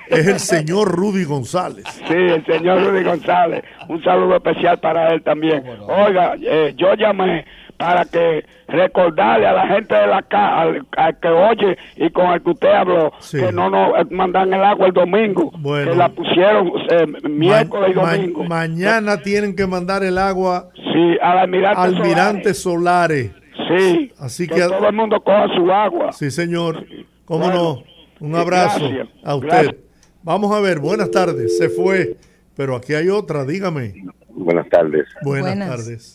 Es, 0.09 0.26
el 0.26 0.38
señor 0.38 0.88
Rudy 0.88 1.24
González. 1.24 1.84
Sí, 2.06 2.14
el 2.14 2.44
señor 2.46 2.82
Rudy 2.84 3.05
González. 3.05 3.64
Un 3.88 4.02
saludo 4.02 4.36
especial 4.36 4.78
para 4.80 5.12
él 5.12 5.22
también. 5.22 5.62
Oiga, 5.80 6.36
eh, 6.40 6.74
yo 6.76 6.94
llamé 6.94 7.44
para 7.78 8.05
que 8.05 8.44
recordarle 8.66 9.46
a 9.46 9.52
la 9.52 9.66
gente 9.68 9.94
de 9.94 10.06
la 10.06 10.22
casa, 10.22 10.62
al, 10.62 11.18
que 11.20 11.28
oye 11.28 11.78
y 11.96 12.10
con 12.10 12.26
el 12.26 12.42
que 12.42 12.50
usted 12.50 12.68
habló, 12.68 13.12
que 13.30 13.52
no 13.52 13.70
nos 13.70 14.10
mandan 14.10 14.52
el 14.52 14.62
agua 14.62 14.88
el 14.88 14.92
domingo, 14.92 15.50
que 15.52 15.94
la 15.94 16.09
pusieron 16.09 16.72
eh, 16.90 17.06
miércoles 17.28 17.90
y 17.90 17.94
domingo. 17.94 18.44
mañana 18.44 19.18
tienen 19.18 19.55
que 19.55 19.66
mandar 19.66 20.02
el 20.02 20.18
agua 20.18 20.68
sí, 20.74 21.16
al 21.22 21.38
almirante, 21.38 21.80
almirante 21.80 22.55
Solares. 22.55 23.30
Sí, 23.68 24.12
así 24.18 24.48
que, 24.48 24.60
todo 24.60 24.88
el 24.88 24.94
mundo 24.94 25.20
coja 25.20 25.46
su 25.55 25.70
agua. 25.70 26.12
Sí, 26.12 26.30
señor. 26.30 26.84
¿Cómo 27.24 27.48
no? 27.50 27.82
Un 28.20 28.34
abrazo 28.34 28.88
a 29.22 29.34
usted. 29.36 29.76
Vamos 30.22 30.55
a 30.55 30.60
ver, 30.60 30.80
buenas 30.80 31.10
tardes. 31.10 31.59
Se 31.59 31.68
fue, 31.68 32.16
pero 32.56 32.74
aquí 32.74 32.94
hay 32.94 33.09
otra, 33.09 33.44
dígame. 33.44 34.05
Buenas 34.30 34.68
tardes. 34.68 35.06
Buenas, 35.22 35.59
tardes. 35.59 36.14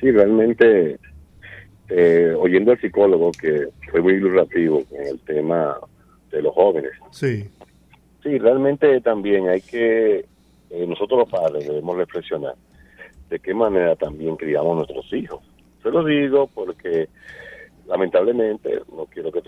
Sí, 0.00 0.10
realmente, 0.10 0.98
eh, 1.88 2.34
oyendo 2.38 2.72
al 2.72 2.80
psicólogo 2.80 3.30
que 3.32 3.68
fue 3.90 4.00
muy 4.00 4.14
ilustrativo 4.14 4.82
en 4.92 5.06
el 5.08 5.20
tema 5.20 5.76
de 6.30 6.42
los 6.42 6.54
jóvenes. 6.54 6.92
Sí. 7.10 7.48
Sí, 8.22 8.38
realmente 8.38 9.00
también 9.00 9.48
hay 9.48 9.60
que, 9.60 10.26
eh, 10.70 10.86
nosotros 10.86 11.20
los 11.20 11.28
padres 11.28 11.66
debemos 11.66 11.96
reflexionar 11.96 12.54
de 13.30 13.38
qué 13.38 13.54
manera 13.54 13.96
también 13.96 14.36
criamos 14.36 14.72
a 14.72 14.76
nuestros 14.76 15.12
hijos. 15.12 15.40
Se 15.82 15.90
lo 15.90 16.04
digo 16.04 16.48
porque 16.52 17.08
lamentablemente 17.86 18.80
no 18.94 19.06
quiero 19.06 19.32
que 19.32 19.40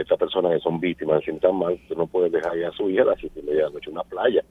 estas 0.00 0.18
personas 0.18 0.52
que 0.52 0.60
son 0.60 0.80
víctimas 0.80 1.18
se 1.20 1.26
sientan 1.26 1.56
mal, 1.56 1.78
no 1.96 2.06
puede 2.06 2.30
dejar 2.30 2.52
a 2.64 2.72
su 2.72 2.90
hija 2.90 3.02
a 3.02 3.06
las 3.06 3.20
siete 3.20 3.40
y 3.40 3.42
media 3.42 3.64
de 3.64 3.68
la 3.68 3.70
noche 3.70 3.90
en 3.90 3.96
una 3.96 4.04
playa. 4.04 4.42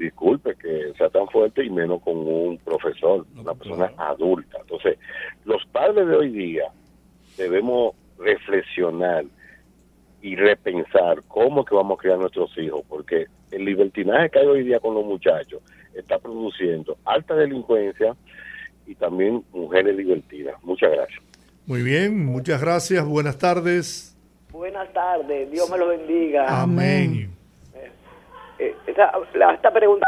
Disculpe 0.00 0.54
que 0.54 0.94
sea 0.96 1.10
tan 1.10 1.28
fuerte 1.28 1.62
y 1.62 1.68
menos 1.68 2.00
con 2.00 2.16
un 2.16 2.56
profesor, 2.56 3.26
una 3.36 3.52
persona 3.52 3.92
adulta. 3.98 4.56
Entonces, 4.62 4.98
los 5.44 5.62
padres 5.66 6.08
de 6.08 6.16
hoy 6.16 6.30
día 6.30 6.72
debemos 7.36 7.94
reflexionar 8.18 9.26
y 10.22 10.36
repensar 10.36 11.18
cómo 11.28 11.66
que 11.66 11.74
vamos 11.74 11.98
a 11.98 12.00
criar 12.00 12.16
a 12.16 12.20
nuestros 12.20 12.50
hijos, 12.56 12.80
porque 12.88 13.26
el 13.50 13.62
libertinaje 13.66 14.30
que 14.30 14.38
hay 14.38 14.46
hoy 14.46 14.64
día 14.64 14.80
con 14.80 14.94
los 14.94 15.04
muchachos 15.04 15.60
está 15.94 16.18
produciendo 16.18 16.96
alta 17.04 17.34
delincuencia 17.34 18.16
y 18.86 18.94
también 18.94 19.44
mujeres 19.52 19.98
divertidas. 19.98 20.54
Muchas 20.62 20.92
gracias. 20.92 21.22
Muy 21.66 21.82
bien, 21.82 22.24
muchas 22.24 22.62
gracias. 22.62 23.04
Buenas 23.04 23.36
tardes. 23.36 24.16
Buenas 24.50 24.90
tardes, 24.94 25.50
Dios 25.50 25.70
me 25.70 25.76
lo 25.76 25.88
bendiga. 25.88 26.62
Amén. 26.62 27.36
Eh, 28.60 28.76
esta, 28.86 29.12
esta 29.54 29.72
pregunta, 29.72 30.06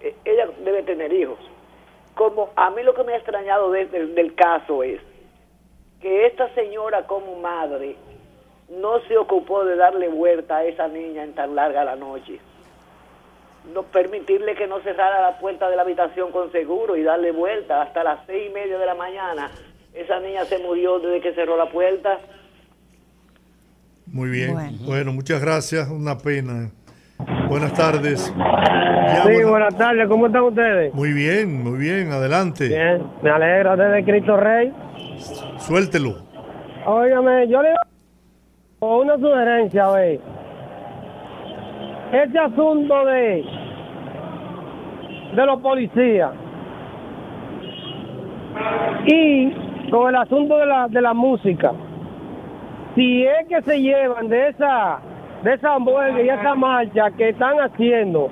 eh, 0.00 0.14
ella 0.24 0.48
debe 0.64 0.82
tener 0.82 1.12
hijos. 1.12 1.38
Como 2.14 2.50
a 2.56 2.70
mí 2.70 2.82
lo 2.82 2.94
que 2.94 3.04
me 3.04 3.12
ha 3.12 3.16
extrañado 3.16 3.70
del 3.70 4.34
caso 4.34 4.82
es 4.82 5.00
que 6.00 6.26
esta 6.26 6.52
señora 6.54 7.06
como 7.06 7.38
madre 7.38 7.96
no 8.70 9.00
se 9.06 9.18
ocupó 9.18 9.64
de 9.66 9.76
darle 9.76 10.08
vuelta 10.08 10.56
a 10.56 10.64
esa 10.64 10.88
niña 10.88 11.22
en 11.22 11.34
tan 11.34 11.54
larga 11.54 11.84
la 11.84 11.96
noche. 11.96 12.40
No 13.74 13.82
permitirle 13.82 14.54
que 14.54 14.66
no 14.66 14.80
cerrara 14.80 15.20
la 15.20 15.38
puerta 15.38 15.68
de 15.68 15.76
la 15.76 15.82
habitación 15.82 16.32
con 16.32 16.50
seguro 16.52 16.96
y 16.96 17.02
darle 17.02 17.32
vuelta 17.32 17.82
hasta 17.82 18.02
las 18.02 18.24
seis 18.26 18.50
y 18.50 18.54
media 18.54 18.78
de 18.78 18.86
la 18.86 18.94
mañana. 18.94 19.50
Esa 19.92 20.18
niña 20.20 20.46
se 20.46 20.58
murió 20.58 20.98
desde 20.98 21.20
que 21.20 21.34
cerró 21.34 21.58
la 21.58 21.70
puerta. 21.70 22.18
Muy 24.06 24.30
bien. 24.30 24.54
Bueno. 24.86 25.12
muchas 25.12 25.42
gracias. 25.42 25.88
Una 25.90 26.16
pena. 26.16 26.70
Buenas 27.48 27.72
tardes. 27.74 28.34
sí, 29.24 29.44
buenas 29.44 29.76
tardes. 29.76 30.08
¿Cómo 30.08 30.26
están 30.26 30.42
ustedes? 30.42 30.94
Muy 30.94 31.12
bien, 31.12 31.62
muy 31.62 31.78
bien. 31.78 32.10
Adelante. 32.12 32.68
Bien. 32.68 33.02
Me 33.22 33.30
alegra 33.30 33.76
desde 33.76 34.04
Cristo 34.04 34.36
Rey. 34.36 34.72
Suéltelo. 35.58 36.16
Óigame, 36.86 37.48
yo 37.48 37.62
le 37.62 37.70
una 38.80 39.16
sugerencia, 39.16 39.88
ve. 39.90 40.20
Este 42.12 42.38
asunto 42.38 43.04
de 43.06 43.44
de 45.34 45.46
los 45.46 45.60
policías 45.60 46.32
y 49.06 49.50
con 49.90 50.08
el 50.08 50.16
asunto 50.16 50.56
de 50.56 50.66
la, 50.66 50.88
de 50.88 51.00
la 51.02 51.12
música, 51.12 51.72
si 52.94 53.24
es 53.24 53.46
que 53.48 53.60
se 53.62 53.80
llevan 53.80 54.28
de 54.28 54.48
esa 54.48 54.98
de 55.42 55.54
esa 55.54 55.76
huelga 55.78 56.22
y 56.22 56.28
esa 56.28 56.54
marcha 56.54 57.10
que 57.12 57.30
están 57.30 57.58
haciendo, 57.60 58.28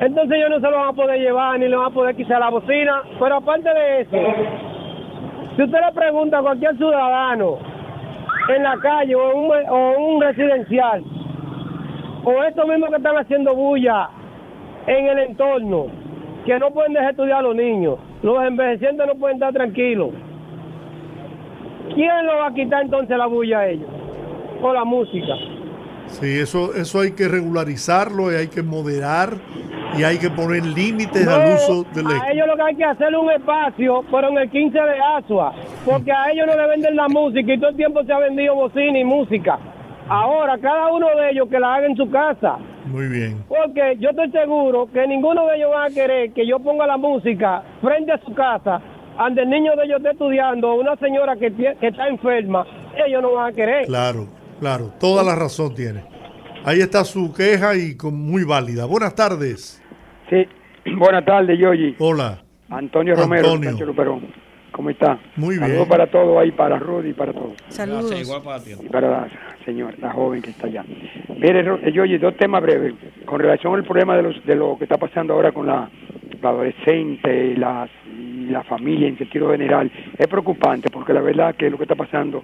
entonces 0.00 0.36
ellos 0.36 0.50
no 0.50 0.56
se 0.60 0.70
lo 0.70 0.78
van 0.78 0.88
a 0.88 0.92
poder 0.92 1.20
llevar 1.20 1.60
ni 1.60 1.68
le 1.68 1.76
van 1.76 1.86
a 1.86 1.94
poder 1.94 2.16
quitar 2.16 2.40
la 2.40 2.50
bocina. 2.50 3.02
Pero 3.20 3.36
aparte 3.36 3.68
de 3.68 4.00
eso, 4.00 4.16
si 5.54 5.62
usted 5.62 5.78
le 5.78 5.92
pregunta 5.92 6.38
a 6.38 6.42
cualquier 6.42 6.76
ciudadano 6.76 7.58
en 8.48 8.62
la 8.64 8.76
calle 8.78 9.14
o 9.14 9.36
un, 9.36 9.50
o 9.68 9.98
un 9.98 10.20
residencial, 10.20 11.04
o 12.24 12.42
estos 12.42 12.66
mismos 12.66 12.90
que 12.90 12.96
están 12.96 13.16
haciendo 13.16 13.54
bulla 13.54 14.08
en 14.88 15.06
el 15.06 15.18
entorno, 15.20 15.86
que 16.46 16.58
no 16.58 16.70
pueden 16.72 16.94
dejar 16.94 17.10
estudiar 17.10 17.38
a 17.38 17.42
los 17.42 17.54
niños, 17.54 17.98
los 18.22 18.44
envejecientes 18.44 19.06
no 19.06 19.14
pueden 19.14 19.36
estar 19.36 19.52
tranquilos. 19.52 20.10
¿Quién 21.94 22.26
lo 22.26 22.38
va 22.38 22.48
a 22.48 22.54
quitar 22.54 22.82
entonces 22.82 23.16
la 23.16 23.26
bulla 23.26 23.60
a 23.60 23.68
ellos? 23.68 23.88
O 24.62 24.72
la 24.72 24.84
música. 24.84 25.34
Sí, 26.20 26.38
eso, 26.38 26.74
eso 26.74 27.00
hay 27.00 27.12
que 27.12 27.28
regularizarlo 27.28 28.32
y 28.32 28.36
hay 28.36 28.48
que 28.48 28.62
moderar 28.62 29.38
y 29.96 30.04
hay 30.04 30.18
que 30.18 30.30
poner 30.30 30.64
límites 30.64 31.26
al 31.26 31.54
uso 31.54 31.84
del 31.94 32.06
A 32.06 32.30
ellos 32.30 32.46
lo 32.46 32.56
que 32.56 32.62
hay 32.62 32.76
que 32.76 32.84
hacer 32.84 33.08
es 33.12 33.18
un 33.18 33.30
espacio, 33.30 34.04
pero 34.10 34.28
en 34.28 34.38
el 34.38 34.50
15 34.50 34.78
de 34.78 35.00
Asua, 35.16 35.52
porque 35.84 36.12
a 36.12 36.30
ellos 36.30 36.46
no 36.46 36.56
le 36.56 36.66
venden 36.68 36.96
la 36.96 37.08
música 37.08 37.52
y 37.52 37.58
todo 37.58 37.70
el 37.70 37.76
tiempo 37.76 38.04
se 38.04 38.12
ha 38.12 38.18
vendido 38.18 38.54
bocina 38.54 38.98
y 38.98 39.04
música. 39.04 39.58
Ahora, 40.08 40.58
cada 40.58 40.88
uno 40.92 41.06
de 41.16 41.30
ellos 41.30 41.48
que 41.48 41.58
la 41.58 41.74
haga 41.74 41.86
en 41.86 41.96
su 41.96 42.10
casa. 42.10 42.58
Muy 42.86 43.06
bien. 43.06 43.44
Porque 43.48 43.96
yo 43.98 44.10
estoy 44.10 44.30
seguro 44.30 44.88
que 44.92 45.06
ninguno 45.06 45.46
de 45.46 45.56
ellos 45.56 45.70
va 45.72 45.84
a 45.84 45.90
querer 45.90 46.32
que 46.32 46.46
yo 46.46 46.58
ponga 46.58 46.86
la 46.86 46.96
música 46.96 47.62
frente 47.80 48.12
a 48.12 48.18
su 48.18 48.34
casa, 48.34 48.80
ante 49.18 49.42
el 49.42 49.50
niño 49.50 49.76
de 49.76 49.84
ellos 49.84 49.98
esté 49.98 50.10
estudiando, 50.10 50.74
una 50.74 50.96
señora 50.96 51.36
que, 51.36 51.52
que 51.52 51.86
está 51.86 52.08
enferma, 52.08 52.66
ellos 53.06 53.22
no 53.22 53.34
van 53.34 53.52
a 53.52 53.54
querer. 53.54 53.86
Claro, 53.86 54.26
claro, 54.62 54.92
toda 55.00 55.24
la 55.24 55.34
razón 55.34 55.74
tiene. 55.74 56.04
Ahí 56.64 56.78
está 56.78 57.02
su 57.02 57.34
queja 57.34 57.74
y 57.74 57.96
con, 57.96 58.14
muy 58.14 58.44
válida. 58.44 58.84
Buenas 58.84 59.12
tardes. 59.16 59.82
Sí, 60.30 60.46
buenas 60.96 61.24
tardes, 61.24 61.58
Yoyi. 61.58 61.96
Hola. 61.98 62.40
Antonio 62.70 63.16
Romero, 63.16 63.54
Antonio. 63.54 63.92
Perón. 63.92 64.28
¿Cómo 64.70 64.90
está? 64.90 65.18
Muy 65.34 65.56
bien. 65.56 65.66
Saludos 65.66 65.88
para 65.88 66.06
todos 66.06 66.38
ahí, 66.38 66.52
para 66.52 66.78
Rudy 66.78 67.10
y 67.10 67.12
para 67.12 67.32
todos. 67.32 67.54
Saludos. 67.70 68.20
igual 68.20 68.42
para 68.42 68.62
ti. 68.62 68.70
Y 68.80 68.88
para 68.88 69.10
la 69.10 69.28
señora, 69.64 69.96
la 70.00 70.12
joven 70.12 70.40
que 70.40 70.50
está 70.50 70.68
allá. 70.68 70.84
Mire, 71.36 71.64
Yoyi, 71.92 72.18
dos 72.18 72.36
temas 72.36 72.62
breves. 72.62 72.94
Con 73.26 73.40
relación 73.40 73.74
al 73.74 73.82
problema 73.82 74.16
de, 74.16 74.22
los, 74.22 74.46
de 74.46 74.54
lo 74.54 74.78
que 74.78 74.84
está 74.84 74.96
pasando 74.96 75.34
ahora 75.34 75.50
con 75.50 75.66
la, 75.66 75.90
la 76.42 76.50
adolescente 76.50 77.52
y 77.52 77.56
las 77.56 77.88
la 78.50 78.62
familia 78.64 79.08
en 79.08 79.16
sentido 79.16 79.50
general 79.50 79.90
es 80.18 80.26
preocupante 80.26 80.90
porque 80.90 81.12
la 81.12 81.20
verdad 81.20 81.54
que 81.54 81.70
lo 81.70 81.76
que 81.78 81.84
está 81.84 81.94
pasando 81.94 82.42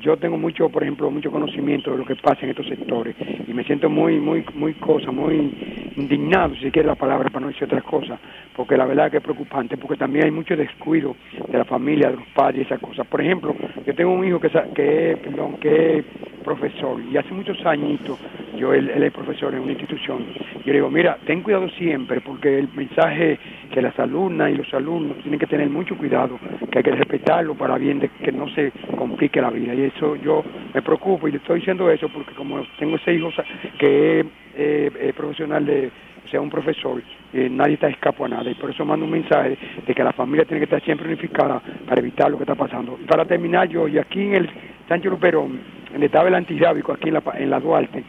yo 0.00 0.16
tengo 0.16 0.36
mucho 0.36 0.68
por 0.68 0.82
ejemplo 0.82 1.10
mucho 1.10 1.30
conocimiento 1.30 1.92
de 1.92 1.98
lo 1.98 2.04
que 2.04 2.16
pasa 2.16 2.40
en 2.42 2.50
estos 2.50 2.66
sectores 2.66 3.14
y 3.46 3.52
me 3.54 3.64
siento 3.64 3.88
muy 3.88 4.18
muy 4.18 4.44
muy 4.54 4.74
cosa 4.74 5.10
muy 5.10 5.92
indignado 5.96 6.54
si 6.56 6.70
quiere 6.70 6.88
la 6.88 6.94
palabra 6.94 7.30
para 7.30 7.40
no 7.40 7.48
decir 7.48 7.64
otras 7.64 7.84
cosas 7.84 8.18
porque 8.54 8.76
la 8.76 8.86
verdad 8.86 9.10
que 9.10 9.18
es 9.18 9.22
preocupante 9.22 9.76
porque 9.76 9.96
también 9.96 10.26
hay 10.26 10.30
mucho 10.30 10.56
descuido 10.56 11.16
de 11.48 11.58
la 11.58 11.64
familia 11.64 12.10
de 12.10 12.16
los 12.16 12.26
padres 12.28 12.58
y 12.58 12.62
esas 12.62 12.80
cosas. 12.80 13.06
Por 13.06 13.20
ejemplo 13.20 13.54
yo 13.86 13.94
tengo 13.94 14.12
un 14.12 14.24
hijo 14.26 14.40
que 14.40 14.50
que 14.74 15.18
perdón 15.22 15.56
que 15.58 15.98
es 15.98 16.04
profesor 16.44 17.00
y 17.10 17.16
hace 17.16 17.32
muchos 17.32 17.64
añitos 17.66 18.18
yo 18.56 18.72
él, 18.72 18.88
él 18.90 19.02
es 19.02 19.12
profesor 19.12 19.52
en 19.54 19.60
una 19.60 19.72
institución 19.72 20.24
yo 20.64 20.66
le 20.66 20.74
digo 20.74 20.90
mira 20.90 21.18
ten 21.26 21.42
cuidado 21.42 21.68
siempre 21.70 22.20
porque 22.20 22.58
el 22.58 22.68
mensaje 22.74 23.35
que 23.72 23.82
las 23.82 23.98
alumnas 23.98 24.50
y 24.50 24.54
los 24.54 24.72
alumnos 24.74 25.18
tienen 25.18 25.38
que 25.38 25.46
tener 25.46 25.68
mucho 25.68 25.96
cuidado, 25.96 26.38
que 26.70 26.78
hay 26.78 26.84
que 26.84 26.92
respetarlo 26.92 27.54
para 27.54 27.78
bien 27.78 27.98
de 28.00 28.08
que 28.08 28.32
no 28.32 28.48
se 28.50 28.72
complique 28.96 29.40
la 29.40 29.50
vida. 29.50 29.74
Y 29.74 29.82
eso 29.82 30.16
yo 30.16 30.44
me 30.74 30.82
preocupo 30.82 31.28
y 31.28 31.32
le 31.32 31.38
estoy 31.38 31.60
diciendo 31.60 31.90
eso 31.90 32.08
porque 32.08 32.34
como 32.34 32.64
tengo 32.78 32.96
ese 32.96 33.14
hijo 33.14 33.30
que 33.78 34.20
es 34.20 34.26
eh, 34.56 35.12
profesional 35.16 35.64
de, 35.64 35.90
sea, 36.26 36.40
un 36.40 36.50
profesor, 36.50 37.02
eh, 37.32 37.48
nadie 37.50 37.74
está 37.74 37.88
escapo 37.88 38.24
a 38.24 38.28
nada. 38.28 38.50
Y 38.50 38.54
por 38.54 38.70
eso 38.70 38.84
mando 38.84 39.04
un 39.04 39.12
mensaje 39.12 39.56
de 39.86 39.94
que 39.94 40.04
la 40.04 40.12
familia 40.12 40.44
tiene 40.44 40.60
que 40.60 40.64
estar 40.64 40.82
siempre 40.82 41.06
unificada 41.06 41.60
para 41.86 42.00
evitar 42.00 42.30
lo 42.30 42.36
que 42.36 42.44
está 42.44 42.54
pasando. 42.54 42.98
para 43.06 43.24
terminar 43.24 43.68
yo, 43.68 43.88
y 43.88 43.98
aquí 43.98 44.20
en 44.20 44.34
el 44.34 44.50
Sánchez 44.88 45.10
Luperón, 45.10 45.76
estaba 46.04 46.28
el 46.28 46.34
antirrábico 46.34 46.92
aquí 46.92 47.08
en 47.08 47.14
la, 47.14 47.22
en 47.38 47.50
la 47.50 47.60
Duarte. 47.60 48.04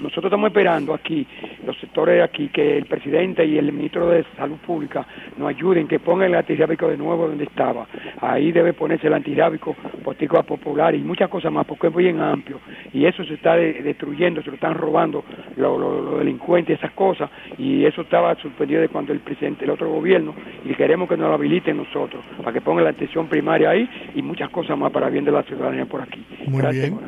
Nosotros 0.00 0.26
estamos 0.26 0.48
esperando 0.48 0.92
aquí, 0.92 1.26
los 1.64 1.78
sectores 1.78 2.16
de 2.16 2.22
aquí, 2.22 2.48
que 2.48 2.76
el 2.76 2.86
presidente 2.86 3.44
y 3.44 3.56
el 3.56 3.72
ministro 3.72 4.08
de 4.08 4.24
Salud 4.36 4.56
Pública 4.58 5.06
nos 5.38 5.48
ayuden, 5.48 5.86
que 5.86 5.98
pongan 5.98 6.28
el 6.28 6.34
antirrábico 6.34 6.88
de 6.88 6.96
nuevo 6.96 7.28
donde 7.28 7.44
estaba. 7.44 7.86
Ahí 8.20 8.52
debe 8.52 8.72
ponerse 8.72 9.06
el 9.06 9.14
antirrábico 9.14 9.74
postico 10.02 10.42
popular 10.42 10.94
y 10.94 10.98
muchas 10.98 11.28
cosas 11.28 11.52
más, 11.52 11.66
porque 11.66 11.86
es 11.86 11.94
bien 11.94 12.20
amplio. 12.20 12.60
Y 12.92 13.06
eso 13.06 13.24
se 13.24 13.34
está 13.34 13.56
destruyendo, 13.56 14.42
se 14.42 14.48
lo 14.48 14.54
están 14.54 14.74
robando 14.74 15.24
los 15.56 16.18
delincuentes, 16.18 16.78
esas 16.78 16.92
cosas. 16.92 17.30
Y 17.58 17.84
eso 17.84 18.02
estaba 18.02 18.34
suspendido 18.36 18.80
de 18.80 18.88
cuando 18.88 19.12
el 19.12 19.20
presidente, 19.20 19.64
el 19.64 19.70
otro 19.70 19.90
gobierno, 19.90 20.34
y 20.64 20.74
queremos 20.74 21.08
que 21.08 21.16
nos 21.16 21.28
lo 21.28 21.34
habiliten 21.34 21.76
nosotros, 21.76 22.24
para 22.38 22.52
que 22.52 22.60
pongan 22.60 22.84
la 22.84 22.90
atención 22.90 23.28
primaria 23.28 23.70
ahí 23.70 23.88
y 24.14 24.22
muchas 24.22 24.50
cosas 24.50 24.76
más 24.76 24.90
para 24.92 25.08
bien 25.08 25.24
de 25.24 25.32
la 25.32 25.42
ciudadanía 25.42 25.86
por 25.86 26.02
aquí. 26.02 26.24
Muy 26.46 26.62
bien. 26.72 26.98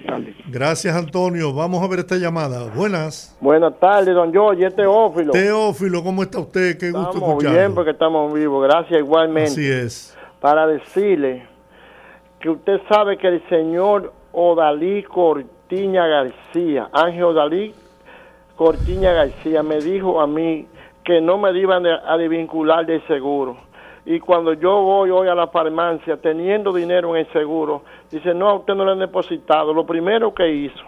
Gracias, 0.48 0.94
Antonio. 0.94 1.53
Vamos 1.53 1.82
a 1.82 1.89
ver 1.89 2.01
esta 2.01 2.16
llamada. 2.16 2.70
Buenas. 2.74 3.36
Buenas 3.40 3.78
tardes, 3.78 4.15
don 4.15 4.32
Jorge, 4.32 4.70
Teófilo. 4.70 5.32
Teófilo, 5.32 6.03
¿cómo 6.03 6.23
está 6.23 6.40
usted? 6.40 6.78
Qué 6.78 6.90
gusto 6.90 7.11
estamos 7.15 7.44
bien 7.44 7.74
porque 7.74 7.90
estamos 7.90 8.32
vivos. 8.32 8.65
Gracias 8.65 9.01
igualmente. 9.01 9.51
Así 9.51 9.66
es. 9.66 10.16
Para 10.40 10.66
decirle 10.66 11.47
que 12.40 12.51
usted 12.51 12.81
sabe 12.89 13.16
que 13.16 13.28
el 13.28 13.43
señor 13.48 14.12
Odalí 14.32 15.03
Cortiña 15.03 16.07
García, 16.07 16.89
Ángel 16.93 17.24
Odalí 17.24 17.74
Cortiña 18.57 19.12
García, 19.12 19.62
me 19.62 19.81
dijo 19.81 20.20
a 20.20 20.27
mí 20.27 20.66
que 21.05 21.20
no 21.20 21.39
me 21.39 21.57
iban 21.57 21.87
a 21.87 22.16
desvincular 22.16 22.85
del 22.85 23.07
seguro 23.07 23.57
y 24.07 24.20
cuando 24.20 24.53
yo 24.53 24.83
voy 24.83 25.11
hoy 25.11 25.28
a 25.28 25.35
la 25.35 25.49
farmacia 25.49 26.16
teniendo 26.16 26.73
dinero 26.73 27.16
en 27.16 27.27
el 27.27 27.33
seguro, 27.33 27.83
dice, 28.09 28.33
no, 28.33 28.49
a 28.49 28.55
usted 28.55 28.74
no 28.77 28.85
le 28.85 28.93
han 28.93 29.01
depositado. 29.01 29.74
Lo 29.74 29.85
primero 29.85 30.33
que 30.33 30.49
hizo, 30.49 30.85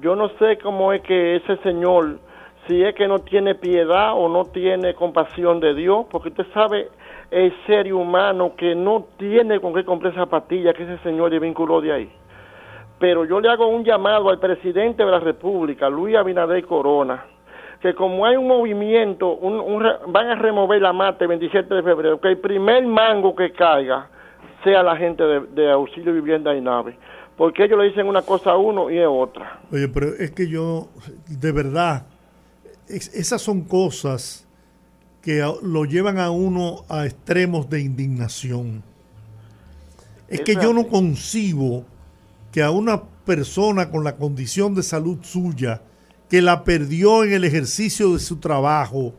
yo 0.00 0.16
no 0.16 0.30
sé 0.38 0.56
cómo 0.56 0.94
es 0.94 1.02
que 1.02 1.36
ese 1.36 1.58
señor, 1.58 2.18
si 2.66 2.82
es 2.82 2.94
que 2.94 3.06
no 3.06 3.18
tiene 3.18 3.54
piedad 3.54 4.14
o 4.14 4.30
no 4.30 4.46
tiene 4.46 4.94
compasión 4.94 5.60
de 5.60 5.74
Dios, 5.74 6.06
porque 6.10 6.30
usted 6.30 6.46
sabe 6.54 6.88
el 7.30 7.52
ser 7.66 7.92
humano 7.92 8.54
que 8.56 8.74
no 8.74 9.04
tiene 9.18 9.60
con 9.60 9.74
qué 9.74 9.84
comprar 9.84 10.14
zapatilla 10.14 10.72
que 10.72 10.84
ese 10.84 10.96
señor 11.02 11.30
le 11.30 11.38
vinculó 11.40 11.82
de 11.82 11.92
ahí. 11.92 12.12
Pero 13.04 13.26
yo 13.26 13.38
le 13.38 13.50
hago 13.50 13.68
un 13.68 13.84
llamado 13.84 14.30
al 14.30 14.38
presidente 14.38 15.04
de 15.04 15.10
la 15.10 15.20
República, 15.20 15.90
Luis 15.90 16.16
Abinader 16.16 16.64
Corona, 16.64 17.22
que 17.78 17.94
como 17.94 18.24
hay 18.24 18.34
un 18.34 18.48
movimiento, 18.48 19.38
van 20.06 20.28
a 20.28 20.36
remover 20.36 20.80
la 20.80 20.94
mate 20.94 21.24
el 21.24 21.28
27 21.28 21.74
de 21.74 21.82
febrero, 21.82 22.18
que 22.18 22.28
el 22.28 22.38
primer 22.38 22.86
mango 22.86 23.36
que 23.36 23.52
caiga 23.52 24.08
sea 24.64 24.82
la 24.82 24.96
gente 24.96 25.22
de, 25.22 25.70
auxilio 25.70 26.14
vivienda 26.14 26.56
y 26.56 26.62
nave. 26.62 26.96
Porque 27.36 27.64
ellos 27.64 27.78
le 27.78 27.88
dicen 27.88 28.08
una 28.08 28.22
cosa 28.22 28.52
a 28.52 28.56
uno 28.56 28.90
y 28.90 28.96
es 28.96 29.06
otra. 29.06 29.60
Oye, 29.70 29.86
pero 29.88 30.06
es 30.18 30.30
que 30.30 30.48
yo, 30.48 30.88
de 31.28 31.52
verdad, 31.52 32.06
esas 32.88 33.42
son 33.42 33.64
cosas 33.64 34.48
que 35.20 35.42
lo 35.62 35.84
llevan 35.84 36.16
a 36.16 36.30
uno 36.30 36.86
a 36.88 37.04
extremos 37.04 37.68
de 37.68 37.82
indignación. 37.82 38.82
Es 40.26 40.40
que 40.40 40.54
yo 40.54 40.72
no 40.72 40.86
concibo 40.86 41.84
que 42.54 42.62
a 42.62 42.70
una 42.70 43.02
persona 43.26 43.90
con 43.90 44.04
la 44.04 44.14
condición 44.14 44.76
de 44.76 44.84
salud 44.84 45.18
suya, 45.22 45.82
que 46.30 46.40
la 46.40 46.62
perdió 46.62 47.24
en 47.24 47.32
el 47.32 47.42
ejercicio 47.42 48.12
de 48.12 48.20
su 48.20 48.38
trabajo, 48.38 49.12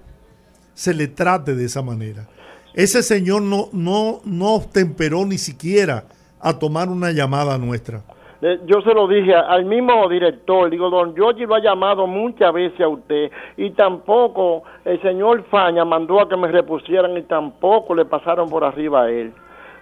se 0.74 0.94
le 0.94 1.10
trate 1.10 1.54
de 1.54 1.66
esa 1.66 1.82
manera. 1.82 2.30
Ese 2.74 3.04
señor 3.04 3.42
no, 3.42 3.68
no, 3.74 4.22
no 4.24 4.62
temperó 4.72 5.26
ni 5.26 5.38
siquiera 5.38 6.06
a 6.40 6.58
tomar 6.58 6.88
una 6.88 7.12
llamada 7.12 7.58
nuestra. 7.58 8.04
Eh, 8.42 8.62
yo 8.68 8.80
se 8.84 8.94
lo 8.94 9.06
dije 9.06 9.36
al 9.36 9.66
mismo 9.66 10.08
director, 10.08 10.70
digo, 10.70 10.90
don 10.90 11.14
Giorgi 11.14 11.46
lo 11.46 11.56
ha 11.56 11.60
llamado 11.62 12.08
muchas 12.08 12.54
veces 12.54 12.80
a 12.80 12.88
usted 12.88 13.32
y 13.58 13.72
tampoco 13.72 14.64
el 14.86 15.02
señor 15.02 15.44
Faña 15.52 15.84
mandó 15.84 16.22
a 16.22 16.30
que 16.30 16.38
me 16.38 16.48
repusieran 16.48 17.18
y 17.18 17.24
tampoco 17.24 17.96
le 17.96 18.06
pasaron 18.06 18.50
por 18.50 18.64
arriba 18.64 19.04
a 19.04 19.12
él. 19.12 19.34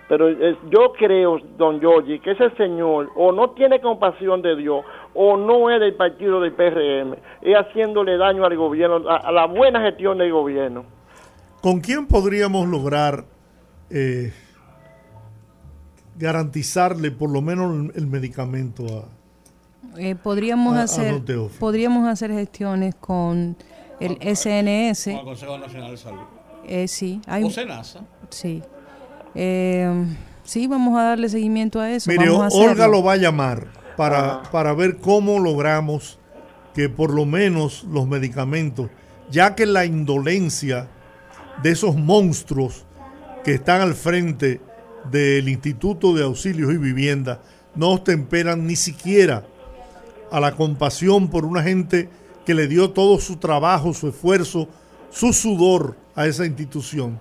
Pero 0.10 0.30
yo 0.70 0.94
creo, 0.98 1.40
don 1.58 1.80
Giorgi, 1.80 2.20
que 2.20 2.32
ese 2.32 2.50
señor 2.52 3.12
o 3.16 3.32
no 3.32 3.52
tiene 3.52 3.80
compasión 3.80 4.42
de 4.42 4.56
Dios 4.56 4.84
o 5.14 5.38
no 5.38 5.70
es 5.70 5.80
del 5.80 5.96
partido 5.96 6.42
del 6.42 6.52
PRM, 6.54 7.16
es 7.42 7.56
haciéndole 7.56 8.18
daño 8.18 8.46
al 8.46 8.56
gobierno, 8.58 9.10
a, 9.10 9.32
la 9.32 9.46
buena 9.46 9.82
gestión 9.82 10.18
del 10.18 10.32
gobierno. 10.32 10.86
¿Con 11.62 11.80
quién 11.80 12.08
podríamos 12.08 12.68
lograr 12.68 13.24
eh, 13.90 14.34
garantizarle 16.18 17.12
por 17.12 17.30
lo 17.30 17.42
menos 17.42 17.96
el, 17.96 18.08
medicamento 18.08 18.86
a, 18.86 20.00
eh, 20.00 20.16
podríamos 20.16 20.78
hacer 20.78 21.22
podríamos 21.60 22.08
hacer 22.08 22.32
gestiones 22.32 22.96
con 22.96 23.56
el 24.00 24.18
SNS 24.36 25.06
con 25.06 25.14
el 25.14 25.24
Consejo 25.24 25.58
Nacional 25.58 25.92
de 25.92 25.98
Salud. 25.98 26.22
Eh, 26.66 26.88
sí 26.88 27.22
hay 27.28 27.44
o 27.44 27.50
Senasa 27.50 28.02
sí 28.30 28.62
eh, 29.36 30.06
sí 30.44 30.68
vamos 30.68 30.98
a 31.00 31.04
darle 31.04 31.30
seguimiento 31.30 31.80
a 31.80 31.92
eso 31.92 32.10
mire 32.12 32.30
Olga 32.30 32.88
lo 32.88 33.04
va 33.04 33.14
a 33.14 33.18
llamar 33.18 33.68
para, 33.98 34.34
ah. 34.34 34.44
para 34.52 34.74
ver 34.74 34.98
cómo 34.98 35.40
logramos 35.40 36.20
que 36.74 36.90
por 36.90 37.14
lo 37.14 37.26
menos 37.26 37.86
los 37.92 38.08
medicamentos 38.08 38.90
ya 39.32 39.56
que 39.56 39.66
la 39.66 39.86
indolencia 39.86 40.88
de 41.62 41.72
esos 41.72 41.96
monstruos 41.96 42.86
que 43.44 43.54
están 43.54 43.82
al 43.82 43.94
frente 43.94 44.62
del 45.12 45.50
Instituto 45.50 46.14
de 46.14 46.24
Auxilios 46.24 46.74
y 46.74 46.78
Vivienda 46.78 47.42
no 47.76 48.02
temperan 48.02 48.66
ni 48.66 48.76
siquiera 48.76 49.46
a 50.32 50.40
la 50.40 50.56
compasión 50.56 51.30
por 51.30 51.46
una 51.46 51.62
gente 51.62 52.10
que 52.46 52.54
le 52.54 52.68
dio 52.68 52.92
todo 52.92 53.20
su 53.20 53.38
trabajo, 53.38 53.94
su 53.94 54.08
esfuerzo, 54.08 54.68
su 55.10 55.34
sudor 55.34 55.96
a 56.16 56.26
esa 56.28 56.46
institución. 56.46 57.20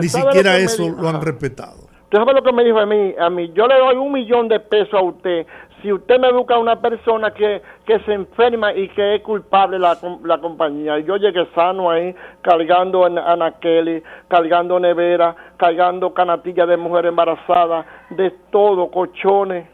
Ni 0.00 0.08
siquiera 0.08 0.56
eso 0.56 0.88
lo 0.88 1.08
han 1.08 1.20
respetado. 1.20 1.88
¿Usted 2.04 2.18
sabe 2.18 2.32
lo 2.32 2.42
que 2.42 2.52
me 2.52 2.64
dijo 2.64 2.78
a 2.80 2.86
mí? 2.86 3.14
A 3.18 3.30
mí, 3.30 3.52
yo 3.54 3.68
le 3.68 3.78
doy 3.78 3.96
un 3.96 4.10
millón 4.10 4.48
de 4.48 4.58
pesos 4.58 4.94
a 4.94 5.02
usted 5.02 5.46
si 5.82 5.92
usted 5.92 6.18
me 6.18 6.32
busca 6.32 6.54
a 6.54 6.58
una 6.58 6.80
persona 6.80 7.32
que, 7.32 7.62
se 7.86 8.12
enferma 8.12 8.72
y 8.72 8.88
que 8.90 9.16
es 9.16 9.22
culpable 9.22 9.78
la, 9.78 9.98
la 10.24 10.38
compañía. 10.38 10.98
Yo 11.00 11.16
llegué 11.16 11.46
sano 11.54 11.90
ahí, 11.90 12.14
cargando 12.42 13.04
anaqueli, 13.04 14.02
cargando 14.28 14.78
nevera, 14.78 15.34
cargando 15.56 16.14
canastillas 16.14 16.68
de 16.68 16.76
mujer 16.76 17.06
embarazada, 17.06 17.84
de 18.10 18.30
todo, 18.50 18.90
colchones. 18.90 19.66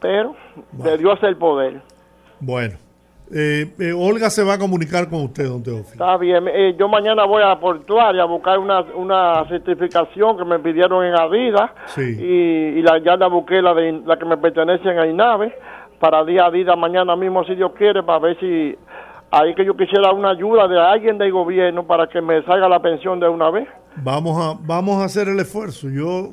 Pero 0.00 0.36
de 0.72 0.98
Dios 0.98 1.18
el 1.22 1.36
poder. 1.36 1.82
Bueno. 2.38 2.76
Eh, 3.30 3.66
eh, 3.78 3.92
Olga 3.92 4.30
se 4.30 4.42
va 4.42 4.54
a 4.54 4.58
comunicar 4.58 5.08
con 5.08 5.22
usted, 5.22 5.46
don 5.46 5.62
Teófilo. 5.62 5.92
Está 5.92 6.16
bien. 6.16 6.48
Eh, 6.48 6.74
yo 6.78 6.88
mañana 6.88 7.24
voy 7.24 7.42
a 7.42 7.58
Portuaria 7.60 8.22
a 8.22 8.26
buscar 8.26 8.58
una, 8.58 8.80
una 8.94 9.46
certificación 9.48 10.38
que 10.38 10.44
me 10.44 10.58
pidieron 10.58 11.04
en 11.04 11.14
Adidas. 11.14 11.70
Y, 11.96 12.80
la, 12.80 12.98
ya 12.98 13.16
la 13.16 13.28
busqué, 13.28 13.60
la, 13.60 13.74
de, 13.74 14.00
la 14.06 14.18
que 14.18 14.24
me 14.24 14.38
pertenece 14.38 14.88
en 14.88 14.98
Ainave, 14.98 15.54
para 15.98 16.24
día 16.24 16.46
a 16.46 16.50
día, 16.50 16.74
mañana 16.74 17.16
mismo, 17.16 17.44
si 17.44 17.54
Dios 17.54 17.72
quiere, 17.76 18.02
para 18.02 18.18
ver 18.20 18.40
si 18.40 18.76
ahí 19.30 19.54
que 19.54 19.64
yo 19.64 19.76
quisiera 19.76 20.12
una 20.12 20.30
ayuda 20.30 20.66
de 20.66 20.80
alguien 20.80 21.18
del 21.18 21.32
gobierno 21.32 21.86
para 21.86 22.08
que 22.08 22.22
me 22.22 22.42
salga 22.44 22.66
la 22.68 22.80
pensión 22.80 23.20
de 23.20 23.28
una 23.28 23.50
vez. 23.50 23.68
Vamos 23.96 24.38
a, 24.38 24.58
vamos 24.64 25.02
a 25.02 25.04
hacer 25.04 25.28
el 25.28 25.38
esfuerzo. 25.40 25.90
Yo, 25.90 26.30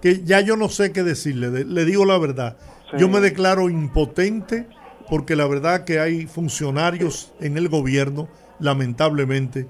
que 0.00 0.24
ya 0.24 0.40
yo 0.40 0.56
no 0.56 0.68
sé 0.68 0.90
qué 0.92 1.02
decirle, 1.02 1.64
le 1.64 1.84
digo 1.84 2.06
la 2.06 2.18
verdad. 2.18 2.56
Yo 2.96 3.08
me 3.08 3.20
declaro 3.20 3.68
impotente 3.68 4.66
porque 5.10 5.34
la 5.34 5.46
verdad 5.48 5.84
que 5.84 5.98
hay 5.98 6.26
funcionarios 6.26 7.34
en 7.40 7.58
el 7.58 7.68
gobierno, 7.68 8.28
lamentablemente, 8.60 9.66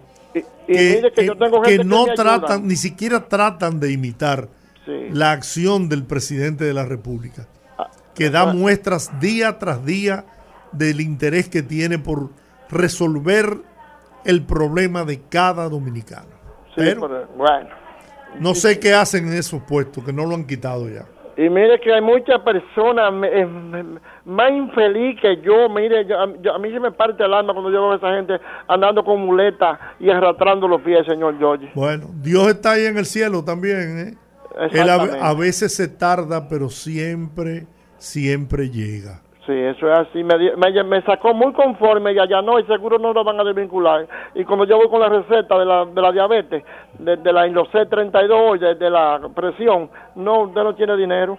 que, 0.67 1.81
no 1.85 2.07
tratan, 2.15 2.69
ni 2.69 2.77
siquiera 2.77 3.27
tratan 3.27 3.81
de 3.81 3.91
imitar 3.91 4.49
la 4.87 5.33
acción 5.33 5.89
del 5.89 6.05
presidente 6.05 6.65
de 6.65 6.75
la 6.75 6.85
República, 6.85 7.49
ah, 7.79 7.91
que 8.15 8.29
da 8.29 8.53
muestras 8.53 9.19
día 9.19 9.59
tras 9.59 9.85
día 9.85 10.27
del 10.73 11.01
interés 11.01 11.49
que 11.49 11.63
tiene 11.63 11.99
por 11.99 12.31
resolver 12.69 13.63
el 14.25 14.43
problema 14.43 15.05
de 15.05 15.21
cada 15.23 15.69
dominicano. 15.69 16.29
Pero, 16.77 17.27
bueno. 17.37 17.69
No 18.39 18.55
sé 18.55 18.79
qué 18.79 18.95
hacen 18.95 19.27
en 19.27 19.35
esos 19.35 19.63
puestos, 19.63 20.05
que 20.05 20.13
no 20.13 20.27
lo 20.27 20.35
han 20.35 20.47
quitado 20.47 20.89
ya. 20.89 21.07
Y 21.37 21.49
mire 21.49 21.81
que 21.81 21.93
hay 21.93 22.01
muchas 22.01 22.41
personas 22.41 23.13
eh, 23.25 23.47
más 24.25 24.51
infeliz 24.51 25.21
que 25.21 25.41
yo. 25.43 25.69
Mire, 25.69 26.07
a 26.13 26.59
mí 26.59 26.71
se 26.71 26.81
me 26.81 26.93
parte 26.93 27.25
el 27.25 27.33
alma 27.33 27.53
cuando 27.53 27.71
yo 27.71 27.81
veo 27.83 27.93
a 27.93 27.97
esa 27.97 28.15
gente 28.15 28.41
andando 28.69 29.05
con 29.05 29.21
muletas 29.21 29.79
y 29.99 30.11
arrastrando 30.11 30.69
los 30.69 30.81
pies, 30.83 31.07
señor 31.07 31.39
George. 31.39 31.71
Bueno, 31.75 32.07
Dios 32.15 32.49
está 32.49 32.73
ahí 32.73 32.87
en 32.87 32.99
el 32.99 33.07
cielo 33.07 33.45
también. 33.45 33.99
¿eh? 33.99 34.69
Él 34.73 34.91
a, 34.91 35.35
veces 35.35 35.75
se 35.75 35.89
tarda, 35.89 36.49
pero 36.49 36.69
siempre, 36.69 37.67
siempre 37.99 38.69
llega. 38.69 39.23
Sí, 39.51 39.57
eso 39.57 39.93
es 39.93 39.99
así. 39.99 40.23
Me, 40.23 40.85
me, 40.85 41.03
sacó 41.03 41.35
muy 41.35 41.53
conforme 41.53 42.13
y 42.13 42.19
allá 42.21 42.41
no, 42.41 42.61
y 42.61 42.65
seguro 42.67 43.01
no 43.01 43.13
lo 43.13 43.25
van 43.25 43.41
a 43.41 43.43
desvincular. 43.43 44.07
Y 44.33 44.45
como 44.45 44.65
yo 44.65 44.77
voy 44.77 44.89
con 44.89 45.01
la 45.01 45.09
receta 45.09 45.59
de 45.59 45.65
la, 45.65 45.85
de 45.87 46.01
la 46.01 46.13
diabetes, 46.13 46.63
de, 47.01 47.33
la 47.33 47.49
Indocet 47.49 47.89
32, 47.91 48.61
de, 48.61 48.75
de 48.77 48.91
la 48.91 49.21
presión, 49.35 49.91
no, 50.15 50.43
usted 50.43 50.63
no 50.63 50.77
tiene 50.77 50.97
dinero. 50.97 51.37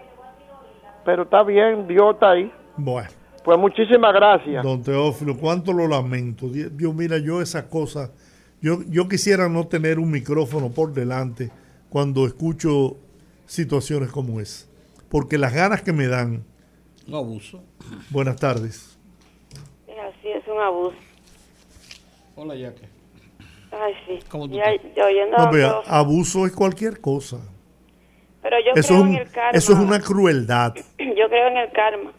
Pero 1.06 1.24
está 1.24 1.44
bien, 1.44 1.88
Dios 1.88 2.16
está 2.16 2.32
ahí. 2.32 2.52
Bueno. 2.76 3.08
Pues 3.46 3.58
muchísimas 3.58 4.14
gracias. 4.14 4.62
Don 4.62 4.84
Teófilo, 4.84 5.38
cuánto 5.38 5.72
lo 5.72 5.88
lamento. 5.88 6.50
Dios, 6.50 6.94
mira, 6.94 7.18
yo 7.18 7.42
esas 7.42 7.64
cosas, 7.64 8.12
yo, 8.62 8.80
yo 8.90 9.08
quisiera 9.08 9.48
no 9.48 9.68
tener 9.68 10.00
un 10.00 10.12
micrófono 10.12 10.70
por 10.70 10.92
delante 10.92 11.50
cuando 11.90 12.26
escucho 12.26 12.98
situaciones 13.46 14.12
como 14.12 14.42
esa. 14.42 14.68
Porque 15.08 15.38
las 15.38 15.54
ganas 15.54 15.82
que 15.82 15.94
me 15.94 16.08
dan 16.08 16.44
un 17.12 17.18
abuso. 17.18 17.64
Buenas 18.10 18.38
tardes. 18.38 18.98
Así 19.90 20.30
es 20.30 20.48
un 20.48 20.60
abuso. 20.60 20.96
Hola, 22.36 22.56
Yaque. 22.56 22.88
Ay, 23.72 23.94
sí. 24.08 24.20
¿Cómo 24.30 24.48
tú 24.50 24.58
no, 24.58 25.82
abuso 25.86 26.46
es 26.46 26.54
cualquier 26.54 27.02
cosa. 27.02 27.38
Pero 28.42 28.58
yo 28.60 28.72
eso 28.76 28.96
creo 28.96 29.06
en 29.06 29.16
el 29.16 29.32
karma. 29.32 29.58
Eso 29.58 29.74
es 29.74 29.80
una 29.80 30.00
crueldad. 30.00 30.74
Yo 30.98 31.30
creo 31.30 31.48
en 31.48 31.58
el 31.58 31.72
karma. 31.72 32.12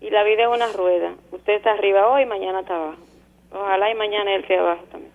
Y 0.00 0.10
la 0.10 0.24
vida 0.24 0.42
es 0.42 0.48
una 0.48 0.72
rueda. 0.72 1.14
Usted 1.30 1.54
está 1.54 1.72
arriba 1.72 2.08
hoy, 2.08 2.24
mañana 2.24 2.60
está 2.60 2.76
abajo. 2.76 3.02
Ojalá 3.52 3.90
y 3.90 3.94
mañana 3.94 4.34
él 4.34 4.42
esté 4.42 4.56
abajo 4.56 4.84
también. 4.90 5.12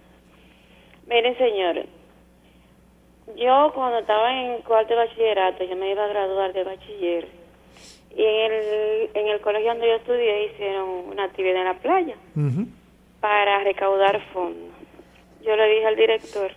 Miren, 1.08 1.38
señores. 1.38 1.88
Yo 3.36 3.72
cuando 3.74 4.00
estaba 4.00 4.32
en 4.32 4.62
cuarto 4.62 4.94
de 4.94 5.00
bachillerato, 5.00 5.64
yo 5.64 5.76
me 5.76 5.92
iba 5.92 6.06
a 6.06 6.08
graduar 6.08 6.54
de 6.54 6.64
bachiller 6.64 7.37
y 8.18 8.26
en 8.26 8.52
el, 8.52 9.10
en 9.14 9.28
el 9.28 9.40
colegio 9.42 9.70
donde 9.70 9.88
yo 9.88 9.96
estudié 9.96 10.46
hicieron 10.48 10.90
una 11.08 11.26
actividad 11.26 11.62
en 11.62 11.66
la 11.66 11.74
playa 11.76 12.16
para 13.22 13.64
recaudar 13.64 14.20
fondos. 14.34 14.76
Yo 15.46 15.56
le 15.56 15.68
dije 15.70 15.86
al 15.86 15.96
director, 15.96 16.52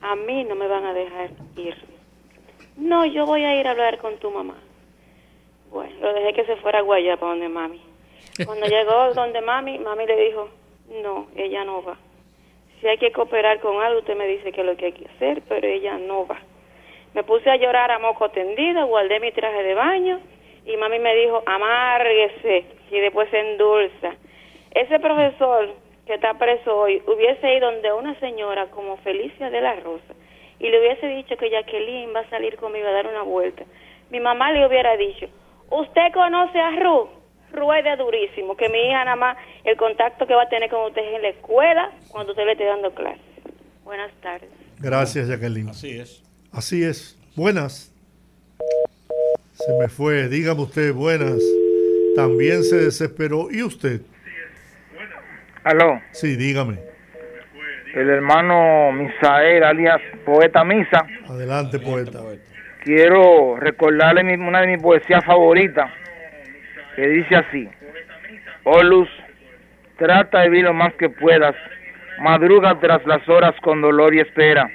a 0.00 0.16
mí 0.16 0.44
no 0.44 0.54
me 0.54 0.66
van 0.66 0.86
a 0.86 0.94
dejar 0.94 1.30
ir. 1.56 1.76
No, 2.78 3.04
yo 3.04 3.26
voy 3.26 3.44
a 3.44 3.60
ir 3.60 3.68
a 3.68 3.72
hablar 3.72 3.98
con 3.98 4.16
tu 4.16 4.30
mamá. 4.30 4.54
Bueno, 5.70 5.92
lo 6.00 6.14
dejé 6.14 6.32
que 6.32 6.46
se 6.46 6.56
fuera 6.56 6.78
a 6.78 6.82
Guayá 6.82 7.18
para 7.18 7.32
donde 7.32 7.50
mami. 7.50 7.82
Cuando 8.46 8.66
llegó 8.66 9.12
donde 9.14 9.42
mami, 9.42 9.78
mami 9.78 10.06
le 10.06 10.16
dijo, 10.16 10.48
no, 11.02 11.26
ella 11.36 11.64
no 11.64 11.82
va. 11.82 11.98
Si 12.80 12.88
hay 12.88 12.96
que 12.96 13.12
cooperar 13.12 13.60
con 13.60 13.82
algo, 13.82 13.98
usted 13.98 14.16
me 14.16 14.26
dice 14.26 14.52
que 14.52 14.62
es 14.62 14.66
lo 14.66 14.76
que 14.76 14.86
hay 14.86 14.92
que 14.92 15.06
hacer, 15.06 15.42
pero 15.48 15.66
ella 15.66 15.98
no 15.98 16.26
va. 16.26 16.38
Me 17.12 17.22
puse 17.24 17.50
a 17.50 17.56
llorar 17.56 17.90
a 17.90 17.98
moco 17.98 18.30
tendido, 18.30 18.86
guardé 18.86 19.20
mi 19.20 19.32
traje 19.32 19.62
de 19.62 19.74
baño 19.74 20.20
y 20.64 20.76
mami 20.76 20.98
me 20.98 21.14
dijo, 21.14 21.42
amárguese 21.46 22.64
y 22.90 23.00
después 23.00 23.28
se 23.30 23.38
endulza. 23.38 24.14
Ese 24.70 24.98
profesor 24.98 25.74
que 26.06 26.14
está 26.14 26.34
preso 26.34 26.76
hoy 26.76 27.02
hubiese 27.06 27.56
ido 27.56 27.70
donde 27.70 27.92
una 27.92 28.18
señora 28.20 28.66
como 28.70 28.96
Felicia 28.98 29.50
de 29.50 29.60
la 29.60 29.74
Rosa 29.76 30.14
y 30.58 30.68
le 30.68 30.80
hubiese 30.80 31.06
dicho 31.08 31.36
que 31.36 31.50
Jacqueline 31.50 32.14
va 32.14 32.20
a 32.20 32.30
salir 32.30 32.56
conmigo 32.56 32.86
a 32.86 32.92
dar 32.92 33.06
una 33.06 33.22
vuelta. 33.22 33.64
Mi 34.10 34.20
mamá 34.20 34.52
le 34.52 34.66
hubiera 34.66 34.96
dicho, 34.96 35.26
¿usted 35.70 36.12
conoce 36.12 36.58
a 36.58 36.70
Ru? 36.70 37.08
Ru 37.52 37.72
es 37.72 37.84
de 37.84 37.96
durísimo, 37.96 38.56
que 38.56 38.68
mi 38.68 38.78
hija 38.78 39.04
nada 39.04 39.16
más, 39.16 39.36
el 39.64 39.76
contacto 39.76 40.26
que 40.26 40.34
va 40.34 40.42
a 40.42 40.48
tener 40.48 40.70
con 40.70 40.86
usted 40.86 41.02
es 41.02 41.14
en 41.14 41.22
la 41.22 41.28
escuela 41.28 41.92
cuando 42.10 42.32
usted 42.32 42.44
le 42.44 42.52
esté 42.52 42.64
dando 42.64 42.92
clases. 42.94 43.22
Buenas 43.84 44.12
tardes. 44.20 44.50
Gracias, 44.78 45.28
Jacqueline. 45.28 45.68
Así 45.68 45.98
es. 45.98 46.22
Así 46.52 46.82
es. 46.84 47.18
Buenas. 47.36 47.92
Se 49.66 49.72
me 49.78 49.88
fue, 49.88 50.28
dígame 50.28 50.62
usted, 50.62 50.92
buenas. 50.92 51.38
También 52.16 52.62
se 52.62 52.76
desesperó. 52.76 53.48
¿Y 53.50 53.62
usted? 53.62 54.00
Aló. 55.64 56.00
Sí, 56.12 56.36
dígame. 56.36 56.78
El 57.94 58.10
hermano 58.10 58.92
Misael, 58.92 59.62
alias 59.62 60.00
Poeta 60.24 60.64
Misa. 60.64 61.06
Adelante, 61.28 61.78
poeta. 61.78 62.20
Quiero 62.82 63.56
recordarle 63.56 64.36
una 64.36 64.60
de 64.60 64.66
mis 64.66 64.82
poesías 64.82 65.24
favoritas, 65.24 65.90
que 66.96 67.06
dice 67.06 67.36
así. 67.36 67.68
Oh 68.64 68.82
luz, 68.82 69.08
trata 69.96 70.40
de 70.40 70.50
vivir 70.50 70.64
lo 70.64 70.74
más 70.74 70.92
que 70.94 71.08
puedas. 71.08 71.54
Madruga 72.20 72.78
tras 72.80 73.04
las 73.06 73.26
horas 73.28 73.54
con 73.62 73.80
dolor 73.80 74.14
y 74.14 74.20
espera 74.20 74.70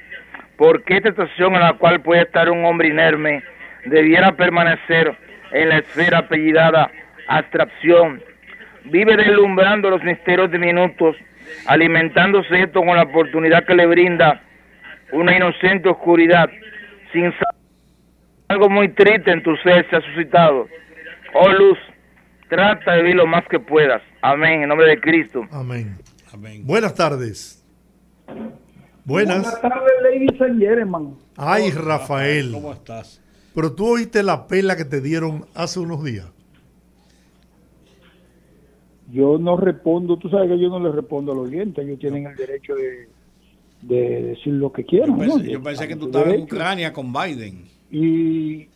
porque 0.60 0.98
esta 0.98 1.12
situación 1.12 1.56
en 1.56 1.62
la 1.62 1.74
cual 1.74 2.02
puede 2.02 2.24
estar 2.24 2.50
un 2.50 2.66
hombre 2.66 2.90
inerme 2.90 3.42
debiera 3.86 4.32
permanecer 4.36 5.16
en 5.52 5.70
la 5.70 5.78
esfera 5.80 6.20
apellidada 6.20 6.92
abstracción. 7.28 8.22
Vive 8.86 9.16
deslumbrando 9.18 9.90
los 9.90 10.04
misterios 10.04 10.50
minutos, 10.52 11.16
alimentándose 11.68 12.64
esto 12.64 12.82
con 12.82 12.96
la 12.96 13.04
oportunidad 13.04 13.66
que 13.66 13.76
le 13.76 13.86
brinda 13.86 14.42
una 15.12 15.36
inocente 15.36 15.90
oscuridad, 15.90 16.50
sin 17.12 17.34
algo 18.48 18.70
muy 18.70 18.90
triste 18.90 19.32
en 19.32 19.44
tu 19.44 19.56
ser 19.58 19.88
se 19.90 19.96
ha 19.96 20.02
suscitado. 20.02 20.68
Oh 21.34 21.50
luz, 21.50 21.78
trata 22.50 22.94
de 22.94 23.02
vivir 23.04 23.16
lo 23.16 23.28
más 23.28 23.48
que 23.48 23.60
puedas. 23.60 24.02
Amén, 24.22 24.64
en 24.64 24.70
nombre 24.70 24.88
de 24.88 25.00
Cristo. 25.00 25.46
Amén. 25.52 25.98
Buenas 26.64 26.96
tardes. 26.96 27.66
Buenas. 29.06 29.42
Buenas 29.42 29.62
tardes, 29.62 29.92
Lady 30.04 30.38
Saint 30.38 31.20
Ay, 31.38 31.72
Rafael. 31.72 32.52
¿Cómo 32.54 32.74
estás? 32.74 33.22
Pero 33.60 33.74
tú 33.74 33.88
oíste 33.88 34.24
la 34.24 34.48
pela 34.48 34.78
que 34.78 34.86
te 34.86 35.02
dieron 35.02 35.44
hace 35.54 35.82
unos 35.82 36.02
días. 36.02 36.32
Yo 39.12 39.38
no 39.38 39.58
respondo, 39.58 40.16
tú 40.16 40.30
sabes 40.30 40.50
que 40.50 40.58
yo 40.58 40.70
no 40.70 40.80
le 40.80 40.94
respondo 40.94 41.34
a 41.34 41.36
los 41.36 41.50
oyentes, 41.50 41.86
ellos 41.86 42.00
tienen 42.00 42.26
el 42.26 42.38
derecho 42.38 42.74
de, 42.74 43.10
decir 43.82 44.54
lo 44.54 44.72
que 44.72 44.86
quieran. 44.86 45.10
Yo 45.44 45.62
pensé, 45.62 45.90
que 45.90 45.98
tú 45.98 46.06
estabas 46.06 46.36
en 46.36 46.44
Ucrania 46.44 46.94
con 46.94 47.12
Biden. 47.12 47.66
Y. 47.92 48.70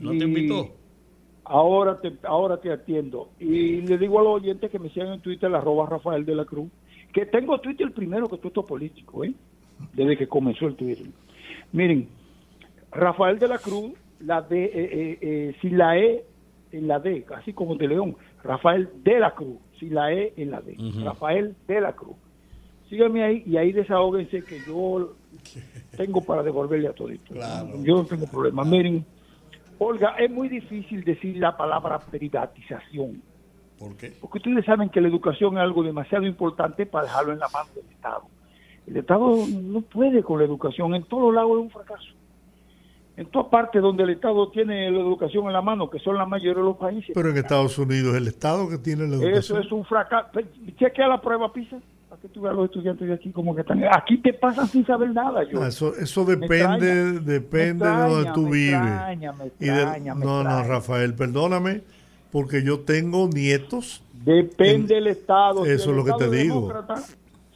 ¿No 0.00 0.10
te 0.10 0.24
invitó? 0.24 0.74
Ahora 1.44 2.00
te, 2.00 2.12
ahora 2.24 2.60
te 2.60 2.72
atiendo. 2.72 3.28
Y 3.38 3.82
le 3.82 3.96
digo 3.96 4.18
a 4.18 4.24
los 4.24 4.42
oyentes 4.42 4.72
que 4.72 4.80
me 4.80 4.90
sigan 4.90 5.12
en 5.12 5.20
Twitter, 5.20 5.54
arroba 5.54 5.86
Rafael 5.86 6.26
de 6.26 6.34
la 6.34 6.44
Cruz, 6.44 6.68
que 7.12 7.26
tengo 7.26 7.60
Twitter 7.60 7.86
el 7.86 7.92
primero 7.92 8.28
que 8.28 8.38
tú 8.38 8.48
estás 8.48 8.64
político, 8.64 9.22
¿eh? 9.22 9.32
Desde 9.92 10.16
que 10.16 10.26
comenzó 10.26 10.66
el 10.66 10.74
Twitter. 10.74 11.06
Miren, 11.70 12.08
Rafael 12.90 13.38
de 13.38 13.46
la 13.46 13.58
Cruz, 13.58 13.92
la 14.20 14.42
D, 14.42 14.64
eh, 14.64 14.70
eh, 14.74 15.18
eh, 15.20 15.56
sin 15.60 15.78
la 15.78 15.98
E 15.98 16.24
en 16.72 16.88
la 16.88 16.98
D, 16.98 17.24
así 17.36 17.52
como 17.52 17.76
de 17.76 17.88
León, 17.88 18.16
Rafael 18.42 18.88
de 19.02 19.18
la 19.18 19.34
Cruz, 19.34 19.58
sin 19.78 19.94
la 19.94 20.12
E 20.12 20.32
en 20.36 20.50
la 20.50 20.60
D, 20.60 20.76
Rafael 21.04 21.54
de 21.66 21.80
la 21.80 21.92
Cruz. 21.94 22.16
Síganme 22.88 23.24
ahí 23.24 23.42
y 23.46 23.56
ahí 23.56 23.72
desahóguense 23.72 24.42
que 24.42 24.60
yo 24.66 25.14
tengo 25.96 26.20
para 26.20 26.42
devolverle 26.42 26.88
a 26.88 26.92
todito. 26.92 27.34
Yo 27.82 27.96
no 27.96 28.04
tengo 28.04 28.26
problema. 28.26 28.64
Miren, 28.64 29.04
Olga, 29.78 30.16
es 30.18 30.30
muy 30.30 30.48
difícil 30.48 31.04
decir 31.04 31.36
la 31.36 31.56
palabra 31.56 31.98
privatización. 31.98 33.22
¿Por 33.78 33.96
qué? 33.96 34.12
Porque 34.20 34.38
ustedes 34.38 34.64
saben 34.64 34.88
que 34.88 35.00
la 35.00 35.08
educación 35.08 35.54
es 35.56 35.60
algo 35.60 35.82
demasiado 35.82 36.26
importante 36.26 36.86
para 36.86 37.04
dejarlo 37.04 37.32
en 37.32 37.38
la 37.40 37.48
mano 37.48 37.70
del 37.74 37.84
Estado. 37.90 38.22
El 38.86 38.96
Estado 38.96 39.36
no 39.46 39.80
puede 39.82 40.22
con 40.22 40.38
la 40.38 40.44
educación, 40.44 40.94
en 40.94 41.02
todos 41.04 41.34
lados 41.34 41.50
es 41.50 41.58
un 41.58 41.70
fracaso. 41.70 42.14
En 43.16 43.26
todas 43.26 43.48
partes 43.48 43.80
donde 43.80 44.02
el 44.02 44.10
Estado 44.10 44.50
tiene 44.50 44.90
la 44.90 45.00
educación 45.00 45.46
en 45.46 45.54
la 45.54 45.62
mano, 45.62 45.88
que 45.88 45.98
son 46.00 46.16
la 46.16 46.26
mayoría 46.26 46.60
de 46.60 46.66
los 46.66 46.76
países. 46.76 47.12
Pero 47.14 47.30
en 47.30 47.38
Estados 47.38 47.78
Unidos 47.78 48.14
es 48.14 48.20
el 48.20 48.28
Estado 48.28 48.68
que 48.68 48.76
tiene 48.76 49.06
la 49.06 49.14
educación. 49.14 49.38
Eso 49.38 49.58
es 49.58 49.72
un 49.72 49.84
fracaso. 49.86 50.28
Chequea 50.78 51.08
la 51.08 51.20
prueba 51.20 51.50
PISA 51.50 51.78
para 52.10 52.20
que 52.20 52.28
tú 52.28 52.42
veas 52.42 52.54
los 52.54 52.66
estudiantes 52.66 53.08
de 53.08 53.14
aquí 53.14 53.30
como 53.30 53.54
que 53.54 53.62
están. 53.62 53.82
Aquí 53.84 54.18
te 54.18 54.34
pasan 54.34 54.68
sin 54.68 54.84
saber 54.84 55.10
nada. 55.14 55.44
Yo. 55.44 55.64
eso, 55.64 55.96
eso 55.96 56.24
depende, 56.26 57.20
depende 57.20 57.86
de 57.86 57.96
donde 57.96 58.32
tú 58.32 58.50
vives. 58.50 58.80
no, 60.16 60.44
no, 60.44 60.62
Rafael, 60.64 61.14
perdóname, 61.14 61.82
porque 62.30 62.62
yo 62.62 62.80
tengo 62.80 63.28
nietos. 63.28 64.02
Depende 64.12 64.96
del 64.96 65.06
Estado. 65.06 65.64
Eso 65.64 65.90
es 65.90 65.96
lo 65.96 66.04
que 66.04 66.12
te 66.12 66.28
digo 66.28 66.70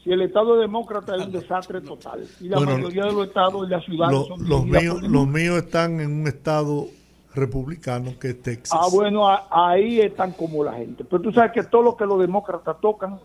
si 0.03 0.11
el 0.11 0.23
Estado 0.23 0.57
demócrata 0.57 1.17
es 1.17 1.27
un 1.27 1.33
desastre 1.33 1.81
total 1.81 2.25
y 2.41 2.49
la 2.49 2.61
mayoría 2.61 3.05
de 3.05 3.13
los 3.13 3.29
estados 3.29 3.67
y 3.67 3.71
las 3.71 3.85
ciudades 3.85 4.27
son 4.27 4.49
los 4.49 4.65
míos 4.65 5.03
los 5.03 5.27
míos 5.27 5.59
están 5.59 6.01
en 6.01 6.23
un 6.23 6.27
estado 6.27 6.87
republicano 7.35 8.13
que 8.19 8.29
es 8.29 8.43
Texas. 8.43 8.79
Ah 8.81 8.89
bueno 8.93 9.27
ahí 9.51 10.01
están 10.01 10.33
como 10.33 10.65
la 10.65 10.73
gente. 10.73 11.05
Pero 11.05 11.23
tú 11.23 11.33
sabes 11.33 11.53
que 11.53 11.63
todo 11.65 11.83
lo 11.83 11.97
que 11.97 12.07
los 12.07 12.19
demócratas 12.19 12.81
tocan 12.81 13.19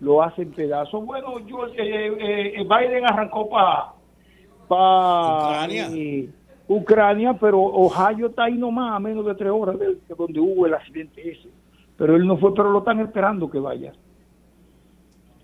lo 0.00 0.22
hacen 0.22 0.50
pedazos. 0.52 1.04
Bueno 1.04 1.38
yo 1.40 1.66
eh, 1.66 1.72
eh, 1.78 2.52
eh, 2.56 2.64
Biden 2.64 3.04
arrancó 3.04 3.48
para 3.48 3.92
Ucrania. 4.66 5.90
Ucrania 6.66 7.34
pero 7.34 7.60
Ohio 7.60 8.28
está 8.28 8.44
ahí 8.44 8.54
nomás 8.54 8.96
a 8.96 8.98
menos 8.98 9.26
de 9.26 9.34
tres 9.34 9.50
horas 9.50 9.78
de 9.78 9.98
donde 10.16 10.40
hubo 10.40 10.66
el 10.66 10.74
accidente 10.74 11.30
ese. 11.30 11.48
Pero 11.96 12.16
él 12.16 12.26
no 12.26 12.38
fue 12.38 12.54
pero 12.54 12.70
lo 12.70 12.78
están 12.78 13.00
esperando 13.00 13.50
que 13.50 13.58
vaya 13.58 13.92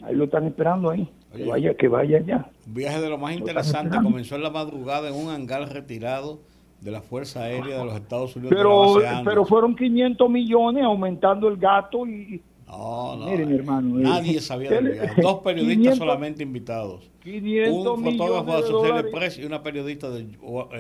Ahí 0.03 0.15
lo 0.15 0.25
están 0.25 0.47
esperando 0.47 0.91
ahí. 0.91 1.09
que 1.37 1.45
vaya, 1.45 1.75
que 1.75 1.89
vaya 1.89 2.21
ya. 2.21 2.51
Un 2.67 2.75
viaje 2.75 3.01
de 3.01 3.09
lo 3.09 3.19
más 3.19 3.35
interesante 3.35 3.99
comenzó 4.03 4.37
en 4.37 4.43
la 4.43 4.51
madrugada 4.51 5.09
en 5.09 5.15
un 5.15 5.31
hangar 5.31 5.73
retirado 5.73 6.41
de 6.81 6.91
la 6.91 7.03
Fuerza 7.03 7.43
Aérea 7.43 7.79
de 7.79 7.85
los 7.85 7.95
Estados 7.95 8.37
Unidos. 8.37 8.55
Pero, 8.57 9.23
pero 9.25 9.45
fueron 9.45 9.77
500 9.77 10.31
millones 10.31 10.85
aumentando 10.85 11.49
el 11.49 11.57
gato 11.57 12.07
y... 12.07 12.43
No, 12.67 13.17
no. 13.17 13.27
Miren, 13.27 13.53
hermano. 13.53 13.99
Eh, 13.99 14.03
nadie 14.03 14.41
sabía 14.41 14.71
del 14.71 14.93
viaje. 14.93 15.21
Dos 15.21 15.41
periodistas 15.41 15.99
solamente 15.99 16.45
invitados. 16.45 17.11
500 17.25 17.99
un 17.99 18.05
fotógrafo 18.05 18.53
de 18.53 18.59
Associated 18.59 19.11
Press 19.11 19.39
y 19.39 19.45
una 19.45 19.63
periodista 19.63 20.09
de 20.09 20.25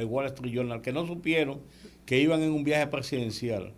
Wall 0.04 0.26
Street 0.26 0.54
Journal 0.54 0.80
que 0.82 0.92
no 0.92 1.04
supieron 1.04 1.58
que 2.06 2.20
iban 2.20 2.42
en 2.42 2.52
un 2.52 2.62
viaje 2.62 2.86
presidencial. 2.86 3.72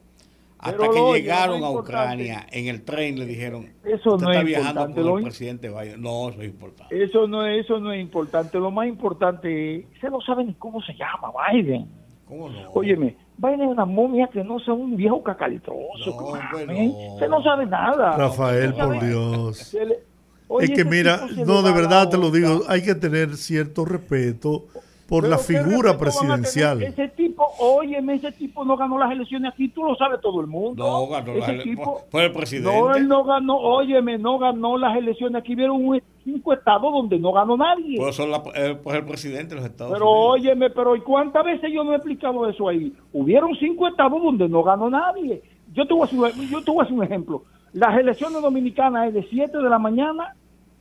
Hasta 0.63 0.89
que 0.91 1.13
llegaron 1.15 1.65
a 1.65 1.71
Ucrania 1.71 2.47
en 2.53 2.69
el 2.69 2.83
tren 2.85 3.19
le 3.19 3.27
dijeron, 3.27 3.73
eso 3.85 4.17
no 4.17 4.31
es 4.31 4.45
viajando 4.45 4.83
importante, 4.83 5.03
con 5.03 5.19
el 5.19 5.25
presidente 5.25 5.69
Biden. 5.69 6.01
No, 6.01 6.29
eso 6.29 6.41
es 6.41 6.49
importante. 6.49 7.03
Eso 7.03 7.27
no 7.27 7.45
es, 7.45 7.65
eso 7.65 7.81
no 7.81 7.93
es 7.93 8.01
importante. 8.01 8.59
Lo 8.61 8.71
más 8.71 8.87
importante 8.87 9.77
es, 9.77 9.87
se 10.01 10.09
no 10.09 10.21
sabe 10.21 10.45
ni 10.45 10.55
cómo 10.55 10.81
se 10.81 10.95
llama 10.95 11.33
Biden. 11.51 11.89
¿Cómo 12.29 12.49
no? 12.49 12.71
Óyeme, 12.75 13.17
Biden 13.37 13.63
es 13.63 13.69
una 13.69 13.85
momia 13.85 14.29
que 14.29 14.45
no 14.45 14.61
sea 14.61 14.75
un 14.75 14.97
viejo 14.97 15.21
cacalitroso. 15.21 16.37
No, 16.69 17.19
Se 17.19 17.29
no 17.29 17.43
sabe 17.43 17.67
nada. 17.67 18.17
Rafael, 18.17 18.73
por 18.73 19.01
Dios. 19.01 19.75
es 20.61 20.71
que 20.71 20.85
mira, 20.85 21.27
no, 21.45 21.63
de 21.63 21.73
verdad 21.73 22.09
te 22.09 22.19
lo 22.19 22.31
digo, 22.31 22.63
hay 22.69 22.83
que 22.83 22.95
tener 22.95 23.37
cierto 23.37 23.85
respeto 23.85 24.67
por 25.13 25.29
la 25.29 25.37
figura 25.37 25.99
presidencial. 25.99 26.83
Ese 26.83 27.07
tipo, 27.09 27.45
óyeme, 27.59 28.15
ese 28.15 28.33
tipo 28.33 28.65
no 28.65 28.79
ganó 28.79 28.99
las 28.99 29.13
elecciones 29.13 29.53
aquí, 29.53 29.69
tú 29.69 29.85
lo 29.85 29.95
sabes 29.95 30.23
todo 30.23 30.41
el 30.41 30.47
mundo. 30.47 30.83
No 30.83 31.07
ganó 31.07 31.33
ese 31.33 31.53
las 31.53 31.65
tipo, 31.65 32.01
fue 32.11 32.25
el 32.25 32.33
presidente. 32.33 32.81
No, 32.81 32.95
él 32.95 33.07
no 33.07 33.23
ganó, 33.23 33.59
óyeme, 33.59 34.17
no 34.17 34.39
ganó 34.39 34.79
las 34.79 34.97
elecciones 34.97 35.43
aquí. 35.43 35.55
Vieron 35.55 35.83
cinco 36.25 36.55
estados 36.55 36.91
donde 36.91 37.19
no 37.19 37.31
ganó 37.31 37.59
nadie. 37.59 37.99
Pues, 37.99 38.17
son 38.17 38.31
eh, 38.55 38.75
pues 38.83 38.97
el 38.97 39.05
presidente 39.05 39.55
de 39.55 39.57
los 39.57 39.67
Estados 39.67 39.93
pero, 39.93 40.09
óyeme, 40.09 40.71
pero 40.71 40.97
¿y 40.97 41.03
cuántas 41.03 41.45
veces 41.45 41.71
yo 41.71 41.85
no 41.85 41.93
he 41.93 41.97
explicado 41.97 42.49
eso 42.49 42.67
ahí? 42.71 42.91
Hubieron 43.13 43.55
cinco 43.57 43.89
estados 43.89 44.23
donde 44.23 44.49
no 44.49 44.63
ganó 44.63 44.89
nadie. 44.89 45.43
Yo 45.75 45.87
te 45.87 45.93
voy 45.93 46.05
a 46.05 46.05
hacer, 46.07 46.49
yo 46.49 46.65
te 46.65 46.71
voy 46.71 46.81
a 46.81 46.83
hacer 46.85 46.97
un 46.97 47.05
ejemplo. 47.05 47.45
Las 47.75 47.99
elecciones 47.99 48.41
dominicanas 48.41 49.09
es 49.09 49.15
de 49.15 49.27
7 49.29 49.59
de 49.59 49.69
la 49.69 49.79
mañana 49.79 50.35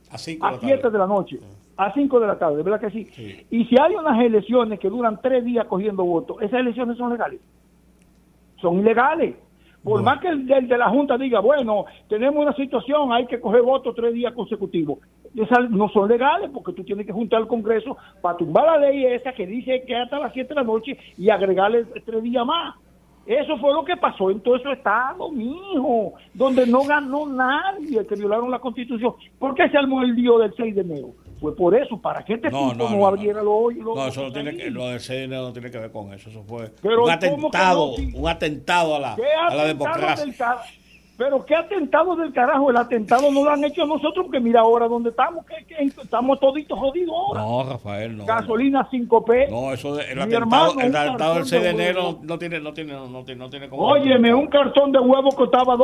a 0.08 0.16
7 0.16 0.90
de 0.90 0.98
la 0.98 1.06
noche 1.06 1.38
a 1.76 1.92
5 1.92 2.20
de 2.20 2.26
la 2.26 2.38
tarde, 2.38 2.62
¿verdad 2.62 2.80
que 2.80 2.90
sí? 2.90 3.46
Y 3.50 3.64
si 3.64 3.76
hay 3.78 3.94
unas 3.94 4.20
elecciones 4.20 4.78
que 4.78 4.88
duran 4.88 5.20
tres 5.22 5.44
días 5.44 5.66
cogiendo 5.66 6.04
votos, 6.04 6.36
esas 6.40 6.60
elecciones 6.60 6.96
son 6.98 7.10
legales. 7.10 7.40
Son 8.60 8.78
ilegales. 8.78 9.36
Por 9.82 10.02
más 10.02 10.20
que 10.20 10.28
el, 10.28 10.46
de 10.46 10.78
la 10.78 10.88
Junta 10.88 11.18
diga, 11.18 11.40
bueno, 11.40 11.86
tenemos 12.08 12.40
una 12.40 12.54
situación, 12.54 13.12
hay 13.12 13.26
que 13.26 13.40
coger 13.40 13.62
votos 13.62 13.94
tres 13.96 14.14
días 14.14 14.32
consecutivos. 14.32 15.00
Esas 15.34 15.70
no 15.70 15.88
son 15.88 16.08
legales 16.08 16.50
porque 16.52 16.72
tú 16.72 16.84
tienes 16.84 17.04
que 17.04 17.12
juntar 17.12 17.40
al 17.40 17.48
Congreso 17.48 17.96
para 18.20 18.36
tumbar 18.36 18.66
la 18.66 18.78
ley 18.78 19.06
esa 19.06 19.32
que 19.32 19.46
dice 19.46 19.82
que 19.84 19.96
hasta 19.96 20.20
las 20.20 20.32
7 20.32 20.48
de 20.48 20.54
la 20.54 20.62
noche 20.62 20.96
y 21.18 21.30
agregarle 21.30 21.84
tres 22.04 22.22
días 22.22 22.46
más. 22.46 22.76
Eso 23.26 23.56
fue 23.58 23.72
lo 23.72 23.84
que 23.84 23.96
pasó 23.96 24.30
en 24.30 24.40
todo 24.40 24.56
ese 24.56 24.72
estado, 24.72 25.30
mijo, 25.30 26.14
donde 26.34 26.66
no 26.66 26.82
ganó 26.82 27.26
nadie, 27.26 28.04
que 28.06 28.16
violaron 28.16 28.50
la 28.50 28.58
constitución. 28.58 29.14
¿Por 29.38 29.54
qué 29.54 29.68
se 29.68 29.78
armó 29.78 30.02
el 30.02 30.14
lío 30.14 30.38
del 30.38 30.52
6 30.54 30.74
de 30.74 30.80
enero? 30.80 31.08
Fue 31.42 31.56
por 31.56 31.74
eso, 31.74 32.00
para 32.00 32.24
que 32.24 32.34
este 32.34 32.52
no, 32.52 32.70
tipo 32.70 32.88
no, 32.88 33.04
abriera 33.04 33.42
los 33.42 33.74
No, 33.74 34.06
eso 34.06 34.22
no 34.22 34.32
tiene 34.32 34.56
que, 34.56 34.70
lo 34.70 34.86
del 34.86 35.00
6 35.00 35.18
de 35.18 35.24
enero 35.24 35.42
no 35.42 35.52
tiene 35.52 35.72
que 35.72 35.78
ver 35.78 35.90
con 35.90 36.14
eso. 36.14 36.30
Eso 36.30 36.44
fue 36.44 36.70
un 36.84 37.10
atentado, 37.10 37.96
un 37.96 38.28
atentado 38.28 38.94
a 38.94 39.00
la, 39.00 39.16
a 39.48 39.54
la 39.56 39.64
democracia. 39.64 40.24
Pero 41.16 41.44
qué 41.44 41.54
atentado 41.54 42.16
del 42.16 42.32
carajo, 42.32 42.70
el 42.70 42.76
atentado 42.76 43.30
no 43.30 43.44
lo 43.44 43.50
han 43.50 43.62
hecho 43.64 43.84
nosotros, 43.84 44.24
porque 44.26 44.40
mira 44.40 44.60
ahora 44.60 44.88
dónde 44.88 45.10
estamos, 45.10 45.44
que, 45.44 45.84
estamos 46.02 46.40
toditos 46.40 46.78
jodidos 46.78 47.14
ahora. 47.14 47.40
No, 47.42 47.70
Rafael, 47.70 48.16
no. 48.16 48.24
Gasolina 48.24 48.88
5P. 48.90 49.50
No, 49.50 49.72
eso 49.72 49.94
de, 49.94 50.10
el, 50.10 50.20
atentado, 50.20 50.80
el 50.80 50.96
atentado 50.96 51.34
del 51.34 51.44
6 51.44 51.62
de 51.62 51.70
enero 51.70 52.18
no 52.22 52.38
tiene, 52.38 52.60
no 52.60 52.72
tiene, 52.72 52.92
no 52.94 53.24
tiene, 53.24 53.40
no 53.40 53.50
tiene 53.50 53.68
como... 53.68 53.82
Óyeme, 53.82 54.34
un 54.34 54.46
cartón 54.46 54.90
de 54.90 54.98
huevo 54.98 55.30
costaba 55.32 55.76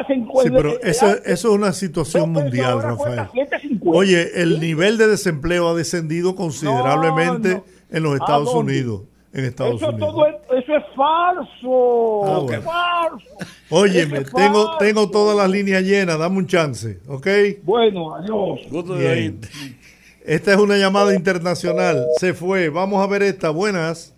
hacen 0.00 0.28
Sí, 0.42 0.50
pero 0.50 0.80
eso, 0.82 1.06
eso 1.06 1.22
es 1.24 1.44
una 1.44 1.72
situación 1.72 2.32
mundial, 2.32 2.82
Rafael. 2.82 3.28
Oye, 3.86 4.42
el 4.42 4.58
nivel 4.60 4.98
de 4.98 5.06
desempleo 5.06 5.68
ha 5.68 5.74
descendido 5.74 6.34
considerablemente 6.34 7.62
en 7.90 8.02
los 8.02 8.14
Estados 8.14 8.52
Unidos 8.52 9.02
en 9.36 9.44
Estados 9.44 9.76
eso 9.76 9.90
Unidos. 9.90 10.10
Todo 10.10 10.26
es, 10.26 10.34
eso 10.64 10.76
es 10.76 10.84
falso. 10.96 12.24
Ah, 12.24 12.54
es 12.56 12.64
falso. 12.64 13.26
Óyeme, 13.70 14.20
tengo, 14.24 14.76
tengo 14.78 15.10
todas 15.10 15.36
las 15.36 15.50
líneas 15.50 15.82
llenas, 15.82 16.18
dame 16.18 16.36
un 16.38 16.46
chance, 16.46 17.00
¿ok? 17.08 17.26
Bueno, 17.62 18.14
adiós. 18.14 18.60
Esta 20.24 20.52
es 20.52 20.58
una 20.58 20.76
llamada 20.76 21.14
internacional. 21.14 22.04
Se 22.18 22.34
fue. 22.34 22.68
Vamos 22.68 23.02
a 23.02 23.06
ver 23.06 23.22
esta. 23.22 23.50
Buenas. 23.50 24.12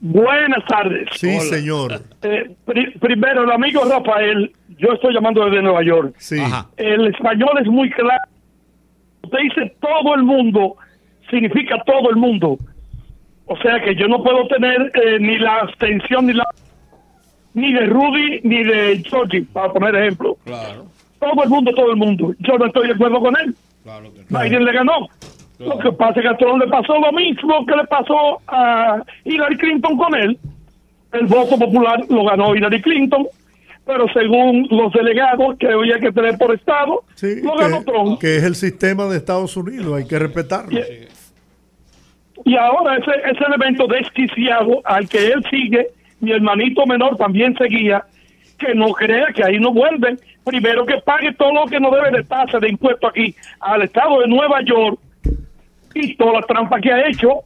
Buenas 0.00 0.64
tardes. 0.66 1.08
Sí, 1.14 1.38
señor. 1.38 2.02
Eh, 2.22 2.50
primero, 3.00 3.44
el 3.44 3.50
amigo 3.52 3.84
Rafael, 3.84 4.52
yo 4.76 4.92
estoy 4.92 5.14
llamando 5.14 5.44
desde 5.44 5.62
Nueva 5.62 5.84
York. 5.84 6.16
Sí. 6.18 6.42
El 6.76 7.06
español 7.06 7.58
es 7.60 7.68
muy 7.68 7.88
claro. 7.90 8.22
Usted 9.22 9.38
dice 9.38 9.76
todo 9.80 10.16
el 10.16 10.24
mundo, 10.24 10.74
significa 11.30 11.80
todo 11.86 12.10
el 12.10 12.16
mundo. 12.16 12.58
O 13.46 13.56
sea 13.58 13.80
que 13.80 13.94
yo 13.94 14.08
no 14.08 14.24
puedo 14.24 14.48
tener 14.48 14.90
eh, 14.94 15.18
ni 15.20 15.38
la 15.38 15.58
abstención 15.60 16.26
ni 16.26 16.32
la 16.32 16.44
ni 17.54 17.72
de 17.72 17.86
Rudy 17.86 18.40
ni 18.44 18.64
de 18.64 19.02
Georgie, 19.04 19.44
para 19.52 19.72
poner 19.72 19.94
ejemplo. 19.96 20.36
Claro. 20.44 20.86
Todo 21.18 21.44
el 21.44 21.50
mundo, 21.50 21.72
todo 21.74 21.90
el 21.90 21.96
mundo. 21.96 22.34
Yo 22.40 22.58
no 22.58 22.66
estoy 22.66 22.88
de 22.88 22.94
acuerdo 22.94 23.20
con 23.20 23.36
él. 23.36 23.54
Claro 23.84 24.10
Biden 24.28 24.64
le 24.64 24.72
ganó. 24.72 25.08
Lo 25.58 25.78
que 25.78 25.92
pasa 25.92 26.18
es 26.18 26.22
que 26.22 26.28
a 26.28 26.36
Trump 26.36 26.62
le 26.62 26.68
pasó 26.68 26.98
lo 26.98 27.12
mismo 27.12 27.64
que 27.66 27.76
le 27.76 27.84
pasó 27.84 28.40
a 28.48 29.02
Hillary 29.24 29.56
Clinton 29.56 29.96
con 29.96 30.14
él. 30.14 30.38
El 31.12 31.26
voto 31.26 31.58
popular 31.58 32.00
lo 32.08 32.24
ganó 32.24 32.54
Hillary 32.54 32.80
Clinton, 32.80 33.26
pero 33.84 34.06
según 34.12 34.66
los 34.70 34.92
delegados 34.92 35.56
que 35.58 35.68
había 35.68 35.98
que 36.00 36.10
tener 36.10 36.38
por 36.38 36.54
Estado, 36.54 37.04
lo 37.42 37.56
ganó 37.56 37.84
Trump. 37.84 38.18
Que 38.18 38.36
es 38.36 38.44
el 38.44 38.54
sistema 38.54 39.06
de 39.06 39.18
Estados 39.18 39.56
Unidos, 39.56 39.96
hay 39.96 40.06
que 40.06 40.18
respetarlo. 40.18 40.80
Y, 42.44 42.56
ahora 42.56 42.96
ese, 42.96 43.12
ese 43.30 43.44
elemento 43.44 43.86
desquiciado 43.86 44.80
al 44.84 45.08
que 45.08 45.28
él 45.28 45.44
sigue, 45.48 45.90
mi 46.22 46.30
hermanito 46.30 46.86
menor 46.86 47.16
también 47.16 47.54
seguía, 47.56 48.04
que 48.58 48.74
no 48.74 48.92
crea 48.92 49.26
que 49.34 49.44
ahí 49.44 49.58
no 49.58 49.72
vuelven. 49.72 50.18
Primero 50.44 50.86
que 50.86 50.98
pague 50.98 51.32
todo 51.34 51.52
lo 51.52 51.66
que 51.66 51.80
no 51.80 51.90
debe 51.90 52.10
de 52.12 52.24
tasa 52.24 52.58
de 52.58 52.68
impuesto 52.68 53.08
aquí 53.08 53.34
al 53.60 53.82
Estado 53.82 54.20
de 54.20 54.28
Nueva 54.28 54.62
York 54.62 54.98
y 55.94 56.14
toda 56.16 56.40
la 56.40 56.42
trampa 56.42 56.80
que 56.80 56.92
ha 56.92 57.08
hecho, 57.08 57.40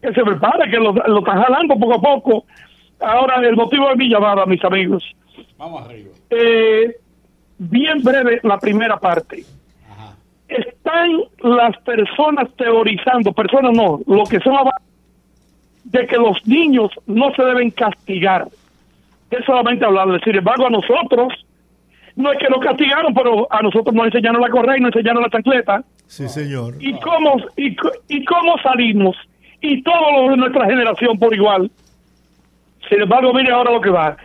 que 0.00 0.12
se 0.12 0.22
prepare, 0.22 0.70
que 0.70 0.76
lo, 0.76 0.92
lo 0.92 1.18
están 1.18 1.42
jalando 1.42 1.74
poco 1.76 1.94
a 1.94 2.00
poco. 2.00 2.44
Ahora, 3.00 3.36
el 3.46 3.56
motivo 3.56 3.88
de 3.88 3.96
mi 3.96 4.08
llamada, 4.08 4.46
mis 4.46 4.62
amigos. 4.62 5.04
Vamos 5.56 5.82
arriba. 5.84 6.10
Eh, 6.30 6.96
bien 7.58 8.02
breve 8.02 8.40
la 8.42 8.58
primera 8.58 8.98
parte. 8.98 9.42
Están 10.48 11.22
las 11.38 11.76
personas 11.78 12.48
teorizando, 12.56 13.32
personas 13.32 13.72
no, 13.74 14.00
lo 14.06 14.24
que 14.24 14.38
son 14.40 14.54
de 15.84 16.06
que 16.06 16.16
los 16.16 16.46
niños 16.46 16.90
no 17.06 17.32
se 17.34 17.42
deben 17.42 17.70
castigar. 17.70 18.48
Es 19.30 19.44
solamente 19.44 19.84
hablar. 19.84 20.20
Sin 20.22 20.36
embargo, 20.36 20.66
a 20.66 20.70
nosotros, 20.70 21.32
no 22.16 22.32
es 22.32 22.38
que 22.38 22.48
nos 22.48 22.60
castigaron, 22.60 23.14
pero 23.14 23.46
a 23.50 23.62
nosotros 23.62 23.94
nos 23.94 24.06
enseñaron 24.06 24.40
la 24.40 24.50
correa 24.50 24.76
y 24.76 24.80
nos 24.80 24.94
enseñaron 24.94 25.22
la 25.22 25.30
chancleta. 25.30 25.82
Sí, 26.06 26.28
señor. 26.28 26.74
¿Y 26.80 26.92
cómo, 27.00 27.36
y, 27.56 27.76
y 28.08 28.24
cómo 28.24 28.58
salimos? 28.62 29.16
Y 29.60 29.82
todo 29.82 30.30
de 30.30 30.36
nuestra 30.36 30.66
generación 30.66 31.18
por 31.18 31.34
igual. 31.34 31.70
Sin 32.88 33.00
embargo, 33.00 33.32
mire 33.32 33.52
ahora 33.52 33.72
lo 33.72 33.80
que 33.80 33.90
va. 33.90 34.16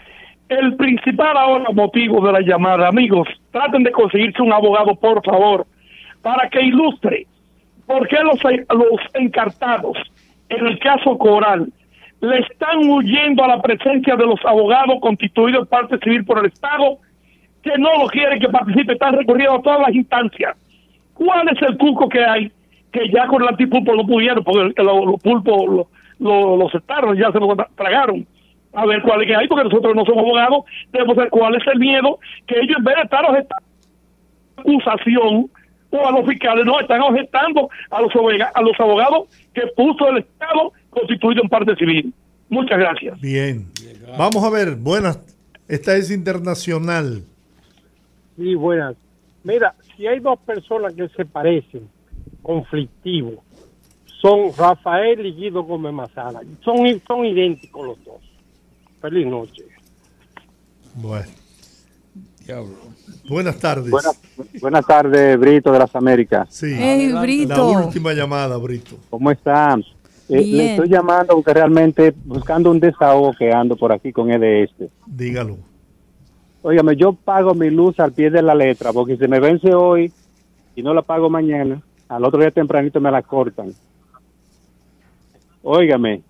El 0.49 0.75
principal 0.75 1.37
ahora 1.37 1.65
motivo 1.73 2.25
de 2.25 2.33
la 2.33 2.41
llamada, 2.41 2.87
amigos, 2.87 3.27
traten 3.51 3.83
de 3.83 3.91
conseguirse 3.91 4.41
un 4.41 4.53
abogado, 4.53 4.95
por 4.95 5.23
favor, 5.23 5.65
para 6.21 6.49
que 6.49 6.61
ilustre 6.61 7.27
por 7.85 8.07
qué 8.07 8.17
los, 8.21 8.39
los 8.43 9.01
encartados, 9.13 9.97
en 9.97 10.16
el 10.49 10.79
caso 10.79 11.17
Coral, 11.17 11.67
le 12.21 12.39
están 12.39 12.89
huyendo 12.89 13.43
a 13.43 13.47
la 13.47 13.61
presencia 13.61 14.15
de 14.15 14.25
los 14.25 14.39
abogados 14.45 14.97
constituidos 15.01 15.61
en 15.61 15.67
parte 15.67 15.97
civil 15.99 16.25
por 16.25 16.39
el 16.39 16.45
Estado, 16.47 16.97
que 17.61 17.77
no 17.77 17.89
lo 18.03 18.07
quieren 18.07 18.39
que 18.39 18.49
participe, 18.49 18.93
están 18.93 19.13
recurriendo 19.13 19.55
a 19.55 19.61
todas 19.61 19.81
las 19.81 19.95
instancias 19.95 20.55
¿Cuál 21.13 21.49
es 21.49 21.61
el 21.63 21.77
cuco 21.77 22.07
que 22.07 22.23
hay? 22.23 22.51
Que 22.91 23.09
ya 23.09 23.25
con 23.27 23.41
el 23.41 23.47
antipulpo 23.49 23.93
lo 23.93 24.05
pudieron, 24.05 24.43
porque 24.43 24.83
los 24.83 25.21
pulpos 25.21 25.87
lo, 26.19 26.57
los 26.57 26.75
estaron, 26.75 27.17
ya 27.17 27.31
se 27.31 27.39
lo 27.39 27.55
tragaron. 27.75 28.25
A 28.73 28.85
ver 28.85 29.01
cuál 29.01 29.21
es 29.21 29.27
que 29.27 29.35
hay, 29.35 29.47
porque 29.47 29.63
nosotros 29.63 29.95
no 29.95 30.05
somos 30.05 30.23
abogados, 30.23 30.65
debemos 30.91 31.15
saber 31.15 31.31
cuál 31.31 31.55
es 31.55 31.65
el 31.67 31.79
miedo 31.79 32.19
que 32.45 32.59
ellos 32.59 32.77
en 32.77 32.83
vez 32.83 32.95
de 32.95 33.01
estar 33.01 33.25
objetando 33.25 33.67
acusación 34.57 35.49
o 35.89 36.07
a 36.07 36.11
los 36.11 36.27
fiscales, 36.27 36.65
no, 36.65 36.79
están 36.79 37.01
objetando 37.01 37.69
a 37.89 38.01
los, 38.01 38.11
a 38.53 38.61
los 38.61 38.79
abogados 38.79 39.27
que 39.53 39.61
puso 39.75 40.09
el 40.09 40.17
Estado 40.19 40.73
constituido 40.89 41.41
en 41.43 41.49
parte 41.49 41.75
civil. 41.75 42.13
Muchas 42.49 42.77
gracias. 42.77 43.19
Bien. 43.19 43.67
Vamos 44.17 44.43
a 44.43 44.49
ver, 44.49 44.75
buenas. 44.75 45.19
Esta 45.67 45.95
es 45.95 46.11
internacional. 46.11 47.23
Sí, 48.37 48.55
buenas. 48.55 48.95
Mira, 49.43 49.75
si 49.95 50.07
hay 50.07 50.19
dos 50.19 50.39
personas 50.39 50.93
que 50.93 51.07
se 51.09 51.25
parecen, 51.25 51.89
conflictivos, 52.41 53.39
son 54.21 54.51
Rafael 54.57 55.25
y 55.25 55.33
Guido 55.33 55.63
Gómez 55.63 55.93
Mazara. 55.93 56.41
Son, 56.63 56.77
son 57.05 57.25
idénticos 57.25 57.85
los 57.85 58.05
dos. 58.05 58.21
Feliz 59.01 59.27
noche. 59.27 59.63
Bueno. 60.95 61.46
Buenas 63.27 63.59
tardes. 63.59 63.91
Buenas, 64.61 64.85
tardes, 64.85 65.39
Brito 65.39 65.71
de 65.71 65.79
las 65.79 65.95
Américas. 65.95 66.47
Sí. 66.49 66.75
Brito. 67.21 67.55
La 67.55 67.85
última 67.85 68.13
llamada, 68.13 68.57
Brito. 68.57 68.97
¿Cómo 69.09 69.31
están? 69.31 69.81
Eh, 70.29 70.45
le 70.45 70.71
estoy 70.71 70.89
llamando 70.89 71.35
porque 71.35 71.53
realmente 71.53 72.13
buscando 72.25 72.71
un 72.71 72.79
desahogo 72.79 73.33
que 73.33 73.51
ando 73.51 73.75
por 73.75 73.91
aquí 73.91 74.11
con 74.11 74.31
EDS. 74.31 74.89
Dígalo. 75.05 75.57
Óigame, 76.61 76.95
yo 76.95 77.13
pago 77.13 77.53
mi 77.53 77.69
luz 77.69 77.99
al 77.99 78.11
pie 78.11 78.29
de 78.29 78.41
la 78.41 78.53
letra, 78.53 78.91
porque 78.91 79.15
si 79.15 79.27
me 79.27 79.39
vence 79.39 79.73
hoy 79.73 80.11
y 80.75 80.83
no 80.83 80.93
la 80.93 81.01
pago 81.01 81.29
mañana, 81.29 81.81
al 82.09 82.25
otro 82.25 82.39
día 82.39 82.51
tempranito 82.51 82.99
me 82.99 83.11
la 83.11 83.21
cortan. 83.21 83.73
Óigame, 85.63 86.23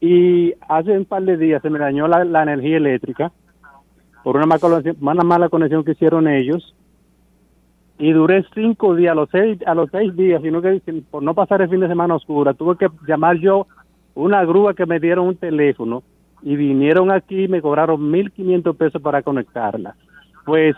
y 0.00 0.52
hace 0.68 0.96
un 0.96 1.04
par 1.04 1.22
de 1.22 1.36
días 1.36 1.62
se 1.62 1.70
me 1.70 1.78
dañó 1.78 2.06
la, 2.06 2.42
energía 2.42 2.76
eléctrica 2.76 3.32
por 4.26 4.36
una 4.36 4.58
mala, 4.98 5.22
mala 5.22 5.48
conexión 5.48 5.84
que 5.84 5.92
hicieron 5.92 6.26
ellos 6.26 6.74
y 7.96 8.10
duré 8.10 8.44
cinco 8.56 8.96
días, 8.96 9.12
a 9.12 9.14
los 9.14 9.28
seis, 9.30 9.56
a 9.64 9.72
los 9.72 9.88
seis 9.92 10.16
días, 10.16 10.42
sino 10.42 10.60
que 10.60 10.82
por 11.12 11.22
no 11.22 11.32
pasar 11.32 11.62
el 11.62 11.68
fin 11.68 11.78
de 11.78 11.86
semana 11.86 12.16
oscura, 12.16 12.52
tuve 12.52 12.76
que 12.76 12.88
llamar 13.06 13.36
yo 13.36 13.68
una 14.16 14.44
grúa 14.44 14.74
que 14.74 14.84
me 14.84 14.98
dieron 14.98 15.28
un 15.28 15.36
teléfono 15.36 16.02
y 16.42 16.56
vinieron 16.56 17.12
aquí 17.12 17.44
y 17.44 17.48
me 17.48 17.62
cobraron 17.62 18.00
1.500 18.10 18.76
pesos 18.76 19.00
para 19.00 19.22
conectarla. 19.22 19.94
Pues 20.44 20.74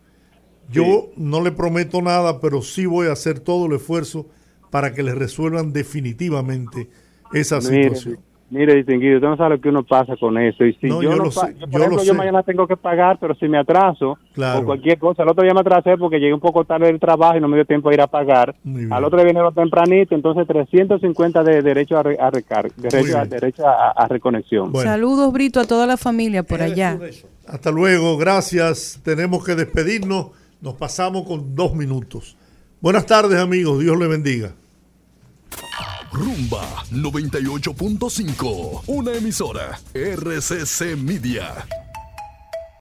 Yo 0.71 1.09
no 1.17 1.41
le 1.41 1.51
prometo 1.51 2.01
nada, 2.01 2.39
pero 2.39 2.61
sí 2.61 2.85
voy 2.85 3.07
a 3.07 3.13
hacer 3.13 3.39
todo 3.39 3.65
el 3.65 3.73
esfuerzo 3.73 4.27
para 4.69 4.93
que 4.93 5.03
le 5.03 5.15
resuelvan 5.15 5.73
definitivamente 5.73 6.89
esa 7.33 7.61
situación. 7.61 8.19
Mire, 8.51 8.73
distinguido, 8.73 9.17
usted 9.17 9.27
no 9.27 9.37
sabe 9.37 9.57
lo 9.57 9.61
que 9.61 9.69
uno 9.69 9.83
pasa 9.83 10.15
con 10.19 10.35
eso. 10.39 10.65
Y 10.65 10.73
si 10.73 10.87
yo, 10.87 11.01
no 11.01 11.25
por 11.25 11.81
ejemplo, 11.81 12.03
yo 12.03 12.15
mañana 12.15 12.41
tengo 12.41 12.67
que 12.67 12.75
pagar, 12.75 13.19
pero 13.21 13.35
si 13.35 13.47
me 13.47 13.59
atraso 13.59 14.17
o 14.35 14.65
cualquier 14.65 14.97
cosa, 14.97 15.21
el 15.21 15.29
otro 15.29 15.43
día 15.43 15.53
me 15.53 15.59
atrasé 15.59 15.97
porque 15.97 16.19
llegué 16.19 16.33
un 16.33 16.39
poco 16.39 16.65
tarde 16.65 16.87
del 16.87 16.99
trabajo 16.99 17.37
y 17.37 17.41
no 17.41 17.47
me 17.47 17.57
dio 17.57 17.65
tiempo 17.65 17.89
a 17.89 17.93
ir 17.93 18.01
a 18.01 18.07
pagar. 18.07 18.55
Al 18.89 19.03
otro 19.03 19.17
día 19.17 19.25
viene 19.25 19.41
lo 19.41 19.51
tempranito, 19.51 20.15
entonces 20.15 20.47
350 20.47 21.43
de 21.43 21.61
derecho 21.61 21.97
a, 21.97 22.01
recarga, 22.03 22.73
derecho, 22.75 23.17
a, 23.19 23.25
derecho 23.25 23.63
a, 23.67 24.07
reconexión. 24.07 24.73
Saludos, 24.73 25.31
Brito, 25.31 25.59
a 25.59 25.65
toda 25.65 25.85
la 25.85 25.97
familia 25.97 26.41
por 26.41 26.61
allá. 26.61 26.99
Hasta 27.47 27.69
luego, 27.69 28.17
gracias. 28.17 28.99
Tenemos 29.03 29.45
que 29.45 29.53
despedirnos. 29.53 30.31
Nos 30.61 30.75
pasamos 30.75 31.25
con 31.25 31.55
dos 31.55 31.73
minutos. 31.73 32.35
Buenas 32.81 33.05
tardes, 33.05 33.39
amigos. 33.39 33.79
Dios 33.79 33.97
le 33.97 34.07
bendiga. 34.07 34.53
Rumba 36.11 36.83
98.5, 36.91 38.83
una 38.87 39.13
emisora 39.13 39.79
RCC 39.93 40.97
Media. 40.97 41.65